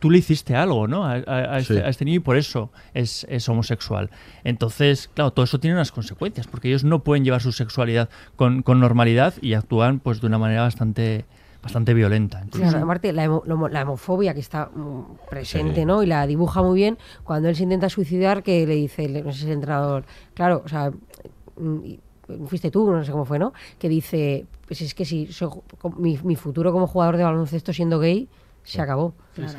tú 0.00 0.10
le 0.10 0.18
hiciste 0.18 0.56
algo 0.56 0.88
¿no? 0.88 1.04
a, 1.04 1.12
a- 1.12 1.54
a 1.54 1.58
este, 1.58 1.74
Sí. 1.74 1.80
a 1.80 1.88
este 1.88 2.04
niño 2.04 2.16
y 2.16 2.20
por 2.20 2.36
eso 2.36 2.70
es, 2.94 3.24
es 3.28 3.48
homosexual. 3.48 4.10
Entonces, 4.42 5.08
claro, 5.14 5.30
todo 5.32 5.44
eso 5.44 5.60
tiene 5.60 5.76
unas 5.76 5.92
consecuencias, 5.92 6.46
porque 6.48 6.68
ellos 6.68 6.82
no 6.84 7.04
pueden 7.04 7.24
llevar 7.24 7.40
su 7.42 7.52
sexualidad 7.52 8.08
con, 8.36 8.62
con 8.62 8.80
normalidad 8.80 9.34
y 9.40 9.54
actúan 9.54 10.00
pues 10.00 10.20
de 10.20 10.26
una 10.26 10.38
manera 10.38 10.62
bastante, 10.62 11.24
bastante 11.62 11.94
violenta. 11.94 12.40
incluso. 12.44 12.68
Claro, 12.70 12.84
aparte, 12.84 13.12
la, 13.12 13.26
emo- 13.26 13.42
lo- 13.46 13.68
la 13.68 13.82
homofobia 13.82 14.34
que 14.34 14.40
está 14.40 14.70
mm, 14.74 15.28
presente, 15.28 15.80
Sí. 15.80 15.84
¿no? 15.86 16.02
Y 16.02 16.06
la 16.06 16.26
dibuja 16.26 16.62
muy 16.62 16.76
bien 16.80 16.98
cuando 17.22 17.48
él 17.48 17.54
se 17.56 17.62
intenta 17.64 17.88
suicidar, 17.88 18.42
que 18.42 18.66
le 18.66 18.74
dice, 18.74 19.06
no 19.08 19.30
sé 19.32 19.38
si 19.38 19.44
es 19.44 19.46
el 19.48 19.52
entrenador, 19.52 20.04
claro, 20.34 20.62
o 20.64 20.68
sea, 20.68 20.90
mm, 21.56 21.84
y- 21.84 22.00
fuiste 22.46 22.70
tú, 22.70 22.90
no 22.90 23.04
sé 23.04 23.10
cómo 23.12 23.24
fue, 23.24 23.38
¿no? 23.40 23.52
Que 23.78 23.88
dice, 23.88 24.46
pues 24.66 24.80
es 24.82 24.94
que 24.94 25.04
si 25.04 25.26
soy 25.32 25.50
mi 25.98 26.36
futuro 26.36 26.72
como 26.72 26.86
jugador 26.86 27.16
de 27.16 27.24
baloncesto 27.24 27.72
siendo 27.72 27.98
gay 27.98 28.28
se 28.62 28.80
acabó. 28.82 29.14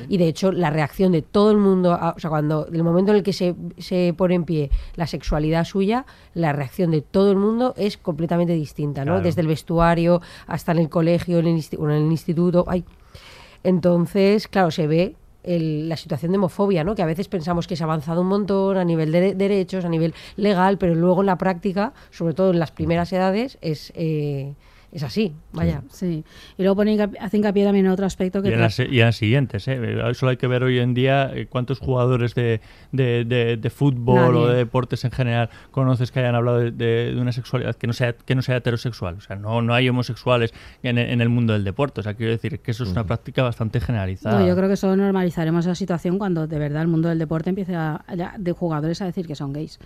Y 0.09 0.17
de 0.17 0.27
hecho, 0.27 0.51
la 0.51 0.69
reacción 0.69 1.11
de 1.11 1.21
todo 1.21 1.51
el 1.51 1.57
mundo, 1.57 1.93
a- 1.93 2.13
o 2.15 2.19
sea, 2.19 2.29
cuando 2.29 2.67
el 2.67 2.83
momento 2.83 3.11
en 3.11 3.17
el 3.17 3.23
que 3.23 3.33
se, 3.33 3.55
se 3.77 4.13
pone 4.15 4.35
en 4.35 4.43
pie 4.45 4.69
la 4.95 5.07
sexualidad 5.07 5.65
suya, 5.65 6.05
la 6.33 6.53
reacción 6.53 6.91
de 6.91 7.01
todo 7.01 7.31
el 7.31 7.37
mundo 7.37 7.73
es 7.77 7.97
completamente 7.97 8.53
distinta, 8.53 9.01
¿no? 9.05 9.13
Claro. 9.13 9.23
Desde 9.23 9.41
el 9.41 9.47
vestuario 9.47 10.21
hasta 10.47 10.71
en 10.71 10.77
el 10.79 10.89
colegio, 10.89 11.39
en 11.39 11.47
el, 11.47 11.63
bueno, 11.77 11.95
en 11.95 12.05
el 12.05 12.11
instituto. 12.11 12.65
Ay. 12.67 12.83
Entonces, 13.63 14.47
claro, 14.47 14.71
se 14.71 14.87
ve 14.87 15.15
el- 15.43 15.89
la 15.89 15.97
situación 15.97 16.31
de 16.31 16.37
homofobia, 16.37 16.83
¿no? 16.83 16.93
Que 16.95 17.01
a 17.01 17.05
veces 17.07 17.27
pensamos 17.27 17.67
que 17.67 17.75
se 17.75 17.83
ha 17.83 17.85
avanzado 17.85 18.21
un 18.21 18.27
montón 18.27 18.77
a 18.77 18.85
nivel 18.85 19.11
de 19.11 19.33
derechos, 19.35 19.85
a 19.85 19.89
nivel 19.89 20.13
legal, 20.35 20.77
pero 20.77 20.93
luego 20.95 21.21
en 21.21 21.27
la 21.27 21.37
práctica, 21.37 21.93
sobre 22.11 22.33
todo 22.33 22.51
en 22.51 22.59
las 22.59 22.71
primeras 22.71 23.11
edades, 23.13 23.57
es, 23.61 23.91
eh, 23.95 24.53
es 24.91 25.03
así, 25.03 25.33
vaya. 25.53 25.83
Sí. 25.89 26.23
Y 26.57 26.61
luego 26.63 26.75
pone 26.75 26.93
hincapié- 26.95 27.17
hace 27.21 27.37
hincapié 27.37 27.63
también 27.63 27.85
en 27.85 27.91
otro 27.93 28.05
aspecto 28.05 28.41
que 28.41 28.49
Y 28.49 28.53
en, 28.53 28.59
las, 28.59 28.77
y 28.79 28.83
en 28.99 29.05
las 29.05 29.15
siguientes, 29.15 29.67
¿eh? 29.67 29.79
Solo 30.13 30.31
hay 30.31 30.37
que 30.37 30.47
ver 30.47 30.63
hoy 30.63 30.79
en 30.79 30.93
día 30.93 31.31
eh, 31.33 31.47
cuántos 31.49 31.79
jugadores 31.79 32.35
de, 32.35 32.59
de, 32.91 33.23
de- 33.25 33.57
de 33.57 33.69
fútbol 33.69 34.35
o 34.35 34.47
de 34.47 34.57
deportes 34.57 35.05
en 35.05 35.11
general 35.11 35.49
conoces 35.71 36.11
que 36.11 36.19
hayan 36.19 36.35
hablado 36.35 36.59
de, 36.59 36.71
de- 36.71 37.13
de 37.15 37.21
una 37.21 37.31
sexualidad 37.31 37.75
que 37.75 37.87
no 37.87 37.93
sea 37.93 38.13
que 38.13 38.35
no 38.35 38.41
sea 38.41 38.57
heterosexual. 38.57 39.15
O 39.15 39.21
sea, 39.21 39.35
no, 39.35 39.61
no 39.61 39.73
hay 39.73 39.87
homosexuales 39.87 40.53
en, 40.83 40.97
en 40.97 41.21
el 41.21 41.29
mundo 41.29 41.53
del 41.53 41.63
deporte. 41.63 42.01
O 42.01 42.03
sea, 42.03 42.13
quiero 42.13 42.31
decir 42.33 42.59
que 42.59 42.71
eso 42.71 42.83
es 42.83 42.91
una 42.91 43.05
práctica 43.05 43.43
bastante 43.43 43.79
generalizada. 43.79 44.39
No, 44.39 44.47
yo 44.47 44.55
creo 44.55 44.67
que 44.67 44.75
solo 44.75 44.95
normalizaremos 44.97 45.65
esa 45.65 45.75
situación 45.75 46.17
cuando 46.17 46.47
de 46.47 46.59
verdad 46.59 46.81
el 46.81 46.87
mundo 46.89 47.07
del 47.09 47.19
deporte 47.19 47.49
empiece 47.49 47.75
a, 47.75 48.03
ya 48.17 48.35
de 48.37 48.51
jugadores 48.51 49.01
a 49.01 49.05
decir 49.05 49.25
que 49.25 49.35
son 49.35 49.53
gays. 49.53 49.79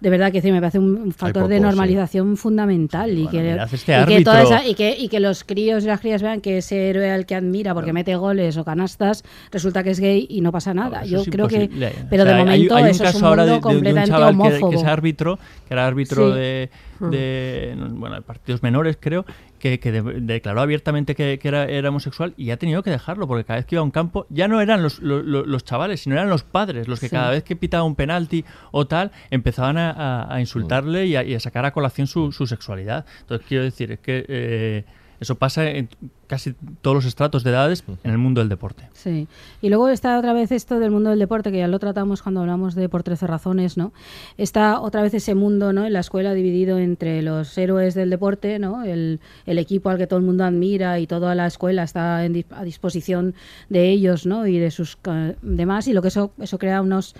De 0.00 0.08
verdad 0.10 0.28
que 0.28 0.38
decir, 0.38 0.52
me 0.52 0.60
parece 0.60 0.78
un 0.78 0.96
un 0.96 1.12
factor 1.12 1.46
de 1.48 1.56
sí. 1.56 1.62
normalización 1.62 2.36
fundamental 2.38 3.10
y, 3.10 3.24
bueno, 3.24 3.30
que, 3.30 3.74
este 3.76 4.00
y, 4.00 4.04
que 4.06 4.24
toda 4.24 4.42
esa- 4.42 4.66
y, 4.66 4.74
que, 4.74 4.96
y 4.98 5.08
que 5.08 5.20
los 5.20 5.44
críos 5.44 5.84
y 5.84 5.86
las 5.88 6.00
crías 6.00 6.22
vean 6.22 6.40
que 6.40 6.58
ese 6.58 6.88
héroe 6.90 7.10
al 7.10 7.26
que 7.26 7.34
admira 7.34 7.74
porque 7.74 7.92
mete 7.92 8.16
goles 8.16 8.56
o 8.56 8.64
canastas 8.64 9.24
resulta 9.52 9.82
que 9.82 9.90
es 9.90 10.00
gay 10.00 10.26
y 10.30 10.40
no 10.40 10.52
pasa 10.52 10.72
nada. 10.72 11.04
Yo 11.04 11.20
es 11.20 11.28
creo 11.28 11.48
que, 11.48 11.68
pero 12.08 12.22
O 12.22 12.26
sea, 12.26 12.34
de 12.34 12.38
momento 12.44 12.76
hay, 12.76 12.82
un 12.84 12.88
eso 12.88 13.04
es 13.04 13.12
caso 13.12 13.18
un 13.18 13.24
ahora 13.26 13.42
mundo 13.44 13.44
de, 13.44 13.46
de- 13.46 13.52
de 13.52 13.56
un 13.56 13.60
completamente 13.60 14.10
chaval 14.10 14.70
que, 14.70 14.76
es 14.76 14.84
árbitro, 14.84 15.38
que 15.68 15.74
era 15.74 15.86
árbitro 15.86 16.32
Sí. 16.32 16.38
de, 16.38 16.70
de, 17.00 17.74
bueno, 17.90 18.20
partidos 18.22 18.62
menores, 18.62 18.98
creo, 19.00 19.24
que, 19.58 19.78
que 19.80 19.92
de- 19.92 20.20
declaró 20.20 20.60
abiertamente 20.60 21.14
que, 21.14 21.38
que 21.38 21.48
era, 21.48 21.64
era 21.64 21.88
homosexual 21.88 22.34
y 22.36 22.50
ha 22.50 22.56
tenido 22.56 22.82
que 22.82 22.90
dejarlo 22.90 23.26
porque 23.26 23.44
cada 23.44 23.58
vez 23.58 23.66
que 23.66 23.74
iba 23.76 23.80
a 23.80 23.84
un 23.84 23.90
campo 23.90 24.26
ya 24.28 24.48
no 24.48 24.60
eran 24.60 24.82
los, 24.82 25.00
lo- 25.00 25.22
lo- 25.22 25.44
los 25.44 25.64
chavales, 25.64 26.00
sino 26.00 26.14
eran 26.16 26.28
los 26.28 26.42
padres 26.42 26.88
los 26.88 27.00
que 27.00 27.08
Sí. 27.08 27.16
cada 27.16 27.30
vez 27.30 27.42
que 27.44 27.56
pitaba 27.56 27.84
un 27.84 27.94
penalti 27.94 28.44
o 28.72 28.86
tal 28.86 29.12
empezaban 29.30 29.78
a, 29.78 29.90
a- 29.90 30.34
a 30.34 30.40
insultarle 30.40 31.06
y 31.06 31.16
a, 31.16 31.24
y 31.24 31.34
a 31.34 31.40
sacar 31.40 31.64
a 31.64 31.72
colación 31.72 32.06
su, 32.06 32.32
su 32.32 32.46
sexualidad. 32.46 33.06
Entonces 33.20 33.46
quiero 33.46 33.64
decir, 33.64 33.92
es 33.92 34.00
que 34.00 34.24
eh, 34.28 34.84
eso 35.20 35.34
pasa 35.34 35.68
en 35.68 35.88
casi 36.26 36.54
todos 36.80 36.94
los 36.94 37.04
estratos 37.04 37.44
de 37.44 37.50
edades 37.50 37.84
en 38.04 38.10
el 38.10 38.18
mundo 38.18 38.40
del 38.40 38.48
deporte. 38.48 38.88
Sí. 38.92 39.28
Y 39.60 39.68
luego 39.68 39.88
está 39.88 40.18
otra 40.18 40.32
vez 40.32 40.50
esto 40.52 40.78
del 40.78 40.90
mundo 40.90 41.10
del 41.10 41.18
deporte, 41.18 41.52
que 41.52 41.58
ya 41.58 41.68
lo 41.68 41.78
tratamos 41.78 42.22
cuando 42.22 42.40
hablamos 42.40 42.74
de 42.74 42.88
Por 42.88 43.02
13 43.02 43.26
razones, 43.26 43.76
¿no? 43.76 43.92
Está 44.38 44.80
otra 44.80 45.02
vez 45.02 45.12
ese 45.12 45.34
mundo, 45.34 45.72
¿no? 45.72 45.84
En 45.84 45.92
la 45.92 46.00
escuela 46.00 46.32
dividido 46.32 46.78
entre 46.78 47.20
los 47.22 47.56
héroes 47.58 47.94
del 47.94 48.10
deporte, 48.10 48.58
¿no? 48.58 48.84
El, 48.84 49.20
el 49.44 49.58
equipo 49.58 49.90
al 49.90 49.98
que 49.98 50.06
todo 50.06 50.18
el 50.18 50.24
mundo 50.24 50.44
admira 50.44 50.98
y 51.00 51.06
toda 51.06 51.34
la 51.34 51.46
escuela 51.46 51.82
está 51.82 52.24
en 52.24 52.44
a 52.50 52.64
disposición 52.64 53.34
de 53.68 53.90
ellos, 53.90 54.24
¿no? 54.24 54.46
Y 54.46 54.58
de 54.58 54.70
sus 54.70 54.96
demás, 55.42 55.88
y 55.88 55.92
lo 55.92 56.00
que 56.00 56.08
eso, 56.08 56.32
eso 56.38 56.58
crea 56.58 56.80
unos 56.80 57.14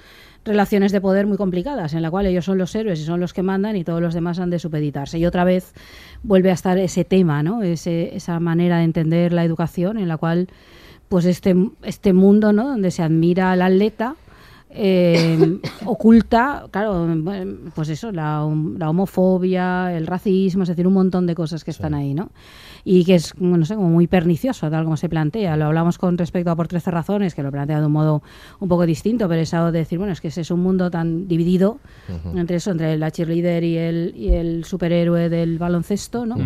relaciones 0.45 0.93
de 0.93 1.01
poder 1.01 1.27
muy 1.27 1.37
complicadas, 1.37 1.95
en 1.95 2.03
la 2.03 2.11
cual 2.11 2.27
ellos 2.27 2.45
son 2.45 2.59
los 2.59 2.75
héroes 2.75 3.01
y 3.01 3.05
son 3.05 3.21
los 3.21 3.33
que 3.33 3.43
mandan 3.43 3.77
y 3.77 3.85
todos 3.85 4.01
los 4.01 4.15
demás 4.15 4.39
han 4.39 4.51
de 4.51 4.59
supeditarse. 4.59 5.19
Y 5.19 5.27
otra 5.27 5.45
vez 5.45 5.75
vuelve 6.23 6.51
a 6.51 6.55
estar 6.55 6.79
ese 6.79 7.05
tema, 7.05 7.43
¿no? 7.43 7.63
Ese, 7.63 8.17
esa 8.17 8.41
manera 8.41 8.79
de 8.79 8.85
entender 8.85 9.33
la 9.33 9.45
educación 9.45 9.99
en 9.99 10.09
la 10.09 10.17
cual 10.17 10.49
pues 11.09 11.25
este, 11.25 11.55
este 11.83 12.13
mundo, 12.13 12.53
¿no? 12.53 12.69
Donde 12.69 12.91
se 12.91 13.03
admira 13.03 13.53
al 13.53 13.63
atleta, 13.63 14.15
eh, 14.71 15.59
oculta, 15.85 16.67
claro, 16.71 17.09
pues 17.75 17.89
eso, 17.89 18.13
la, 18.13 18.49
la 18.79 18.91
homofobia, 18.91 19.97
el 19.97 20.07
racismo, 20.07 20.63
es 20.63 20.69
decir, 20.69 20.87
un 20.87 20.95
montón 20.95 21.27
de 21.27 21.35
cosas 21.35 21.65
que 21.65 21.73
están 21.73 21.95
ahí, 21.95 22.15
¿no? 22.15 22.31
Y 22.85 23.05
que 23.05 23.17
es, 23.17 23.35
no 23.39 23.65
sé, 23.65 23.75
como 23.75 23.91
muy 23.91 24.07
pernicioso, 24.07 24.71
tal 24.71 24.85
como 24.85 24.97
se 24.97 25.09
plantea. 25.09 25.57
Lo 25.57 25.67
hablamos 25.67 25.99
con 25.99 26.17
respecto 26.17 26.51
a 26.51 26.57
Por 26.57 26.69
13 26.69 26.91
razones, 26.91 27.35
que 27.35 27.43
lo 27.43 27.51
plantea 27.51 27.81
de 27.81 27.87
un 27.87 27.93
modo 27.93 28.23
un 28.59 28.69
poco 28.69 28.87
distinto, 28.87 29.29
pero 29.29 29.41
es 29.43 29.53
algo 29.55 29.71
de 29.73 29.81
decir, 29.81 29.99
bueno, 29.99 30.13
es 30.13 30.21
que 30.21 30.29
ese 30.29 30.41
es 30.41 30.51
un 30.51 30.61
mundo 30.61 30.91
tan 30.91 31.29
dividido 31.29 31.79
entre 32.35 32.57
eso, 32.57 32.71
entre 32.71 32.97
la 32.97 33.11
cheerleader 33.11 33.65
y 33.65 33.77
el, 33.77 34.15
y 34.17 34.29
el 34.35 34.65
superhéroe 34.65 35.29
del 35.29 35.59
baloncesto, 35.59 36.25
¿no? 36.27 36.37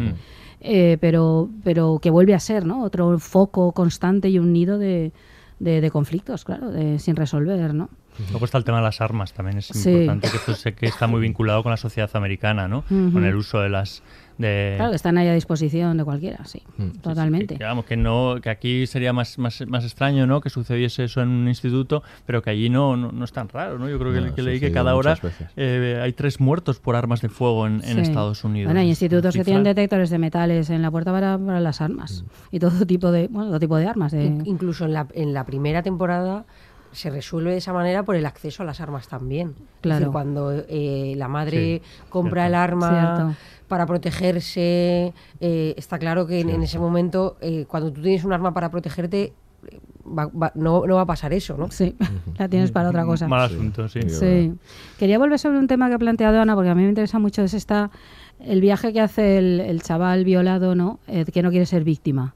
Eh, 0.61 0.97
pero, 1.01 1.51
pero 1.62 1.99
que 2.01 2.11
vuelve 2.11 2.35
a 2.35 2.41
ser, 2.41 2.64
¿no? 2.64 2.82
Otro 2.82 3.18
foco 3.18 3.72
constante 3.72 4.28
y 4.30 4.39
un 4.39 4.53
nido 4.53 4.78
de, 4.78 5.12
de, 5.59 5.80
de 5.80 5.91
conflictos, 5.91 6.45
claro, 6.45 6.70
de, 6.70 6.99
sin 6.99 7.16
resolver, 7.16 7.74
¿no? 7.74 7.91
Luego 8.30 8.45
está 8.45 8.59
el 8.59 8.64
tema 8.64 8.78
de 8.78 8.85
las 8.85 9.01
armas, 9.01 9.32
también 9.32 9.59
es 9.59 9.66
Sí. 9.66 9.91
importante, 9.91 10.30
que 10.30 10.37
esto 10.37 10.55
sé 10.55 10.72
que 10.74 10.87
está 10.87 11.07
muy 11.09 11.20
vinculado 11.20 11.62
con 11.64 11.70
la 11.70 11.76
sociedad 11.76 12.09
americana, 12.14 12.68
¿no? 12.68 12.85
Con 12.89 13.24
el 13.24 13.35
uso 13.35 13.59
de 13.59 13.68
las... 13.68 14.03
De, 14.37 14.74
Claro, 14.76 14.91
que 14.91 14.97
están 14.97 15.16
ahí 15.16 15.28
a 15.28 15.35
disposición 15.35 15.97
de 15.97 16.05
cualquiera, 16.05 16.45
sí, 16.45 16.61
totalmente. 17.03 17.57
Que, 17.57 17.62
vamos, 17.64 17.85
que 17.85 17.97
no, 17.97 18.37
que 18.43 18.51
aquí 18.51 18.87
sería 18.87 19.12
más, 19.12 19.39
más, 19.39 19.62
más 19.68 19.85
extraño, 19.85 20.26
¿no? 20.26 20.41
Que 20.41 20.51
sucediese 20.51 21.05
eso 21.05 21.20
en 21.22 21.28
un 21.28 21.47
instituto, 21.49 22.03
pero 22.26 22.43
que 22.43 22.51
allí 22.51 22.68
no, 22.68 22.97
no, 22.97 23.12
no 23.12 23.24
es 23.24 23.32
tan 23.32 23.49
raro, 23.49 23.78
¿no? 23.78 23.89
Yo 23.89 23.99
creo 23.99 24.12
que, 24.12 24.20
No, 24.20 24.35
que 24.35 24.43
leí 24.43 24.59
que 24.59 24.72
cada 24.72 24.97
hora 24.97 25.16
eh, 25.57 26.01
hay 26.03 26.12
tres 26.14 26.41
muertos 26.41 26.80
por 26.80 26.97
armas 26.97 27.20
de 27.20 27.28
fuego 27.28 27.66
en, 27.66 27.74
en 27.85 27.95
Sí. 27.97 28.01
Estados 28.01 28.43
Unidos. 28.45 28.66
Bueno, 28.68 28.80
hay 28.80 28.89
institutos 28.89 29.35
que 29.37 29.45
tienen 29.45 29.62
detectores 29.62 30.11
de 30.11 30.18
metales 30.18 30.68
en 30.70 30.82
la 30.82 30.91
puerta 30.91 31.12
para, 31.12 31.39
para 31.39 31.61
las 31.61 31.80
armas 31.80 32.24
y 32.51 32.59
todo 32.59 32.85
tipo 32.87 33.12
de, 33.12 33.28
bueno, 33.28 33.49
todo 33.51 33.61
tipo 33.61 33.76
de 33.76 33.87
armas. 33.87 34.11
De... 34.12 34.24
In- 34.24 34.43
Incluso 34.47 34.85
en 34.85 34.95
la, 34.95 35.07
en 35.14 35.32
la 35.32 35.45
primera 35.47 35.82
temporada 35.82 36.45
se 36.93 37.11
resuelve 37.11 37.51
de 37.51 37.57
esa 37.57 37.72
manera 37.72 38.05
por 38.05 38.14
el 38.14 38.24
acceso 38.24 38.62
a 38.62 38.66
las 38.66 38.80
armas 38.80 39.09
también. 39.09 39.49
Es 39.59 39.80
Claro. 39.80 39.99
decir, 39.99 40.12
cuando 40.12 40.53
eh, 40.68 41.14
la 41.16 41.26
madre 41.28 41.82
Sí, 41.85 42.03
compra 42.09 42.43
cierto. 42.43 42.49
el 42.49 42.55
arma 42.55 43.16
Cierto. 43.16 43.37
Para 43.75 43.87
protegerse, 43.87 45.12
eh, 45.41 45.75
está 45.77 45.99
claro 45.99 46.27
que 46.29 46.41
en, 46.41 46.51
en 46.51 46.62
ese 46.62 46.79
momento, 46.79 47.37
eh, 47.41 47.64
cuando 47.66 47.93
tú 47.93 48.03
tienes 48.03 48.22
un 48.25 48.33
arma 48.33 48.55
para 48.55 48.70
protegerte, 48.70 49.33
eh, 49.68 49.81
va- 50.07 50.27
va- 50.29 50.53
no, 50.55 50.87
no 50.87 50.95
va 50.95 51.01
a 51.03 51.07
pasar 51.07 51.33
eso, 51.33 51.57
¿no? 51.57 51.70
Sí, 51.72 51.97
la 52.39 52.49
tienes 52.49 52.70
para 52.70 52.89
otra 52.91 53.05
cosa. 53.05 53.27
Mal 53.27 53.43
asunto, 53.47 53.89
sí. 53.89 54.01
Sí. 54.09 54.53
Quería 54.99 55.18
volver 55.18 55.39
sobre 55.41 55.59
un 55.59 55.66
tema 55.66 55.89
que 55.89 55.95
ha 55.95 55.99
planteado 55.99 56.41
Ana, 56.41 56.55
porque 56.55 56.70
a 56.70 56.75
mí 56.77 56.83
me 56.85 56.89
interesa 56.89 57.18
mucho, 57.18 57.43
es 57.43 57.53
esta, 57.55 57.91
el 58.39 58.61
viaje 58.61 58.93
que 58.93 59.01
hace 59.01 59.39
el, 59.39 59.61
el 59.61 59.83
chaval 59.83 60.25
violado, 60.25 60.75
¿no? 60.75 61.01
Eh, 61.09 61.25
que 61.25 61.43
no 61.43 61.51
quiere 61.51 61.66
ser 61.66 61.83
víctima. 61.83 62.35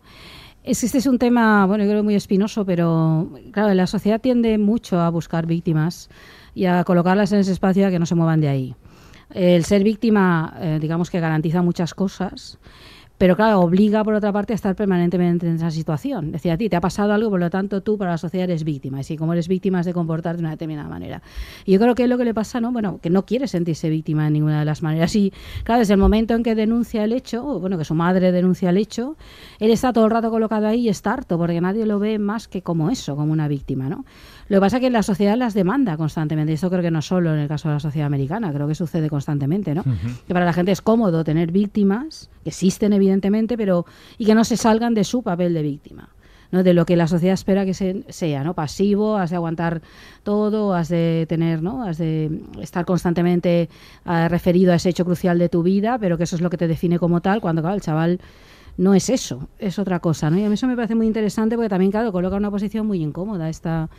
Es, 0.65 0.83
este 0.85 0.99
es 0.99 1.07
un 1.07 1.19
tema, 1.19 1.65
bueno, 1.67 1.85
yo 1.85 1.91
creo 1.91 2.03
muy 2.03 2.15
espinoso, 2.17 2.65
pero 2.67 3.31
claro, 3.53 3.73
la 3.75 3.87
sociedad 3.87 4.21
tiende 4.21 4.59
mucho 4.59 5.01
a 5.01 5.09
buscar 5.09 5.47
víctimas 5.47 6.11
y 6.55 6.67
a 6.67 6.83
colocarlas 6.85 7.33
en 7.33 7.39
ese 7.39 7.53
espacio 7.53 7.87
a 7.87 7.91
que 7.91 7.99
no 7.99 8.07
se 8.07 8.15
muevan 8.17 8.41
de 8.41 8.49
ahí. 8.49 8.75
El 9.31 9.65
ser 9.65 9.85
víctima, 9.85 10.55
eh, 10.61 10.79
digamos 10.81 11.11
que 11.11 11.21
garantiza 11.21 11.63
muchas 11.63 11.95
cosas, 11.95 12.59
pero 13.19 13.35
claro, 13.35 13.61
obliga 13.61 14.05
por 14.05 14.15
otra 14.15 14.33
parte 14.33 14.53
a 14.53 14.57
estar 14.57 14.77
permanentemente 14.77 15.45
en 15.49 15.57
esa 15.57 15.73
situación. 15.73 16.27
Es 16.27 16.33
decir, 16.35 16.53
a 16.53 16.57
ti 16.57 16.69
te 16.69 16.77
ha 16.77 16.81
pasado 16.81 17.13
algo, 17.13 17.31
por 17.31 17.41
lo 17.41 17.51
tanto 17.51 17.81
tú 17.81 17.99
para 17.99 18.13
la 18.13 18.19
sociedad 18.19 18.45
eres 18.45 18.63
víctima. 18.63 19.01
Y 19.01 19.03
si 19.03 19.17
como 19.17 19.33
eres 19.33 19.49
víctima 19.49 19.81
has 19.81 19.87
de 19.87 19.93
comportarte 19.93 20.37
de 20.37 20.43
una 20.45 20.53
determinada 20.53 20.89
manera. 20.89 21.21
Y 21.67 21.73
yo 21.73 21.81
creo 21.81 21.97
que 21.97 22.05
es 22.05 22.09
lo 22.09 22.17
que 22.17 22.25
le 22.25 22.33
pasa, 22.33 22.61
¿no? 22.61 22.71
Bueno, 22.71 23.01
que 23.03 23.11
no 23.11 23.27
quiere 23.27 23.49
sentirse 23.49 23.91
víctima 23.91 24.25
de 24.25 24.31
ninguna 24.31 24.61
de 24.61 24.65
las 24.65 24.85
maneras. 24.85 25.17
Y 25.17 25.33
claro, 25.65 25.81
desde 25.81 25.95
el 25.95 25.99
momento 25.99 26.35
en 26.35 26.45
que 26.45 26.55
denuncia 26.55 27.03
el 27.03 27.13
hecho, 27.13 27.45
o 27.45 27.59
bueno, 27.59 27.77
que 27.77 27.85
su 27.85 27.95
madre 27.97 28.31
denuncia 28.31 28.71
el 28.71 28.77
hecho, 28.77 29.17
él 29.59 29.73
está 29.73 29.93
todo 29.93 30.05
el 30.05 30.13
rato 30.13 30.31
colocado 30.31 30.69
ahí 30.69 30.83
y 30.83 30.89
está 30.89 31.15
harto, 31.15 31.39
porque 31.39 31.61
nadie 31.61 31.87
lo 31.87 31.99
ve 31.99 32.21
más 32.21 32.47
que 32.47 32.63
como 32.63 32.89
eso, 32.89 33.17
como 33.17 33.33
una 33.33 33.49
víctima, 33.49 33.89
¿no? 33.89 34.05
Lo 34.49 34.57
que 34.57 34.61
pasa 34.61 34.77
es 34.79 34.81
que 34.81 34.91
la 34.91 35.03
sociedad 35.03 35.37
las 35.37 35.53
demanda 35.55 35.97
constantemente. 35.97 36.53
Y 36.53 36.55
esto 36.55 36.71
creo 36.71 36.83
que 36.83 36.91
no 36.91 37.03
solo 37.03 37.33
en 37.35 37.39
el 37.41 37.49
caso 37.49 37.69
de 37.69 37.75
la 37.75 37.81
sociedad 37.81 38.07
americana, 38.07 38.53
creo 38.53 38.67
que 38.67 38.75
sucede 38.75 39.11
constantemente, 39.11 39.75
¿no? 39.75 39.85
que 40.27 40.33
para 40.33 40.47
la 40.47 40.53
gente 40.55 40.73
es 40.73 40.81
cómodo 40.81 41.23
tener 41.25 41.53
víctimas, 41.53 42.31
que 42.43 42.49
existen 42.51 42.93
evidentemente, 42.95 43.57
pero 43.57 43.85
y 44.17 44.25
que 44.25 44.35
no 44.35 44.45
se 44.45 44.57
salgan 44.57 44.95
de 44.95 45.05
su 45.05 45.23
papel 45.23 45.53
de 45.55 45.63
víctima. 45.63 46.09
¿no? 46.51 46.63
de 46.63 46.73
lo 46.73 46.87
que 46.87 46.97
la 46.97 47.07
sociedad 47.07 47.35
espera 47.35 47.67
que 47.67 47.75
se- 47.75 48.07
sea, 48.09 48.43
¿no? 48.43 48.55
Pasivo, 48.55 49.19
has 49.19 49.29
de 49.29 49.37
aguantar 49.37 49.83
todo, 50.23 50.73
has 50.73 50.89
de 50.89 51.27
tener, 51.29 51.63
¿no? 51.63 51.83
Has 51.83 51.99
de 51.99 52.41
estar 52.63 52.87
constantemente 52.87 53.69
ah, 54.07 54.29
referido 54.29 54.73
a 54.73 54.77
ese 54.77 54.89
hecho 54.89 55.05
crucial 55.05 55.39
de 55.39 55.51
tu 55.51 55.63
vida, 55.63 55.99
pero 55.99 56.17
que 56.17 56.25
eso 56.25 56.37
es 56.37 56.41
lo 56.41 56.49
que 56.49 56.57
te 56.57 56.67
define 56.67 56.99
como 56.99 57.21
tal, 57.21 57.43
cuando 57.43 57.61
claro, 57.61 57.75
el 57.77 57.83
chaval 57.83 58.19
no 58.79 58.95
es 58.95 59.11
eso, 59.11 59.49
es 59.59 59.79
otra 59.79 59.99
cosa, 60.01 60.31
¿no? 60.31 60.39
Y 60.39 60.45
a 60.45 60.49
mí 60.49 60.55
eso 60.55 60.67
me 60.67 60.75
parece 60.75 60.95
muy 60.95 61.07
interesante 61.07 61.55
porque 61.55 61.69
también, 61.69 61.91
claro, 61.91 62.13
coloca 62.13 62.37
una 62.37 62.51
posición 62.51 62.87
muy 62.87 63.03
incómoda 63.03 63.51
esta, 63.51 63.91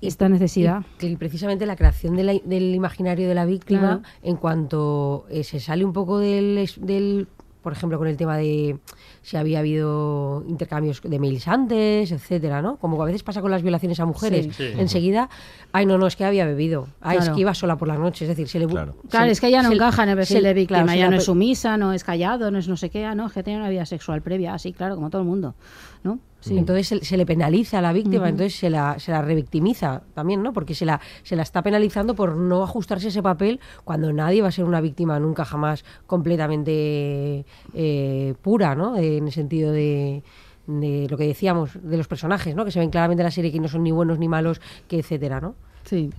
esta 0.00 0.28
necesidad. 0.28 0.82
Y 1.00 1.10
que 1.10 1.16
precisamente 1.16 1.66
la 1.66 1.76
creación 1.76 2.16
de 2.16 2.24
la- 2.24 2.40
del 2.44 2.74
imaginario 2.74 3.28
de 3.28 3.34
la 3.34 3.44
víctima, 3.46 3.80
Claro. 3.80 4.02
en 4.22 4.36
cuanto 4.36 5.26
eh, 5.30 5.44
se 5.44 5.60
sale 5.60 5.84
un 5.84 5.92
poco 5.92 6.18
del, 6.18 6.58
es- 6.58 6.78
del, 6.84 7.28
por 7.62 7.72
ejemplo, 7.72 7.98
con 7.98 8.06
el 8.06 8.16
tema 8.16 8.36
de 8.36 8.78
si 9.22 9.36
había 9.36 9.58
habido 9.58 10.44
intercambios 10.46 11.02
de 11.02 11.18
mails 11.18 11.48
antes, 11.48 12.12
etcétera, 12.12 12.62
¿no? 12.62 12.76
Como 12.76 13.02
a 13.02 13.06
veces 13.06 13.24
pasa 13.24 13.42
con 13.42 13.50
las 13.50 13.62
violaciones 13.62 13.98
a 13.98 14.04
mujeres. 14.06 14.46
Sí. 14.46 14.52
Sí. 14.52 14.72
Enseguida, 14.78 15.28
ay, 15.72 15.84
no, 15.84 15.98
no, 15.98 16.06
es 16.06 16.14
que 16.14 16.24
había 16.24 16.46
bebido. 16.46 16.86
Ay, 17.00 17.16
es 17.16 17.24
Claro. 17.24 17.34
que 17.34 17.40
iba 17.40 17.54
sola 17.54 17.76
por 17.76 17.88
la 17.88 17.96
noche. 17.98 18.24
Es 18.24 18.28
decir, 18.28 18.46
se 18.48 18.60
le. 18.60 18.66
Claro, 18.68 18.94
Claro, 19.10 19.30
es 19.32 19.40
que 19.40 19.50
ya 19.50 19.62
no 19.62 19.72
encaja 19.72 20.04
en 20.04 20.10
el 20.10 20.16
perfil 20.16 20.44
de 20.44 20.54
víctima, 20.54 20.78
claro, 20.84 20.92
se 20.92 20.98
ya 20.98 21.10
no 21.10 21.16
es 21.16 21.24
sumisa, 21.24 21.76
no 21.76 21.92
es 21.92 22.04
callado, 22.04 22.52
no 22.52 22.58
es 22.58 22.68
no 22.68 22.76
sé 22.76 22.88
qué, 22.90 23.04
ah, 23.04 23.16
no, 23.16 23.26
es 23.26 23.32
que 23.32 23.42
tiene 23.42 23.58
una 23.58 23.68
vida 23.68 23.84
sexual 23.84 24.22
previa, 24.22 24.54
así, 24.54 24.72
claro, 24.72 24.94
como 24.94 25.10
todo 25.10 25.22
el 25.22 25.26
mundo, 25.28 25.56
¿no? 26.04 26.20
Sí. 26.46 26.56
Entonces 26.56 26.86
se, 26.86 27.04
se 27.04 27.16
le 27.16 27.26
penaliza 27.26 27.80
a 27.80 27.82
la 27.82 27.92
víctima, 27.92 28.28
entonces 28.28 28.54
se 28.54 28.70
la, 28.70 29.00
se 29.00 29.10
la 29.10 29.20
revictimiza 29.20 30.02
también, 30.14 30.44
¿no? 30.44 30.52
Porque 30.52 30.74
se 30.76 30.84
la, 30.84 31.00
se 31.24 31.34
la 31.34 31.42
está 31.42 31.60
penalizando 31.60 32.14
por 32.14 32.36
no 32.36 32.62
ajustarse 32.62 33.06
a 33.06 33.08
ese 33.08 33.20
papel 33.20 33.58
cuando 33.82 34.12
nadie 34.12 34.42
va 34.42 34.48
a 34.48 34.52
ser 34.52 34.64
una 34.64 34.80
víctima 34.80 35.18
nunca 35.18 35.44
jamás 35.44 35.84
completamente 36.06 37.44
eh, 37.74 38.34
pura, 38.42 38.76
¿no? 38.76 38.96
Eh, 38.96 39.16
en 39.16 39.26
el 39.26 39.32
sentido 39.32 39.72
de, 39.72 40.22
de 40.68 41.08
lo 41.10 41.16
que 41.16 41.26
decíamos 41.26 41.70
de 41.82 41.96
los 41.96 42.06
personajes, 42.06 42.54
¿no? 42.54 42.64
Que 42.64 42.70
se 42.70 42.78
ven 42.78 42.90
claramente 42.90 43.22
en 43.22 43.26
la 43.26 43.32
serie 43.32 43.50
que 43.50 43.58
no 43.58 43.66
son 43.66 43.82
ni 43.82 43.90
buenos 43.90 44.20
ni 44.20 44.28
malos, 44.28 44.60
que 44.86 45.00
etcétera, 45.00 45.40
¿no? 45.40 45.56
Sí. 45.84 46.10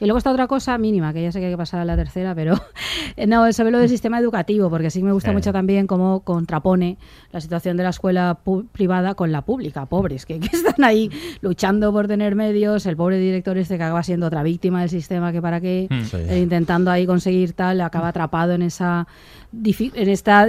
Y 0.00 0.04
luego 0.04 0.18
está 0.18 0.30
otra 0.30 0.46
cosa 0.46 0.78
mínima, 0.78 1.12
que 1.12 1.22
ya 1.22 1.32
sé 1.32 1.40
que 1.40 1.46
hay 1.46 1.52
que 1.52 1.56
pasar 1.56 1.80
a 1.80 1.84
la 1.84 1.96
tercera, 1.96 2.34
pero 2.34 2.54
no, 3.26 3.52
sobre 3.52 3.70
lo 3.72 3.78
del 3.78 3.88
sistema 3.88 4.18
educativo, 4.18 4.70
porque 4.70 4.90
sí 4.90 5.02
me 5.02 5.12
gusta 5.12 5.32
mucho 5.32 5.52
también 5.52 5.86
cómo 5.86 6.20
contrapone 6.20 6.98
la 7.32 7.40
situación 7.40 7.76
de 7.76 7.82
la 7.82 7.90
escuela 7.90 8.38
privada 8.72 9.14
con 9.14 9.32
la 9.32 9.42
pública, 9.42 9.86
pobres, 9.86 10.24
que, 10.26 10.38
que 10.40 10.54
están 10.56 10.84
ahí 10.84 11.10
luchando 11.40 11.92
por 11.92 12.06
tener 12.06 12.34
medios, 12.34 12.86
el 12.86 12.96
pobre 12.96 13.18
director 13.18 13.58
este 13.58 13.76
que 13.76 13.82
acaba 13.84 14.02
siendo 14.02 14.26
otra 14.26 14.42
víctima 14.42 14.80
del 14.80 14.90
sistema, 14.90 15.32
que 15.32 15.42
para 15.42 15.60
qué, 15.60 15.88
Mm. 15.90 16.04
Sí. 16.04 16.16
eh, 16.16 16.40
intentando 16.40 16.90
ahí 16.90 17.06
conseguir 17.06 17.52
tal, 17.52 17.80
acaba 17.80 18.08
atrapado 18.08 18.52
en 18.52 18.62
esa 18.62 19.06
en 19.52 20.08
esta 20.08 20.46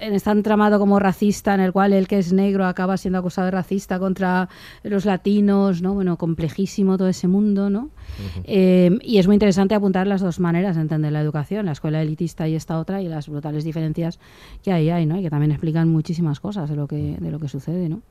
en 0.00 0.14
este 0.14 0.30
entramado 0.30 0.78
como 0.78 0.98
racista 0.98 1.54
en 1.54 1.60
el 1.60 1.72
cual 1.72 1.92
el 1.92 2.08
que 2.08 2.18
es 2.18 2.32
negro 2.32 2.66
acaba 2.66 2.96
siendo 2.96 3.18
acusado 3.18 3.46
de 3.46 3.50
racista 3.52 3.98
contra 3.98 4.48
los 4.82 5.04
latinos, 5.04 5.82
¿no? 5.82 5.94
Bueno, 5.94 6.16
complejísimo 6.16 6.96
todo 6.98 7.08
ese 7.08 7.28
mundo, 7.28 7.70
¿no? 7.70 7.90
Eh, 8.44 8.98
y 9.02 9.18
es 9.18 9.26
muy 9.26 9.36
interesante 9.36 9.74
apuntar 9.74 10.06
las 10.06 10.20
dos 10.20 10.40
maneras 10.40 10.76
de 10.76 10.82
entender 10.82 11.12
la 11.12 11.20
educación, 11.20 11.66
la 11.66 11.72
escuela 11.72 12.02
elitista 12.02 12.48
y 12.48 12.54
esta 12.54 12.78
otra, 12.78 13.02
y 13.02 13.08
las 13.08 13.28
brutales 13.28 13.64
diferencias 13.64 14.18
que 14.62 14.72
ahí 14.72 14.90
hay, 14.90 15.06
¿no? 15.06 15.18
Y 15.18 15.22
que 15.22 15.30
también 15.30 15.52
explican 15.52 15.88
muchísimas 15.88 16.40
cosas 16.40 16.68
de 16.68 16.76
lo 16.76 16.86
que, 16.86 17.16
de 17.20 17.30
lo 17.30 17.38
que 17.38 17.48
sucede, 17.48 17.88
¿no? 17.88 18.02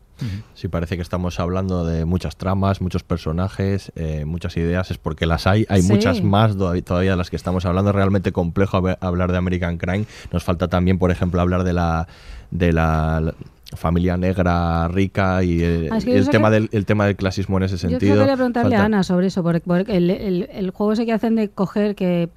Si 0.53 0.67
parece 0.67 0.95
que 0.95 1.01
estamos 1.01 1.39
hablando 1.39 1.85
de 1.85 2.05
muchas 2.05 2.35
tramas, 2.35 2.81
muchos 2.81 3.03
personajes, 3.03 3.91
eh, 3.95 4.25
muchas 4.25 4.55
ideas, 4.57 4.91
es 4.91 4.97
porque 4.97 5.25
las 5.25 5.47
hay. 5.47 5.65
Hay 5.69 5.81
Sí. 5.81 5.91
muchas 5.91 6.23
más 6.23 6.55
todavía 6.57 7.11
de 7.11 7.17
las 7.17 7.29
que 7.29 7.35
estamos 7.35 7.65
hablando. 7.65 7.91
Es 7.91 7.95
realmente 7.95 8.31
complejo 8.31 8.77
hab- 8.81 8.97
hablar 9.01 9.31
de 9.31 9.37
American 9.37 9.77
Crime. 9.77 10.05
Nos 10.31 10.43
falta 10.43 10.67
también, 10.67 10.97
por 10.99 11.11
ejemplo, 11.11 11.39
hablar 11.41 11.63
de 11.63 11.73
la 11.73 12.07
de 12.51 12.73
la 12.73 13.33
familia 13.75 14.17
negra 14.17 14.87
rica 14.87 15.43
y 15.43 15.61
eh, 15.61 15.89
Ah, 15.91 15.97
es 15.99 16.05
que 16.05 16.11
y 16.11 16.13
yo 16.15 16.19
el 16.21 16.29
tema 16.29 16.47
que- 16.49 16.53
del 16.55 16.69
el 16.71 16.85
tema 16.87 17.05
del 17.05 17.15
clasismo 17.15 17.57
en 17.57 17.63
ese 17.63 17.75
Yo 17.75 17.89
sentido. 17.89 18.15
quería 18.17 18.33
preguntarle 18.35 18.71
Falta- 18.71 18.81
a 18.81 18.85
Ana 18.85 19.03
sobre 19.03 19.27
eso, 19.27 19.43
porque, 19.43 19.61
porque 19.61 19.95
el, 19.95 20.09
el- 20.09 20.49
el 20.51 20.71
juego 20.71 20.93
ese 20.93 21.05
que 21.05 21.13
hacen 21.13 21.35
de 21.35 21.49
coger 21.49 21.93
que 21.95 22.29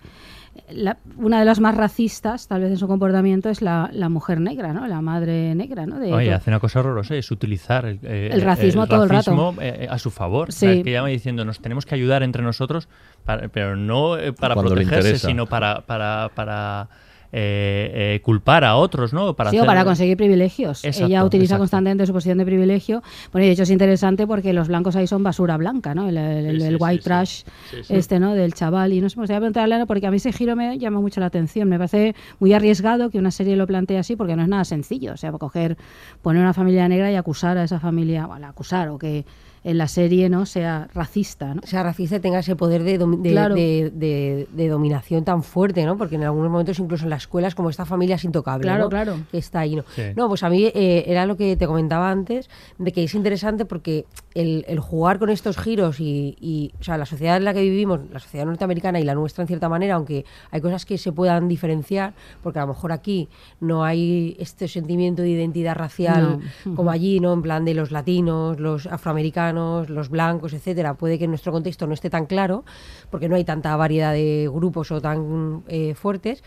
la- 0.70 0.98
una 1.16 1.38
de 1.38 1.44
las 1.44 1.60
más 1.60 1.74
racistas, 1.76 2.46
tal 2.48 2.60
vez 2.62 2.70
en 2.70 2.76
su 2.78 2.86
comportamiento, 2.88 3.48
es 3.48 3.62
la, 3.62 3.88
la 3.92 4.08
mujer 4.08 4.40
negra, 4.40 4.72
¿no? 4.72 4.86
La 4.86 5.00
madre 5.00 5.54
negra, 5.54 5.86
¿no? 5.86 5.98
De- 5.98 6.12
Oye, 6.12 6.32
hace 6.32 6.50
una 6.50 6.60
cosa 6.60 6.80
horrorosa, 6.80 7.14
es 7.16 7.30
utilizar 7.30 7.84
el, 7.86 7.98
eh, 8.02 8.30
El 8.32 8.42
racismo 8.42 8.86
todo 8.86 9.04
el 9.04 9.08
rato. 9.08 9.30
racismo, 9.30 9.54
eh, 9.62 9.86
a 9.90 9.98
su 9.98 10.10
favor. 10.10 10.48
O 10.50 10.52
Sí. 10.52 10.58
sea, 10.60 10.82
que 10.82 10.90
llama 10.92 11.08
diciendo, 11.08 11.44
nos 11.44 11.60
tenemos 11.60 11.86
que 11.86 11.94
ayudar 11.94 12.22
entre 12.22 12.42
nosotros, 12.42 12.88
para- 13.24 13.48
pero 13.48 13.76
no 13.76 14.16
eh, 14.18 14.32
para 14.32 14.54
Cuando 14.54 14.74
protegerse, 14.74 15.18
sino 15.18 15.46
para, 15.46 15.80
para, 15.86 16.30
para 16.34 16.88
eh, 17.34 18.16
eh, 18.16 18.20
culpar 18.22 18.62
a 18.64 18.76
otros, 18.76 19.12
¿no? 19.14 19.34
Para 19.34 19.50
sí, 19.50 19.59
o 19.59 19.64
para 19.64 19.84
conseguir 19.84 20.16
privilegios. 20.18 20.84
Exacto, 20.84 21.06
Ella 21.06 21.24
utiliza 21.24 21.54
exacto. 21.54 21.60
constantemente 21.62 22.06
su 22.06 22.12
posición 22.12 22.36
de 22.38 22.44
privilegio. 22.44 23.02
Bueno, 23.32 23.44
y 23.44 23.48
de 23.48 23.52
hecho 23.54 23.62
es 23.62 23.70
interesante 23.70 24.26
porque 24.26 24.52
los 24.52 24.68
blancos 24.68 24.96
ahí 24.96 25.06
son 25.06 25.22
basura 25.22 25.56
blanca, 25.56 25.94
¿no? 25.94 26.09
El, 26.09 26.18
el- 26.18 26.46
el- 26.46 26.60
Sí, 26.60 26.66
el 26.66 26.76
sí, 26.76 26.82
white 26.82 26.98
sí, 26.98 27.04
trash 27.04 27.42
este, 27.88 28.20
¿no? 28.20 28.34
Del 28.34 28.52
chaval. 28.52 28.92
Y 28.92 29.00
no 29.00 29.09
sé, 29.09 29.16
me 29.16 29.22
gustaría 29.22 29.40
preguntarle 29.40 29.86
porque 29.86 30.06
a 30.06 30.10
mí 30.10 30.18
ese 30.18 30.32
giro 30.32 30.54
me 30.56 30.78
llama 30.78 31.00
mucho 31.00 31.20
la 31.20 31.26
atención. 31.26 31.68
Me 31.68 31.78
parece 31.78 32.14
muy 32.38 32.52
arriesgado 32.52 33.09
que 33.10 33.18
una 33.18 33.30
serie 33.30 33.56
lo 33.56 33.66
plantee 33.66 33.96
así 33.98 34.14
porque 34.14 34.36
no 34.36 34.42
es 34.42 34.48
nada 34.48 34.64
sencillo. 34.64 35.14
O 35.14 35.16
sea, 35.16 35.32
coger, 35.32 35.78
poner 36.20 36.42
una 36.42 36.52
familia 36.52 36.86
negra 36.88 37.10
y 37.10 37.16
acusar 37.16 37.56
a 37.56 37.64
esa 37.64 37.80
familia, 37.80 38.26
bueno, 38.26 38.46
acusar 38.46 38.90
o 38.90 38.98
que 38.98 39.24
en 39.64 39.78
la 39.78 39.86
serie 39.89 40.28
no 40.28 40.44
sea 40.47 40.89
racista, 40.93 41.55
¿no? 41.55 41.62
sea 41.62 41.82
racista 41.82 42.16
y 42.16 42.20
tenga 42.20 42.40
ese 42.40 42.56
poder 42.56 42.82
de, 42.82 42.98
domi- 42.98 43.20
de, 43.22 43.30
Claro. 43.30 43.55
de- 43.55 43.93
de- 43.94 44.48
de 44.52 44.68
dominación 44.68 45.24
tan 45.24 45.43
fuerte, 45.43 45.84
¿no? 45.84 45.97
Porque 45.97 46.16
en 46.16 46.24
algunos 46.24 46.51
momentos, 46.51 46.78
incluso 46.78 47.05
en 47.05 47.10
la 47.10 47.16
escuela, 47.16 47.48
es 47.48 47.55
como 47.55 47.70
esta 47.70 47.84
familia 47.86 48.16
es 48.16 48.24
intocable, 48.24 48.62
Claro, 48.64 48.84
¿no? 48.84 48.89
claro. 48.90 49.16
Que 49.30 49.39
está 49.39 49.60
ahí, 49.60 49.76
¿no? 49.76 49.84
Sí. 49.94 50.02
No, 50.16 50.28
pues 50.28 50.43
a 50.43 50.48
mí 50.51 50.64
eh, 50.74 51.05
era 51.06 51.26
lo 51.26 51.36
que 51.36 51.56
te 51.56 51.66
comentaba 51.66 52.10
antes, 52.10 52.51
de 52.78 52.93
que 52.93 53.05
es 53.05 53.14
interesante 53.14 53.64
porque 53.64 54.05
el, 54.34 54.64
el 54.66 54.80
jugar 54.80 55.18
con 55.18 55.30
estos 55.30 55.56
giros 55.59 56.01
y, 56.01 56.36
y, 56.40 56.72
o 56.80 56.82
sea, 56.82 56.98
la 56.98 57.06
sociedad 57.06 57.36
en 57.36 57.44
la 57.44 57.55
que 57.55 57.60
vivimos, 57.62 58.01
la 58.12 58.18
sociedad 58.18 58.47
norteamericana 58.47 58.98
y 58.98 59.05
la 59.05 59.14
nuestra 59.14 59.43
en 59.43 59.48
cierta 59.48 59.68
manera, 59.68 59.94
aunque 59.94 60.24
hay 60.51 60.60
cosas 60.60 60.84
que 60.86 60.98
se 60.98 61.12
puedan 61.12 61.48
diferenciar, 61.48 62.14
porque 62.43 62.59
a 62.59 62.62
lo 62.62 62.68
mejor 62.68 62.93
aquí 62.93 63.28
no 63.60 63.84
hay 63.84 64.36
este 64.40 64.66
sentimiento 64.68 65.22
de 65.22 65.28
identidad 65.30 65.76
racial 65.76 66.40
No. 66.64 66.74
como 66.74 66.90
allí, 66.90 67.20
¿no? 67.20 67.32
En 67.32 67.43
plan 67.43 67.64
de 67.64 67.74
los 67.74 67.90
latinos, 67.93 68.59
los 68.59 68.86
afroamericanos, 68.86 69.51
los 69.52 70.08
blancos, 70.08 70.52
etcétera. 70.52 70.94
Puede 70.94 71.18
que 71.18 71.24
en 71.24 71.30
nuestro 71.30 71.52
contexto 71.52 71.86
no 71.86 71.94
esté 71.94 72.10
tan 72.10 72.26
claro, 72.26 72.64
porque 73.10 73.28
no 73.28 73.36
hay 73.36 73.44
tanta 73.44 73.76
variedad 73.76 74.12
de 74.12 74.48
grupos 74.52 74.90
o 74.90 75.00
tan 75.00 75.62
eh, 75.68 75.94
fuertes. 75.94 76.42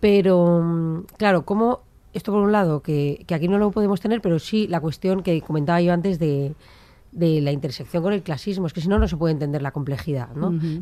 Pero, 0.00 0.60
mm, 0.62 1.04
claro, 1.16 1.44
como 1.44 1.80
esto 2.12 2.32
por 2.32 2.42
un 2.42 2.52
lado, 2.52 2.80
que, 2.80 3.24
que 3.26 3.34
aquí 3.34 3.48
no 3.48 3.58
lo 3.58 3.70
podemos 3.70 4.00
tener, 4.00 4.20
pero 4.20 4.38
sí 4.38 4.68
la 4.68 4.80
cuestión 4.80 5.22
que 5.22 5.40
comentaba 5.40 5.80
yo 5.80 5.92
antes 5.92 6.18
de, 6.18 6.54
de 7.14 7.40
la 7.40 7.52
intersección 7.52 8.02
con 8.02 8.12
el 8.12 8.22
clasismo, 8.22 8.66
es 8.66 8.72
que 8.72 8.80
si 8.80 8.88
no, 8.88 8.98
no 8.98 9.08
se 9.08 9.16
puede 9.16 9.32
entender 9.32 9.62
la 9.62 9.70
complejidad. 9.70 10.28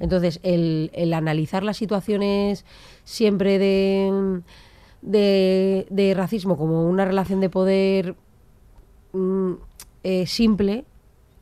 Entonces, 0.00 0.40
el, 0.42 0.90
el 0.94 1.12
analizar 1.14 1.62
las 1.62 1.76
situaciones 1.76 2.64
siempre 3.04 3.58
de, 3.58 4.40
de, 5.02 5.86
de 5.90 6.14
racismo 6.14 6.56
como 6.56 6.88
una 6.88 7.04
relación 7.04 7.40
de 7.40 7.50
poder 7.50 8.14
mm, 9.12 9.52
eh, 10.04 10.26
simple, 10.26 10.84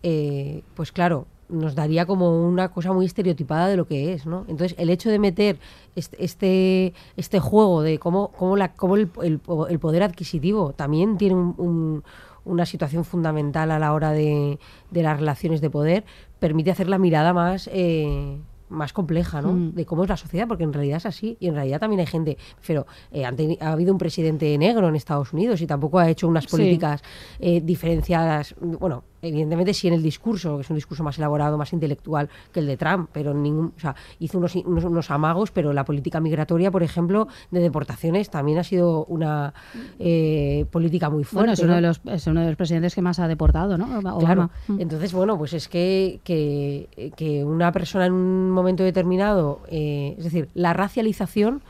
eh, 0.03 0.63
pues 0.75 0.93
claro, 0.93 1.27
nos 1.49 1.75
daría 1.75 2.07
como 2.07 2.47
una 2.47 2.69
cosa 2.71 2.93
muy 2.93 3.07
estereotipada 3.07 3.67
de 3.69 3.77
lo 3.77 3.87
que 3.87 4.13
es, 4.13 4.25
¿no? 4.25 4.45
Entonces, 4.49 4.77
el 4.79 4.89
hecho 4.89 5.11
de 5.11 5.19
meter 5.19 5.59
este, 5.97 6.95
este, 7.17 7.41
juego 7.41 7.83
de 7.83 7.99
cómo, 7.99 8.29
cómo, 8.39 8.57
la, 8.57 8.73
cómo 8.75 8.97
el, 8.97 9.11
el 9.23 9.41
el 9.69 9.79
poder 9.81 10.03
adquisitivo 10.05 10.73
también 10.75 11.19
tiene 11.19 11.35
un- 11.35 11.55
un- 11.59 12.05
una 12.45 12.65
situación 12.67 13.05
fundamental 13.05 13.71
a 13.71 13.79
la 13.79 13.93
hora 13.93 14.13
de, 14.13 14.59
de 14.91 15.03
las 15.03 15.19
relaciones 15.19 15.61
de 15.61 15.69
poder, 15.71 16.05
permite 16.39 16.71
hacer 16.71 16.89
la 16.89 16.99
mirada 16.99 17.33
más... 17.33 17.69
eh, 17.73 18.39
más 18.71 18.93
compleja, 18.93 19.43
¿no? 19.43 19.53
Mm. 19.53 19.73
De 19.75 19.85
cómo 19.85 20.05
es 20.05 20.09
la 20.09 20.17
sociedad, 20.17 20.47
porque 20.47 20.63
en 20.63 20.73
realidad 20.73 20.99
es 20.99 21.07
así. 21.07 21.37
Y 21.41 21.49
en 21.49 21.57
realidad 21.57 21.81
también 21.81 21.99
hay 21.99 22.07
gente. 22.07 22.39
Pero 22.65 22.87
eh, 23.11 23.25
ha 23.25 23.73
habido 23.73 23.93
un 23.93 23.99
presidente 23.99 24.57
negro 24.59 24.87
en 24.89 24.95
Estados 24.95 25.33
Unidos 25.33 25.61
y 25.61 25.67
tampoco 25.67 25.99
ha 25.99 26.09
hecho 26.09 26.29
unas 26.29 26.45
Sí. 26.45 26.51
políticas 26.53 27.03
eh, 27.41 27.61
diferenciadas. 27.61 28.55
Bueno, 28.61 29.03
evidentemente 29.23 29.75
sí 29.75 29.89
en 29.89 29.95
el 29.95 30.03
discurso, 30.03 30.57
que 30.57 30.63
es 30.63 30.71
un 30.71 30.77
discurso 30.77 31.03
más 31.03 31.19
elaborado, 31.19 31.59
más 31.59 31.73
intelectual 31.73 32.29
que 32.53 32.61
el 32.61 32.67
de 32.67 32.77
Trump, 32.77 33.11
pero 33.13 33.35
ningún, 33.35 33.73
o 33.77 33.81
sea, 33.81 33.95
hizo 34.19 34.39
unos, 34.39 34.55
unos, 34.57 34.85
unos 34.85 35.11
amagos, 35.11 35.51
pero 35.51 35.73
la 35.73 35.85
política 35.85 36.21
migratoria, 36.21 36.71
por 36.71 36.83
ejemplo, 36.83 37.29
de 37.51 37.61
deportaciones 37.61 38.31
también 38.31 38.59
ha 38.59 38.65
sido 38.65 39.05
una 39.07 39.55
eh, 39.99 40.67
política 40.71 41.11
muy 41.11 41.25
fuerte. 41.25 41.41
Bueno, 41.41 41.53
es 41.53 41.61
uno, 41.61 41.69
¿no? 41.69 41.77
de 41.77 41.83
los, 41.83 42.01
es 42.05 42.27
uno 42.27 42.41
de 42.41 42.47
los 42.47 42.57
presidentes 42.57 42.95
que 42.95 43.03
más 43.03 43.19
ha 43.19 43.29
deportado, 43.29 43.77
¿no? 43.77 43.99
Obama. 43.99 44.19
Claro. 44.19 44.51
Mm. 44.69 44.81
Entonces, 44.81 45.13
bueno, 45.13 45.37
pues 45.37 45.53
es 45.53 45.69
que, 45.69 46.21
que, 46.25 47.13
que 47.17 47.45
una 47.45 47.73
persona 47.73 48.07
en 48.07 48.13
un 48.13 48.51
momento 48.51 48.83
determinado, 48.83 49.61
eh, 49.69 50.15
es 50.19 50.25
decir, 50.25 50.49
la 50.55 50.73
racialización, 50.73 51.63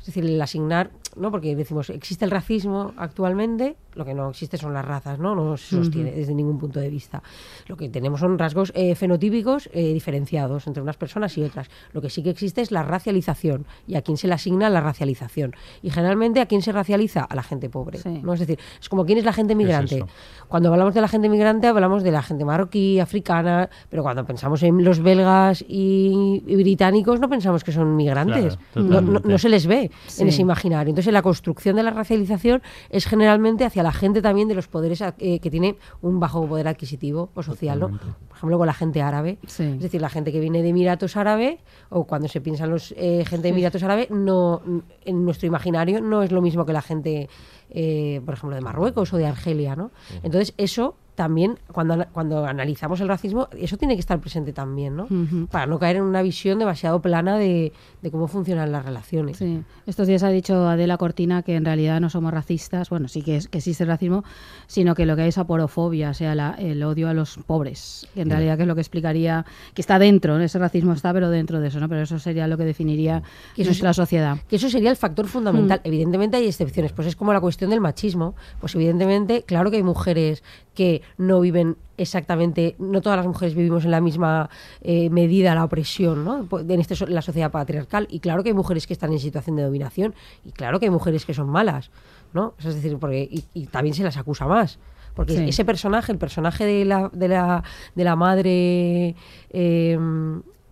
es 0.00 0.06
decir, 0.06 0.24
el 0.24 0.40
asignar, 0.40 0.90
¿no? 1.20 1.30
Porque 1.30 1.54
decimos, 1.54 1.90
existe 1.90 2.24
el 2.24 2.30
racismo 2.30 2.92
actualmente, 2.96 3.76
lo 3.94 4.04
que 4.04 4.14
no 4.14 4.30
existe 4.30 4.56
son 4.56 4.72
las 4.72 4.84
razas, 4.84 5.18
¿no? 5.18 5.34
No 5.34 5.56
se 5.56 5.76
sostiene 5.76 6.10
desde 6.12 6.34
ningún 6.34 6.58
punto 6.58 6.80
de 6.80 6.88
vista. 6.88 7.22
Lo 7.66 7.76
que 7.76 7.88
tenemos 7.88 8.20
son 8.20 8.38
rasgos 8.38 8.72
eh, 8.74 8.94
fenotípicos 8.94 9.68
eh, 9.72 9.92
diferenciados 9.92 10.66
entre 10.66 10.82
unas 10.82 10.96
personas 10.96 11.36
y 11.38 11.42
otras. 11.42 11.68
Lo 11.92 12.00
que 12.00 12.10
sí 12.10 12.22
que 12.22 12.30
existe 12.30 12.60
es 12.62 12.70
la 12.72 12.82
racialización 12.82 13.66
y 13.86 13.96
a 13.96 14.02
quién 14.02 14.16
se 14.16 14.26
le 14.28 14.34
asigna 14.34 14.70
la 14.70 14.80
racialización. 14.80 15.54
Y 15.82 15.90
generalmente 15.90 16.40
a 16.40 16.46
quién 16.46 16.62
se 16.62 16.72
racializa 16.72 17.22
a 17.24 17.34
la 17.34 17.42
gente 17.42 17.68
pobre. 17.68 17.98
Sí. 17.98 18.20
¿no? 18.22 18.32
Es 18.34 18.40
decir, 18.40 18.58
es 18.80 18.88
como 18.88 19.04
quién 19.04 19.18
es 19.18 19.24
la 19.24 19.32
gente 19.32 19.54
migrante. 19.54 20.04
Cuando 20.48 20.70
hablamos 20.72 20.94
de 20.94 21.00
la 21.00 21.08
gente 21.08 21.28
migrante 21.28 21.66
hablamos 21.66 22.02
de 22.02 22.10
la 22.12 22.22
gente 22.22 22.44
marroquí, 22.44 23.00
africana, 23.00 23.68
pero 23.88 24.02
cuando 24.02 24.24
pensamos 24.24 24.62
en 24.62 24.82
los 24.84 25.00
belgas 25.00 25.62
y, 25.68 26.42
y 26.46 26.56
británicos 26.56 27.20
no 27.20 27.28
pensamos 27.28 27.64
que 27.64 27.72
son 27.72 27.96
migrantes. 27.96 28.58
Claro, 28.72 28.88
no, 28.88 29.00
no- 29.00 29.20
no 29.22 29.38
se 29.38 29.48
les 29.48 29.66
ve 29.66 29.90
Sí. 30.06 30.22
en 30.22 30.28
ese 30.28 30.42
imaginario. 30.42 30.90
Entonces 30.90 31.09
la 31.12 31.22
construcción 31.22 31.76
de 31.76 31.82
la 31.82 31.90
racialización 31.90 32.62
es 32.90 33.06
generalmente 33.06 33.64
hacia 33.64 33.82
la 33.82 33.92
gente 33.92 34.22
también 34.22 34.48
de 34.48 34.54
los 34.54 34.68
poderes 34.68 35.02
eh, 35.02 35.40
que 35.40 35.50
tiene 35.50 35.76
un 36.02 36.20
bajo 36.20 36.46
poder 36.46 36.68
adquisitivo 36.68 37.30
o 37.34 37.42
social, 37.42 37.80
¿no? 37.80 37.88
Por 37.88 38.36
ejemplo, 38.36 38.58
con 38.58 38.66
la 38.66 38.74
gente 38.74 39.02
árabe. 39.02 39.38
Sí. 39.46 39.64
Es 39.64 39.80
decir, 39.80 40.00
la 40.00 40.08
gente 40.08 40.32
que 40.32 40.40
viene 40.40 40.62
de 40.62 40.68
Emiratos 40.68 41.16
Árabe 41.16 41.58
o 41.88 42.04
cuando 42.04 42.28
se 42.28 42.40
piensan 42.40 42.70
los 42.70 42.92
eh, 42.96 43.24
gente 43.26 43.42
de 43.42 43.48
Sí. 43.50 43.54
Emiratos 43.54 43.82
Árabe, 43.82 44.08
no, 44.10 44.62
en 45.04 45.24
nuestro 45.24 45.46
imaginario 45.46 46.00
no 46.00 46.22
es 46.22 46.32
lo 46.32 46.40
mismo 46.40 46.64
que 46.64 46.72
la 46.72 46.82
gente, 46.82 47.28
eh, 47.70 48.20
por 48.24 48.34
ejemplo, 48.34 48.54
de 48.54 48.62
Marruecos 48.62 49.12
o 49.12 49.16
de 49.16 49.26
Argelia, 49.26 49.76
¿no? 49.76 49.90
Entonces 50.22 50.54
eso 50.56 50.94
también 51.20 51.58
cuando 51.70 52.06
cuando 52.14 52.46
analizamos 52.46 52.98
el 53.02 53.08
racismo 53.08 53.48
eso 53.58 53.76
tiene 53.76 53.94
que 53.94 54.00
estar 54.00 54.18
presente 54.20 54.54
también, 54.54 54.96
¿no? 54.96 55.06
Para 55.50 55.66
no 55.66 55.78
caer 55.78 55.96
en 55.96 56.04
una 56.04 56.22
visión 56.22 56.58
demasiado 56.58 57.02
plana 57.02 57.36
de, 57.36 57.74
de 58.00 58.10
cómo 58.10 58.26
funcionan 58.26 58.72
las 58.72 58.86
relaciones. 58.86 59.36
Sí. 59.36 59.62
Estos 59.86 60.06
días 60.08 60.22
ha 60.22 60.30
dicho 60.30 60.66
Adela 60.66 60.96
Cortina 60.96 61.42
que 61.42 61.56
en 61.56 61.66
realidad 61.66 62.00
no 62.00 62.08
somos 62.08 62.32
racistas, 62.32 62.88
bueno, 62.88 63.06
sí 63.08 63.20
que, 63.20 63.36
es, 63.36 63.48
que 63.48 63.58
existe 63.58 63.84
el 63.84 63.88
racismo, 63.90 64.24
sino 64.66 64.94
que 64.94 65.04
lo 65.04 65.14
que 65.14 65.22
hay 65.22 65.28
es 65.28 65.36
aporofobia, 65.36 66.08
o 66.08 66.14
sea, 66.14 66.34
la- 66.34 66.54
el 66.58 66.82
odio 66.82 67.10
a 67.10 67.12
los 67.12 67.36
pobres, 67.46 68.08
que 68.14 68.22
en 68.22 68.30
realidad 68.30 68.56
que 68.56 68.62
es 68.62 68.68
lo 68.68 68.74
que 68.74 68.80
explicaría, 68.80 69.44
que 69.74 69.82
está 69.82 69.98
dentro, 69.98 70.38
¿no? 70.38 70.42
ese 70.44 70.58
racismo 70.58 70.94
está, 70.94 71.12
pero 71.12 71.28
dentro 71.28 71.60
de 71.60 71.68
eso, 71.68 71.80
¿no? 71.80 71.88
Pero 71.90 72.00
eso 72.00 72.18
sería 72.18 72.46
lo 72.48 72.56
que 72.56 72.64
definiría 72.64 73.22
Que 73.54 73.60
eso 73.62 73.68
nuestra 73.72 73.90
es- 73.90 73.96
sociedad. 73.96 74.38
Que 74.48 74.56
eso 74.56 74.70
sería 74.70 74.88
el 74.90 74.96
factor 74.96 75.26
fundamental. 75.26 75.80
Mm. 75.84 75.88
Evidentemente 75.88 76.38
hay 76.38 76.46
excepciones, 76.46 76.92
pues 76.92 77.08
es 77.08 77.14
como 77.16 77.34
la 77.34 77.40
cuestión 77.40 77.68
del 77.68 77.80
machismo. 77.82 78.34
Pues 78.58 78.74
evidentemente, 78.74 79.42
claro 79.42 79.70
que 79.70 79.76
hay 79.76 79.82
mujeres 79.82 80.42
que 80.74 81.02
no 81.18 81.40
viven 81.40 81.76
exactamente, 81.96 82.76
no 82.78 83.00
todas 83.00 83.16
las 83.18 83.26
mujeres 83.26 83.54
vivimos 83.54 83.84
en 83.84 83.90
la 83.90 84.00
misma 84.00 84.48
eh, 84.80 85.10
medida 85.10 85.54
la 85.54 85.64
opresión, 85.64 86.24
¿no? 86.24 86.44
Po- 86.44 86.60
En 86.60 86.80
este, 86.80 86.94
la 87.06 87.22
sociedad 87.22 87.50
patriarcal. 87.50 88.06
Y 88.10 88.20
claro 88.20 88.42
que 88.42 88.50
hay 88.50 88.54
mujeres 88.54 88.86
que 88.86 88.92
están 88.94 89.12
en 89.12 89.18
situación 89.18 89.56
de 89.56 89.62
dominación. 89.64 90.14
Y 90.44 90.52
claro 90.52 90.78
que 90.80 90.86
hay 90.86 90.90
mujeres 90.90 91.24
que 91.26 91.34
son 91.34 91.48
malas, 91.48 91.90
¿no? 92.32 92.54
Es 92.58 92.74
decir, 92.74 92.96
porque, 92.98 93.28
y, 93.30 93.44
y 93.54 93.66
también 93.66 93.94
se 93.94 94.02
las 94.02 94.16
acusa 94.16 94.46
más. 94.46 94.78
Porque 95.14 95.36
Sí. 95.36 95.48
ese 95.48 95.64
personaje, 95.64 96.12
el 96.12 96.18
personaje 96.18 96.64
de 96.64 96.84
la, 96.84 97.10
de 97.12 97.28
la, 97.28 97.64
de 97.94 98.04
la 98.04 98.16
madre 98.16 99.16
eh, 99.50 99.98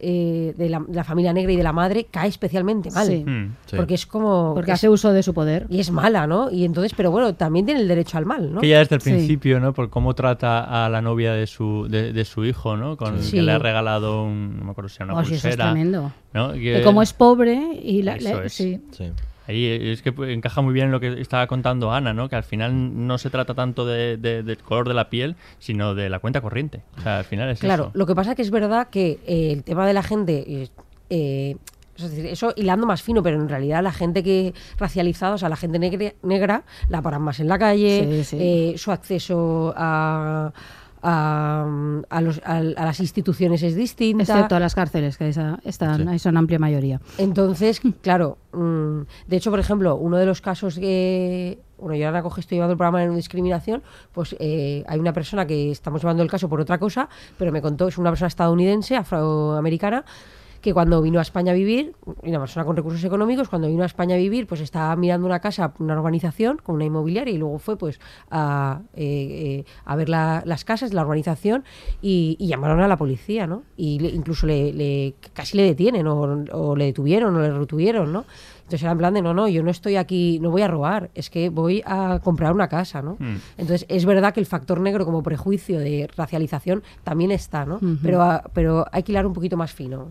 eh, 0.00 0.54
de, 0.56 0.68
la, 0.68 0.80
de 0.86 0.94
la 0.94 1.04
familia 1.04 1.32
negra 1.32 1.52
y 1.52 1.56
de 1.56 1.62
la 1.62 1.72
madre, 1.72 2.06
cae 2.10 2.28
especialmente 2.28 2.90
mal. 2.90 3.06
Sí. 3.06 3.24
Mm. 3.24 3.56
Sí. 3.66 3.76
Porque 3.76 3.94
es 3.94 4.06
como. 4.06 4.52
Porque 4.54 4.70
es- 4.70 4.74
hace 4.76 4.88
uso 4.88 5.12
de 5.12 5.22
su 5.22 5.34
poder. 5.34 5.66
y 5.70 5.80
es 5.80 5.90
mala, 5.90 6.26
¿no? 6.26 6.50
Y 6.50 6.64
entonces, 6.64 6.92
pero 6.96 7.10
bueno, 7.10 7.34
también 7.34 7.66
tiene 7.66 7.80
el 7.80 7.88
derecho 7.88 8.18
al 8.18 8.26
mal, 8.26 8.52
¿no? 8.52 8.60
Que 8.60 8.68
ya 8.68 8.78
desde 8.78 8.94
el 8.96 9.00
Sí. 9.02 9.10
principio, 9.10 9.60
¿no? 9.60 9.72
Por 9.72 9.90
cómo 9.90 10.14
trata 10.14 10.84
a 10.84 10.88
la 10.88 11.00
novia 11.02 11.32
de 11.32 11.46
su, 11.46 11.86
de, 11.88 12.12
de 12.12 12.24
su 12.24 12.44
hijo, 12.44 12.76
¿no? 12.76 12.96
Con 12.96 13.22
Sí. 13.22 13.36
que 13.36 13.42
le 13.42 13.52
ha 13.52 13.58
regalado 13.58 14.22
un, 14.24 14.58
no 14.58 14.64
me 14.64 14.70
acuerdo 14.70 14.88
si 14.88 14.96
era 15.02 15.06
una 15.12 15.14
Oh, 15.20 15.24
sí, 15.24 15.34
eso 15.34 15.48
es 15.48 15.54
pulsera. 15.56 15.70
tremendo. 15.72 16.12
¿no? 16.34 16.52
Que 16.52 16.82
como 16.84 17.02
es 17.02 17.12
pobre 17.12 17.58
y 17.82 18.02
la, 18.02 18.16
Eso 18.16 18.38
la- 18.40 18.44
es. 18.46 18.52
sí. 18.52 18.80
Ahí 19.48 19.66
es 19.90 20.02
que 20.02 20.12
pues, 20.12 20.30
encaja 20.30 20.60
muy 20.60 20.74
bien 20.74 20.86
en 20.86 20.92
lo 20.92 21.00
que 21.00 21.20
estaba 21.20 21.46
contando 21.46 21.90
Ana, 21.90 22.12
¿no? 22.12 22.28
Que 22.28 22.36
al 22.36 22.44
final 22.44 23.06
no 23.06 23.16
se 23.16 23.30
trata 23.30 23.54
tanto 23.54 23.86
de, 23.86 24.18
de- 24.18 24.42
del 24.42 24.58
color 24.58 24.86
de 24.86 24.92
la 24.94 25.08
piel, 25.08 25.36
sino 25.58 25.94
de 25.94 26.10
la 26.10 26.18
cuenta 26.18 26.40
corriente. 26.42 26.82
O 26.98 27.00
sea, 27.00 27.18
al 27.20 27.24
final 27.24 27.48
es 27.48 27.60
Claro, 27.60 27.84
eso. 27.84 27.92
lo 27.94 28.06
que 28.06 28.14
pasa 28.14 28.34
que 28.34 28.42
es 28.42 28.50
verdad 28.50 28.88
que 28.90 29.18
eh, 29.26 29.52
el 29.52 29.64
tema 29.64 29.86
de 29.86 29.94
la 29.94 30.02
gente, 30.02 30.44
eh, 30.46 30.68
eh, 31.08 31.56
es 31.96 32.10
decir, 32.10 32.26
eso 32.26 32.52
hilando 32.56 32.86
más 32.86 33.02
fino, 33.02 33.22
pero 33.22 33.40
en 33.40 33.48
realidad 33.48 33.82
la 33.82 33.90
gente 33.92 34.22
que 34.22 34.52
racializada, 34.76 35.34
o 35.34 35.38
sea, 35.38 35.48
la 35.48 35.56
gente 35.56 35.78
negre- 35.80 36.14
negra, 36.22 36.62
la 36.90 37.00
paran 37.02 37.22
más 37.22 37.40
en 37.40 37.48
la 37.48 37.58
calle, 37.58 38.06
Sí, 38.22 38.24
sí. 38.24 38.36
eh, 38.38 38.74
su 38.78 38.92
acceso 38.92 39.72
a, 39.76 40.52
a, 41.02 41.66
a 42.08 42.20
los- 42.20 42.40
a- 42.44 42.56
a 42.58 42.62
las 42.84 43.00
instituciones 43.00 43.62
es 43.62 43.74
distinta. 43.74 44.22
Excepto 44.22 44.56
a 44.56 44.60
las 44.60 44.74
cárceles, 44.74 45.16
que 45.18 45.28
esa- 45.28 45.58
están, 45.64 46.08
ahí 46.08 46.18
son 46.18 46.36
amplia 46.36 46.58
mayoría. 46.58 47.00
Entonces, 47.18 47.80
claro, 48.02 48.38
mm, 48.52 49.00
de 49.26 49.36
hecho, 49.36 49.50
por 49.50 49.60
ejemplo, 49.60 49.96
uno 49.96 50.16
de 50.16 50.26
los 50.26 50.40
casos 50.40 50.78
que, 50.78 51.58
bueno, 51.78 51.94
yo 51.96 52.06
ahora 52.06 52.22
coge, 52.22 52.40
estoy 52.40 52.56
llevando 52.56 52.72
el 52.72 52.78
programa 52.78 53.00
de 53.00 53.06
no 53.08 53.14
discriminación, 53.16 53.82
pues 54.12 54.34
eh, 54.40 54.84
hay 54.88 54.98
una 54.98 55.12
persona 55.12 55.46
que 55.46 55.70
estamos 55.70 56.02
llevando 56.02 56.22
el 56.22 56.30
caso 56.30 56.48
por 56.48 56.60
otra 56.60 56.78
cosa, 56.78 57.08
pero 57.38 57.52
me 57.52 57.62
contó, 57.62 57.88
es 57.88 57.98
una 57.98 58.10
persona 58.10 58.28
estadounidense, 58.28 58.96
afroamericana, 58.96 60.04
que 60.60 60.74
cuando 60.74 61.00
vino 61.02 61.18
a 61.18 61.22
España 61.22 61.52
a 61.52 61.54
vivir, 61.54 61.94
una 62.22 62.40
persona 62.40 62.64
con 62.66 62.76
recursos 62.76 63.02
económicos, 63.04 63.48
cuando 63.48 63.68
vino 63.68 63.82
a 63.82 63.86
España 63.86 64.16
a 64.16 64.18
vivir, 64.18 64.46
pues 64.46 64.60
estaba 64.60 64.94
mirando 64.96 65.26
una 65.26 65.40
casa, 65.40 65.72
una 65.78 65.94
urbanización 65.98 66.58
con 66.58 66.74
una 66.76 66.84
inmobiliaria 66.84 67.32
y 67.34 67.38
luego 67.38 67.58
fue 67.58 67.76
pues 67.78 68.00
a, 68.30 68.80
eh, 68.94 69.64
eh, 69.64 69.64
a 69.84 69.96
ver 69.96 70.08
la- 70.08 70.42
las 70.44 70.64
casas 70.64 70.92
la 70.92 71.02
urbanización 71.02 71.64
y, 72.02 72.36
y 72.40 72.48
llamaron 72.48 72.80
a 72.80 72.88
la 72.88 72.96
policía, 72.96 73.46
¿no? 73.46 73.62
Y 73.76 73.98
le- 74.00 74.10
incluso 74.10 74.46
le, 74.46 74.72
le- 74.72 75.14
casi 75.32 75.56
le 75.56 75.62
detienen 75.64 76.06
o, 76.06 76.44
o 76.52 76.76
le 76.76 76.86
detuvieron 76.86 77.36
o 77.36 77.40
le 77.40 77.50
retuvieron, 77.52 78.12
¿no? 78.12 78.24
Entonces 78.68 78.82
era 78.82 78.92
en 78.92 78.98
plan 78.98 79.14
de, 79.14 79.22
no, 79.22 79.32
no, 79.32 79.48
yo 79.48 79.62
no 79.62 79.70
estoy 79.70 79.96
aquí, 79.96 80.38
no 80.40 80.50
voy 80.50 80.60
a 80.60 80.68
robar, 80.68 81.08
es 81.14 81.30
que 81.30 81.48
voy 81.48 81.82
a 81.86 82.20
comprar 82.22 82.52
una 82.52 82.68
casa, 82.68 83.00
¿no? 83.00 83.16
Mm. 83.18 83.36
Entonces 83.56 83.86
es 83.88 84.04
verdad 84.04 84.34
que 84.34 84.40
el 84.40 84.46
factor 84.46 84.78
negro 84.80 85.06
como 85.06 85.22
prejuicio 85.22 85.78
de 85.78 86.06
racialización 86.14 86.82
también 87.02 87.30
está, 87.30 87.64
¿no? 87.64 87.80
Pero, 88.02 88.20
ah, 88.20 88.44
pero 88.52 88.84
hay 88.92 89.02
que 89.04 89.12
hilar 89.12 89.26
un 89.26 89.32
poquito 89.32 89.56
más 89.56 89.72
fino. 89.72 90.10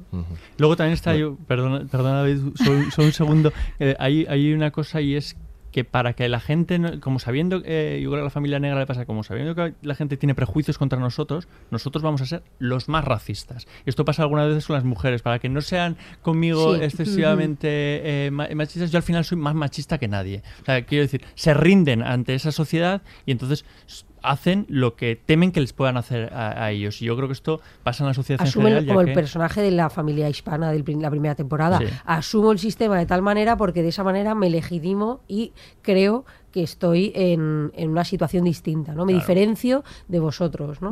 Luego 0.57 0.75
también 0.75 0.95
está, 0.95 1.15
yo, 1.15 1.35
perdona, 1.47 1.85
perdona 1.85 2.17
David, 2.23 2.39
solo, 2.55 2.89
solo 2.89 3.07
un 3.07 3.13
segundo, 3.13 3.53
eh, 3.79 3.95
hay, 3.99 4.25
hay 4.27 4.51
una 4.53 4.71
cosa 4.71 5.01
y 5.01 5.13
es 5.13 5.37
que 5.71 5.83
para 5.83 6.13
que 6.13 6.27
la 6.29 6.39
gente, 6.39 6.79
no- 6.79 6.99
como 6.99 7.19
sabiendo, 7.19 7.61
eh, 7.65 7.99
yo 8.01 8.09
creo 8.09 8.19
que 8.19 8.21
a 8.21 8.23
la 8.25 8.29
familia 8.29 8.59
negra 8.59 8.79
le 8.79 8.85
pasa, 8.87 9.05
como 9.05 9.23
sabiendo 9.23 9.53
que 9.53 9.73
la 9.81 9.95
gente 9.95 10.17
tiene 10.17 10.33
prejuicios 10.33 10.77
contra 10.77 10.97
nosotros, 10.99 11.47
nosotros 11.71 12.01
vamos 12.03 12.21
a 12.21 12.25
ser 12.25 12.43
los 12.57 12.87
más 12.89 13.03
racistas. 13.05 13.67
Esto 13.85 14.05
pasa 14.05 14.23
algunas 14.23 14.47
veces 14.47 14.65
con 14.65 14.75
las 14.75 14.85
mujeres, 14.85 15.21
para 15.21 15.39
que 15.39 15.49
no 15.49 15.61
sean 15.61 15.97
conmigo 16.21 16.75
Sí. 16.75 16.83
excesivamente 16.83 17.67
eh, 18.27 18.31
ma- 18.31 18.47
machistas, 18.55 18.91
yo 18.91 18.97
al 18.97 19.03
final 19.03 19.25
soy 19.25 19.37
más 19.37 19.55
machista 19.55 19.97
que 19.97 20.07
nadie. 20.07 20.41
O 20.61 20.65
sea, 20.65 20.83
quiero 20.85 21.03
decir, 21.03 21.21
se 21.35 21.53
rinden 21.53 22.01
ante 22.01 22.33
esa 22.33 22.51
sociedad 22.51 23.01
y 23.25 23.31
entonces 23.31 23.65
hacen 24.23 24.65
lo 24.69 24.95
que 24.95 25.15
temen 25.15 25.51
que 25.51 25.61
les 25.61 25.73
puedan 25.73 25.97
hacer 25.97 26.33
a, 26.33 26.63
a 26.65 26.71
ellos. 26.71 27.01
Y 27.01 27.05
yo 27.05 27.15
creo 27.15 27.27
que 27.27 27.33
esto 27.33 27.61
pasa 27.83 28.03
en 28.03 28.07
la 28.07 28.13
sociedad 28.13 28.41
en 28.41 28.47
Asumen 28.47 28.65
general. 28.67 28.85
ya 28.85 28.93
como 28.93 29.01
el 29.01 29.07
que- 29.07 29.13
personaje 29.13 29.61
de 29.61 29.71
la 29.71 29.89
familia 29.89 30.29
hispana 30.29 30.71
de 30.71 30.83
la 30.99 31.09
primera 31.09 31.35
temporada. 31.35 31.79
Sí. 31.79 31.85
Asumo 32.05 32.51
el 32.51 32.59
sistema 32.59 32.97
de 32.97 33.05
tal 33.05 33.21
manera 33.21 33.57
porque 33.57 33.81
de 33.83 33.89
esa 33.89 34.03
manera 34.03 34.35
me 34.35 34.49
legitimo 34.49 35.21
y 35.27 35.53
creo 35.81 36.25
que 36.57 36.63
estoy 36.63 37.11
en, 37.13 37.71
en 37.75 37.89
una 37.91 38.03
situación 38.03 38.43
distinta, 38.45 38.93
¿no? 38.93 39.05
Me 39.05 39.11
Claro. 39.13 39.19
diferencio 39.19 39.83
de 40.07 40.19
vosotros, 40.19 40.81
¿no? 40.81 40.91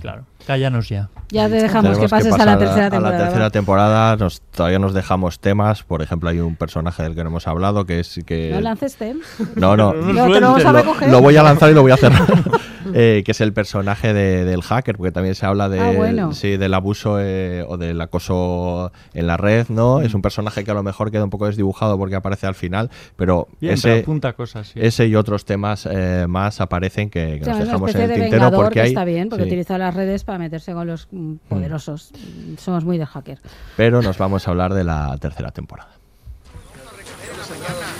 Claro. 0.00 0.24
Cállanos 0.46 0.90
ya. 0.90 1.08
Ya 1.30 1.48
te 1.48 1.54
dejamos 1.54 1.92
Tenemos 1.92 1.98
que 2.00 2.08
pases 2.08 2.34
a 2.34 2.44
la 2.44 2.58
tercera 2.58 2.86
A 2.86 2.90
temporada. 2.90 3.18
la 3.18 3.24
tercera 3.24 3.50
temporada 3.50 4.16
nos, 4.16 4.42
todavía 4.42 4.78
nos 4.78 4.92
dejamos 4.92 5.40
temas. 5.40 5.82
Por 5.84 6.02
ejemplo, 6.02 6.28
hay 6.28 6.40
un 6.40 6.56
personaje 6.56 7.02
del 7.02 7.14
que 7.14 7.22
no 7.24 7.30
hemos 7.30 7.46
hablado 7.48 7.86
que 7.86 8.00
es 8.00 8.20
que... 8.26 8.50
No 8.52 8.60
lances 8.60 8.96
tem. 8.96 9.20
No, 9.54 9.74
no. 9.76 9.92
No, 10.16 10.30
te 10.30 10.40
lo 10.40 10.48
vamos 10.52 10.64
a 10.66 10.72
Lo- 10.72 10.78
recoger. 10.80 11.10
Lo 11.10 11.22
voy 11.22 11.36
a 11.36 11.42
lanzar 11.42 11.70
y 11.70 11.74
lo 11.74 11.80
voy 11.82 11.92
a 11.92 11.96
cerrar. 11.96 12.26
Eh, 12.94 13.22
que 13.24 13.32
es 13.32 13.40
el 13.40 13.52
personaje 13.52 14.12
de- 14.12 14.44
del 14.44 14.62
hacker, 14.62 14.96
porque 14.96 15.12
también 15.12 15.34
se 15.34 15.46
habla 15.46 15.68
de, 15.68 15.80
Ah, 15.80 15.90
bueno. 15.92 16.32
sí, 16.32 16.56
del 16.56 16.74
abuso 16.74 17.18
eh, 17.20 17.64
o 17.66 17.76
del 17.76 18.00
acoso 18.00 18.92
en 19.14 19.26
la 19.26 19.36
red, 19.36 19.68
¿no? 19.68 20.00
Es 20.00 20.14
un 20.14 20.22
personaje 20.22 20.64
que 20.64 20.70
a 20.70 20.74
lo 20.74 20.82
mejor 20.82 21.10
queda 21.10 21.24
un 21.24 21.30
poco 21.30 21.46
desdibujado 21.46 21.98
porque 21.98 22.14
aparece 22.16 22.46
al 22.46 22.54
final, 22.54 22.90
pero 23.16 23.48
Bien, 23.60 23.74
ese, 23.74 23.88
pero 23.88 24.00
apunta 24.02 24.32
cosas, 24.34 24.68
sí. 24.68 24.80
ese 24.82 25.06
y 25.06 25.16
otros 25.16 25.44
temas 25.44 25.88
eh, 25.90 26.26
más 26.28 26.60
aparecen 26.60 27.10
que, 27.10 27.36
que 27.36 27.42
O 27.42 27.44
sea, 27.44 27.54
nos 27.54 27.64
dejamos 27.64 27.94
en 27.94 28.00
el 28.02 28.08
de 28.08 28.14
tintero 28.14 28.50
porque 28.52 28.74
que 28.74 28.80
hay... 28.80 28.88
está 28.88 29.04
bien, 29.04 29.28
porque 29.28 29.44
sí. 29.44 29.48
utiliza 29.48 29.78
las 29.78 29.94
redes 29.94 30.24
para 30.24 30.38
meterse 30.38 30.72
con 30.72 30.86
los 30.86 31.08
mm, 31.10 31.34
poderosos. 31.48 32.12
Somos 32.58 32.84
muy 32.84 32.98
de 32.98 33.06
hacker. 33.06 33.38
Pero 33.76 34.02
nos 34.02 34.18
vamos 34.18 34.46
a 34.46 34.50
hablar 34.50 34.74
de 34.74 34.84
la 34.84 35.16
tercera 35.18 35.50
temporada. 35.50 35.90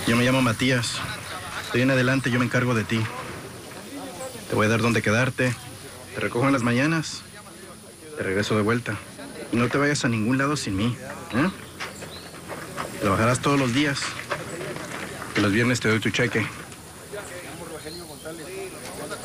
Yo 0.07 0.15
me 0.15 0.23
llamo 0.23 0.41
Matías. 0.41 0.99
De 1.73 1.79
ahí 1.79 1.83
en 1.83 1.91
adelante 1.91 2.31
yo 2.31 2.39
me 2.39 2.45
encargo 2.45 2.73
de 2.73 2.83
ti. 2.83 2.99
Te 4.49 4.55
voy 4.55 4.65
a 4.65 4.69
dar 4.69 4.81
dónde 4.81 5.01
quedarte. 5.01 5.53
Te 6.15 6.19
recojo 6.21 6.47
en 6.47 6.53
las 6.53 6.63
mañanas. 6.63 7.21
Te 8.17 8.23
regreso 8.23 8.55
de 8.55 8.61
vuelta. 8.61 8.95
Y 9.51 9.57
no 9.57 9.67
te 9.67 9.77
vayas 9.77 10.05
a 10.05 10.09
ningún 10.09 10.37
lado 10.37 10.55
sin 10.55 10.75
mí. 10.75 10.95
¿eh? 11.33 11.49
Trabajarás 13.01 13.41
todos 13.41 13.59
los 13.59 13.73
días. 13.73 14.01
Y 15.35 15.41
los 15.41 15.51
viernes 15.51 15.79
te 15.79 15.89
doy 15.89 15.99
tu 15.99 16.09
cheque. 16.09 16.47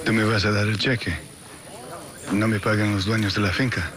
Tú 0.05 0.12
me 0.12 0.24
vas 0.24 0.44
a 0.44 0.51
dar 0.51 0.66
el 0.66 0.78
cheque. 0.78 1.16
No 2.32 2.49
me 2.49 2.61
pagan 2.61 2.94
los 2.94 3.05
dueños 3.05 3.35
de 3.35 3.40
la 3.40 3.53
finca. 3.53 3.90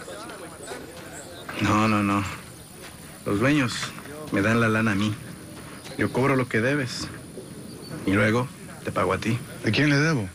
No, 1.61 1.87
no, 1.87 2.03
no. 2.03 2.23
Los 3.25 3.39
dueños 3.39 3.73
me 4.31 4.41
dan 4.41 4.59
la 4.61 4.69
lana 4.69 4.91
a 4.91 4.95
mí. 4.95 5.15
Yo 5.97 6.11
cobro 6.11 6.35
lo 6.35 6.47
que 6.47 6.61
debes. 6.61 7.07
Y 8.05 8.11
luego 8.11 8.47
te 8.83 8.91
pago 8.91 9.13
a 9.13 9.17
ti. 9.17 9.39
¿A 9.65 9.71
quién 9.71 9.89
le 9.89 9.97
debo? 9.97 10.29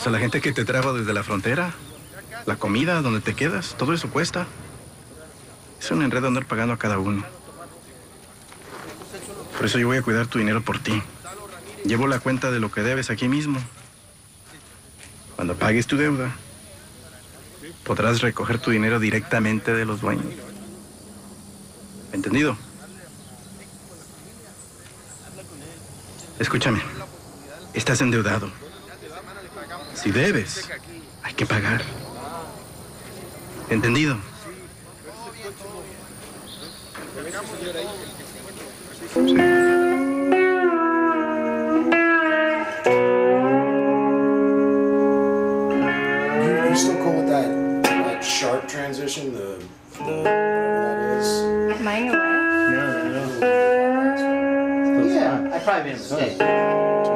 O 0.00 0.02
sea, 0.02 0.12
la 0.12 0.18
gente 0.18 0.40
que 0.40 0.52
te 0.52 0.64
trajo 0.64 0.94
desde 0.94 1.12
la 1.12 1.22
frontera, 1.22 1.74
la 2.46 2.56
comida, 2.56 3.02
donde 3.02 3.20
te 3.20 3.34
quedas, 3.34 3.76
todo 3.76 3.92
eso 3.92 4.08
cuesta. 4.08 4.46
Es 5.78 5.90
un 5.90 6.02
enredo 6.02 6.26
andar 6.26 6.46
pagando 6.46 6.72
a 6.72 6.78
cada 6.78 6.98
uno. 6.98 7.22
Por 9.58 9.66
eso 9.66 9.78
yo 9.78 9.88
voy 9.88 9.98
a 9.98 10.02
cuidar 10.02 10.26
tu 10.26 10.38
dinero 10.38 10.62
por 10.62 10.78
ti. 10.78 11.02
Llevo 11.84 12.06
la 12.06 12.18
cuenta 12.18 12.50
de 12.50 12.60
lo 12.60 12.72
que 12.72 12.80
debes 12.80 13.10
aquí 13.10 13.28
mismo. 13.28 13.60
Cuando 15.36 15.54
pagues 15.56 15.86
tu 15.86 15.98
deuda, 15.98 16.34
podrás 17.84 18.22
recoger 18.22 18.58
tu 18.58 18.70
dinero 18.70 19.00
directamente 19.00 19.74
de 19.74 19.84
los 19.84 20.00
dueños. 20.00 20.32
¿Entendido? 22.14 22.56
Escúchame. 26.38 26.80
Estás 27.74 28.00
endeudado. 28.00 28.59
Si 30.02 30.10
debes, 30.10 30.66
hay 31.22 31.34
que 31.34 31.44
pagar. 31.44 31.82
¿Entendido? 33.68 34.16
You, 46.40 46.70
you 46.70 46.76
still 46.76 46.96
cool 47.02 47.16
with 47.16 47.28
that 47.28 47.46
like 48.06 48.22
sharp 48.22 48.66
transition? 48.68 49.34
The 49.34 49.62
the 49.98 50.04
whatever 50.04 50.24
that 50.24 51.18
is. 51.18 51.82
Mine 51.82 52.08
away? 52.08 52.16
No, 52.72 52.84
no. 53.12 53.44
Yeah, 55.04 55.50
I 55.52 55.58
probably 55.58 55.84
made 55.84 55.96
a 55.96 55.98
mistake. 55.98 57.09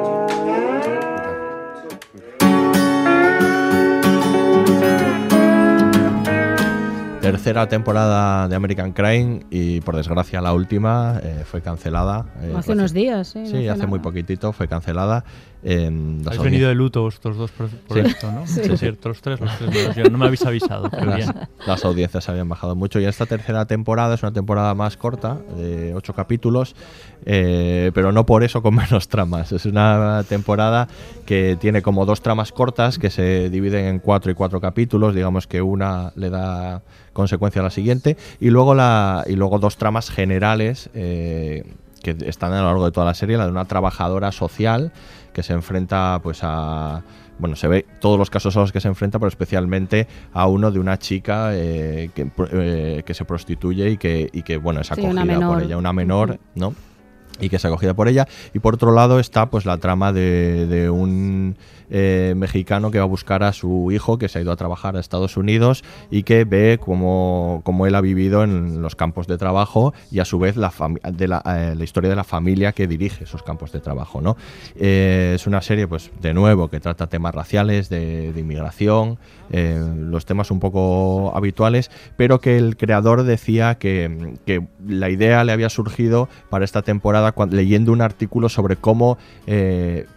Tercera 7.31 7.67
temporada 7.67 8.47
de 8.47 8.55
American 8.55 8.91
Crime 8.91 9.39
y 9.49 9.81
por 9.81 9.95
desgracia 9.95 10.41
la 10.41 10.53
última 10.53 11.19
eh, 11.23 11.43
fue 11.43 11.61
cancelada. 11.61 12.27
eh, 12.41 12.53
Hace 12.55 12.73
unos 12.73 12.93
días, 12.93 13.29
sí, 13.29 13.47
Sí, 13.47 13.67
hace 13.67 13.69
hace 13.71 13.87
muy 13.87 13.97
poquitito 13.99 14.53
fue 14.53 14.67
cancelada. 14.67 15.23
Em, 15.65 16.19
las 16.19 16.27
Habéis 16.37 16.43
venido 16.43 16.69
de 16.69 16.75
luto 16.75 17.01
vosotros 17.01 17.37
dos 17.37 17.51
por, 17.51 17.67
por 17.69 17.97
Sí. 18.01 18.07
esto, 18.07 18.31
¿no? 18.31 18.45
Sí. 18.47 18.61
Es 18.63 18.79
cierto, 18.79 19.09
los 19.09 19.21
tres, 19.21 19.39
los 19.39 19.51
tres. 19.57 20.11
No 20.11 20.17
me 20.17 20.25
habéis 20.27 20.45
avisado, 20.45 20.89
pero 20.89 21.05
las, 21.05 21.15
bien. 21.17 21.33
las 21.65 21.83
audiencias 21.83 22.29
habían 22.29 22.47
bajado 22.47 22.75
mucho 22.75 22.99
y 22.99 23.05
esta 23.05 23.25
tercera 23.25 23.65
temporada 23.65 24.13
es 24.15 24.23
una 24.23 24.31
temporada 24.31 24.73
más 24.75 24.95
corta, 24.95 25.39
de 25.57 25.93
ocho 25.95 26.13
capítulos, 26.13 26.75
eh, 27.25 27.91
pero 27.95 28.11
no 28.11 28.25
por 28.25 28.43
eso 28.43 28.61
con 28.61 28.75
menos 28.75 29.07
tramas. 29.09 29.51
Es 29.51 29.65
una 29.65 30.23
temporada 30.29 30.87
que 31.25 31.57
tiene 31.59 31.81
como 31.81 32.05
dos 32.05 32.21
tramas 32.21 32.51
cortas 32.51 32.99
que 32.99 33.09
se 33.09 33.49
dividen 33.49 33.85
en 33.85 33.99
cuatro 33.99 34.31
y 34.31 34.35
cuatro 34.35 34.61
capítulos, 34.61 35.15
digamos 35.15 35.47
que 35.47 35.61
una 35.61 36.11
le 36.15 36.29
da 36.29 36.83
consecuencia 37.13 37.61
a 37.61 37.63
la 37.63 37.71
siguiente 37.71 38.17
y 38.39 38.49
luego 38.49 38.75
la 38.75 39.23
y 39.25 39.35
luego 39.35 39.57
dos 39.57 39.77
tramas 39.77 40.09
generales 40.11 40.89
eh, 40.93 41.63
que 42.03 42.15
están 42.25 42.53
a 42.53 42.59
lo 42.61 42.65
largo 42.67 42.85
de 42.85 42.91
toda 42.91 43.05
la 43.07 43.13
serie, 43.15 43.37
la 43.37 43.45
de 43.45 43.51
una 43.51 43.65
trabajadora 43.65 44.31
social 44.31 44.91
que 45.35 45.43
se 45.43 45.51
enfrenta 45.51 46.21
pues 46.23 46.39
a 46.43 47.03
bueno, 47.37 47.57
se 47.57 47.67
ve 47.67 47.85
todos 47.99 48.17
los 48.17 48.29
casos 48.29 48.55
a 48.55 48.61
los 48.61 48.71
que 48.71 48.79
se 48.79 48.87
enfrenta, 48.87 49.19
pero 49.19 49.27
especialmente 49.27 50.07
a 50.31 50.47
uno 50.47 50.71
de 50.71 50.79
una 50.79 50.97
chica 50.97 51.49
eh, 51.51 52.09
que, 52.15 52.31
eh, 52.53 53.03
que 53.05 53.13
se 53.13 53.25
prostituye 53.25 53.89
y 53.89 53.97
que, 53.97 54.29
y 54.31 54.43
que 54.43 54.55
bueno, 54.55 54.79
es 54.79 54.89
acogida 54.93 55.45
por 55.45 55.61
ella, 55.61 55.77
una 55.77 55.91
menor, 55.91 56.39
¿no? 56.55 56.73
y 57.41 57.49
que 57.49 57.57
es 57.57 57.65
acogida 57.65 57.93
por 57.93 58.07
ella. 58.07 58.25
Y 58.53 58.59
por 58.59 58.75
otro 58.75 58.93
lado 58.93 59.19
está 59.19 59.49
pues 59.49 59.65
la 59.65 59.77
trama 59.77 60.13
de, 60.13 60.67
de 60.67 60.89
un 60.89 61.57
eh, 61.89 62.33
mexicano 62.35 62.91
que 62.91 62.97
va 62.97 63.03
a 63.03 63.07
buscar 63.07 63.43
a 63.43 63.53
su 63.53 63.91
hijo 63.91 64.17
que 64.17 64.27
se 64.27 64.39
ha 64.39 64.41
ido 64.41 64.51
a 64.51 64.55
trabajar 64.55 64.95
a 64.97 64.99
Estados 64.99 65.37
Unidos 65.37 65.83
y 66.11 66.23
que 66.23 66.43
ve 66.45 66.79
cómo, 66.83 67.61
cómo 67.63 67.85
él 67.87 67.95
ha 67.95 68.01
vivido 68.01 68.43
en 68.43 68.81
los 68.81 68.95
campos 68.95 69.27
de 69.27 69.37
trabajo 69.37 69.93
y 70.11 70.19
a 70.19 70.25
su 70.25 70.39
vez 70.39 70.55
la, 70.57 70.71
fami- 70.71 71.01
de 71.01 71.27
la, 71.27 71.41
eh, 71.45 71.75
la 71.75 71.83
historia 71.83 72.09
de 72.09 72.15
la 72.15 72.23
familia 72.23 72.71
que 72.71 72.87
dirige 72.87 73.23
esos 73.25 73.43
campos 73.43 73.71
de 73.71 73.79
trabajo. 73.79 74.21
¿no? 74.21 74.37
Eh, 74.75 75.33
es 75.35 75.47
una 75.47 75.61
serie, 75.61 75.87
pues 75.87 76.11
de 76.21 76.33
nuevo, 76.33 76.69
que 76.69 76.79
trata 76.79 77.07
temas 77.07 77.35
raciales, 77.35 77.89
de, 77.89 78.31
de 78.33 78.39
inmigración, 78.39 79.17
los 79.51 80.25
temas 80.25 80.49
un 80.49 80.59
poco 80.59 81.31
habituales, 81.35 81.91
pero 82.17 82.39
que 82.39 82.57
el 82.57 82.77
creador 82.77 83.23
decía 83.23 83.75
que, 83.75 84.33
que 84.45 84.65
la 84.87 85.09
idea 85.09 85.43
le 85.43 85.51
había 85.51 85.69
surgido 85.69 86.27
para 86.49 86.65
esta 86.65 86.81
temporada 86.81 87.33
leyendo 87.51 87.91
un 87.91 88.01
artículo 88.01 88.49
sobre 88.49 88.75
cómo 88.75 89.17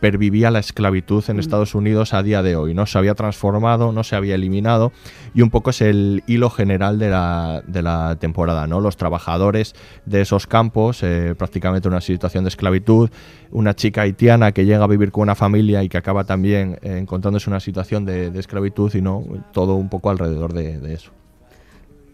pervivía 0.00 0.50
la 0.50 0.60
esclavitud 0.60 1.22
en 1.28 1.38
Estados 1.38 1.57
Unidos 1.74 2.14
a 2.14 2.22
día 2.22 2.42
de 2.42 2.56
hoy. 2.56 2.74
No 2.74 2.86
se 2.86 2.98
había 2.98 3.14
transformado, 3.14 3.92
no 3.92 4.04
se 4.04 4.16
había 4.16 4.34
eliminado 4.34 4.92
y 5.34 5.42
un 5.42 5.50
poco 5.50 5.70
es 5.70 5.80
el 5.80 6.22
hilo 6.26 6.50
general 6.50 6.98
de 6.98 7.10
la, 7.10 7.62
de 7.66 7.82
la 7.82 8.16
temporada. 8.16 8.66
¿no? 8.66 8.80
Los 8.80 8.96
trabajadores 8.96 9.74
de 10.06 10.20
esos 10.20 10.46
campos, 10.46 11.02
eh, 11.02 11.34
prácticamente 11.36 11.88
una 11.88 12.00
situación 12.00 12.44
de 12.44 12.48
esclavitud, 12.48 13.10
una 13.50 13.74
chica 13.74 14.02
haitiana 14.02 14.52
que 14.52 14.64
llega 14.64 14.84
a 14.84 14.88
vivir 14.88 15.10
con 15.10 15.22
una 15.22 15.34
familia 15.34 15.82
y 15.82 15.88
que 15.88 15.98
acaba 15.98 16.24
también 16.24 16.78
eh, 16.82 16.98
encontrándose 16.98 17.50
una 17.50 17.60
situación 17.60 18.04
de, 18.04 18.28
esclavitud 18.38 18.94
y 18.94 19.02
no 19.02 19.24
todo 19.52 19.74
un 19.74 19.88
poco 19.88 20.10
alrededor 20.10 20.52
de, 20.52 20.78
de 20.78 20.94
eso. 20.94 21.17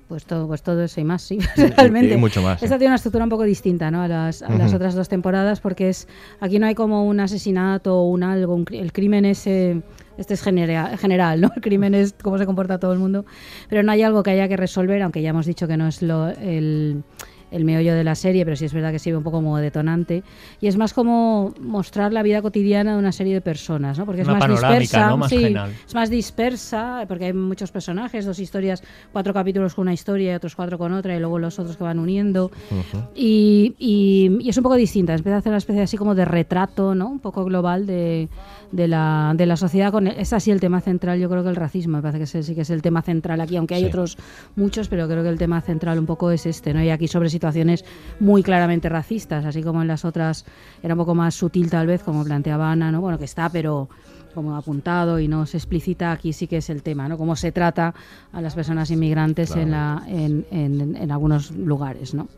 Pues 0.08 0.24
todo, 0.26 0.46
pues 0.46 0.62
todo 0.62 0.82
eso 0.82 1.00
y 1.00 1.04
más, 1.04 1.22
sí, 1.22 1.38
y 1.56 1.60
realmente. 1.62 2.16
mucho 2.18 2.42
más, 2.42 2.62
Esta 2.62 2.76
tiene 2.76 2.90
una 2.90 2.96
estructura 2.96 3.24
un 3.24 3.30
poco 3.30 3.44
distinta 3.44 3.90
¿no? 3.90 4.02
a, 4.02 4.08
las, 4.08 4.42
a 4.42 4.50
las 4.50 4.74
otras 4.74 4.94
dos 4.94 5.08
temporadas 5.08 5.60
porque 5.60 5.88
es 5.88 6.06
aquí 6.40 6.58
no 6.58 6.66
hay 6.66 6.74
como 6.74 7.06
un 7.06 7.20
asesinato 7.20 7.96
o 7.98 8.08
un 8.10 8.22
algo, 8.22 8.54
un 8.54 8.66
el 8.70 8.92
crimen 8.92 9.24
es... 9.24 9.46
eh, 9.46 9.80
este 10.18 10.34
es 10.34 10.42
genera- 10.42 10.96
general, 10.98 11.40
¿no? 11.40 11.50
El 11.56 11.60
crimen 11.62 11.92
es 11.94 12.14
cómo 12.22 12.38
se 12.38 12.46
comporta 12.46 12.78
todo 12.78 12.92
el 12.92 13.00
mundo, 13.00 13.24
pero 13.68 13.82
no 13.82 13.90
hay 13.90 14.02
algo 14.02 14.22
que 14.22 14.30
haya 14.30 14.46
que 14.46 14.56
resolver, 14.56 15.02
aunque 15.02 15.22
ya 15.22 15.30
hemos 15.30 15.44
dicho 15.46 15.66
que 15.66 15.76
no 15.76 15.88
es 15.88 16.02
lo, 16.02 16.28
el, 16.28 17.02
el 17.54 17.64
meollo 17.64 17.94
de 17.94 18.02
la 18.04 18.14
serie, 18.14 18.44
pero 18.44 18.56
sí 18.56 18.64
es 18.64 18.74
verdad 18.74 18.90
que 18.92 18.98
sirve 18.98 19.16
un 19.18 19.24
poco 19.24 19.38
como 19.38 19.56
detonante. 19.58 20.22
Y 20.60 20.66
es 20.66 20.76
más 20.76 20.92
como 20.92 21.54
mostrar 21.60 22.12
la 22.12 22.22
vida 22.22 22.42
cotidiana 22.42 22.92
de 22.94 22.98
una 22.98 23.12
serie 23.12 23.32
de 23.34 23.40
personas, 23.40 23.98
¿no? 23.98 24.06
Porque 24.06 24.22
es 24.22 24.28
Una 24.28 24.38
más 24.38 24.48
dispersa. 24.50 25.08
¿no? 25.08 25.16
Más 25.18 25.30
sí, 25.30 25.54
es 25.86 25.94
más 25.94 26.10
dispersa, 26.10 27.04
porque 27.06 27.26
hay 27.26 27.32
muchos 27.32 27.70
personajes, 27.70 28.24
dos 28.26 28.38
historias, 28.38 28.82
cuatro 29.12 29.32
capítulos 29.32 29.74
con 29.74 29.82
una 29.82 29.92
historia 29.94 30.32
y 30.32 30.34
otros 30.34 30.54
cuatro 30.56 30.78
con 30.78 30.92
otra, 30.92 31.16
y 31.16 31.20
luego 31.20 31.38
los 31.38 31.58
otros 31.58 31.76
que 31.76 31.84
van 31.84 31.98
uniendo. 31.98 32.50
Y, 33.14 33.74
y- 33.78 34.36
y 34.40 34.48
es 34.48 34.56
un 34.56 34.62
poco 34.62 34.74
distinta, 34.74 35.14
empieza 35.14 35.36
a 35.36 35.38
hacer 35.38 35.50
una 35.50 35.58
especie 35.58 35.82
así 35.82 35.96
como 35.96 36.14
de 36.14 36.24
retrato, 36.24 36.94
¿no? 36.94 37.08
Un 37.08 37.20
poco 37.20 37.44
global 37.44 37.86
de, 37.86 38.28
de 38.74 38.88
la, 38.88 39.32
de 39.36 39.46
la 39.46 39.56
sociedad. 39.56 39.92
Con 39.92 40.08
es 40.08 40.32
así 40.32 40.50
el 40.50 40.58
tema 40.58 40.80
central, 40.80 41.18
yo 41.20 41.30
creo 41.30 41.44
que 41.44 41.48
el 41.48 41.56
racismo, 41.56 41.96
me 41.98 42.02
parece 42.02 42.18
que 42.18 42.24
ese 42.24 42.42
sí 42.42 42.54
que 42.56 42.62
es 42.62 42.70
el 42.70 42.82
tema 42.82 43.02
central 43.02 43.40
aquí, 43.40 43.56
aunque 43.56 43.74
hay 43.76 43.82
Sí. 43.82 43.86
otros 43.88 44.18
muchos, 44.56 44.88
pero 44.88 45.06
creo 45.06 45.22
que 45.22 45.28
el 45.28 45.38
tema 45.38 45.60
central 45.60 45.98
un 45.98 46.06
poco 46.06 46.30
es 46.32 46.44
este, 46.44 46.74
¿no? 46.74 46.82
Y 46.82 46.90
aquí 46.90 47.06
sobre 47.06 47.30
situaciones 47.30 47.84
muy 48.18 48.42
claramente 48.42 48.88
racistas, 48.88 49.44
así 49.44 49.62
como 49.62 49.80
en 49.82 49.88
las 49.88 50.04
otras 50.04 50.44
era 50.82 50.94
un 50.94 50.98
poco 50.98 51.14
más 51.14 51.34
sutil 51.36 51.70
tal 51.70 51.86
vez, 51.86 52.02
como 52.02 52.24
planteaba 52.24 52.72
Ana, 52.72 52.90
¿no? 52.90 53.00
Bueno, 53.00 53.16
que 53.18 53.24
está, 53.26 53.48
pero 53.48 53.88
como 54.34 54.56
apuntado 54.56 55.18
y 55.20 55.28
no 55.28 55.46
se 55.46 55.56
explicita, 55.56 56.12
aquí 56.12 56.32
sí 56.32 56.46
que 56.46 56.58
es 56.58 56.68
el 56.70 56.82
tema, 56.82 57.08
¿no? 57.08 57.16
Cómo 57.16 57.36
se 57.36 57.52
trata 57.52 57.94
a 58.32 58.40
las 58.40 58.54
personas 58.54 58.90
inmigrantes 58.90 59.54
en, 59.56 59.70
la, 59.70 60.02
en, 60.08 60.44
en- 60.50 60.96
en 60.96 61.10
algunos 61.10 61.50
lugares, 61.52 62.12
¿no? 62.14 62.28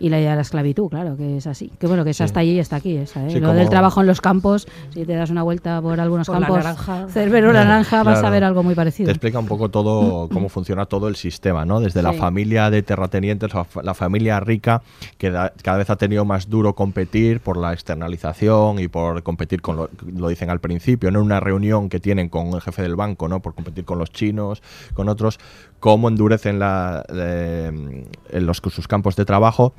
Y 0.00 0.08
la 0.08 0.18
idea 0.18 0.30
de 0.30 0.36
la 0.36 0.42
esclavitud, 0.42 0.88
claro, 0.88 1.16
que 1.16 1.36
es 1.38 1.46
así. 1.46 1.70
Que 1.78 1.86
bueno, 1.86 2.04
que 2.04 2.10
esa 2.10 2.24
Sí. 2.24 2.26
está 2.26 2.40
allí 2.40 2.52
y 2.52 2.58
está 2.58 2.76
aquí. 2.76 2.96
Esa, 2.96 3.26
¿eh? 3.26 3.30
Sí, 3.30 3.40
Lo 3.40 3.48
como- 3.48 3.58
del 3.58 3.68
trabajo 3.68 4.00
en 4.00 4.06
los 4.06 4.20
campos, 4.20 4.66
si 4.90 5.04
te 5.04 5.14
das 5.14 5.30
una 5.30 5.42
vuelta 5.42 5.80
por 5.80 6.00
algunos 6.00 6.26
Por 6.26 6.40
la 6.40 6.46
campos, 6.46 6.64
naranja. 6.64 7.06
cerbero 7.08 7.52
naranja, 7.52 8.02
vas 8.02 8.18
a 8.18 8.20
Claro. 8.20 8.32
ver 8.32 8.44
algo 8.44 8.62
muy 8.62 8.74
parecido. 8.74 9.06
Te 9.06 9.12
explica 9.12 9.38
un 9.38 9.46
poco 9.46 9.68
todo 9.70 10.28
cómo 10.32 10.48
funciona 10.48 10.86
todo 10.86 11.08
el 11.08 11.16
sistema, 11.16 11.64
¿no? 11.64 11.80
Desde 11.80 12.02
la 12.02 12.12
familia 12.12 12.70
de 12.70 12.82
terratenientes, 12.82 13.52
la, 13.54 13.64
fa- 13.64 13.82
la 13.82 13.94
familia 13.94 14.40
rica, 14.40 14.82
que 15.18 15.30
da- 15.30 15.52
cada 15.62 15.78
vez 15.78 15.90
ha 15.90 15.96
tenido 15.96 16.24
más 16.24 16.48
duro 16.48 16.74
competir 16.74 17.40
por 17.40 17.56
la 17.56 17.72
externalización 17.72 18.78
y 18.78 18.88
por 18.88 19.22
competir 19.22 19.62
con 19.62 19.76
lo, 19.76 19.90
lo 20.14 20.28
dicen 20.28 20.50
al 20.50 20.60
principio, 20.60 21.10
¿no? 21.10 21.20
Una 21.26 21.40
reunión 21.40 21.88
que 21.88 21.98
tienen 21.98 22.28
con 22.28 22.54
el 22.54 22.60
jefe 22.60 22.82
del 22.82 22.94
banco, 22.94 23.26
¿no? 23.26 23.42
Por 23.42 23.54
competir 23.54 23.84
con 23.84 23.98
los 23.98 24.12
chinos, 24.12 24.62
con 24.94 25.08
otros, 25.08 25.40
cómo 25.80 26.08
endurecen 26.08 26.60
la, 26.60 27.04
eh, 27.08 28.06
en 28.30 28.46
los, 28.46 28.58
sus 28.58 28.86
campos 28.86 29.16
de 29.16 29.24
trabajo 29.24 29.74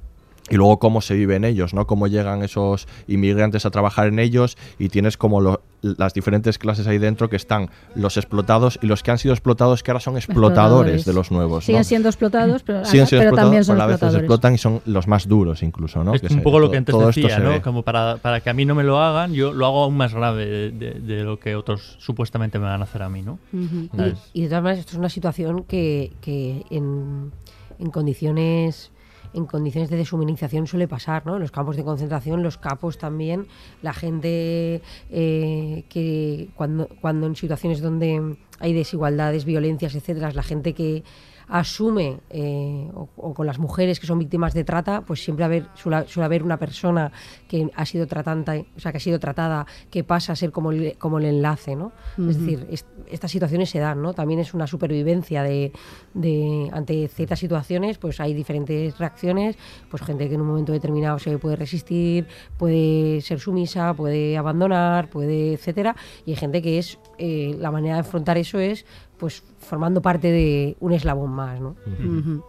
y 0.50 0.56
luego 0.56 0.80
cómo 0.80 1.02
se 1.02 1.14
vive 1.16 1.36
en 1.36 1.44
ellos, 1.44 1.74
¿no? 1.74 1.86
Cómo 1.88 2.08
llegan 2.08 2.44
esos 2.44 2.88
inmigrantes 3.08 3.66
a 3.66 3.70
trabajar 3.72 4.08
en 4.08 4.20
ellos 4.20 4.58
y 4.80 4.90
tienes 4.90 5.18
como 5.18 5.42
lo- 5.42 5.62
las 5.82 6.14
diferentes 6.14 6.58
clases 6.58 6.88
ahí 6.88 6.98
dentro 6.98 7.30
que 7.30 7.36
están 7.36 7.70
los 7.96 8.18
explotados 8.18 8.80
y 8.82 8.88
los 8.88 9.04
que 9.04 9.12
han 9.12 9.18
sido 9.20 9.34
explotados 9.34 9.84
que 9.84 9.92
ahora 9.92 10.00
son 10.00 10.16
explotadores, 10.18 11.06
de 11.06 11.14
los 11.14 11.32
nuevos, 11.32 11.66
Siguen 11.66 11.82
¿no? 11.82 11.84
siendo 11.84 12.10
explotados, 12.10 12.64
pero, 12.64 12.84
Siguen 12.86 13.06
siendo 13.08 13.26
pero 13.26 13.36
también 13.36 13.60
explotados, 13.62 13.92
son 13.92 14.00
pero 14.00 14.08
a 14.08 14.10
veces 14.12 14.20
explotan 14.20 14.54
y 14.56 14.58
son 14.58 14.82
los 14.86 15.08
más 15.08 15.28
duros 15.28 15.62
incluso, 15.64 16.04
¿no? 16.04 16.14
Es 16.16 16.22
Que 16.22 16.28
un 16.28 16.34
se- 16.40 16.42
poco 16.42 16.60
lo 16.60 16.72
que 16.72 16.78
antes 16.78 16.96
decía, 16.98 17.40
¿no? 17.40 17.62
Como 17.62 17.84
para, 17.84 18.18
para 18.18 18.40
que 18.42 18.50
a 18.50 18.54
mí 18.54 18.66
no 18.66 18.74
me 18.74 18.84
lo 18.84 19.00
hagan, 19.00 19.34
yo 19.34 19.54
lo 19.54 19.66
hago 19.68 19.84
aún 19.84 19.96
más 19.98 20.14
grave 20.14 20.46
de, 20.48 20.72
de- 20.72 21.00
de 21.00 21.24
lo 21.24 21.40
que 21.40 21.56
otros 21.56 21.96
supuestamente 22.00 22.58
me 22.58 22.66
van 22.66 22.82
a 22.82 22.86
hacer 22.86 23.04
a 23.04 23.10
mí, 23.10 23.22
¿no? 23.22 23.38
Y, 23.54 24.40
y 24.40 24.42
de 24.44 24.48
todas 24.50 24.64
maneras, 24.64 24.80
esto 24.80 24.94
es 24.94 24.98
una 24.98 25.10
situación 25.10 25.64
que, 25.64 26.12
que 26.22 26.64
en, 26.72 27.32
en 27.80 27.92
condiciones 27.92 28.92
en 29.38 29.46
condiciones 29.46 29.90
de 29.90 29.98
deshumanización 29.98 30.68
suele 30.68 30.88
pasar, 30.88 31.26
¿no? 31.26 31.36
En 31.36 31.42
los 31.42 31.52
campos 31.52 31.76
de 31.78 31.84
concentración, 31.84 32.44
los 32.44 32.58
capos 32.58 32.98
también, 32.98 33.48
la 33.82 33.94
gente 33.94 34.82
eh, 35.12 35.84
que 35.90 36.50
cuando, 36.56 36.90
cuando 37.02 37.28
en 37.28 37.36
situaciones 37.36 37.82
donde 37.82 38.36
hay 38.60 38.74
desigualdades, 38.74 39.46
violencias, 39.46 39.96
etcétera, 39.96 40.32
la 40.32 40.44
gente 40.44 40.74
que 40.74 41.04
asume, 41.50 42.20
eh, 42.30 42.90
o, 42.94 43.08
o 43.16 43.34
con 43.34 43.48
las 43.48 43.58
mujeres 43.60 44.00
que 44.00 44.08
son 44.08 44.20
víctimas 44.20 44.54
de 44.54 44.64
trata, 44.64 45.02
pues 45.02 45.24
siempre 45.24 45.46
haber, 45.46 45.66
suele, 45.76 46.08
suele 46.08 46.26
haber 46.26 46.44
una 46.44 46.58
persona 46.58 47.12
que 47.48 47.70
ha 47.76 47.86
sido 47.86 48.06
tratante, 48.08 48.66
o 48.76 48.80
sea, 48.80 48.92
que 48.92 48.98
ha 48.98 49.02
sido 49.02 49.20
tratada, 49.20 49.66
que 49.90 50.04
pasa 50.04 50.34
a 50.34 50.36
ser 50.36 50.52
como 50.52 50.72
el, 50.72 50.98
como 50.98 51.20
el 51.20 51.26
enlace, 51.26 51.76
¿no? 51.76 51.92
Es 52.18 52.38
decir, 52.40 52.68
es- 52.70 52.86
estas 53.10 53.32
situaciones 53.32 53.70
se 53.70 53.80
dan, 53.80 54.02
¿no? 54.02 54.14
También 54.14 54.40
es 54.42 54.54
una 54.54 54.68
supervivencia 54.68 55.42
de, 55.44 55.72
de 56.14 56.70
ante 56.74 57.08
ciertas 57.08 57.40
situaciones, 57.40 57.98
pues 57.98 58.20
hay 58.20 58.34
diferentes 58.34 58.98
reacciones, 58.98 59.56
pues 59.90 60.04
gente 60.04 60.28
que 60.28 60.36
en 60.36 60.42
un 60.42 60.48
momento 60.48 60.74
determinado 60.74 61.18
se 61.20 61.38
puede 61.38 61.56
resistir, 61.56 62.28
puede 62.58 63.22
ser 63.22 63.40
sumisa, 63.40 63.94
puede 63.94 64.38
abandonar, 64.38 65.10
puede, 65.10 65.54
etcétera, 65.54 65.96
y 66.26 66.32
hay 66.32 66.36
gente 66.38 66.62
que 66.62 66.80
es 66.80 67.00
eh, 67.18 67.56
la 67.60 67.72
manera 67.72 67.96
de 67.96 68.02
afrontar 68.02 68.38
eso 68.38 68.60
es 68.60 68.86
pues 69.18 69.44
formando 69.60 70.02
parte 70.02 70.32
de 70.32 70.78
un 70.80 70.94
eslabón 70.94 71.32
más, 71.32 71.60
¿no? 71.60 71.76
Ujú. 71.88 72.44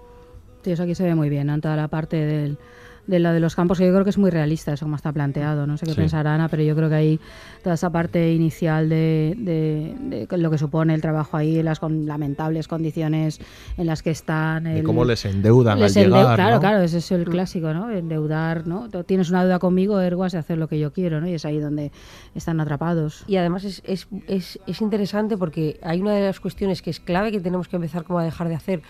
Sí, 0.62 0.72
eso 0.72 0.82
aquí 0.82 0.94
se 0.94 1.04
ve 1.04 1.14
muy 1.14 1.28
bien, 1.28 1.46
¿no? 1.46 1.54
En 1.54 1.60
toda 1.60 1.76
la 1.76 1.88
parte 1.88 2.16
del, 2.16 2.58
de 3.08 3.18
la 3.18 3.32
de 3.32 3.40
los 3.40 3.56
campos, 3.56 3.78
que 3.78 3.86
yo 3.86 3.92
creo 3.92 4.04
que 4.04 4.10
es 4.10 4.18
muy 4.18 4.30
realista 4.30 4.72
eso 4.72 4.84
como 4.84 4.94
está 4.94 5.10
planteado. 5.12 5.66
No 5.66 5.76
sé 5.76 5.86
qué 5.86 5.92
Sí. 5.92 5.96
pensará 6.00 6.34
Ana, 6.34 6.48
pero 6.48 6.62
yo 6.62 6.76
creo 6.76 6.88
que 6.88 6.94
ahí 6.94 7.20
toda 7.64 7.74
esa 7.74 7.90
parte 7.90 8.32
inicial 8.32 8.88
de, 8.88 9.34
de- 9.38 10.26
de 10.28 10.38
lo 10.38 10.50
que 10.50 10.58
supone 10.58 10.94
el 10.94 11.00
trabajo 11.00 11.36
ahí, 11.36 11.60
las 11.62 11.80
con- 11.80 12.06
lamentables 12.06 12.68
condiciones 12.68 13.40
en 13.76 13.86
las 13.86 14.02
que 14.02 14.10
están. 14.10 14.64
De 14.64 14.78
el- 14.80 14.84
cómo 14.84 15.04
les 15.04 15.24
endeudan 15.24 15.80
les 15.80 15.96
al 15.96 16.04
endeu- 16.04 16.06
llegar, 16.18 16.36
Claro, 16.36 16.54
¿no? 16.56 16.60
claro, 16.60 16.82
ese 16.82 16.98
es 16.98 17.10
el 17.10 17.24
clásico, 17.24 17.72
¿no? 17.72 17.90
Endeudar, 17.90 18.66
¿no? 18.66 18.88
Tú 18.90 19.02
Tienes 19.04 19.30
una 19.30 19.42
deuda 19.42 19.58
conmigo, 19.58 19.98
ergo 20.00 20.24
has 20.24 20.32
de 20.32 20.38
hacer 20.38 20.58
lo 20.58 20.68
que 20.68 20.78
yo 20.78 20.92
quiero, 20.92 21.20
¿no? 21.20 21.26
Y 21.26 21.32
es 21.32 21.44
ahí 21.46 21.58
donde 21.58 21.90
están 22.34 22.60
atrapados. 22.60 23.24
Y 23.26 23.36
además 23.36 23.64
es, 23.64 23.80
es, 23.86 24.06
es, 24.26 24.58
es 24.66 24.80
interesante 24.82 25.38
porque 25.38 25.80
hay 25.82 26.02
una 26.02 26.12
de 26.12 26.20
las 26.26 26.40
cuestiones 26.40 26.82
que 26.82 26.90
es 26.90 27.00
clave 27.00 27.32
que 27.32 27.40
tenemos 27.40 27.68
que 27.68 27.76
empezar 27.76 28.04
como 28.04 28.18
a 28.18 28.24
dejar 28.24 28.48
de 28.48 28.54
hacer 28.54 28.82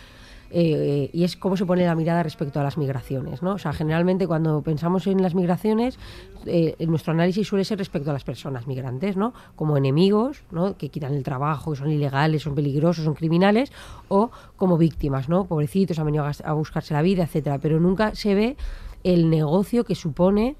eh, 0.50 1.10
y 1.12 1.24
es 1.24 1.36
cómo 1.36 1.56
se 1.56 1.66
pone 1.66 1.84
la 1.84 1.94
mirada 1.94 2.22
respecto 2.22 2.60
a 2.60 2.62
las 2.62 2.78
migraciones. 2.78 3.42
¿no? 3.42 3.52
O 3.52 3.58
sea, 3.58 3.72
generalmente 3.72 4.26
cuando 4.26 4.62
pensamos 4.62 5.06
en 5.06 5.22
las 5.22 5.34
migraciones, 5.34 5.98
eh, 6.46 6.74
nuestro 6.86 7.12
análisis 7.12 7.46
suele 7.46 7.64
ser 7.64 7.78
respecto 7.78 8.10
a 8.10 8.12
las 8.12 8.24
personas 8.24 8.66
migrantes, 8.66 9.16
¿no? 9.16 9.34
como 9.56 9.76
enemigos 9.76 10.42
¿no? 10.50 10.76
que 10.76 10.88
quitan 10.88 11.14
el 11.14 11.22
trabajo, 11.22 11.72
que 11.72 11.78
son 11.78 11.90
ilegales, 11.90 12.42
son 12.42 12.54
peligrosos, 12.54 13.04
son 13.04 13.14
criminales, 13.14 13.72
o 14.08 14.30
como 14.56 14.78
víctimas, 14.78 15.28
¿no? 15.28 15.44
pobrecitos, 15.44 15.98
han 15.98 16.06
venido 16.06 16.24
a, 16.24 16.32
a 16.44 16.52
buscarse 16.52 16.94
la 16.94 17.02
vida, 17.02 17.24
etcétera. 17.24 17.58
Pero 17.58 17.80
nunca 17.80 18.14
se 18.14 18.34
ve 18.34 18.56
el 19.04 19.30
negocio 19.30 19.84
que 19.84 19.94
supone 19.94 20.56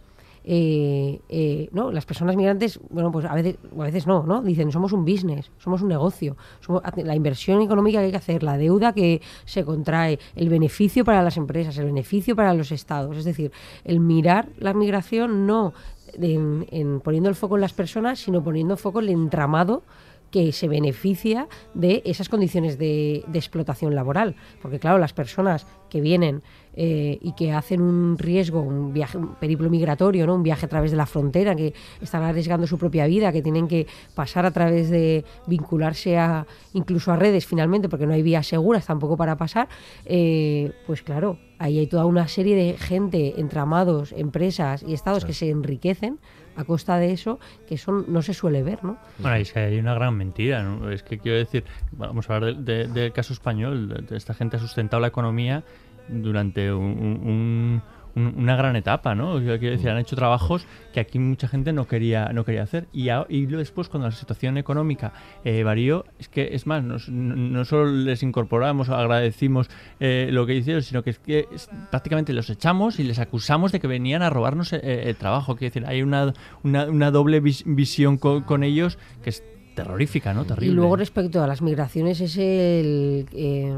eh, 0.51 1.21
eh, 1.29 1.69
las 1.93 2.07
personas 2.07 2.35
migrantes 2.35 2.81
bueno 2.89 3.13
pues 3.13 3.27
a 3.27 3.35
veces 3.35 3.57
a 3.79 3.83
veces 3.83 4.07
no 4.07 4.23
no 4.23 4.41
dicen 4.41 4.73
somos 4.73 4.95
un 4.95 5.05
business 5.05 5.51
somos 5.59 5.83
un 5.83 5.89
negocio 5.89 6.39
somos 6.61 6.83
la 6.97 7.15
inversión 7.15 7.61
económica 7.61 7.99
que 7.99 8.07
hay 8.07 8.11
que 8.11 8.17
hacer 8.17 8.43
la 8.43 8.57
deuda 8.57 8.95
que 8.95 9.21
se 9.45 9.63
contrae 9.63 10.19
el 10.37 10.49
beneficio 10.49 11.05
para 11.05 11.23
las 11.23 11.37
empresas 11.37 11.77
el 11.77 11.85
beneficio 11.85 12.35
para 12.35 12.55
los 12.55 12.73
estados. 12.73 13.19
Es 13.19 13.27
decir 13.27 13.53
el 13.85 14.01
mirar 14.01 14.49
la 14.57 14.73
migración 14.73 15.47
no 15.47 15.75
en, 16.15 16.67
en 16.71 17.01
poniendo 17.01 17.29
el 17.29 17.35
foco 17.35 17.57
en 17.57 17.61
las 17.61 17.75
personas 17.75 18.19
sino 18.19 18.43
poniendo 18.43 18.79
foco 18.79 19.01
en 19.01 19.09
el 19.09 19.11
entramado 19.11 19.83
que 20.31 20.53
se 20.53 20.69
beneficia 20.69 21.49
de 21.75 22.03
esas 22.05 22.29
condiciones 22.29 22.79
de, 22.79 23.25
de 23.27 23.39
explotación 23.39 23.95
laboral. 23.95 24.37
Porque 24.61 24.79
claro, 24.79 24.99
las 24.99 25.13
personas 25.13 25.67
que 25.89 26.01
vienen 26.01 26.43
eh, 26.81 27.19
y 27.21 27.33
que 27.33 27.51
hacen 27.53 27.81
un 27.81 28.17
riesgo, 28.19 28.61
un 28.61 28.93
viaje, 28.93 29.19
un 29.19 29.35
periplo 29.35 29.69
migratorio, 29.69 30.27
¿no? 30.27 30.37
un 30.37 30.45
viaje 30.45 30.67
a 30.67 30.69
través 30.69 30.93
de 30.93 30.97
la 30.97 31.07
frontera, 31.07 31.57
que 31.57 31.75
están 32.01 32.23
arriesgando 32.23 32.69
su 32.69 32.79
propia 32.79 33.07
vida, 33.07 33.33
que 33.33 33.43
tienen 33.43 33.67
que 33.67 33.89
pasar 34.15 34.47
a 34.47 34.53
través 34.53 34.89
de 34.89 35.25
vincularse 35.49 36.17
a 36.19 36.47
incluso 36.75 37.11
a 37.11 37.17
redes 37.17 37.47
finalmente, 37.47 37.89
porque 37.89 38.07
no 38.07 38.13
hay 38.13 38.23
vías 38.23 38.47
seguras 38.47 38.87
tampoco 38.87 39.17
para 39.17 39.37
pasar, 39.37 39.69
eh, 40.05 40.71
pues 40.87 41.03
claro, 41.03 41.39
ahí 41.59 41.81
hay 41.81 41.89
toda 41.89 42.05
una 42.07 42.29
serie 42.29 42.55
de 42.55 42.75
gente, 42.75 43.41
entramados, 43.41 44.13
empresas 44.13 44.85
y 44.87 44.95
estados 44.95 45.25
que 45.25 45.33
se 45.33 45.51
enriquecen 45.51 46.21
a 46.59 46.65
costa 46.65 46.99
de 46.99 47.13
eso, 47.13 47.39
que 47.69 47.77
eso 47.77 47.93
no 48.09 48.21
se 48.21 48.35
suele 48.35 48.63
ver, 48.63 48.83
¿no? 48.85 48.99
Bueno, 49.19 49.37
es 49.37 49.53
que 49.53 49.61
hay 49.61 49.79
una 49.79 49.95
gran 49.95 50.15
mentira, 50.17 50.63
¿no? 50.63 50.91
Es 50.91 51.03
que 51.05 51.19
quiero 51.19 51.39
decir, 51.39 51.65
vamos 51.93 52.29
a 52.29 52.35
hablar 52.35 52.57
del 52.57 52.65
de, 52.65 53.01
del 53.01 53.13
caso 53.13 53.33
español, 53.33 53.89
de, 53.89 54.03
de 54.03 54.17
esta 54.17 54.35
gente 54.35 54.57
ha 54.57 54.61
sustentado 54.61 55.01
la 55.01 55.07
economía 55.09 55.63
durante 56.09 56.73
un- 56.73 57.83
un- 58.19 58.35
una 58.37 58.57
gran 58.57 58.77
etapa, 58.77 59.15
¿no? 59.15 59.39
Quiero 59.39 59.59
decir, 59.59 59.89
han 59.91 59.99
hecho 59.99 60.17
trabajos 60.17 60.67
que 60.93 61.01
aquí 61.01 61.19
mucha 61.19 61.49
gente 61.49 61.73
no 61.73 61.87
quería 61.87 62.31
no 62.33 62.45
quería 62.45 62.63
hacer 62.63 62.87
y, 62.93 63.09
a- 63.11 63.27
y 63.29 63.47
después 63.47 63.89
cuando 63.89 64.09
la 64.09 64.15
situación 64.15 64.59
económica 64.59 65.13
eh, 65.45 65.63
varió, 65.63 66.05
es 66.19 66.29
que 66.29 66.51
es 66.53 66.67
más, 66.67 66.83
nos- 66.83 67.09
no, 67.09 67.37
no 67.37 67.65
solo 67.65 67.87
les 67.91 68.23
incorporamos, 68.23 68.89
agradecimos 68.89 69.71
eh, 70.01 70.29
lo 70.33 70.47
que 70.47 70.55
hicieron, 70.55 70.83
sino 70.83 71.03
que 71.03 71.11
es 71.11 71.19
que 71.19 71.47
es- 71.53 71.69
prácticamente 71.91 72.33
los 72.33 72.51
echamos 72.51 72.99
y 72.99 73.05
les 73.05 73.19
acusamos 73.19 73.73
de 73.73 73.81
que 73.81 73.87
venían 73.87 74.23
a 74.23 74.31
robarnos 74.31 74.73
eh, 74.73 74.81
el 75.09 75.17
trabajo. 75.17 75.57
Quiero 75.57 75.73
decir, 75.75 75.89
hay 75.89 76.03
una, 76.03 76.33
una, 76.63 76.85
una 76.87 77.11
doble 77.11 77.41
vis- 77.41 77.65
visión 77.67 78.19
con, 78.19 78.43
con 78.43 78.63
ellos 78.65 78.99
que 79.23 79.31
es 79.31 79.43
terrorífica, 79.83 80.35
¿no? 80.35 80.45
Terrible. 80.45 80.73
Y 80.73 80.75
luego 80.75 80.97
respecto 80.97 81.43
a 81.43 81.47
las 81.47 81.63
migraciones 81.63 82.21
es 82.21 82.37
el, 82.37 83.27
eh, 83.33 83.73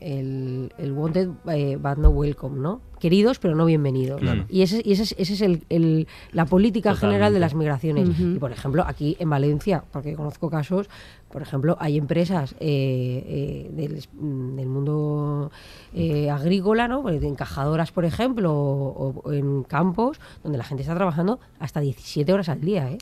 el, 0.00 0.72
el 0.78 0.92
wanted 0.92 1.28
eh, 1.48 1.76
but 1.80 1.96
no 1.98 2.10
welcome, 2.10 2.60
¿no? 2.60 2.80
Queridos 3.00 3.38
pero 3.38 3.54
no 3.56 3.64
bienvenidos. 3.64 4.20
Claro. 4.20 4.44
Y 4.50 4.60
ese, 4.62 4.82
y 4.84 4.92
ese 4.92 5.04
es, 5.04 5.14
ese 5.18 5.32
es 5.32 5.40
el, 5.40 5.64
el- 5.70 6.06
la 6.32 6.44
política 6.44 6.94
general 6.94 7.32
de 7.32 7.40
las 7.40 7.54
migraciones. 7.54 8.10
Y 8.18 8.38
por 8.38 8.52
ejemplo, 8.52 8.84
aquí 8.86 9.16
en 9.18 9.30
Valencia, 9.30 9.84
porque 9.90 10.14
conozco 10.14 10.50
casos, 10.50 10.88
por 11.32 11.40
ejemplo, 11.40 11.76
hay 11.80 11.96
empresas 11.96 12.54
eh, 12.60 13.24
eh, 13.26 13.70
del, 13.72 14.04
del 14.56 14.66
mundo 14.68 15.50
eh, 15.94 16.28
agrícola, 16.28 16.88
¿no? 16.88 17.00
Pues 17.02 17.20
de 17.22 17.28
encajadoras, 17.28 17.90
por 17.90 18.04
ejemplo, 18.04 18.52
o, 18.52 19.22
o 19.24 19.32
en 19.32 19.62
campos, 19.62 20.20
donde 20.42 20.58
la 20.58 20.64
gente 20.64 20.82
está 20.82 20.94
trabajando 20.94 21.40
hasta 21.58 21.80
17 21.80 22.30
horas 22.34 22.48
al 22.50 22.60
día, 22.60 22.90
¿eh? 22.90 22.98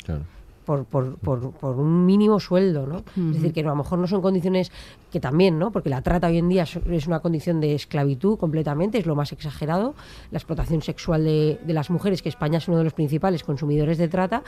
Por, 0.69 0.85
por, 0.85 1.17
por, 1.17 1.51
por 1.53 1.77
un 1.79 2.05
mínimo 2.05 2.39
sueldo, 2.39 2.87
¿no? 2.87 2.99
Es 2.99 3.33
decir, 3.37 3.53
que 3.55 3.61
a 3.61 3.65
lo 3.69 3.75
mejor 3.77 3.99
no 3.99 4.07
son 4.07 4.21
condiciones 4.21 4.71
que 5.11 5.19
también, 5.19 5.59
¿no? 5.59 5.73
Porque 5.73 5.89
la 5.89 6.03
trata 6.03 6.27
hoy 6.27 6.37
en 6.37 6.51
día 6.51 6.65
es- 6.65 7.07
una 7.07 7.21
condición 7.21 7.59
de 7.63 7.75
esclavitud 7.75 8.37
completamente, 8.37 8.99
es 8.99 9.07
lo 9.07 9.15
más 9.17 9.33
exagerado. 9.33 9.95
La 10.31 10.37
explotación 10.37 10.83
sexual 10.83 11.25
de, 11.25 11.59
de 11.67 11.73
las 11.73 11.89
mujeres, 11.89 12.21
que 12.21 12.29
España 12.29 12.59
es 12.59 12.69
uno 12.69 12.77
de 12.77 12.85
los 12.85 12.93
principales 12.93 13.43
consumidores 13.45 13.97
de 13.97 14.09
trata, 14.09 14.43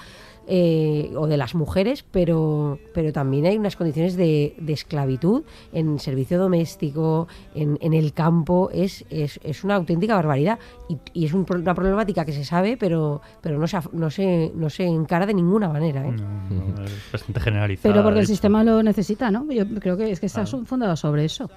eh, 0.47 1.10
o 1.16 1.26
de 1.26 1.36
las 1.38 1.55
mujeres, 1.55 2.05
pero, 2.10 2.78
pero 2.92 3.12
también 3.12 3.47
hay 3.47 3.56
unas 3.56 3.76
condiciones 3.76 4.16
de, 4.16 4.55
de 4.59 4.72
esclavitud 4.74 5.42
en 5.72 5.98
servicio 5.98 6.38
doméstico, 6.38 7.28
en, 7.55 7.78
en 7.80 7.94
el 7.94 8.12
campo, 8.12 8.68
es, 8.72 9.05
es, 9.09 9.40
es 9.42 9.64
una 9.64 9.76
auténtica 9.76 10.14
barbaridad. 10.14 10.59
Y, 10.88 10.98
y 11.14 11.24
es 11.26 11.32
un 11.32 11.47
una 11.51 11.74
problemática 11.74 12.24
que 12.24 12.32
se 12.32 12.44
sabe, 12.44 12.76
pero, 12.76 13.20
pero 13.40 13.59
no, 13.59 13.66
se, 13.66 13.76
af- 13.78 13.90
no, 13.92 14.10
se, 14.10 14.52
no 14.55 14.68
se 14.70 14.84
encara 14.86 15.24
de 15.26 15.34
ninguna 15.34 15.68
manera. 15.68 16.06
¿eh? 16.06 16.10
No, 16.51 16.85
es 16.85 17.12
bastante 17.12 17.41
generalizada. 17.41 17.93
Pero 17.95 18.03
porque 18.05 18.19
el 18.20 18.24
hecho. 18.24 18.32
sistema 18.32 18.65
lo 18.65 18.82
necesita, 18.82 19.31
¿no? 19.31 19.51
Yo 19.53 19.66
creo 19.78 19.97
que 19.97 20.11
es 20.11 20.19
que 20.20 20.27
está 20.27 20.45
fundado 20.47 20.97
sobre 20.97 21.24
eso. 21.24 21.49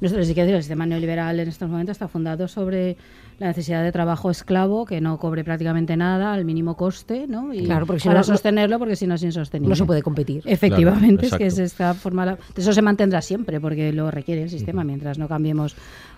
Nuestro, 0.00 0.22
sí 0.24 0.34
que 0.34 0.40
decir, 0.42 0.56
el 0.56 0.62
sistema 0.62 0.84
neoliberal 0.84 1.38
en 1.38 1.48
estos 1.48 1.68
momentos 1.70 1.94
está 1.94 2.08
fundado 2.08 2.48
sobre 2.48 2.96
la 3.38 3.46
necesidad 3.46 3.82
de 3.84 3.92
trabajo 3.92 4.30
esclavo 4.30 4.84
que 4.84 5.00
no 5.00 5.16
cobre 5.18 5.44
prácticamente 5.44 5.96
nada 5.96 6.32
al 6.32 6.44
mínimo 6.44 6.76
coste, 6.76 7.26
¿no? 7.28 7.54
Y 7.54 7.64
Claro, 7.64 7.86
porque 7.86 8.00
si 8.00 8.08
para 8.08 8.20
no- 8.20 8.24
sostenerlo, 8.24 8.78
porque 8.78 8.96
si 8.96 9.06
no 9.06 9.14
es 9.14 9.22
insostenible. 9.22 9.70
No 9.70 9.76
se 9.76 9.84
puede 9.84 10.02
competir. 10.02 10.42
Efectivamente, 10.44 11.28
Claro, 11.28 11.36
es 11.36 11.38
que 11.38 11.46
es 11.46 11.58
esta 11.72 11.94
forma. 11.94 12.26
la- 12.26 12.38
Eso 12.56 12.72
se 12.72 12.82
mantendrá 12.82 13.22
siempre 13.22 13.60
porque 13.60 13.92
lo 13.92 14.10
requiere 14.10 14.42
el 14.42 14.50
sistema 14.50 14.82
mientras 14.84 15.18
no 15.18 15.28
cambiemos 15.28 15.76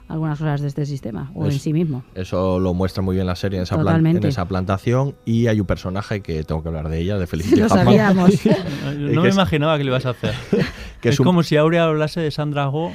algunas 0.09 0.39
cosas 0.39 0.61
de 0.61 0.69
este 0.69 0.85
sistema 0.87 1.31
o 1.35 1.47
en 1.47 1.53
sí 1.53 1.73
mismo. 1.73 2.05
Eso 2.15 2.59
lo 2.61 2.75
muestra 2.75 3.03
muy 3.03 3.15
bien 3.15 3.27
la 3.27 3.37
serie 3.37 3.59
en 3.59 3.63
esa, 3.63 3.79
plan- 3.81 4.07
en 4.07 4.25
esa 4.25 4.47
plantación 4.47 5.15
y 5.25 5.47
hay 5.47 5.61
un 5.61 5.67
personaje 5.67 6.21
que 6.21 6.45
tengo 6.45 6.63
que 6.63 6.69
hablar 6.69 6.89
de 6.89 6.99
ella, 7.01 7.19
de 7.19 7.27
Felicity 7.27 7.57
Lo 7.61 7.67
Huffman. 7.67 7.85
sabíamos. 7.85 8.31
No, 8.99 9.23
me 9.23 9.29
imaginaba 9.31 9.77
que 9.79 9.85
lo 9.85 9.91
ibas 9.91 10.07
a 10.07 10.11
hacer. 10.11 10.35
que 11.01 11.09
es 11.09 11.15
es 11.15 11.21
un- 11.21 11.27
como 11.27 11.43
si 11.43 11.57
Aurea 11.57 11.85
hablase 11.85 12.21
de 12.21 12.31
Sandra 12.31 12.67
Go. 12.67 12.93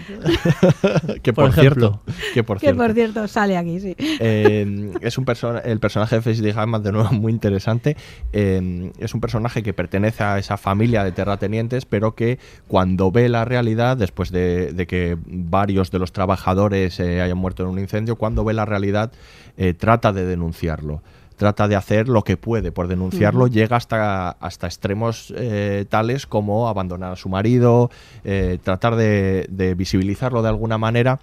que 1.23 1.33
por 1.33 1.51
cierto, 1.53 2.01
que 2.33 2.43
por 2.43 2.57
Que 2.57 2.67
cierto, 2.67 2.81
por 2.83 2.93
cierto 2.93 3.27
sale 3.27 3.57
aquí, 3.57 3.79
sí. 3.79 3.95
eh, 3.99 4.91
es 5.01 5.17
un 5.17 5.25
persona 5.25 5.59
el 5.59 5.79
personaje 5.79 6.15
de 6.15 6.21
Felicity 6.21 6.49
Huffman 6.51 6.83
de 6.83 6.91
nuevo 6.91 7.11
muy 7.11 7.31
interesante. 7.31 7.97
Eh, 8.33 8.91
es 8.99 9.13
un 9.13 9.21
personaje 9.21 9.63
que 9.63 9.73
pertenece 9.73 10.23
a 10.23 10.37
esa 10.37 10.57
familia 10.57 11.03
de 11.03 11.11
terratenientes, 11.11 11.85
pero 11.85 12.15
que 12.15 12.39
cuando 12.67 13.11
ve 13.11 13.29
la 13.29 13.45
realidad, 13.45 13.97
después 13.97 14.31
de, 14.31 14.73
de 14.73 14.87
que 14.87 15.17
varios 15.25 15.91
de 15.91 15.99
los 15.99 16.11
trabajadores 16.11 16.98
eh, 16.99 17.21
hayan 17.21 17.37
muerto 17.37 17.63
en 17.63 17.69
un 17.69 17.79
incendio, 17.79 18.15
cuando 18.15 18.43
ve 18.43 18.53
la 18.53 18.65
realidad, 18.65 19.11
eh, 19.57 19.73
trata 19.73 20.13
de 20.13 20.25
denunciarlo. 20.25 21.01
Trata 21.37 21.69
de 21.69 21.77
hacer 21.77 22.09
lo 22.09 22.23
que 22.25 22.35
puede 22.35 22.73
por 22.73 22.89
denunciarlo, 22.89 23.47
llega 23.47 23.77
hasta, 23.77 24.31
hasta 24.31 24.67
extremos 24.67 25.33
eh, 25.37 25.85
tales 25.87 26.27
como 26.27 26.67
abandonar 26.67 27.13
a 27.13 27.15
su 27.15 27.29
marido, 27.29 27.89
eh, 28.25 28.57
tratar 28.61 28.97
de, 28.97 29.47
de 29.49 29.73
visibilizarlo 29.73 30.41
de 30.41 30.49
alguna 30.49 30.77
manera. 30.77 31.21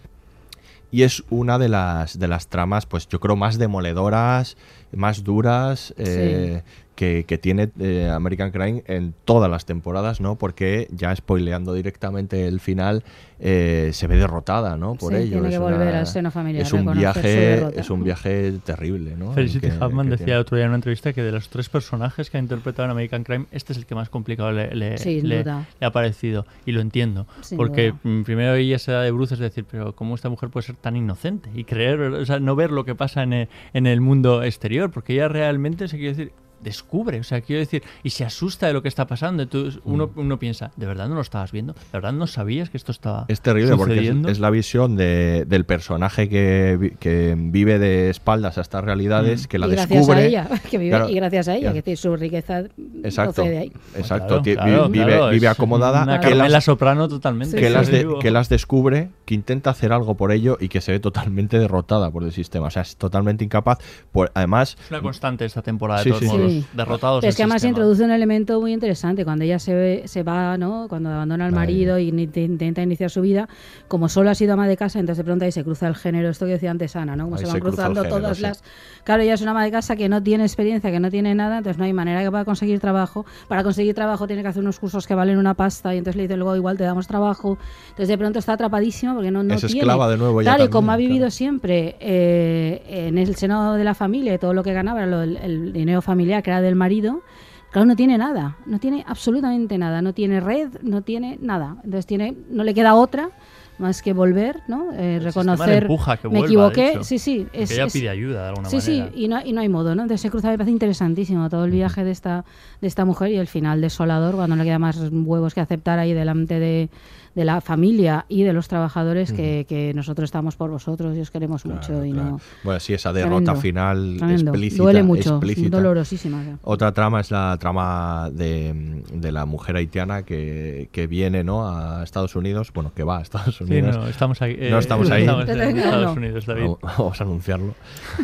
Y 0.91 1.03
es 1.03 1.23
una 1.29 1.59
de 1.59 1.69
las 1.69 2.19
de 2.19 2.29
las 2.29 2.47
tramas 2.47 2.87
pues 2.87 3.09
yo 3.09 3.21
creo 3.21 3.37
más 3.37 3.59
demoledoras 3.59 4.57
más 4.93 5.25
duras 5.25 5.93
eh, 5.99 6.63
que, 6.97 7.25
que 7.29 7.39
tiene 7.39 7.69
eh, 7.79 8.11
American 8.13 8.51
Crime 8.51 8.83
en 8.87 9.15
todas 9.25 9.49
las 9.51 9.65
temporadas 9.67 10.21
no 10.21 10.35
porque 10.37 10.89
ya 10.91 11.15
spoileando 11.15 11.73
directamente 11.75 12.49
el 12.49 12.59
final 12.59 13.05
eh, 13.39 13.91
se 13.93 14.07
ve 14.07 14.17
derrotada 14.17 14.77
no 14.79 14.95
por 14.95 15.13
Sí, 15.13 15.19
ello 15.19 15.33
tiene 15.33 15.49
es 15.49 15.55
que 15.55 15.59
una- 15.61 15.77
volver 15.77 15.95
al 15.95 16.07
seno 16.07 16.31
familiar, 16.31 16.63
es 16.63 16.73
un 16.73 16.91
viaje 16.95 17.79
es 17.79 17.91
un 17.91 18.03
viaje 18.03 18.53
terrible 18.65 19.15
no 19.17 19.33
Felicity 19.33 19.69
Huffman 19.69 20.09
decía 20.09 20.25
tiene. 20.27 20.41
otro 20.41 20.57
día 20.57 20.65
en 20.65 20.71
una 20.71 20.77
entrevista 20.77 21.13
que 21.13 21.23
de 21.23 21.33
los 21.33 21.49
tres 21.51 21.69
personajes 21.69 22.31
que 22.31 22.39
ha 22.39 22.41
interpretado 22.41 22.87
en 22.87 22.91
American 22.93 23.23
Crime, 23.25 23.45
este 23.53 23.73
es 23.75 23.79
el 23.79 23.85
que 23.87 23.95
más 23.95 24.09
complicado 24.09 24.51
le, 24.53 24.75
le- 24.75 24.97
Sin 24.99 25.29
le- 25.29 25.43
duda. 25.45 25.67
le 25.79 25.87
ha 25.87 25.93
parecido. 25.93 26.47
Y 26.65 26.73
lo 26.73 26.81
entiendo. 26.81 27.27
Sin 27.43 27.59
porque 27.59 27.91
duda. 27.91 28.01
mm, 28.05 28.23
primero 28.23 28.55
ella 28.55 28.79
se 28.79 28.91
da 28.93 29.03
de 29.03 29.11
bruces, 29.11 29.39
decir, 29.39 29.67
pero 29.71 29.95
¿cómo 29.95 30.15
esta 30.15 30.31
mujer 30.31 30.49
puede 30.49 30.65
ser 30.67 30.77
tan 30.77 30.97
inocente? 30.97 31.51
Y 31.55 31.65
creer, 31.65 32.01
o 32.01 32.25
sea, 32.25 32.41
no 32.41 32.57
ver 32.57 32.71
lo 32.71 32.85
que 32.87 32.95
pasa 32.95 33.23
en 33.23 33.33
el, 33.35 33.49
en 33.75 33.87
el 33.87 34.01
mundo 34.01 34.43
exterior, 34.43 34.91
porque 34.91 35.13
ella 35.13 35.29
realmente, 35.29 35.89
se 35.89 35.97
quiere 35.99 36.15
decir, 36.15 36.33
descubre, 36.61 37.21
o 37.21 37.25
sea, 37.25 37.41
quiero 37.41 37.61
decir, 37.61 37.83
y 38.03 38.11
se 38.11 38.25
asusta 38.25 38.67
de 38.67 38.73
lo 38.73 38.83
que 38.83 38.89
está 38.89 39.07
pasando. 39.07 39.43
Entonces 39.43 39.81
uno, 39.85 40.11
Mm. 40.15 40.21
uno 40.21 40.39
piensa, 40.39 40.73
¿de 40.77 40.87
verdad 40.87 41.09
no 41.09 41.15
lo 41.15 41.21
estabas 41.21 41.53
viendo? 41.53 41.73
¿De 41.75 41.81
verdad 41.93 42.13
no 42.13 42.27
sabías 42.27 42.71
que 42.71 42.77
esto 42.77 42.93
estaba 42.93 43.25
Es 43.29 43.41
terrible 43.41 43.77
porque 43.77 43.93
es, 43.95 43.99
sucediendo? 43.99 44.29
es 44.29 44.39
la 44.41 44.51
visión 44.51 44.97
de- 44.97 45.45
del 45.47 45.65
personaje 45.65 46.29
que, 46.29 46.77
vi- 46.81 46.91
que 46.93 47.35
vive 47.39 47.79
de 47.79 48.11
espaldas 48.11 48.59
a 48.59 48.61
estas 48.63 48.85
realidades, 48.85 49.45
Mm. 49.45 49.47
que 49.49 49.59
la 49.59 49.67
y 49.67 49.71
gracias 49.71 49.89
descubre. 49.99 50.19
a 50.19 50.25
ella, 50.27 50.49
que 50.71 50.79
vive, 50.79 50.91
Claro, 50.91 51.09
y 51.09 51.15
gracias 51.15 51.49
a 51.49 51.55
ella, 51.57 51.73
que 51.73 51.83
tiene 51.83 51.97
su 51.97 52.17
riqueza 52.17 52.65
Exacto, 53.05 53.35
procede 53.35 53.51
de 53.51 53.59
ahí. 53.59 53.73
exacto. 53.97 54.43
Claro, 54.43 54.89
vive, 54.89 55.05
claro, 55.07 55.29
vive 55.31 55.49
acomodada. 55.49 56.03
una 56.03 56.21
que 56.21 56.35
las- 56.35 56.65
Soprano 56.65 57.07
totalmente. 57.09 57.57
Que 57.57 57.69
Sí, 57.69 57.73
las, 57.73 57.89
de- 57.89 58.09
que 58.21 58.31
las 58.33 58.49
descubre, 58.49 59.11
que 59.25 59.35
intenta 59.35 59.71
hacer 59.71 59.93
algo 59.93 60.17
por 60.17 60.33
ello 60.33 60.57
y 60.61 60.69
que 60.69 60.81
se 60.81 60.91
ve 60.93 60.99
totalmente 61.01 61.59
derrotada 61.59 62.11
por 62.11 62.25
el 62.25 62.33
sistema. 62.33 62.67
O 62.67 62.71
sea, 62.71 62.83
es 62.83 62.97
totalmente 62.97 63.45
incapaz. 63.45 63.79
Por, 64.11 64.33
además, 64.35 64.77
Es 64.85 64.91
una 64.91 65.01
constante 65.03 65.45
esta 65.45 65.63
temporada, 65.63 66.01
de 66.01 66.05
Sí, 66.05 66.11
todos 66.11 66.23
sí. 66.23 66.27
modos. 66.29 66.46
Sí. 66.49 66.65
Derrotados 66.75 67.21
Pero 67.21 67.29
es 67.31 67.37
que 67.37 67.43
además 67.43 67.63
sistema. 67.63 67.71
introduce 67.79 68.05
un 68.05 68.11
elemento 68.11 68.61
muy 68.61 68.73
interesante. 68.73 69.25
Cuando 69.25 69.45
ella 69.45 69.59
se, 69.59 69.75
ve- 69.75 70.03
se 70.07 70.23
va, 70.23 70.57
¿no? 70.59 70.87
Cuando 70.89 71.11
abandona 71.11 71.47
al 71.47 71.53
marido 71.53 71.99
y 71.99 72.09
intenta 72.09 72.83
iniciar 72.83 73.11
su 73.11 73.21
vida, 73.21 73.49
como 73.89 74.09
solo 74.09 74.31
ha 74.31 74.35
sido 74.35 74.55
ama 74.55 74.69
de 74.69 74.77
casa, 74.77 74.99
entonces 74.99 75.19
de 75.19 75.25
pronto 75.25 75.45
ahí 75.45 75.53
se 75.53 75.65
cruza 75.65 75.89
el 75.89 75.95
género, 75.95 76.29
esto 76.31 76.47
que 76.47 76.53
decía 76.53 76.71
antes 76.71 76.97
Ana, 76.97 77.17
¿no? 77.17 77.25
Como 77.25 77.37
Ahí 77.37 77.41
se 77.41 77.47
se 77.47 77.53
van 77.53 77.57
el 77.57 77.63
cruzando 77.63 78.03
género, 78.03 78.21
todas 78.21 78.37
sí. 78.37 78.43
las... 78.43 78.63
Claro, 79.05 79.23
ella 79.23 79.35
es 79.35 79.43
una 79.43 79.53
ama 79.53 79.65
de 79.65 79.71
casa 79.71 79.97
que 79.97 80.09
no 80.09 80.23
tiene 80.23 80.45
experiencia, 80.45 80.91
que 80.91 81.01
no 81.01 81.11
tiene 81.11 81.35
nada, 81.35 81.59
entonces 81.59 81.79
no 81.79 81.85
hay 81.85 81.93
manera 81.93 82.23
que 82.23 82.31
pueda 82.31 82.45
conseguir 82.45 82.81
trabajo. 82.81 83.25
Para 83.49 83.63
conseguir 83.63 83.95
trabajo 83.95 84.27
tiene 84.27 84.43
que 84.43 84.49
hacer 84.49 84.63
unos 84.63 84.79
cursos 84.81 85.07
que 85.07 85.15
valen 85.15 85.39
una 85.39 85.55
pasta 85.55 85.95
y 85.95 85.99
entonces 85.99 86.17
le 86.17 86.23
dice 86.25 86.37
luego 86.37 86.57
igual 86.57 86.77
te 86.77 86.85
damos 86.85 87.07
trabajo. 87.07 87.59
Entonces 87.91 88.09
de 88.09 88.19
pronto 88.19 88.39
está 88.39 88.55
atrapadísima 88.55 89.15
porque 89.15 89.31
no, 89.31 89.43
no 89.43 89.55
Es 89.55 89.61
tiene... 89.61 89.79
esclava 89.81 90.09
de 90.11 90.17
nuevo 90.17 90.41
ya 90.43 90.47
Claro, 90.51 90.57
y 90.65 90.67
también, 90.67 90.73
como 90.73 90.93
ha 90.93 90.97
claro. 90.97 91.09
vivido 91.09 91.31
siempre 91.31 91.97
eh, 92.01 92.83
en 93.09 93.19
el 93.19 93.37
seno 93.37 93.75
de 93.75 93.85
la 93.85 93.95
familia 93.95 94.35
y 94.35 94.39
todo 94.39 94.53
lo 94.55 94.63
que 94.63 94.73
ganaba 94.73 94.99
era 95.01 95.07
lo- 95.07 95.23
el, 95.23 95.37
el 95.37 95.73
dinero 95.73 96.03
familiar 96.03 96.36
que 96.43 96.51
era 96.51 96.61
del 96.61 96.75
marido, 96.77 97.23
claro, 97.71 97.87
no 97.87 97.97
tiene 97.97 98.19
nada, 98.19 98.57
no 98.67 98.79
tiene 98.79 99.05
absolutamente 99.07 99.79
nada, 99.79 100.03
no 100.03 100.13
tiene 100.13 100.41
red, 100.41 100.69
no 100.83 101.03
tiene 101.03 101.39
nada. 101.41 101.77
Entonces 101.85 102.07
tiene, 102.07 102.35
no 102.51 102.65
le 102.65 102.75
queda 102.75 102.95
otra 102.95 103.31
más 103.79 104.01
que 104.01 104.15
volver, 104.15 104.63
¿no? 104.69 104.91
Eh, 104.95 105.21
reconocer, 105.23 105.83
empuja 105.83 106.17
que 106.17 106.29
me 106.29 106.39
vuelva, 106.39 106.47
equivoqué, 106.47 106.81
de 106.81 106.89
hecho. 106.93 107.05
sí, 107.05 107.19
sí. 107.19 107.47
Es, 107.53 107.71
ella 107.71 107.85
es- 107.85 107.93
pide 107.93 108.09
ayuda 108.09 108.45
de 108.45 108.49
alguna 108.49 108.71
sí, 108.71 108.77
manera. 108.77 109.11
Sí, 109.15 109.23
y 109.23 109.29
no, 109.29 109.45
y 109.45 109.53
no 109.53 109.61
hay 109.61 109.69
modo, 109.69 109.95
¿no? 109.95 110.01
Entonces 110.03 110.23
se 110.23 110.31
cruza, 110.31 110.49
me 110.49 110.57
parece 110.57 110.71
interesantísimo 110.71 111.51
todo 111.51 111.67
el 111.67 111.71
viaje 111.73 112.03
de 112.03 112.11
esta, 112.11 112.47
de 112.81 112.89
esta 112.89 113.05
mujer 113.05 113.33
y 113.33 113.37
el 113.37 113.47
final 113.49 113.83
desolador, 113.83 114.35
cuando 114.37 114.57
no 114.57 114.63
le 114.63 114.67
queda 114.69 114.79
más 114.79 114.97
huevos 115.13 115.53
que 115.53 115.61
aceptar 115.61 115.99
ahí 115.99 116.15
delante 116.15 116.59
de, 116.59 116.89
de 117.37 117.45
la 117.45 117.61
familia 117.61 118.25
y 118.29 118.43
de 118.43 118.53
los 118.53 118.67
trabajadores 118.67 119.33
que, 119.33 119.67
que 119.69 119.93
nosotros 119.95 120.25
estamos 120.25 120.57
por 120.57 120.71
vosotros 120.71 121.17
y 121.17 121.21
os 121.21 121.31
queremos 121.31 121.65
mucho 121.67 122.05
y 122.05 122.11
no... 122.13 122.41
Bueno, 122.65 122.81
sí, 122.81 122.95
esa 122.95 123.13
derrota 123.13 123.53
Tremendo, 123.53 123.61
final 123.61 124.15
tremendo. 124.19 124.51
explícita. 124.51 124.83
Duele 124.83 125.03
mucho, 125.05 125.31
explícita. 125.37 125.77
dolorosísima. 125.77 126.43
ya. 126.43 126.59
Otra 126.63 126.93
trama 126.93 127.21
es 127.21 127.31
la 127.31 127.57
trama 127.61 128.31
de, 128.33 129.03
de 129.13 129.33
la 129.33 129.45
mujer 129.47 129.77
haitiana 129.77 130.23
que, 130.25 130.89
que 130.93 131.07
viene 131.07 131.45
¿no? 131.45 131.69
a 131.69 132.03
Estados 132.03 132.35
Unidos, 132.37 132.73
bueno, 132.75 132.93
que 132.95 133.05
va 133.05 133.19
a 133.19 133.23
Estados 133.23 133.57
Sí, 133.59 133.65
Unidos. 133.65 133.97
no, 133.99 134.09
estamos 134.09 134.41
ahí, 134.41 134.57
No 134.71 134.77
eh, 134.77 134.81
estamos 134.81 135.11
ahí. 135.11 135.23
estamos 135.23 135.49
en 135.49 135.79
Estados 135.79 136.17
Unidos, 136.17 136.47
David. 136.47 136.63
Vamos, 136.63 136.79
vamos 136.83 137.21
a 137.21 137.25
anunciarlo. 137.25 137.75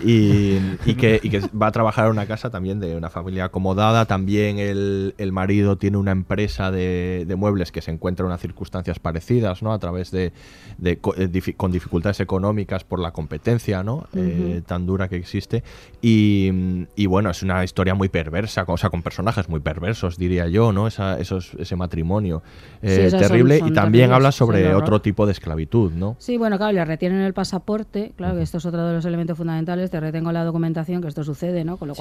Y, 0.05 0.57
y 0.87 0.95
que, 0.95 1.21
y 1.23 1.29
que 1.29 1.41
va 1.51 1.67
a 1.67 1.73
trabajar 1.73 2.07
en 2.07 2.13
una 2.13 2.25
casa 2.27 2.49
también 2.49 2.81
de 2.81 2.97
una 2.97 3.11
familia 3.11 3.45
acomodada. 3.45 4.07
También 4.07 4.59
el, 4.59 5.15
el 5.19 5.33
marido 5.33 5.77
tiene 5.77 5.99
una 5.99 6.13
empresa 6.13 6.71
de, 6.71 7.25
de 7.29 7.37
muebles 7.37 7.73
que 7.73 7.83
se 7.83 7.91
encuentra 7.91 8.25
en 8.25 8.29
unas 8.29 8.41
circunstancias 8.41 8.99
parecidas, 9.03 9.63
¿no? 9.63 9.73
A 9.73 9.79
través 9.79 10.11
de, 10.11 10.33
de 10.79 10.99
eh, 11.19 11.55
con 11.57 11.71
dificultades 11.73 12.21
económicas 12.21 12.85
por 12.85 12.99
la 13.01 13.11
competencia, 13.11 13.83
¿no? 13.83 14.07
Eh, 14.15 14.63
tan 14.67 14.87
dura 14.87 15.09
que 15.09 15.17
existe. 15.17 15.63
Y, 16.01 16.87
y 16.97 17.07
bueno, 17.07 17.31
es 17.31 17.43
una 17.43 17.63
historia 17.65 17.95
muy 17.95 18.09
perversa, 18.09 18.65
con- 18.65 18.75
o 18.75 18.79
sea, 18.79 18.91
con 18.91 19.03
personajes 19.03 19.49
muy 19.49 19.61
perversos, 19.61 20.17
diría 20.17 20.49
yo, 20.49 20.73
¿no? 20.73 20.87
Esa, 20.87 21.19
esos, 21.19 21.55
ese 21.59 21.77
matrimonio 21.77 22.43
eh, 22.81 23.09
terrible. 23.11 23.59
son 23.59 23.69
y 23.69 23.73
también 23.73 24.13
habla 24.13 24.33
sobre 24.33 24.75
otro 24.75 25.01
tipo 25.03 25.27
de 25.27 25.33
esclavitud, 25.33 25.93
¿no? 25.93 26.17
Sí, 26.19 26.39
bueno, 26.39 26.57
claro, 26.57 26.73
le 26.73 26.85
retienen 26.85 27.21
el 27.21 27.35
pasaporte, 27.35 28.13
claro 28.17 28.37
que 28.37 28.43
esto 28.43 28.59
es 28.59 28.67
otro 28.67 28.87
de 28.87 28.95
los 28.95 29.05
elementos 29.05 29.37
fundamentales, 29.37 29.91
te 29.91 30.01
retengo 30.01 30.33
la 30.33 30.45
documentación, 30.45 31.03
que 31.03 31.09
esto 31.09 31.25
sucede, 31.25 31.65
¿no? 31.65 31.77
Con 31.77 31.89
lo 31.89 31.95
Sí. 31.95 32.01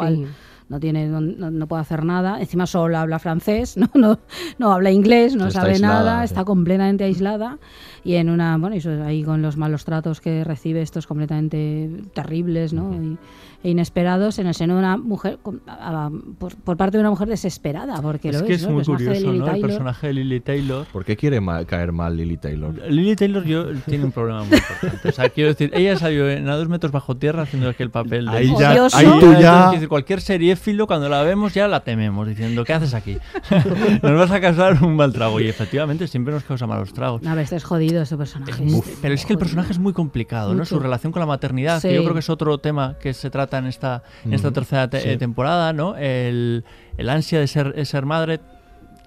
No 0.71 0.79
tiene 0.79 1.05
no, 1.07 1.21
no- 1.21 1.67
puede 1.67 1.81
hacer 1.81 2.03
nada, 2.05 2.39
encima 2.39 2.65
solo 2.65 2.97
habla 2.97 3.19
francés, 3.19 3.77
no 3.77 3.87
no, 3.93 4.17
no 4.57 4.71
habla 4.73 4.89
inglés, 4.91 5.35
no 5.35 5.47
Está 5.47 5.59
sabe 5.61 5.73
aislada, 5.73 5.93
nada, 6.13 6.19
sí. 6.27 6.31
está 6.31 6.43
completamente 6.45 7.03
aislada 7.03 7.59
y 8.03 8.15
en 8.15 8.29
una, 8.31 8.57
bueno, 8.57 8.75
y 8.75 8.79
eso, 8.79 8.89
ahí 9.03 9.21
con 9.23 9.43
los 9.43 9.57
malos 9.57 9.85
tratos 9.85 10.21
que 10.21 10.43
recibe 10.43 10.81
estos 10.81 11.05
completamente 11.05 11.89
terribles, 12.15 12.73
¿no? 12.73 12.93
Y- 12.93 13.17
e 13.63 13.69
inesperados 13.69 14.39
en 14.39 14.47
el 14.47 14.55
seno 14.55 14.73
de 14.73 14.79
una 14.79 14.97
mujer 14.97 15.37
a- 15.67 16.05
a- 16.07 16.11
por, 16.39 16.55
por 16.55 16.77
parte 16.77 16.97
de 16.97 17.01
una 17.01 17.11
mujer 17.11 17.27
desesperada, 17.27 18.01
porque 18.01 18.29
Es 18.29 18.41
lo 18.41 18.47
que 18.47 18.53
es, 18.53 18.61
es 18.61 18.67
¿no? 18.67 18.73
muy 18.73 18.79
El 18.81 18.85
personaje 18.87 19.03
de 19.03 19.09
curioso, 19.19 19.27
Lily 19.31 19.37
¿no? 19.39 19.45
El 19.45 19.51
Taylor. 19.51 19.69
personaje 19.69 20.07
de 20.07 20.13
Lily 20.13 20.39
Taylor. 20.39 20.85
¿Por 20.91 21.05
qué 21.05 21.15
quiere 21.15 21.41
ma- 21.41 21.63
caer 21.65 21.91
mal 21.91 22.17
Lily 22.17 22.37
Taylor? 22.37 22.73
Lily 22.89 23.15
Taylor 23.15 23.43
yo, 23.43 23.65
tiene 23.87 24.05
un 24.05 24.11
problema 24.11 24.43
muy 24.45 24.57
importante. 24.57 25.09
O 25.09 25.11
sea, 25.11 25.29
quiero 25.29 25.49
decir, 25.51 25.69
ella 25.75 25.95
salió 25.95 26.27
en 26.27 26.49
A 26.49 26.55
dos 26.55 26.69
metros 26.69 26.91
bajo 26.91 27.15
tierra 27.17 27.43
haciendo 27.43 27.69
aquel 27.69 27.91
papel 27.91 28.25
de... 28.25 28.31
Ahí 28.31 28.51
ya- 28.59 28.71
ahí 28.93 29.07
tú 29.19 29.31
ya- 29.39 29.69
decir, 29.73 29.87
cualquier 29.87 30.21
seriéfilo, 30.61 30.87
cuando 30.87 31.09
la 31.09 31.23
vemos, 31.23 31.53
ya 31.53 31.67
la 31.67 31.83
tememos, 31.83 32.27
diciendo, 32.27 32.63
¿qué 32.63 32.73
haces 32.73 32.93
aquí? 32.93 33.17
nos 34.03 34.17
vas 34.17 34.31
a 34.31 34.39
causar 34.39 34.83
un 34.83 34.95
mal 34.95 35.11
trago. 35.11 35.39
Y 35.39 35.47
efectivamente, 35.47 36.07
siempre 36.07 36.33
nos 36.33 36.43
causa 36.43 36.67
malos 36.67 36.93
tragos. 36.93 37.25
A 37.25 37.35
veces 37.35 37.57
es 37.57 37.63
jodido 37.63 38.01
ese 38.01 38.15
personaje. 38.17 38.63
Uf, 38.63 38.87
pero 39.01 39.13
es 39.13 39.25
que 39.25 39.33
el 39.33 39.39
personaje 39.39 39.71
es 39.71 39.79
muy 39.79 39.93
complicado, 39.93 40.53
¿no? 40.53 40.65
Su 40.65 40.79
relación 40.79 41.11
con 41.11 41.19
la 41.19 41.25
maternidad, 41.25 41.81
que 41.81 41.93
yo 41.95 42.01
creo 42.03 42.13
que 42.13 42.19
es 42.19 42.29
otro 42.29 42.57
tema 42.59 42.95
que 43.01 43.13
se 43.13 43.29
trata 43.29 43.57
en 43.57 43.65
esta, 43.65 44.03
en 44.23 44.33
esta 44.33 44.51
tercera 44.51 44.89
te- 44.89 45.01
Sí. 45.01 45.09
eh, 45.09 45.17
temporada, 45.17 45.73
¿no? 45.73 45.95
El, 45.97 46.63
el 46.97 47.09
ansia 47.09 47.39
de 47.39 47.47
ser, 47.47 47.73
de 47.73 47.85
ser 47.85 48.05
madre 48.05 48.39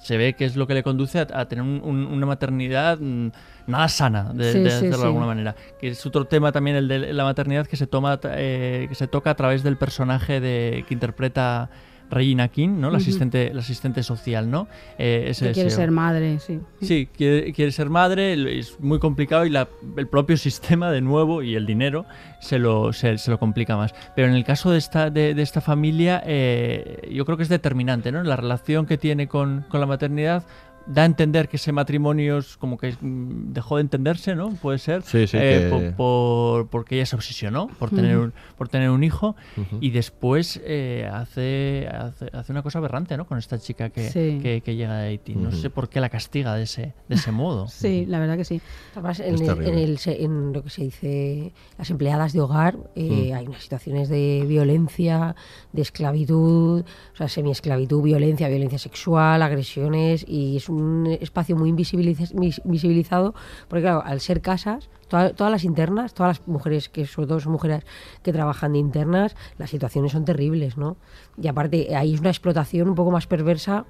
se 0.02 0.16
ve 0.18 0.34
que 0.34 0.44
es 0.44 0.56
lo 0.56 0.66
que 0.66 0.74
le 0.74 0.82
conduce 0.82 1.18
a, 1.20 1.26
a 1.32 1.46
tener 1.46 1.62
un- 1.62 1.80
un- 1.82 2.06
una 2.06 2.26
maternidad 2.26 2.98
mm, 3.00 3.28
nada 3.66 3.88
sana, 3.88 4.32
de, 4.34 4.52
Sí, 4.52 4.58
de 4.60 4.70
sí, 4.70 4.76
hacerlo 4.76 4.98
de 4.98 5.04
alguna 5.06 5.26
manera. 5.26 5.56
Que 5.80 5.88
es 5.88 6.04
otro 6.06 6.24
tema 6.26 6.52
también 6.52 6.76
el 6.76 6.88
de 6.88 7.12
la 7.12 7.24
maternidad 7.24 7.66
que 7.66 7.76
se 7.76 7.86
toma, 7.86 8.18
eh, 8.24 8.86
que 8.88 8.94
se 8.94 9.06
toca 9.08 9.30
a 9.30 9.34
través 9.34 9.62
del 9.62 9.76
personaje 9.76 10.40
de, 10.40 10.84
que 10.86 10.94
interpreta 10.94 11.70
Regina 12.10 12.48
King, 12.48 12.80
¿no? 12.80 12.90
La 12.90 12.98
asistente, 12.98 13.52
la 13.54 13.60
asistente 13.60 14.02
social, 14.02 14.50
¿no? 14.50 14.68
Eh, 14.98 15.24
ese 15.28 15.46
Que 15.46 15.52
quiere 15.52 15.70
deseo. 15.70 15.80
ser 15.84 15.90
madre, 15.90 16.38
sí. 16.38 16.60
Sí, 16.82 17.08
quiere, 17.16 17.52
quiere 17.54 17.72
ser 17.72 17.88
madre, 17.88 18.58
es 18.58 18.78
muy 18.78 18.98
complicado 18.98 19.46
y 19.46 19.50
la- 19.50 19.68
el 19.96 20.06
propio 20.06 20.36
sistema, 20.36 20.90
de 20.92 21.00
nuevo, 21.00 21.42
y 21.42 21.54
el 21.56 21.64
dinero 21.64 22.04
se 22.40 22.58
lo, 22.58 22.92
se, 22.92 23.16
se 23.16 23.30
lo 23.30 23.38
complica 23.38 23.76
más. 23.78 23.94
Pero 24.14 24.28
en 24.28 24.34
el 24.34 24.44
caso 24.44 24.70
de 24.70 24.78
esta, 24.78 25.08
de, 25.10 25.34
de 25.34 25.42
esta 25.42 25.62
familia, 25.62 26.22
eh, 26.26 27.08
yo 27.10 27.24
creo 27.24 27.38
que 27.38 27.42
es 27.42 27.48
determinante, 27.48 28.12
¿no? 28.12 28.22
La 28.22 28.36
relación 28.36 28.84
que 28.84 28.98
tiene 28.98 29.26
con, 29.26 29.64
con 29.70 29.80
la 29.80 29.86
maternidad 29.86 30.44
da 30.86 31.02
a 31.02 31.04
entender 31.06 31.48
que 31.48 31.56
ese 31.56 31.72
matrimonio 31.72 32.38
es 32.38 32.56
como 32.56 32.76
que 32.76 32.92
mm, 33.00 33.52
dejó 33.52 33.76
de 33.76 33.82
entenderse, 33.82 34.34
¿no? 34.34 34.50
Puede 34.50 34.78
ser. 34.78 35.02
Sí, 35.02 35.26
sí, 35.26 35.36
eh, 35.40 35.68
que- 35.70 35.70
por, 35.70 35.94
por- 35.96 36.68
porque 36.68 36.96
ella 36.96 37.06
se 37.06 37.16
obsesionó 37.16 37.68
por 37.78 37.90
tener 37.90 38.16
Ujú. 38.16 38.26
un, 38.26 38.32
por 38.58 38.68
tener 38.68 38.90
un 38.90 39.02
hijo 39.02 39.34
Ujú. 39.56 39.78
y 39.80 39.90
después 39.90 40.60
eh, 40.64 41.08
hace, 41.12 41.88
hace, 41.90 42.26
hace 42.32 42.52
una 42.52 42.62
cosa 42.62 42.78
aberrante, 42.80 43.16
¿no? 43.16 43.26
Con 43.26 43.38
esta 43.38 43.58
chica 43.58 43.88
que, 43.90 44.10
Sí. 44.10 44.38
que, 44.42 44.60
que 44.62 44.76
llega 44.76 44.98
de 44.98 45.08
Haití. 45.08 45.34
No 45.34 45.48
Ujú. 45.48 45.56
sé 45.56 45.70
por 45.70 45.88
qué 45.88 46.00
la 46.00 46.08
castiga 46.10 46.54
de 46.54 46.64
ese, 46.64 46.94
de 47.08 47.14
ese 47.14 47.32
modo. 47.32 47.66
Sí, 47.84 48.04
la 48.06 48.18
verdad 48.18 48.36
que 48.36 48.44
sí. 48.44 48.60
Además, 48.94 49.20
en, 49.20 49.34
el- 49.34 49.50
en 49.66 49.78
el 49.78 49.98
en 50.06 50.52
lo 50.52 50.62
que 50.62 50.70
se 50.70 50.82
dice 50.82 51.52
las 51.78 51.90
empleadas 51.90 52.32
de 52.32 52.40
hogar, 52.40 52.76
eh, 52.94 53.30
Mm. 53.32 53.34
hay 53.36 53.46
unas 53.46 53.62
situaciones 53.62 54.08
de 54.08 54.44
violencia, 54.46 55.34
de 55.72 55.82
esclavitud, 55.82 56.82
o 56.82 57.16
sea, 57.16 57.28
semiesclavitud, 57.28 58.02
violencia, 58.02 58.48
violencia 58.48 58.78
sexual, 58.78 59.42
agresiones, 59.42 60.24
y 60.28 60.56
es 60.56 60.68
un 60.68 60.73
espacio 61.20 61.56
muy 61.56 61.70
invisibiliz- 61.72 62.34
mis- 62.34 62.60
visibilizado, 62.64 63.34
porque 63.68 63.82
claro, 63.82 64.02
al 64.04 64.20
ser 64.20 64.40
casas, 64.40 64.90
toda- 65.08 65.32
todas 65.34 65.50
las 65.50 65.64
internas, 65.64 66.14
todas 66.14 66.38
las 66.38 66.48
mujeres, 66.48 66.88
que 66.88 67.06
sobre 67.06 67.28
todo 67.28 67.40
son 67.40 67.52
mujeres 67.52 67.84
que 68.22 68.32
trabajan 68.32 68.72
de 68.72 68.78
internas, 68.78 69.36
las 69.58 69.70
situaciones 69.70 70.12
son 70.12 70.24
terribles, 70.24 70.76
¿no? 70.76 70.96
Y 71.40 71.48
aparte, 71.48 71.94
ahí 71.96 72.14
es 72.14 72.20
una 72.20 72.30
explotación 72.30 72.88
un 72.88 72.94
poco 72.94 73.10
más 73.10 73.26
perversa 73.26 73.84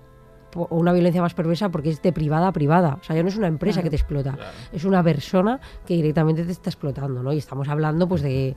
o 0.56 0.68
una 0.76 0.92
violencia 0.92 1.20
más 1.20 1.34
perversa 1.34 1.68
porque 1.70 1.90
es 1.90 2.00
de 2.00 2.12
privada 2.12 2.46
a 2.46 2.52
privada. 2.52 2.98
O 3.00 3.02
sea, 3.04 3.16
ya 3.16 3.22
no 3.24 3.28
es 3.28 3.36
una 3.36 3.48
empresa 3.48 3.80
Claro. 3.80 3.86
que 3.86 3.90
te 3.90 3.96
explota, 3.96 4.38
es 4.72 4.84
una 4.84 5.02
persona 5.02 5.58
que 5.84 5.94
directamente 5.94 6.44
te 6.44 6.52
está 6.52 6.70
explotando, 6.70 7.24
¿no? 7.24 7.32
Y 7.32 7.38
estamos 7.38 7.68
hablando 7.68 8.06
pues 8.06 8.22
de 8.22 8.54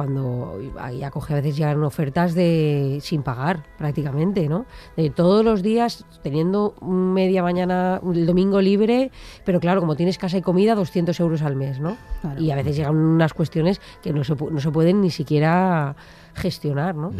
cuando 0.00 0.58
ahí 0.78 1.02
acoge 1.02 1.34
a 1.34 1.36
veces 1.36 1.58
llegan 1.58 1.84
ofertas 1.84 2.32
de 2.34 3.00
sin 3.02 3.22
pagar 3.22 3.64
prácticamente, 3.76 4.48
¿no? 4.48 4.64
De 4.96 5.10
todos 5.10 5.44
los 5.44 5.62
días 5.62 6.06
teniendo 6.22 6.74
media 6.80 7.42
mañana, 7.42 8.00
el 8.02 8.24
domingo 8.24 8.62
libre, 8.62 9.10
pero 9.44 9.60
claro, 9.60 9.80
como 9.80 9.96
tienes 9.96 10.16
casa 10.16 10.38
y 10.38 10.40
comida, 10.40 10.74
200 10.74 11.20
euros 11.20 11.42
al 11.42 11.54
mes, 11.54 11.80
¿no? 11.80 11.98
Claro. 12.22 12.40
Y 12.40 12.50
a 12.50 12.56
veces 12.56 12.76
llegan 12.76 12.96
unas 12.96 13.34
cuestiones 13.34 13.78
que 14.02 14.14
no 14.14 14.24
se, 14.24 14.34
pu- 14.34 14.50
no 14.50 14.58
se 14.60 14.70
pueden 14.70 15.02
ni 15.02 15.10
siquiera 15.10 15.94
gestionar, 16.32 16.94
¿no? 16.94 17.12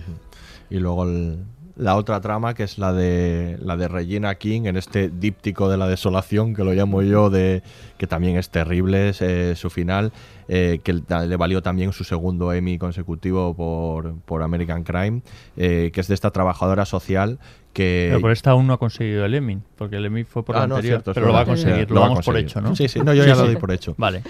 Y 0.71 0.79
luego 0.79 1.05
el- 1.05 1.45
la 1.81 1.97
otra 1.97 2.21
trama, 2.21 2.55
que 2.55 2.63
es 2.65 2.79
la 2.79 2.93
de 2.93 3.59
la 3.63 3.77
de 3.77 3.89
Regina 3.89 4.35
King, 4.35 4.63
en 4.67 4.77
este 4.77 5.09
díptico 5.09 5.69
de 5.71 5.77
la 5.79 5.89
desolación, 5.89 6.55
que 6.55 6.63
lo 6.63 6.73
llamo 6.75 7.03
yo, 7.03 7.31
de 7.31 7.63
que 7.99 8.07
también 8.07 8.37
es 8.37 8.51
terrible 8.51 9.09
es, 9.09 9.23
eh, 9.23 9.57
su 9.57 9.71
final, 9.71 10.13
eh, 10.49 10.81
que 10.85 10.93
le 10.93 11.37
valió 11.37 11.63
también 11.63 11.93
su 11.93 12.05
segundo 12.05 12.53
Emmy 12.53 12.77
consecutivo 12.79 13.55
por, 13.55 14.15
por 14.27 14.43
American 14.43 14.85
Crime, 14.85 15.23
eh, 15.57 15.91
que 15.93 16.01
es 16.01 16.09
de 16.09 16.15
esta 16.15 16.31
trabajadora 16.31 16.85
social 16.85 17.39
que... 17.73 18.07
Pero 18.09 18.21
por 18.21 18.33
esta 18.33 18.51
aún 18.51 18.67
no 18.67 18.73
ha 18.75 18.79
conseguido 18.79 19.25
el 19.25 19.35
Emmy, 19.35 19.59
porque 19.77 19.97
el 19.97 20.05
Emmy 20.05 20.25
fue 20.25 20.45
por 20.45 20.57
Ah, 20.57 20.61
la 20.61 20.67
no, 20.67 20.75
anterior. 20.77 20.99
cierto, 20.99 21.11
es 21.13 21.15
pero 21.15 21.29
lo 21.29 21.33
va 21.33 21.41
a 21.41 21.45
conseguir, 21.47 21.91
lo, 21.91 22.01
va 22.01 22.07
a 22.07 22.09
damos 22.11 22.25
por 22.27 22.37
hecho, 22.37 22.61
¿no? 22.61 22.75
Sí, 22.77 22.89
sí, 22.89 23.01
no, 23.01 23.15
yo 23.15 23.25
ya 23.25 23.35
lo 23.37 23.47
doy 23.47 23.57
por 23.57 23.71
hecho. 23.73 23.95
Vale. 23.97 24.23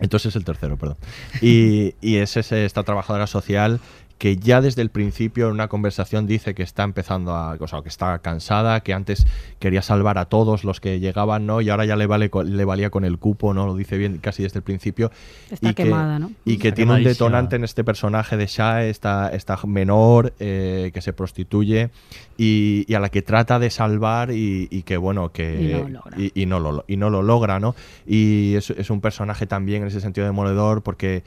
Entonces 0.00 0.34
el 0.36 0.44
tercero, 0.44 0.76
perdón. 0.76 0.96
Y, 1.42 1.94
y 2.00 2.16
es 2.16 2.36
ese- 2.36 2.64
esta 2.64 2.82
trabajadora 2.84 3.26
social 3.26 3.80
que 4.18 4.36
ya 4.36 4.60
desde 4.60 4.82
el 4.82 4.90
principio 4.90 5.46
en 5.46 5.52
una 5.52 5.68
conversación 5.68 6.26
dice 6.26 6.54
que 6.54 6.62
está 6.64 6.82
empezando 6.82 7.34
a, 7.34 7.56
o 7.58 7.68
sea, 7.68 7.82
que 7.82 7.88
está 7.88 8.18
cansada, 8.18 8.80
que 8.80 8.92
antes 8.92 9.26
quería 9.60 9.80
salvar 9.80 10.18
a 10.18 10.24
todos 10.24 10.64
los 10.64 10.80
que 10.80 10.98
llegaban, 11.00 11.46
¿no? 11.46 11.60
Y 11.60 11.70
ahora 11.70 11.84
ya 11.84 11.94
le 11.96 12.06
vale 12.06 12.28
le 12.44 12.64
valía 12.64 12.90
con 12.90 13.04
el 13.04 13.18
cupo, 13.18 13.54
¿no? 13.54 13.66
Lo 13.66 13.76
dice 13.76 13.96
bien 13.96 14.18
casi 14.18 14.42
desde 14.42 14.58
el 14.58 14.64
principio. 14.64 15.10
Está 15.50 15.70
y 15.70 15.74
que, 15.74 15.84
quemada, 15.84 16.18
¿no? 16.18 16.32
Y 16.44 16.58
que 16.58 16.68
Está 16.68 16.76
tiene 16.76 16.92
un 16.94 17.04
detonante 17.04 17.56
en 17.56 17.64
este 17.64 17.84
personaje 17.84 18.36
de 18.36 18.46
Shah, 18.46 18.84
esta, 18.86 19.28
esta 19.30 19.56
menor 19.66 20.32
eh, 20.40 20.90
que 20.92 21.00
se 21.00 21.12
prostituye 21.12 21.90
y, 22.36 22.84
y 22.88 22.94
a 22.94 23.00
la 23.00 23.08
que 23.10 23.22
trata 23.22 23.58
de 23.58 23.70
salvar 23.70 24.32
y, 24.32 24.66
y 24.70 24.82
que, 24.82 24.96
bueno, 24.96 25.30
que... 25.32 25.60
Y 25.62 25.72
no 25.72 25.78
lo 25.78 25.88
logra. 25.90 26.16
y- 26.20 26.32
y 26.34 26.46
no 26.46 26.58
lo, 26.60 26.84
y 26.88 26.96
no 26.96 27.10
lo 27.10 27.22
logra, 27.22 27.60
¿no? 27.60 27.74
Y 28.06 28.54
es, 28.56 28.70
es 28.70 28.90
un 28.90 29.00
personaje 29.00 29.46
también 29.46 29.82
en 29.82 29.88
ese 29.88 30.00
sentido 30.00 30.26
demoledor 30.26 30.82
porque, 30.82 31.22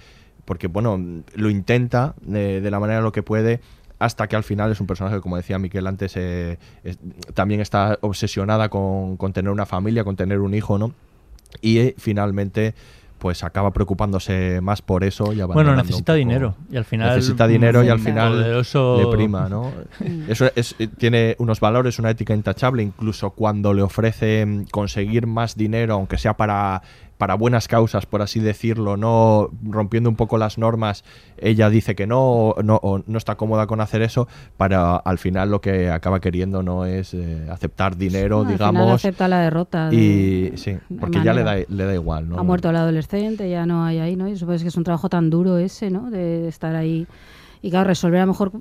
porque 0.46 0.68
bueno, 0.68 1.00
lo 1.36 1.50
intenta 1.50 2.16
de, 2.22 2.62
de 2.62 2.72
la 2.72 2.80
manera 2.80 3.02
lo 3.02 3.12
que 3.12 3.24
puede 3.24 3.60
hasta 4.00 4.28
que 4.28 4.36
al 4.36 4.44
final 4.44 4.72
es 4.72 4.80
un 4.82 4.88
personaje 4.88 5.18
que, 5.18 5.22
como 5.22 5.38
decía 5.38 5.60
Miquel 5.60 5.86
antes, 5.86 6.14
eh, 6.18 6.58
es- 6.84 6.98
también 7.36 7.62
está 7.62 8.00
obsesionada 8.02 8.70
con, 8.70 9.16
con 9.18 9.32
tener 9.32 9.52
una 9.52 9.66
familia, 9.68 10.04
con 10.04 10.16
tener 10.16 10.40
un 10.40 10.54
hijo, 10.56 10.78
¿no? 10.80 10.94
Y 11.62 11.78
eh, 11.80 11.96
finalmente 11.98 12.74
pues 13.20 13.44
acaba 13.44 13.70
preocupándose 13.70 14.62
más 14.62 14.82
por 14.82 15.04
eso 15.04 15.32
y 15.32 15.40
Bueno, 15.44 15.76
necesita 15.76 16.16
dinero. 16.16 16.56
Y 16.72 16.78
al 16.78 16.86
final. 16.86 17.10
necesita 17.16 17.46
dinero 17.48 17.84
y 17.84 17.90
al 17.90 18.00
final 18.00 18.34
poderoso- 18.34 18.98
le 18.98 19.16
prima, 19.16 19.48
¿no? 19.48 19.72
Eso 20.28 20.50
es, 20.56 20.74
eh, 20.80 20.88
tiene 20.98 21.36
unos 21.38 21.60
valores, 21.60 22.00
una 22.00 22.10
ética 22.10 22.34
intachable, 22.34 22.82
incluso 22.82 23.30
cuando 23.30 23.76
le 23.76 23.84
ofrece 23.84 24.44
mm, 24.44 24.66
conseguir 24.72 25.28
más 25.28 25.56
dinero, 25.56 25.94
aunque 25.94 26.18
sea 26.18 26.34
para 26.36 26.82
para 27.22 27.36
buenas 27.36 27.68
causas, 27.68 28.08
por 28.08 28.24
así 28.24 28.40
decirlo, 28.40 28.98
no 28.98 29.52
rompiendo 29.64 30.10
un 30.10 30.16
poco 30.16 30.40
las 30.40 30.58
normas, 30.58 31.04
ella 31.38 31.70
dice 31.70 31.94
que 31.94 32.08
no 32.08 32.20
o 32.50 32.64
no, 32.64 32.80
o 32.82 33.04
no 33.06 33.18
está 33.20 33.36
cómoda 33.36 33.68
con 33.68 33.80
hacer 33.80 34.02
eso, 34.02 34.28
para 34.58 34.96
al 34.96 35.20
final 35.20 35.52
lo 35.52 35.62
que 35.62 35.92
acaba 35.92 36.20
queriendo 36.20 36.64
no 36.64 36.84
es 36.88 37.14
eh, 37.14 37.46
aceptar 37.52 37.96
dinero, 37.96 38.40
Al 38.40 38.48
final 38.48 38.58
digamos. 38.74 38.94
acepta 38.96 39.28
la 39.28 39.42
derrota. 39.42 39.90
de- 39.92 40.52
y 40.54 40.58
sí, 40.58 40.78
porque 41.00 41.22
ya 41.24 41.36
le 41.36 41.44
da, 41.44 41.58
le 41.58 41.86
da 41.86 41.94
igual, 41.94 42.28
¿no? 42.28 42.40
Ha 42.40 42.44
muerto 42.44 42.72
el 42.72 42.76
adolescente, 42.78 43.48
ya 43.48 43.68
no 43.68 43.86
hay 43.86 44.00
ahí, 44.00 44.16
¿no? 44.16 44.28
Y 44.28 44.36
supongo 44.36 44.58
que 44.60 44.68
es 44.70 44.76
un 44.76 44.84
trabajo 44.84 45.08
tan 45.08 45.30
duro 45.30 45.60
ese, 45.60 45.92
¿no? 45.92 46.10
De 46.10 46.48
estar 46.48 46.76
ahí. 46.76 47.06
Y 47.62 47.70
claro, 47.70 47.88
resolver 47.88 48.20
a 48.20 48.26
lo 48.26 48.32
mejor 48.32 48.52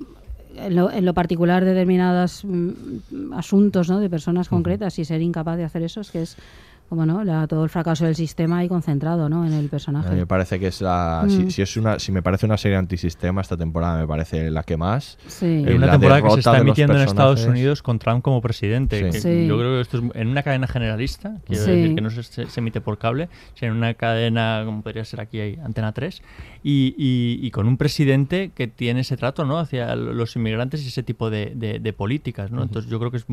en 0.55 0.75
lo, 0.75 0.91
en 0.91 1.03
lo 1.05 1.15
particular 1.15 1.65
determinados 1.65 2.45
mm, 2.45 3.33
asuntos, 3.33 3.89
¿no? 3.89 3.99
De 3.99 4.07
personas 4.07 4.49
concretas 4.49 4.99
y 4.99 5.05
ser 5.05 5.19
incapaz 5.23 5.57
de 5.57 5.63
hacer 5.63 5.81
eso 5.81 6.01
es 6.01 6.11
que 6.11 6.21
es, 6.21 6.37
como 6.91 7.05
no, 7.05 7.23
La- 7.23 7.47
todo 7.47 7.63
el 7.63 7.69
fracaso 7.69 8.03
del 8.03 8.15
sistema 8.15 8.57
ahí 8.57 8.67
concentrado, 8.67 9.29
¿no? 9.29 9.45
En 9.45 9.53
el 9.53 9.59
A 9.59 9.61
mí 9.61 9.67
personaje. 9.69 10.13
me 10.13 10.25
parece 10.25 10.59
que 10.59 10.67
es 10.67 10.81
la. 10.81 11.23
Mm. 11.25 11.29
Si, 11.29 11.51
si 11.51 11.61
es 11.61 11.77
una, 11.77 11.97
si 11.99 12.11
me 12.11 12.21
parece 12.21 12.45
una 12.45 12.57
serie 12.57 12.75
antisistema, 12.75 13.39
esta 13.39 13.55
temporada 13.55 13.97
me 14.01 14.05
parece 14.07 14.51
la 14.51 14.63
que 14.63 14.75
más. 14.75 15.17
Sí. 15.27 15.45
Eh, 15.65 15.73
una 15.73 15.85
la 15.85 15.91
temporada 15.93 16.21
que 16.21 16.29
se 16.31 16.39
está 16.39 16.57
emitiendo 16.57 16.95
en 16.97 17.03
Estados. 17.03 17.45
Unidos 17.45 17.81
con 17.81 17.97
Trump 17.97 18.21
como 18.21 18.41
presidente. 18.41 18.97
Sí. 18.99 19.05
que 19.05 19.21
Sí. 19.21 19.47
Yo 19.47 19.57
creo 19.57 19.75
que 19.75 19.81
esto 19.81 19.97
es 19.99 20.03
en 20.15 20.27
una 20.27 20.43
cadena 20.43 20.67
generalista, 20.67 21.37
quiero 21.47 21.63
Sí. 21.63 21.71
decir 21.71 21.95
que 21.95 22.01
no 22.01 22.09
se, 22.09 22.23
se- 22.23 22.59
emite 22.59 22.81
por 22.81 22.97
cable, 22.97 23.29
sino 23.53 23.71
en 23.71 23.77
una 23.77 23.93
cadena 23.93 24.63
como 24.65 24.81
podría 24.81 25.05
ser 25.05 25.21
aquí 25.21 25.39
hay 25.39 25.59
Antena 25.63 25.93
3, 25.93 26.21
y, 26.61 26.93
y- 26.97 27.39
y 27.41 27.51
con 27.51 27.67
un 27.67 27.77
presidente 27.77 28.51
que 28.53 28.67
tiene 28.67 28.99
ese 28.99 29.15
trato 29.15 29.45
¿no? 29.45 29.59
hacia 29.59 29.95
los 29.95 30.35
inmigrantes 30.35 30.83
y 30.83 30.89
ese 30.89 31.03
tipo 31.03 31.29
de, 31.29 31.53
de- 31.55 31.79
de 31.79 31.93
políticas. 31.93 32.51
¿no? 32.51 32.61
Entonces 32.63 32.91
yo 32.91 32.99
creo 32.99 33.11
que 33.11 33.17
es 33.17 33.25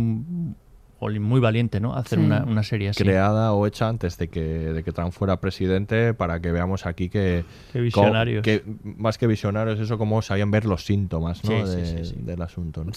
muy 1.01 1.41
valiente 1.41 1.81
¿no? 1.81 1.95
hacer 1.95 2.19
Sí. 2.19 2.25
una, 2.25 2.43
una 2.45 2.63
serie 2.63 2.89
así. 2.89 3.03
creada 3.05 3.53
o 3.53 3.67
hecha 3.67 3.89
antes 3.89 4.19
de 4.19 4.29
que, 4.29 4.41
de 4.43 4.83
que 4.83 4.93
Trump 4.93 5.13
fuera 5.13 5.39
presidente 5.41 6.13
para 6.15 6.41
que 6.41 6.51
veamos 6.53 6.87
aquí 6.87 7.09
que, 7.09 7.45
Qué 7.73 7.81
visionarios. 7.81 8.41
co- 8.41 8.43
que 8.45 8.65
más 8.83 9.17
que 9.19 9.27
visionarios 9.27 9.79
eso 9.79 9.97
como 9.99 10.21
sabían 10.23 10.51
ver 10.51 10.65
los 10.65 10.85
síntomas 10.85 11.43
¿no? 11.45 11.51
Sí, 11.67 11.73
sí, 11.73 11.77
de- 11.77 12.05
sí, 12.05 12.15
sí. 12.17 12.23
del 12.23 12.43
asunto 12.43 12.85
¿no? 12.85 12.93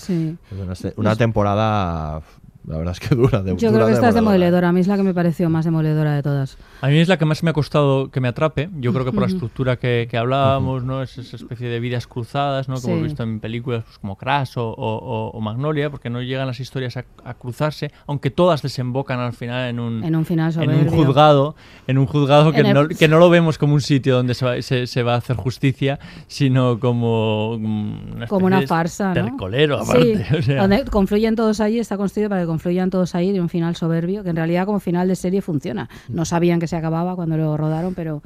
Una, 0.52 0.74
una 0.98 1.16
temporada 1.16 2.22
la 2.68 2.78
verdad 2.78 2.96
es 3.00 3.00
que 3.08 3.16
dura 3.16 3.42
de, 3.42 3.52
Yo 3.58 3.70
dura 3.72 3.72
creo 3.72 3.88
que 3.88 3.94
esta 3.94 4.10
es 4.10 4.16
demoledora. 4.16 4.70
A 4.70 4.72
mí 4.72 4.80
es 4.82 4.88
la 4.88 4.96
que 4.98 5.04
me 5.04 5.14
pareció 5.14 5.50
más 5.50 5.66
demoledora 5.66 6.14
de 6.14 6.22
todas. 6.24 6.58
A 6.82 6.88
mí 6.90 6.98
es 7.00 7.08
la 7.08 7.18
que 7.18 7.26
más 7.26 7.42
me 7.44 7.50
ha 7.50 7.54
costado 7.54 8.10
que 8.12 8.20
me 8.22 8.28
atrape. 8.28 8.70
Yo 8.80 8.94
creo 8.94 9.04
que 9.06 9.12
por 9.12 9.22
la 9.22 9.28
estructura 9.28 9.78
que, 9.78 10.08
que 10.10 10.18
hablábamos, 10.18 10.84
¿no? 10.84 11.02
Es 11.02 11.18
esa 11.18 11.36
especie 11.38 11.70
de 11.70 11.80
vidas 11.80 12.08
cruzadas, 12.08 12.70
¿no? 12.70 12.76
Como 12.76 12.86
Sí. 12.88 12.92
hemos 12.92 13.04
visto 13.06 13.24
en 13.24 13.40
películas 13.40 13.84
pues, 13.86 13.98
como 14.00 14.16
Crash 14.16 14.58
o, 14.58 14.64
o- 14.70 14.74
o- 14.98 15.30
o 15.32 15.42
Magnolia, 15.42 15.90
porque 15.90 16.10
no 16.10 16.22
llegan 16.22 16.48
las 16.48 16.60
historias 16.60 16.98
a, 16.98 17.06
a 17.26 17.34
cruzarse, 17.34 17.92
aunque 18.08 18.30
todas 18.32 18.62
desembocan 18.62 19.20
al 19.20 19.34
final 19.34 19.70
en 19.70 19.80
un, 19.80 20.04
En 20.04 20.16
un 20.16 20.26
final 20.26 20.54
en 20.62 20.70
un 20.70 20.88
juzgado, 20.90 21.56
en 21.88 21.98
un 21.98 22.06
juzgado 22.06 22.52
que, 22.52 22.60
En 22.62 22.66
el- 22.68 22.74
no, 22.74 22.88
que 22.88 23.08
no 23.08 23.20
lo 23.20 23.30
vemos 23.30 23.58
como 23.58 23.74
un 23.74 23.82
sitio 23.82 24.16
donde 24.16 24.34
se 24.34 24.46
va, 24.46 24.62
se, 24.62 24.88
se 24.88 25.04
va 25.04 25.16
a 25.16 25.18
hacer 25.18 25.36
justicia, 25.36 26.00
sino 26.28 26.80
como 26.80 27.58
mm, 27.60 28.14
una, 28.16 28.28
Como 28.28 28.46
una 28.46 28.60
especie 28.60 28.76
de 28.76 28.82
farsa, 28.82 29.08
¿no? 29.10 29.14
tercolero, 29.14 29.84
Sí, 29.86 29.92
aparte. 30.14 30.38
o 30.38 30.42
sea. 30.42 30.62
donde 30.62 30.86
confluyen 30.86 31.36
todos 31.36 31.60
ahí, 31.60 31.80
está 31.80 31.98
construido 31.98 32.30
para 32.30 32.42
que 32.42 32.48
confluyan 32.52 32.90
todos 32.90 33.16
ahí 33.16 33.32
de 33.32 33.40
un 33.40 33.48
final 33.48 33.78
soberbio, 33.78 34.24
que 34.24 34.30
en 34.30 34.36
realidad 34.36 34.66
como 34.66 34.82
final 34.82 35.08
de 35.08 35.16
serie 35.16 35.42
funciona. 35.42 35.90
No 36.10 36.26
sabían 36.26 36.60
que 36.60 36.68
se 36.68 36.76
acababa 36.76 37.16
cuando 37.16 37.38
lo 37.38 37.56
rodaron, 37.56 37.96
pero 37.96 38.22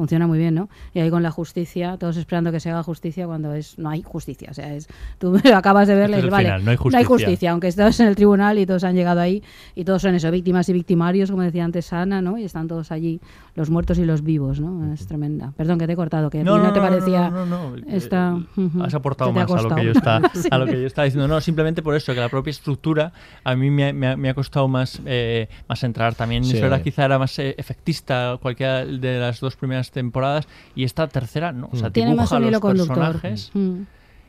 funciona 0.00 0.26
muy 0.26 0.38
bien, 0.38 0.54
¿no? 0.54 0.70
Y 0.94 1.00
ahí 1.00 1.10
con 1.10 1.22
la 1.22 1.30
justicia, 1.30 1.98
todos 1.98 2.16
esperando 2.16 2.50
que 2.52 2.58
se 2.58 2.70
haga 2.70 2.82
justicia 2.82 3.26
cuando 3.26 3.52
es 3.52 3.78
no 3.78 3.90
hay 3.90 4.02
justicia, 4.02 4.48
o 4.50 4.54
sea, 4.54 4.72
es 4.74 4.88
tú 5.18 5.36
acabas 5.54 5.88
de 5.88 5.94
verle 5.94 6.16
Este 6.16 6.26
es 6.28 6.30
y 6.30 6.30
vale, 6.32 6.44
final, 6.48 6.64
no 6.64 6.70
hay 6.98 7.04
justicia. 7.04 7.50
aunque 7.50 7.68
estás 7.68 8.00
en 8.00 8.06
el 8.08 8.16
tribunal 8.16 8.58
y 8.58 8.64
todos 8.64 8.82
han 8.84 8.94
llegado 8.94 9.20
ahí 9.20 9.42
y 9.74 9.84
todos 9.84 10.00
son 10.00 10.14
eso, 10.14 10.30
víctimas 10.30 10.66
y 10.70 10.72
victimarios, 10.72 11.30
como 11.30 11.42
decía 11.42 11.64
antes 11.66 11.92
Ana, 11.92 12.22
¿no? 12.22 12.38
Y 12.38 12.44
están 12.44 12.66
todos 12.66 12.90
allí, 12.92 13.20
los 13.54 13.68
muertos 13.68 13.98
y 13.98 14.06
los 14.06 14.22
vivos, 14.24 14.58
¿no? 14.58 14.90
Es 14.94 15.06
tremenda. 15.06 15.52
Perdón 15.56 15.78
que 15.78 15.86
te 15.86 15.92
he 15.92 15.96
cortado, 15.96 16.30
que 16.30 16.38
a 16.38 16.42
ti 16.42 16.46
no, 16.46 16.72
te 16.72 16.80
parecía 16.80 17.28
no, 17.28 17.44
no, 17.44 17.76
no. 17.76 17.82
esta 17.88 18.38
Has 18.82 18.94
aportado 18.94 19.30
ha 19.30 19.34
más 19.34 19.50
a 19.50 19.62
lo, 19.62 19.74
que 19.74 19.84
yo 19.84 19.92
está, 19.92 20.16
a 20.50 20.58
lo 20.58 20.64
que 20.66 20.80
yo 20.80 20.86
estaba 20.86 21.04
diciendo. 21.04 21.28
No, 21.28 21.40
simplemente 21.42 21.82
por 21.82 21.94
eso, 21.94 22.14
que 22.14 22.20
la 22.20 22.28
propia 22.30 22.50
estructura 22.52 23.12
a 23.44 23.54
mí 23.54 23.70
me, 23.70 23.88
ha- 23.88 23.92
me 23.92 24.06
ha- 24.08 24.16
me 24.16 24.30
ha 24.30 24.34
costado 24.34 24.66
más, 24.68 25.02
eh, 25.04 25.48
más 25.68 25.82
entrar. 25.84 26.14
También 26.14 26.44
Sí. 26.44 26.56
es 26.56 26.62
verdad, 26.62 26.80
quizá 26.80 27.04
era 27.04 27.18
más 27.18 27.38
eh, 27.38 27.54
efectista 27.58 28.38
cualquiera 28.40 28.84
de 28.86 29.18
las 29.18 29.40
dos 29.40 29.56
primeras 29.56 29.89
temporadas 29.90 30.48
y 30.74 30.84
esta 30.84 31.06
tercera 31.08 31.52
no. 31.52 31.68
O 31.72 31.76
sea, 31.76 31.90
Tiene 31.90 32.14
más 32.14 32.30
dibuja 32.30 32.46
un 32.46 32.50
los 32.52 32.60
conductor. 32.60 32.96
personajes. 32.96 33.50
Mm. 33.54 33.82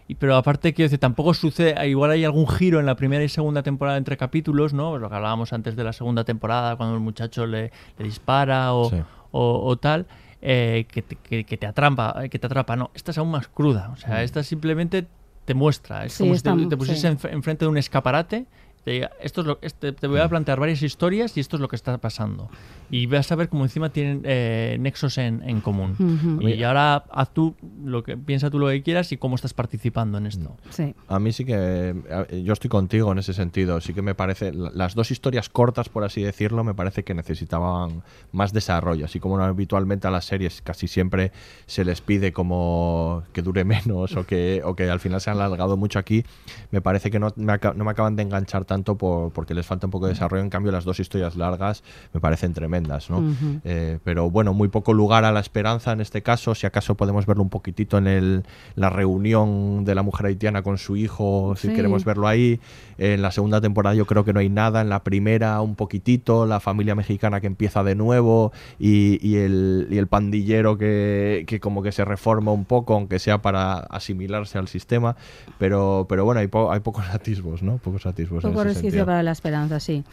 Y, 0.08 0.16
pero 0.16 0.36
aparte, 0.36 0.74
quiero 0.74 0.88
decir, 0.88 1.00
tampoco 1.00 1.34
sucede, 1.34 1.88
igual 1.88 2.12
hay 2.12 2.26
algún 2.26 2.46
giro 2.48 2.80
en 2.82 2.86
la 2.86 2.96
primera 2.96 3.24
y 3.24 3.30
segunda 3.30 3.64
temporada 3.64 3.98
entre 3.98 4.18
capítulos, 4.18 4.74
¿no? 4.74 4.98
Lo 4.98 5.08
que 5.10 5.16
hablábamos 5.16 5.54
antes 5.54 5.76
de 5.78 5.84
la 5.86 5.94
segunda 5.94 6.26
temporada, 6.26 6.76
cuando 6.76 6.96
el 6.96 7.02
muchacho 7.02 7.46
le, 7.46 7.72
le 7.98 8.04
dispara 8.06 8.74
o, 8.74 8.90
Sí. 8.90 8.98
o, 9.32 9.66
o 9.66 9.78
tal, 9.78 10.08
eh, 10.42 10.86
que, 10.92 11.02
te, 11.02 11.16
que, 11.16 11.46
que 11.46 11.56
te 11.56 11.66
atrapa, 11.66 12.24
que 12.30 12.40
te 12.40 12.46
atrapa. 12.48 12.76
No, 12.76 12.92
esta 12.94 13.12
es 13.12 13.18
aún 13.20 13.32
más 13.32 13.48
cruda. 13.48 13.90
O 13.94 13.96
sea, 13.96 14.22
esta 14.24 14.44
simplemente 14.44 15.08
te 15.46 15.54
muestra. 15.54 16.04
Es 16.06 16.14
Sí, 16.14 16.24
como 16.24 16.36
si 16.36 16.42
te, 16.42 16.66
te 16.68 16.78
pusieses 16.78 17.02
sí. 17.02 17.28
enf- 17.28 17.32
enfrente 17.32 17.64
de 17.64 17.70
un 17.70 17.78
escaparate. 17.78 18.48
Te 18.84 18.92
diga, 18.92 19.12
esto 19.22 19.42
es 19.42 19.48
lo, 19.48 19.60
este- 19.62 19.92
te 19.92 20.08
voy 20.08 20.20
a 20.20 20.28
plantear 20.28 20.60
varias 20.60 20.82
historias 20.82 21.38
y 21.38 21.40
esto 21.40 21.56
es 21.58 21.62
lo 21.62 21.68
que 21.68 21.76
está 21.76 21.98
pasando. 22.00 22.50
Y 22.90 23.06
vas 23.06 23.32
a 23.32 23.36
ver 23.36 23.48
cómo 23.48 23.64
encima 23.64 23.90
tienen 23.90 24.22
eh, 24.26 24.76
nexos 24.80 25.18
en, 25.18 25.44
en 25.48 25.62
común. 25.62 25.96
Ujú. 26.00 26.48
Y 26.48 26.62
ahora 26.64 27.06
haz 27.12 27.32
tú 27.34 27.56
lo 27.86 28.04
que 28.04 28.18
piensa 28.18 28.50
tú 28.50 28.60
lo 28.60 28.68
que 28.68 28.82
quieras 28.84 29.12
y 29.12 29.18
cómo 29.18 29.36
estás 29.36 29.54
participando 29.54 30.18
en 30.18 30.26
esto. 30.26 30.58
Sí. 30.72 30.94
A 31.08 31.20
mí 31.20 31.32
sí 31.32 31.46
que. 31.46 31.96
Yo 32.44 32.52
estoy 32.54 32.70
contigo 32.70 33.12
en 33.12 33.20
ese 33.20 33.34
sentido. 33.34 33.80
Sí 33.82 33.94
que 33.94 34.02
me 34.02 34.16
parece. 34.16 34.52
la- 34.52 34.72
Las 34.74 34.96
dos 34.96 35.12
historias 35.12 35.48
cortas, 35.48 35.88
por 35.88 36.04
así 36.04 36.22
decirlo, 36.24 36.64
me 36.64 36.74
parece 36.74 37.04
que 37.04 37.14
necesitaban 37.14 38.04
más 38.32 38.52
desarrollo. 38.52 39.06
Así 39.06 39.20
como 39.20 39.38
habitualmente 39.40 40.08
a 40.08 40.12
las 40.12 40.26
series 40.26 40.62
casi 40.62 40.88
siempre 40.88 41.32
se 41.68 41.86
les 41.86 42.02
pide 42.02 42.34
como 42.34 43.24
que 43.32 43.42
dure 43.42 43.64
menos 43.66 44.16
o 44.18 44.26
que, 44.26 44.62
o 44.66 44.76
que 44.76 44.90
al 44.90 45.00
final 45.00 45.22
se 45.22 45.30
han 45.30 45.38
alargado 45.40 45.78
mucho 45.78 46.00
aquí, 46.00 46.26
me 46.72 46.82
parece 46.82 47.10
que 47.12 47.20
no 47.20 47.32
me, 47.38 47.58
no 47.76 47.86
me 47.86 47.92
acaban 47.92 48.16
de 48.16 48.24
enganchar 48.24 48.66
tanto 48.72 48.96
por- 48.96 49.34
porque 49.34 49.54
les 49.54 49.66
falta 49.66 49.86
un 49.88 49.92
poco 49.92 50.06
de 50.06 50.14
desarrollo. 50.14 50.42
En 50.42 50.50
cambio, 50.50 50.72
las 50.72 50.86
dos 50.86 51.02
historias 51.02 51.36
largas 51.36 51.84
me 52.14 52.22
parecen 52.22 52.54
tremendas, 52.54 53.10
¿no? 53.10 53.22
Eh, 53.66 54.00
pero 54.06 54.30
bueno, 54.30 54.54
muy 54.54 54.70
poco 54.70 54.94
lugar 54.94 55.26
a 55.26 55.34
la 55.34 55.42
esperanza 55.42 55.92
en 55.92 56.00
este 56.00 56.22
caso. 56.24 56.56
Si 56.56 56.66
acaso 56.66 56.96
podemos 56.96 57.26
verlo 57.26 57.44
un 57.44 57.50
poquitito 57.50 57.98
en 57.98 58.08
el, 58.08 58.44
la 58.76 58.90
reunión 58.90 59.84
de 59.84 59.94
la 59.94 60.04
mujer 60.04 60.28
haitiana 60.28 60.62
con 60.62 60.78
su 60.78 60.96
hijo, 60.96 61.54
si 61.58 61.68
Sí. 61.68 61.74
queremos 61.74 62.06
verlo 62.06 62.28
ahí. 62.30 62.62
En 62.98 63.22
la 63.22 63.32
segunda 63.32 63.60
temporada 63.60 63.94
yo 63.94 64.06
creo 64.06 64.24
que 64.24 64.32
no 64.32 64.40
hay 64.40 64.50
nada. 64.50 64.80
En 64.80 64.88
la 64.90 65.04
primera 65.04 65.60
un 65.60 65.76
poquitito, 65.76 66.46
la 66.46 66.60
familia 66.62 66.96
mexicana 66.96 67.42
que 67.42 67.48
empieza 67.48 67.84
de 67.84 67.96
nuevo 67.96 68.54
y, 68.80 69.20
y 69.28 69.36
el, 69.38 69.88
y 69.92 69.98
el 69.98 70.08
pandillero 70.08 70.78
que, 70.78 71.44
que 71.46 71.60
como 71.60 71.84
que 71.84 71.92
se 71.92 72.06
reforma 72.06 72.52
un 72.54 72.64
poco, 72.64 72.94
aunque 72.94 73.20
sea 73.20 73.42
para 73.42 73.80
asimilarse 73.80 74.58
al 74.58 74.68
sistema. 74.70 75.16
Pero, 75.60 76.06
pero 76.08 76.24
bueno, 76.26 76.40
hay, 76.40 76.48
po- 76.48 76.72
hay 76.72 76.80
pocos 76.80 77.04
atisbos, 77.10 77.62
¿no? 77.64 77.78
Pocos 77.80 78.06
atisbos. 78.06 78.44
Resquicio 78.64 79.06
para 79.06 79.24
la 79.24 79.32
esperanza, 79.32 79.80
sí. 79.80 80.04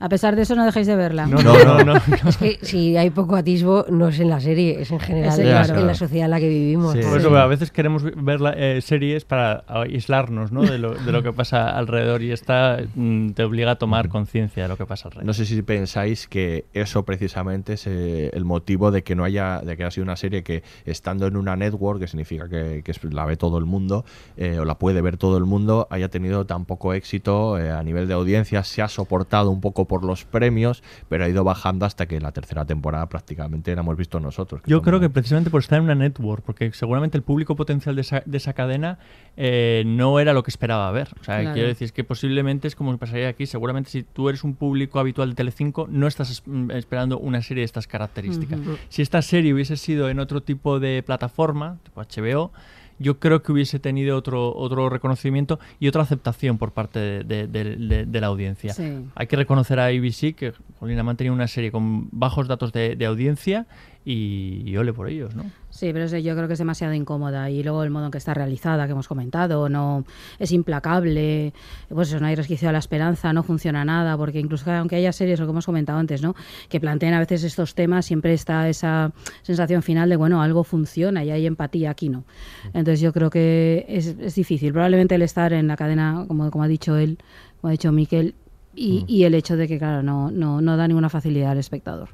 A 0.00 0.08
pesar 0.08 0.34
de 0.36 0.42
eso, 0.42 0.54
no 0.56 0.64
dejéis 0.64 0.86
de 0.86 0.96
verla. 0.96 1.26
No, 1.26 1.40
no, 1.42 1.54
no, 1.64 1.84
no. 1.84 1.94
Es 2.28 2.36
que 2.36 2.58
si 2.62 2.96
hay 2.96 3.10
poco 3.10 3.36
atisbo, 3.36 3.86
no 3.90 4.08
es 4.08 4.18
en 4.20 4.28
la 4.28 4.40
serie, 4.40 4.82
es 4.82 4.90
en 4.90 4.98
general 5.00 5.32
Es 5.32 5.38
en, 5.38 5.50
la, 5.50 5.64
la- 5.66 5.80
en 5.80 5.86
la 5.86 5.94
sociedad 5.94 6.24
en 6.24 6.30
la 6.32 6.40
que 6.40 6.48
vivimos. 6.48 6.92
Sí. 6.92 6.98
¿no? 7.00 7.08
Por 7.08 7.18
eso 7.20 7.36
a 7.36 7.46
veces 7.46 7.70
queremos 7.70 8.02
ver 8.02 8.40
la- 8.40 8.54
eh, 8.56 8.80
series 8.82 9.24
para 9.24 9.64
aislarnos 9.68 10.50
¿no? 10.52 10.62
de, 10.62 10.78
lo, 10.78 10.94
de 10.94 11.12
lo 11.12 11.22
que 11.22 11.32
pasa 11.32 11.70
alrededor 11.70 12.22
y 12.22 12.32
esta 12.32 12.78
mm, 12.94 13.30
te 13.30 13.44
obliga 13.44 13.72
a 13.72 13.76
tomar 13.76 14.08
conciencia 14.08 14.64
de 14.64 14.68
lo 14.68 14.76
que 14.76 14.84
pasa 14.84 15.08
alrededor. 15.08 15.26
No 15.26 15.32
sé 15.32 15.46
si 15.46 15.62
pensáis 15.62 16.26
que 16.28 16.64
eso 16.74 17.04
precisamente 17.04 17.74
es 17.74 17.86
eh, 17.86 18.30
el 18.34 18.44
motivo 18.44 18.90
de 18.90 19.02
que 19.04 19.14
no 19.14 19.24
haya, 19.24 19.60
de 19.60 19.76
que 19.76 19.84
haya 19.84 19.90
sido 19.92 20.04
una 20.04 20.16
serie 20.16 20.42
que 20.42 20.62
estando 20.84 21.26
en 21.26 21.36
una 21.36 21.56
network, 21.56 22.00
que 22.00 22.08
significa 22.08 22.48
que, 22.48 22.82
la 23.10 23.24
ve 23.26 23.36
todo 23.36 23.58
el 23.58 23.64
mundo, 23.64 24.04
eh, 24.36 24.58
o 24.58 24.64
la 24.64 24.76
puede 24.78 25.00
ver 25.02 25.16
todo 25.18 25.38
el 25.38 25.44
mundo, 25.44 25.86
haya 25.90 26.08
tenido 26.08 26.46
tan 26.46 26.64
poco 26.64 26.94
éxito 26.94 27.58
eh, 27.58 27.70
a 27.70 27.82
nivel 27.82 28.08
de 28.08 28.14
audiencia, 28.14 28.64
se 28.64 28.82
ha 28.82 28.88
soportado 28.88 29.50
un 29.50 29.60
poco 29.60 29.83
por 29.86 30.04
los 30.04 30.24
premios, 30.24 30.82
pero 31.08 31.24
ha 31.24 31.28
ido 31.28 31.44
bajando 31.44 31.86
hasta 31.86 32.06
que 32.06 32.20
la 32.20 32.32
tercera 32.32 32.64
temporada 32.64 33.08
prácticamente 33.08 33.74
la 33.74 33.80
hemos 33.82 33.96
visto 33.96 34.20
nosotros. 34.20 34.62
Yo 34.66 34.82
creo 34.82 35.00
que 35.00 35.10
precisamente 35.10 35.50
por 35.50 35.60
estar 35.60 35.78
en 35.78 35.84
una 35.84 35.94
network, 35.94 36.42
porque 36.44 36.72
seguramente 36.72 37.16
el 37.16 37.22
público 37.22 37.56
potencial 37.56 37.94
de 37.94 38.00
esa, 38.02 38.22
de 38.24 38.36
esa 38.36 38.52
cadena 38.52 38.98
eh, 39.36 39.82
no 39.86 40.20
era 40.20 40.32
lo 40.32 40.42
que 40.42 40.50
esperaba 40.50 40.90
ver. 40.92 41.08
O 41.20 41.24
sea, 41.24 41.40
Claro. 41.40 41.54
quiero 41.54 41.68
decir, 41.68 41.86
es 41.86 41.92
que 41.92 42.04
posiblemente 42.04 42.68
es 42.68 42.76
como 42.76 42.96
pasaría 42.98 43.28
aquí, 43.28 43.46
seguramente 43.46 43.90
si 43.90 44.02
tú 44.02 44.28
eres 44.28 44.44
un 44.44 44.54
público 44.54 45.00
habitual 45.00 45.30
de 45.30 45.34
Telecinco, 45.34 45.86
no 45.90 46.06
estás 46.06 46.30
es- 46.30 46.42
mm, 46.46 46.70
esperando 46.72 47.18
una 47.18 47.42
serie 47.42 47.62
de 47.62 47.66
estas 47.66 47.86
características. 47.86 48.60
Si 48.88 49.02
esta 49.02 49.20
serie 49.22 49.52
hubiese 49.52 49.76
sido 49.76 50.08
en 50.08 50.20
otro 50.20 50.42
tipo 50.42 50.78
de 50.80 51.02
plataforma, 51.02 51.78
tipo 51.82 52.00
HBO, 52.00 52.52
yo 52.98 53.18
creo 53.18 53.42
que 53.42 53.52
hubiese 53.52 53.78
tenido 53.78 54.16
otro, 54.16 54.54
otro 54.54 54.88
reconocimiento 54.88 55.58
y 55.80 55.88
otra 55.88 56.02
aceptación 56.02 56.58
por 56.58 56.72
parte 56.72 56.98
de, 56.98 57.24
de- 57.24 57.46
de- 57.46 57.76
de- 57.76 58.06
de 58.06 58.20
la 58.20 58.26
audiencia. 58.28 58.72
Sí. 58.72 59.04
Hay 59.14 59.26
que 59.26 59.36
reconocer 59.36 59.80
a 59.80 59.86
ABC 59.86 60.34
que 60.34 60.52
Jolín, 60.80 60.98
ha 60.98 61.02
mantenido 61.02 61.34
una 61.34 61.48
serie 61.48 61.70
con 61.72 62.08
bajos 62.12 62.48
datos 62.48 62.72
de 62.72 63.04
audiencia 63.06 63.66
y, 64.04 64.62
y 64.66 64.76
ole 64.76 64.92
por 64.92 65.08
ellos, 65.08 65.34
¿no? 65.34 65.44
Sí, 65.70 65.92
pero 65.92 66.04
eso 66.04 66.18
yo 66.18 66.34
creo 66.36 66.46
que 66.46 66.52
es 66.52 66.58
demasiado 66.58 66.92
incómoda 66.94 67.50
y 67.50 67.62
luego 67.62 67.82
el 67.82 67.90
modo 67.90 68.06
en 68.06 68.10
que 68.10 68.18
está 68.18 68.34
realizada, 68.34 68.86
que 68.86 68.92
hemos 68.92 69.08
comentado, 69.08 69.68
no 69.68 70.04
es 70.38 70.52
implacable, 70.52 71.52
pues 71.88 72.08
eso, 72.08 72.20
no 72.20 72.26
hay 72.26 72.34
resquicio 72.34 72.68
a 72.68 72.72
la 72.72 72.78
esperanza, 72.78 73.32
no 73.32 73.42
funciona 73.42 73.84
nada, 73.84 74.16
porque 74.16 74.38
incluso 74.38 74.70
aunque 74.70 74.96
haya 74.96 75.12
series, 75.12 75.40
lo 75.40 75.46
que 75.46 75.50
hemos 75.50 75.66
comentado 75.66 75.98
antes, 75.98 76.22
¿no? 76.22 76.34
que 76.68 76.80
planteen 76.80 77.14
a 77.14 77.18
veces 77.18 77.44
estos 77.44 77.74
temas, 77.74 78.06
siempre 78.06 78.34
está 78.34 78.68
esa 78.68 79.12
sensación 79.42 79.82
final 79.82 80.08
de, 80.08 80.16
bueno, 80.16 80.42
algo 80.42 80.64
funciona 80.64 81.24
y 81.24 81.30
hay 81.30 81.46
empatía, 81.46 81.90
aquí 81.90 82.08
no. 82.08 82.24
Entonces 82.66 83.00
yo 83.00 83.12
creo 83.12 83.30
que 83.30 83.86
es, 83.88 84.16
es 84.20 84.34
difícil. 84.34 84.72
Probablemente 84.72 85.14
el 85.14 85.22
estar 85.22 85.52
en 85.52 85.66
la 85.66 85.76
cadena, 85.76 86.24
como, 86.28 86.50
como 86.50 86.64
ha 86.64 86.68
dicho 86.68 86.96
él, 86.96 87.18
como 87.60 87.68
ha 87.68 87.72
dicho 87.72 87.90
Miquel, 87.90 88.34
y, 88.76 89.04
y 89.08 89.24
el 89.24 89.34
hecho 89.34 89.56
de 89.56 89.68
que, 89.68 89.78
claro, 89.78 90.02
no, 90.02 90.30
no, 90.30 90.60
no 90.60 90.76
da 90.76 90.86
ninguna 90.88 91.08
facilidad 91.08 91.52
al 91.52 91.58
espectador. 91.58 92.10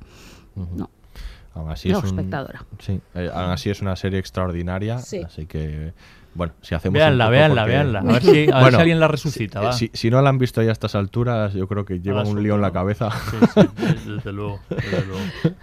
No. 0.76 0.90
Aún 1.54 1.70
así 1.70 1.88
No, 1.88 1.98
es 1.98 2.04
un- 2.04 2.10
espectadora. 2.10 2.64
Sí, 2.78 3.00
eh, 3.14 3.30
aún 3.32 3.50
así 3.50 3.70
es 3.70 3.80
una 3.82 3.96
serie 3.96 4.18
extraordinaria, 4.18 4.98
Sí. 4.98 5.22
así 5.22 5.46
que 5.46 5.92
bueno, 6.32 6.52
si 6.62 6.76
hacemos 6.76 6.94
véanla, 6.94 7.24
porque- 7.26 7.38
véanla. 7.66 7.98
A 7.98 8.02
ver 8.04 8.22
si- 8.22 8.50
a 8.52 8.62
ver 8.62 8.72
si 8.74 8.78
alguien 8.80 9.00
la 9.00 9.08
resucita, 9.08 9.58
Si, 9.60 9.64
va. 9.66 9.72
si- 9.72 9.90
si 9.92 10.10
no 10.10 10.22
la 10.22 10.28
han 10.30 10.38
visto 10.38 10.62
ya 10.62 10.68
a 10.68 10.72
estas 10.72 10.94
alturas, 10.94 11.52
yo 11.54 11.66
creo 11.66 11.84
que 11.84 12.00
llevan 12.00 12.28
un 12.28 12.40
lío 12.42 12.54
en 12.54 12.60
la 12.60 12.70
cabeza. 12.70 13.10
Sí, 13.10 13.36
sí, 14.04 14.10
desde 14.14 14.32
luego, 14.32 14.60
desde 14.68 15.06
luego. 15.06 15.22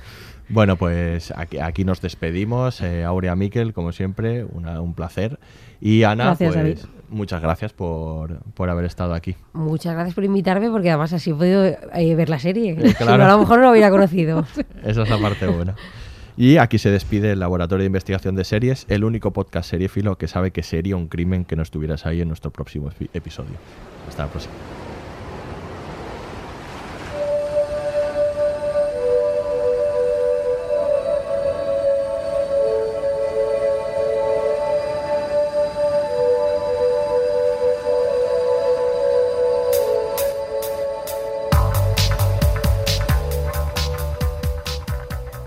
Bueno, 0.49 0.77
pues 0.77 1.33
aquí, 1.35 1.59
aquí 1.59 1.83
nos 1.83 1.99
despedimos. 2.01 2.79
Eh, 2.79 3.03
Aurea 3.03 3.35
Miquel, 3.35 3.73
como 3.73 3.91
siempre, 3.91 4.45
una- 4.45 4.79
un 4.79 4.93
placer. 4.93 5.39
Y 5.81 6.03
Ana, 6.03 6.23
Gracias, 6.25 6.53
pues 6.53 6.55
David. 6.63 6.77
Muchas 7.09 7.41
gracias 7.41 7.73
por, 7.73 8.39
por 8.53 8.69
haber 8.69 8.85
estado 8.85 9.13
aquí. 9.13 9.35
Muchas 9.53 9.93
gracias 9.93 10.13
por 10.15 10.23
invitarme 10.23 10.69
porque 10.69 10.89
además 10.89 11.13
así 11.13 11.31
he 11.31 11.33
podido 11.33 11.65
eh, 11.65 12.15
ver 12.15 12.29
la 12.29 12.39
serie. 12.39 12.71
Eh, 12.79 12.93
claro. 12.97 13.23
a 13.23 13.27
lo 13.29 13.39
mejor 13.39 13.57
no 13.59 13.65
lo 13.65 13.71
hubiera 13.71 13.89
conocido. 13.89 14.45
Esa 14.83 15.03
es 15.03 15.09
la 15.09 15.17
parte 15.17 15.47
buena. 15.47 15.75
Y 16.35 16.57
aquí 16.57 16.77
se 16.77 16.91
despide 16.91 17.31
el 17.31 17.39
Laboratorio 17.39 17.81
de 17.81 17.87
Investigación 17.87 18.35
de 18.35 18.43
Series, 18.43 18.85
el 18.89 19.03
único 19.03 19.33
podcast 19.33 19.69
seriéfilo 19.69 20.17
que 20.19 20.27
sabe 20.27 20.51
que 20.51 20.61
sería 20.61 20.95
un 20.95 21.07
crimen 21.07 21.45
que 21.45 21.55
no 21.55 21.63
estuvieras 21.63 22.05
ahí 22.05 22.21
en 22.21 22.27
nuestro 22.27 22.51
próximo 22.51 22.89
epi- 22.91 23.09
episodio. 23.13 23.55
Hasta 24.07 24.25
la 24.25 24.29
próxima. 24.29 24.53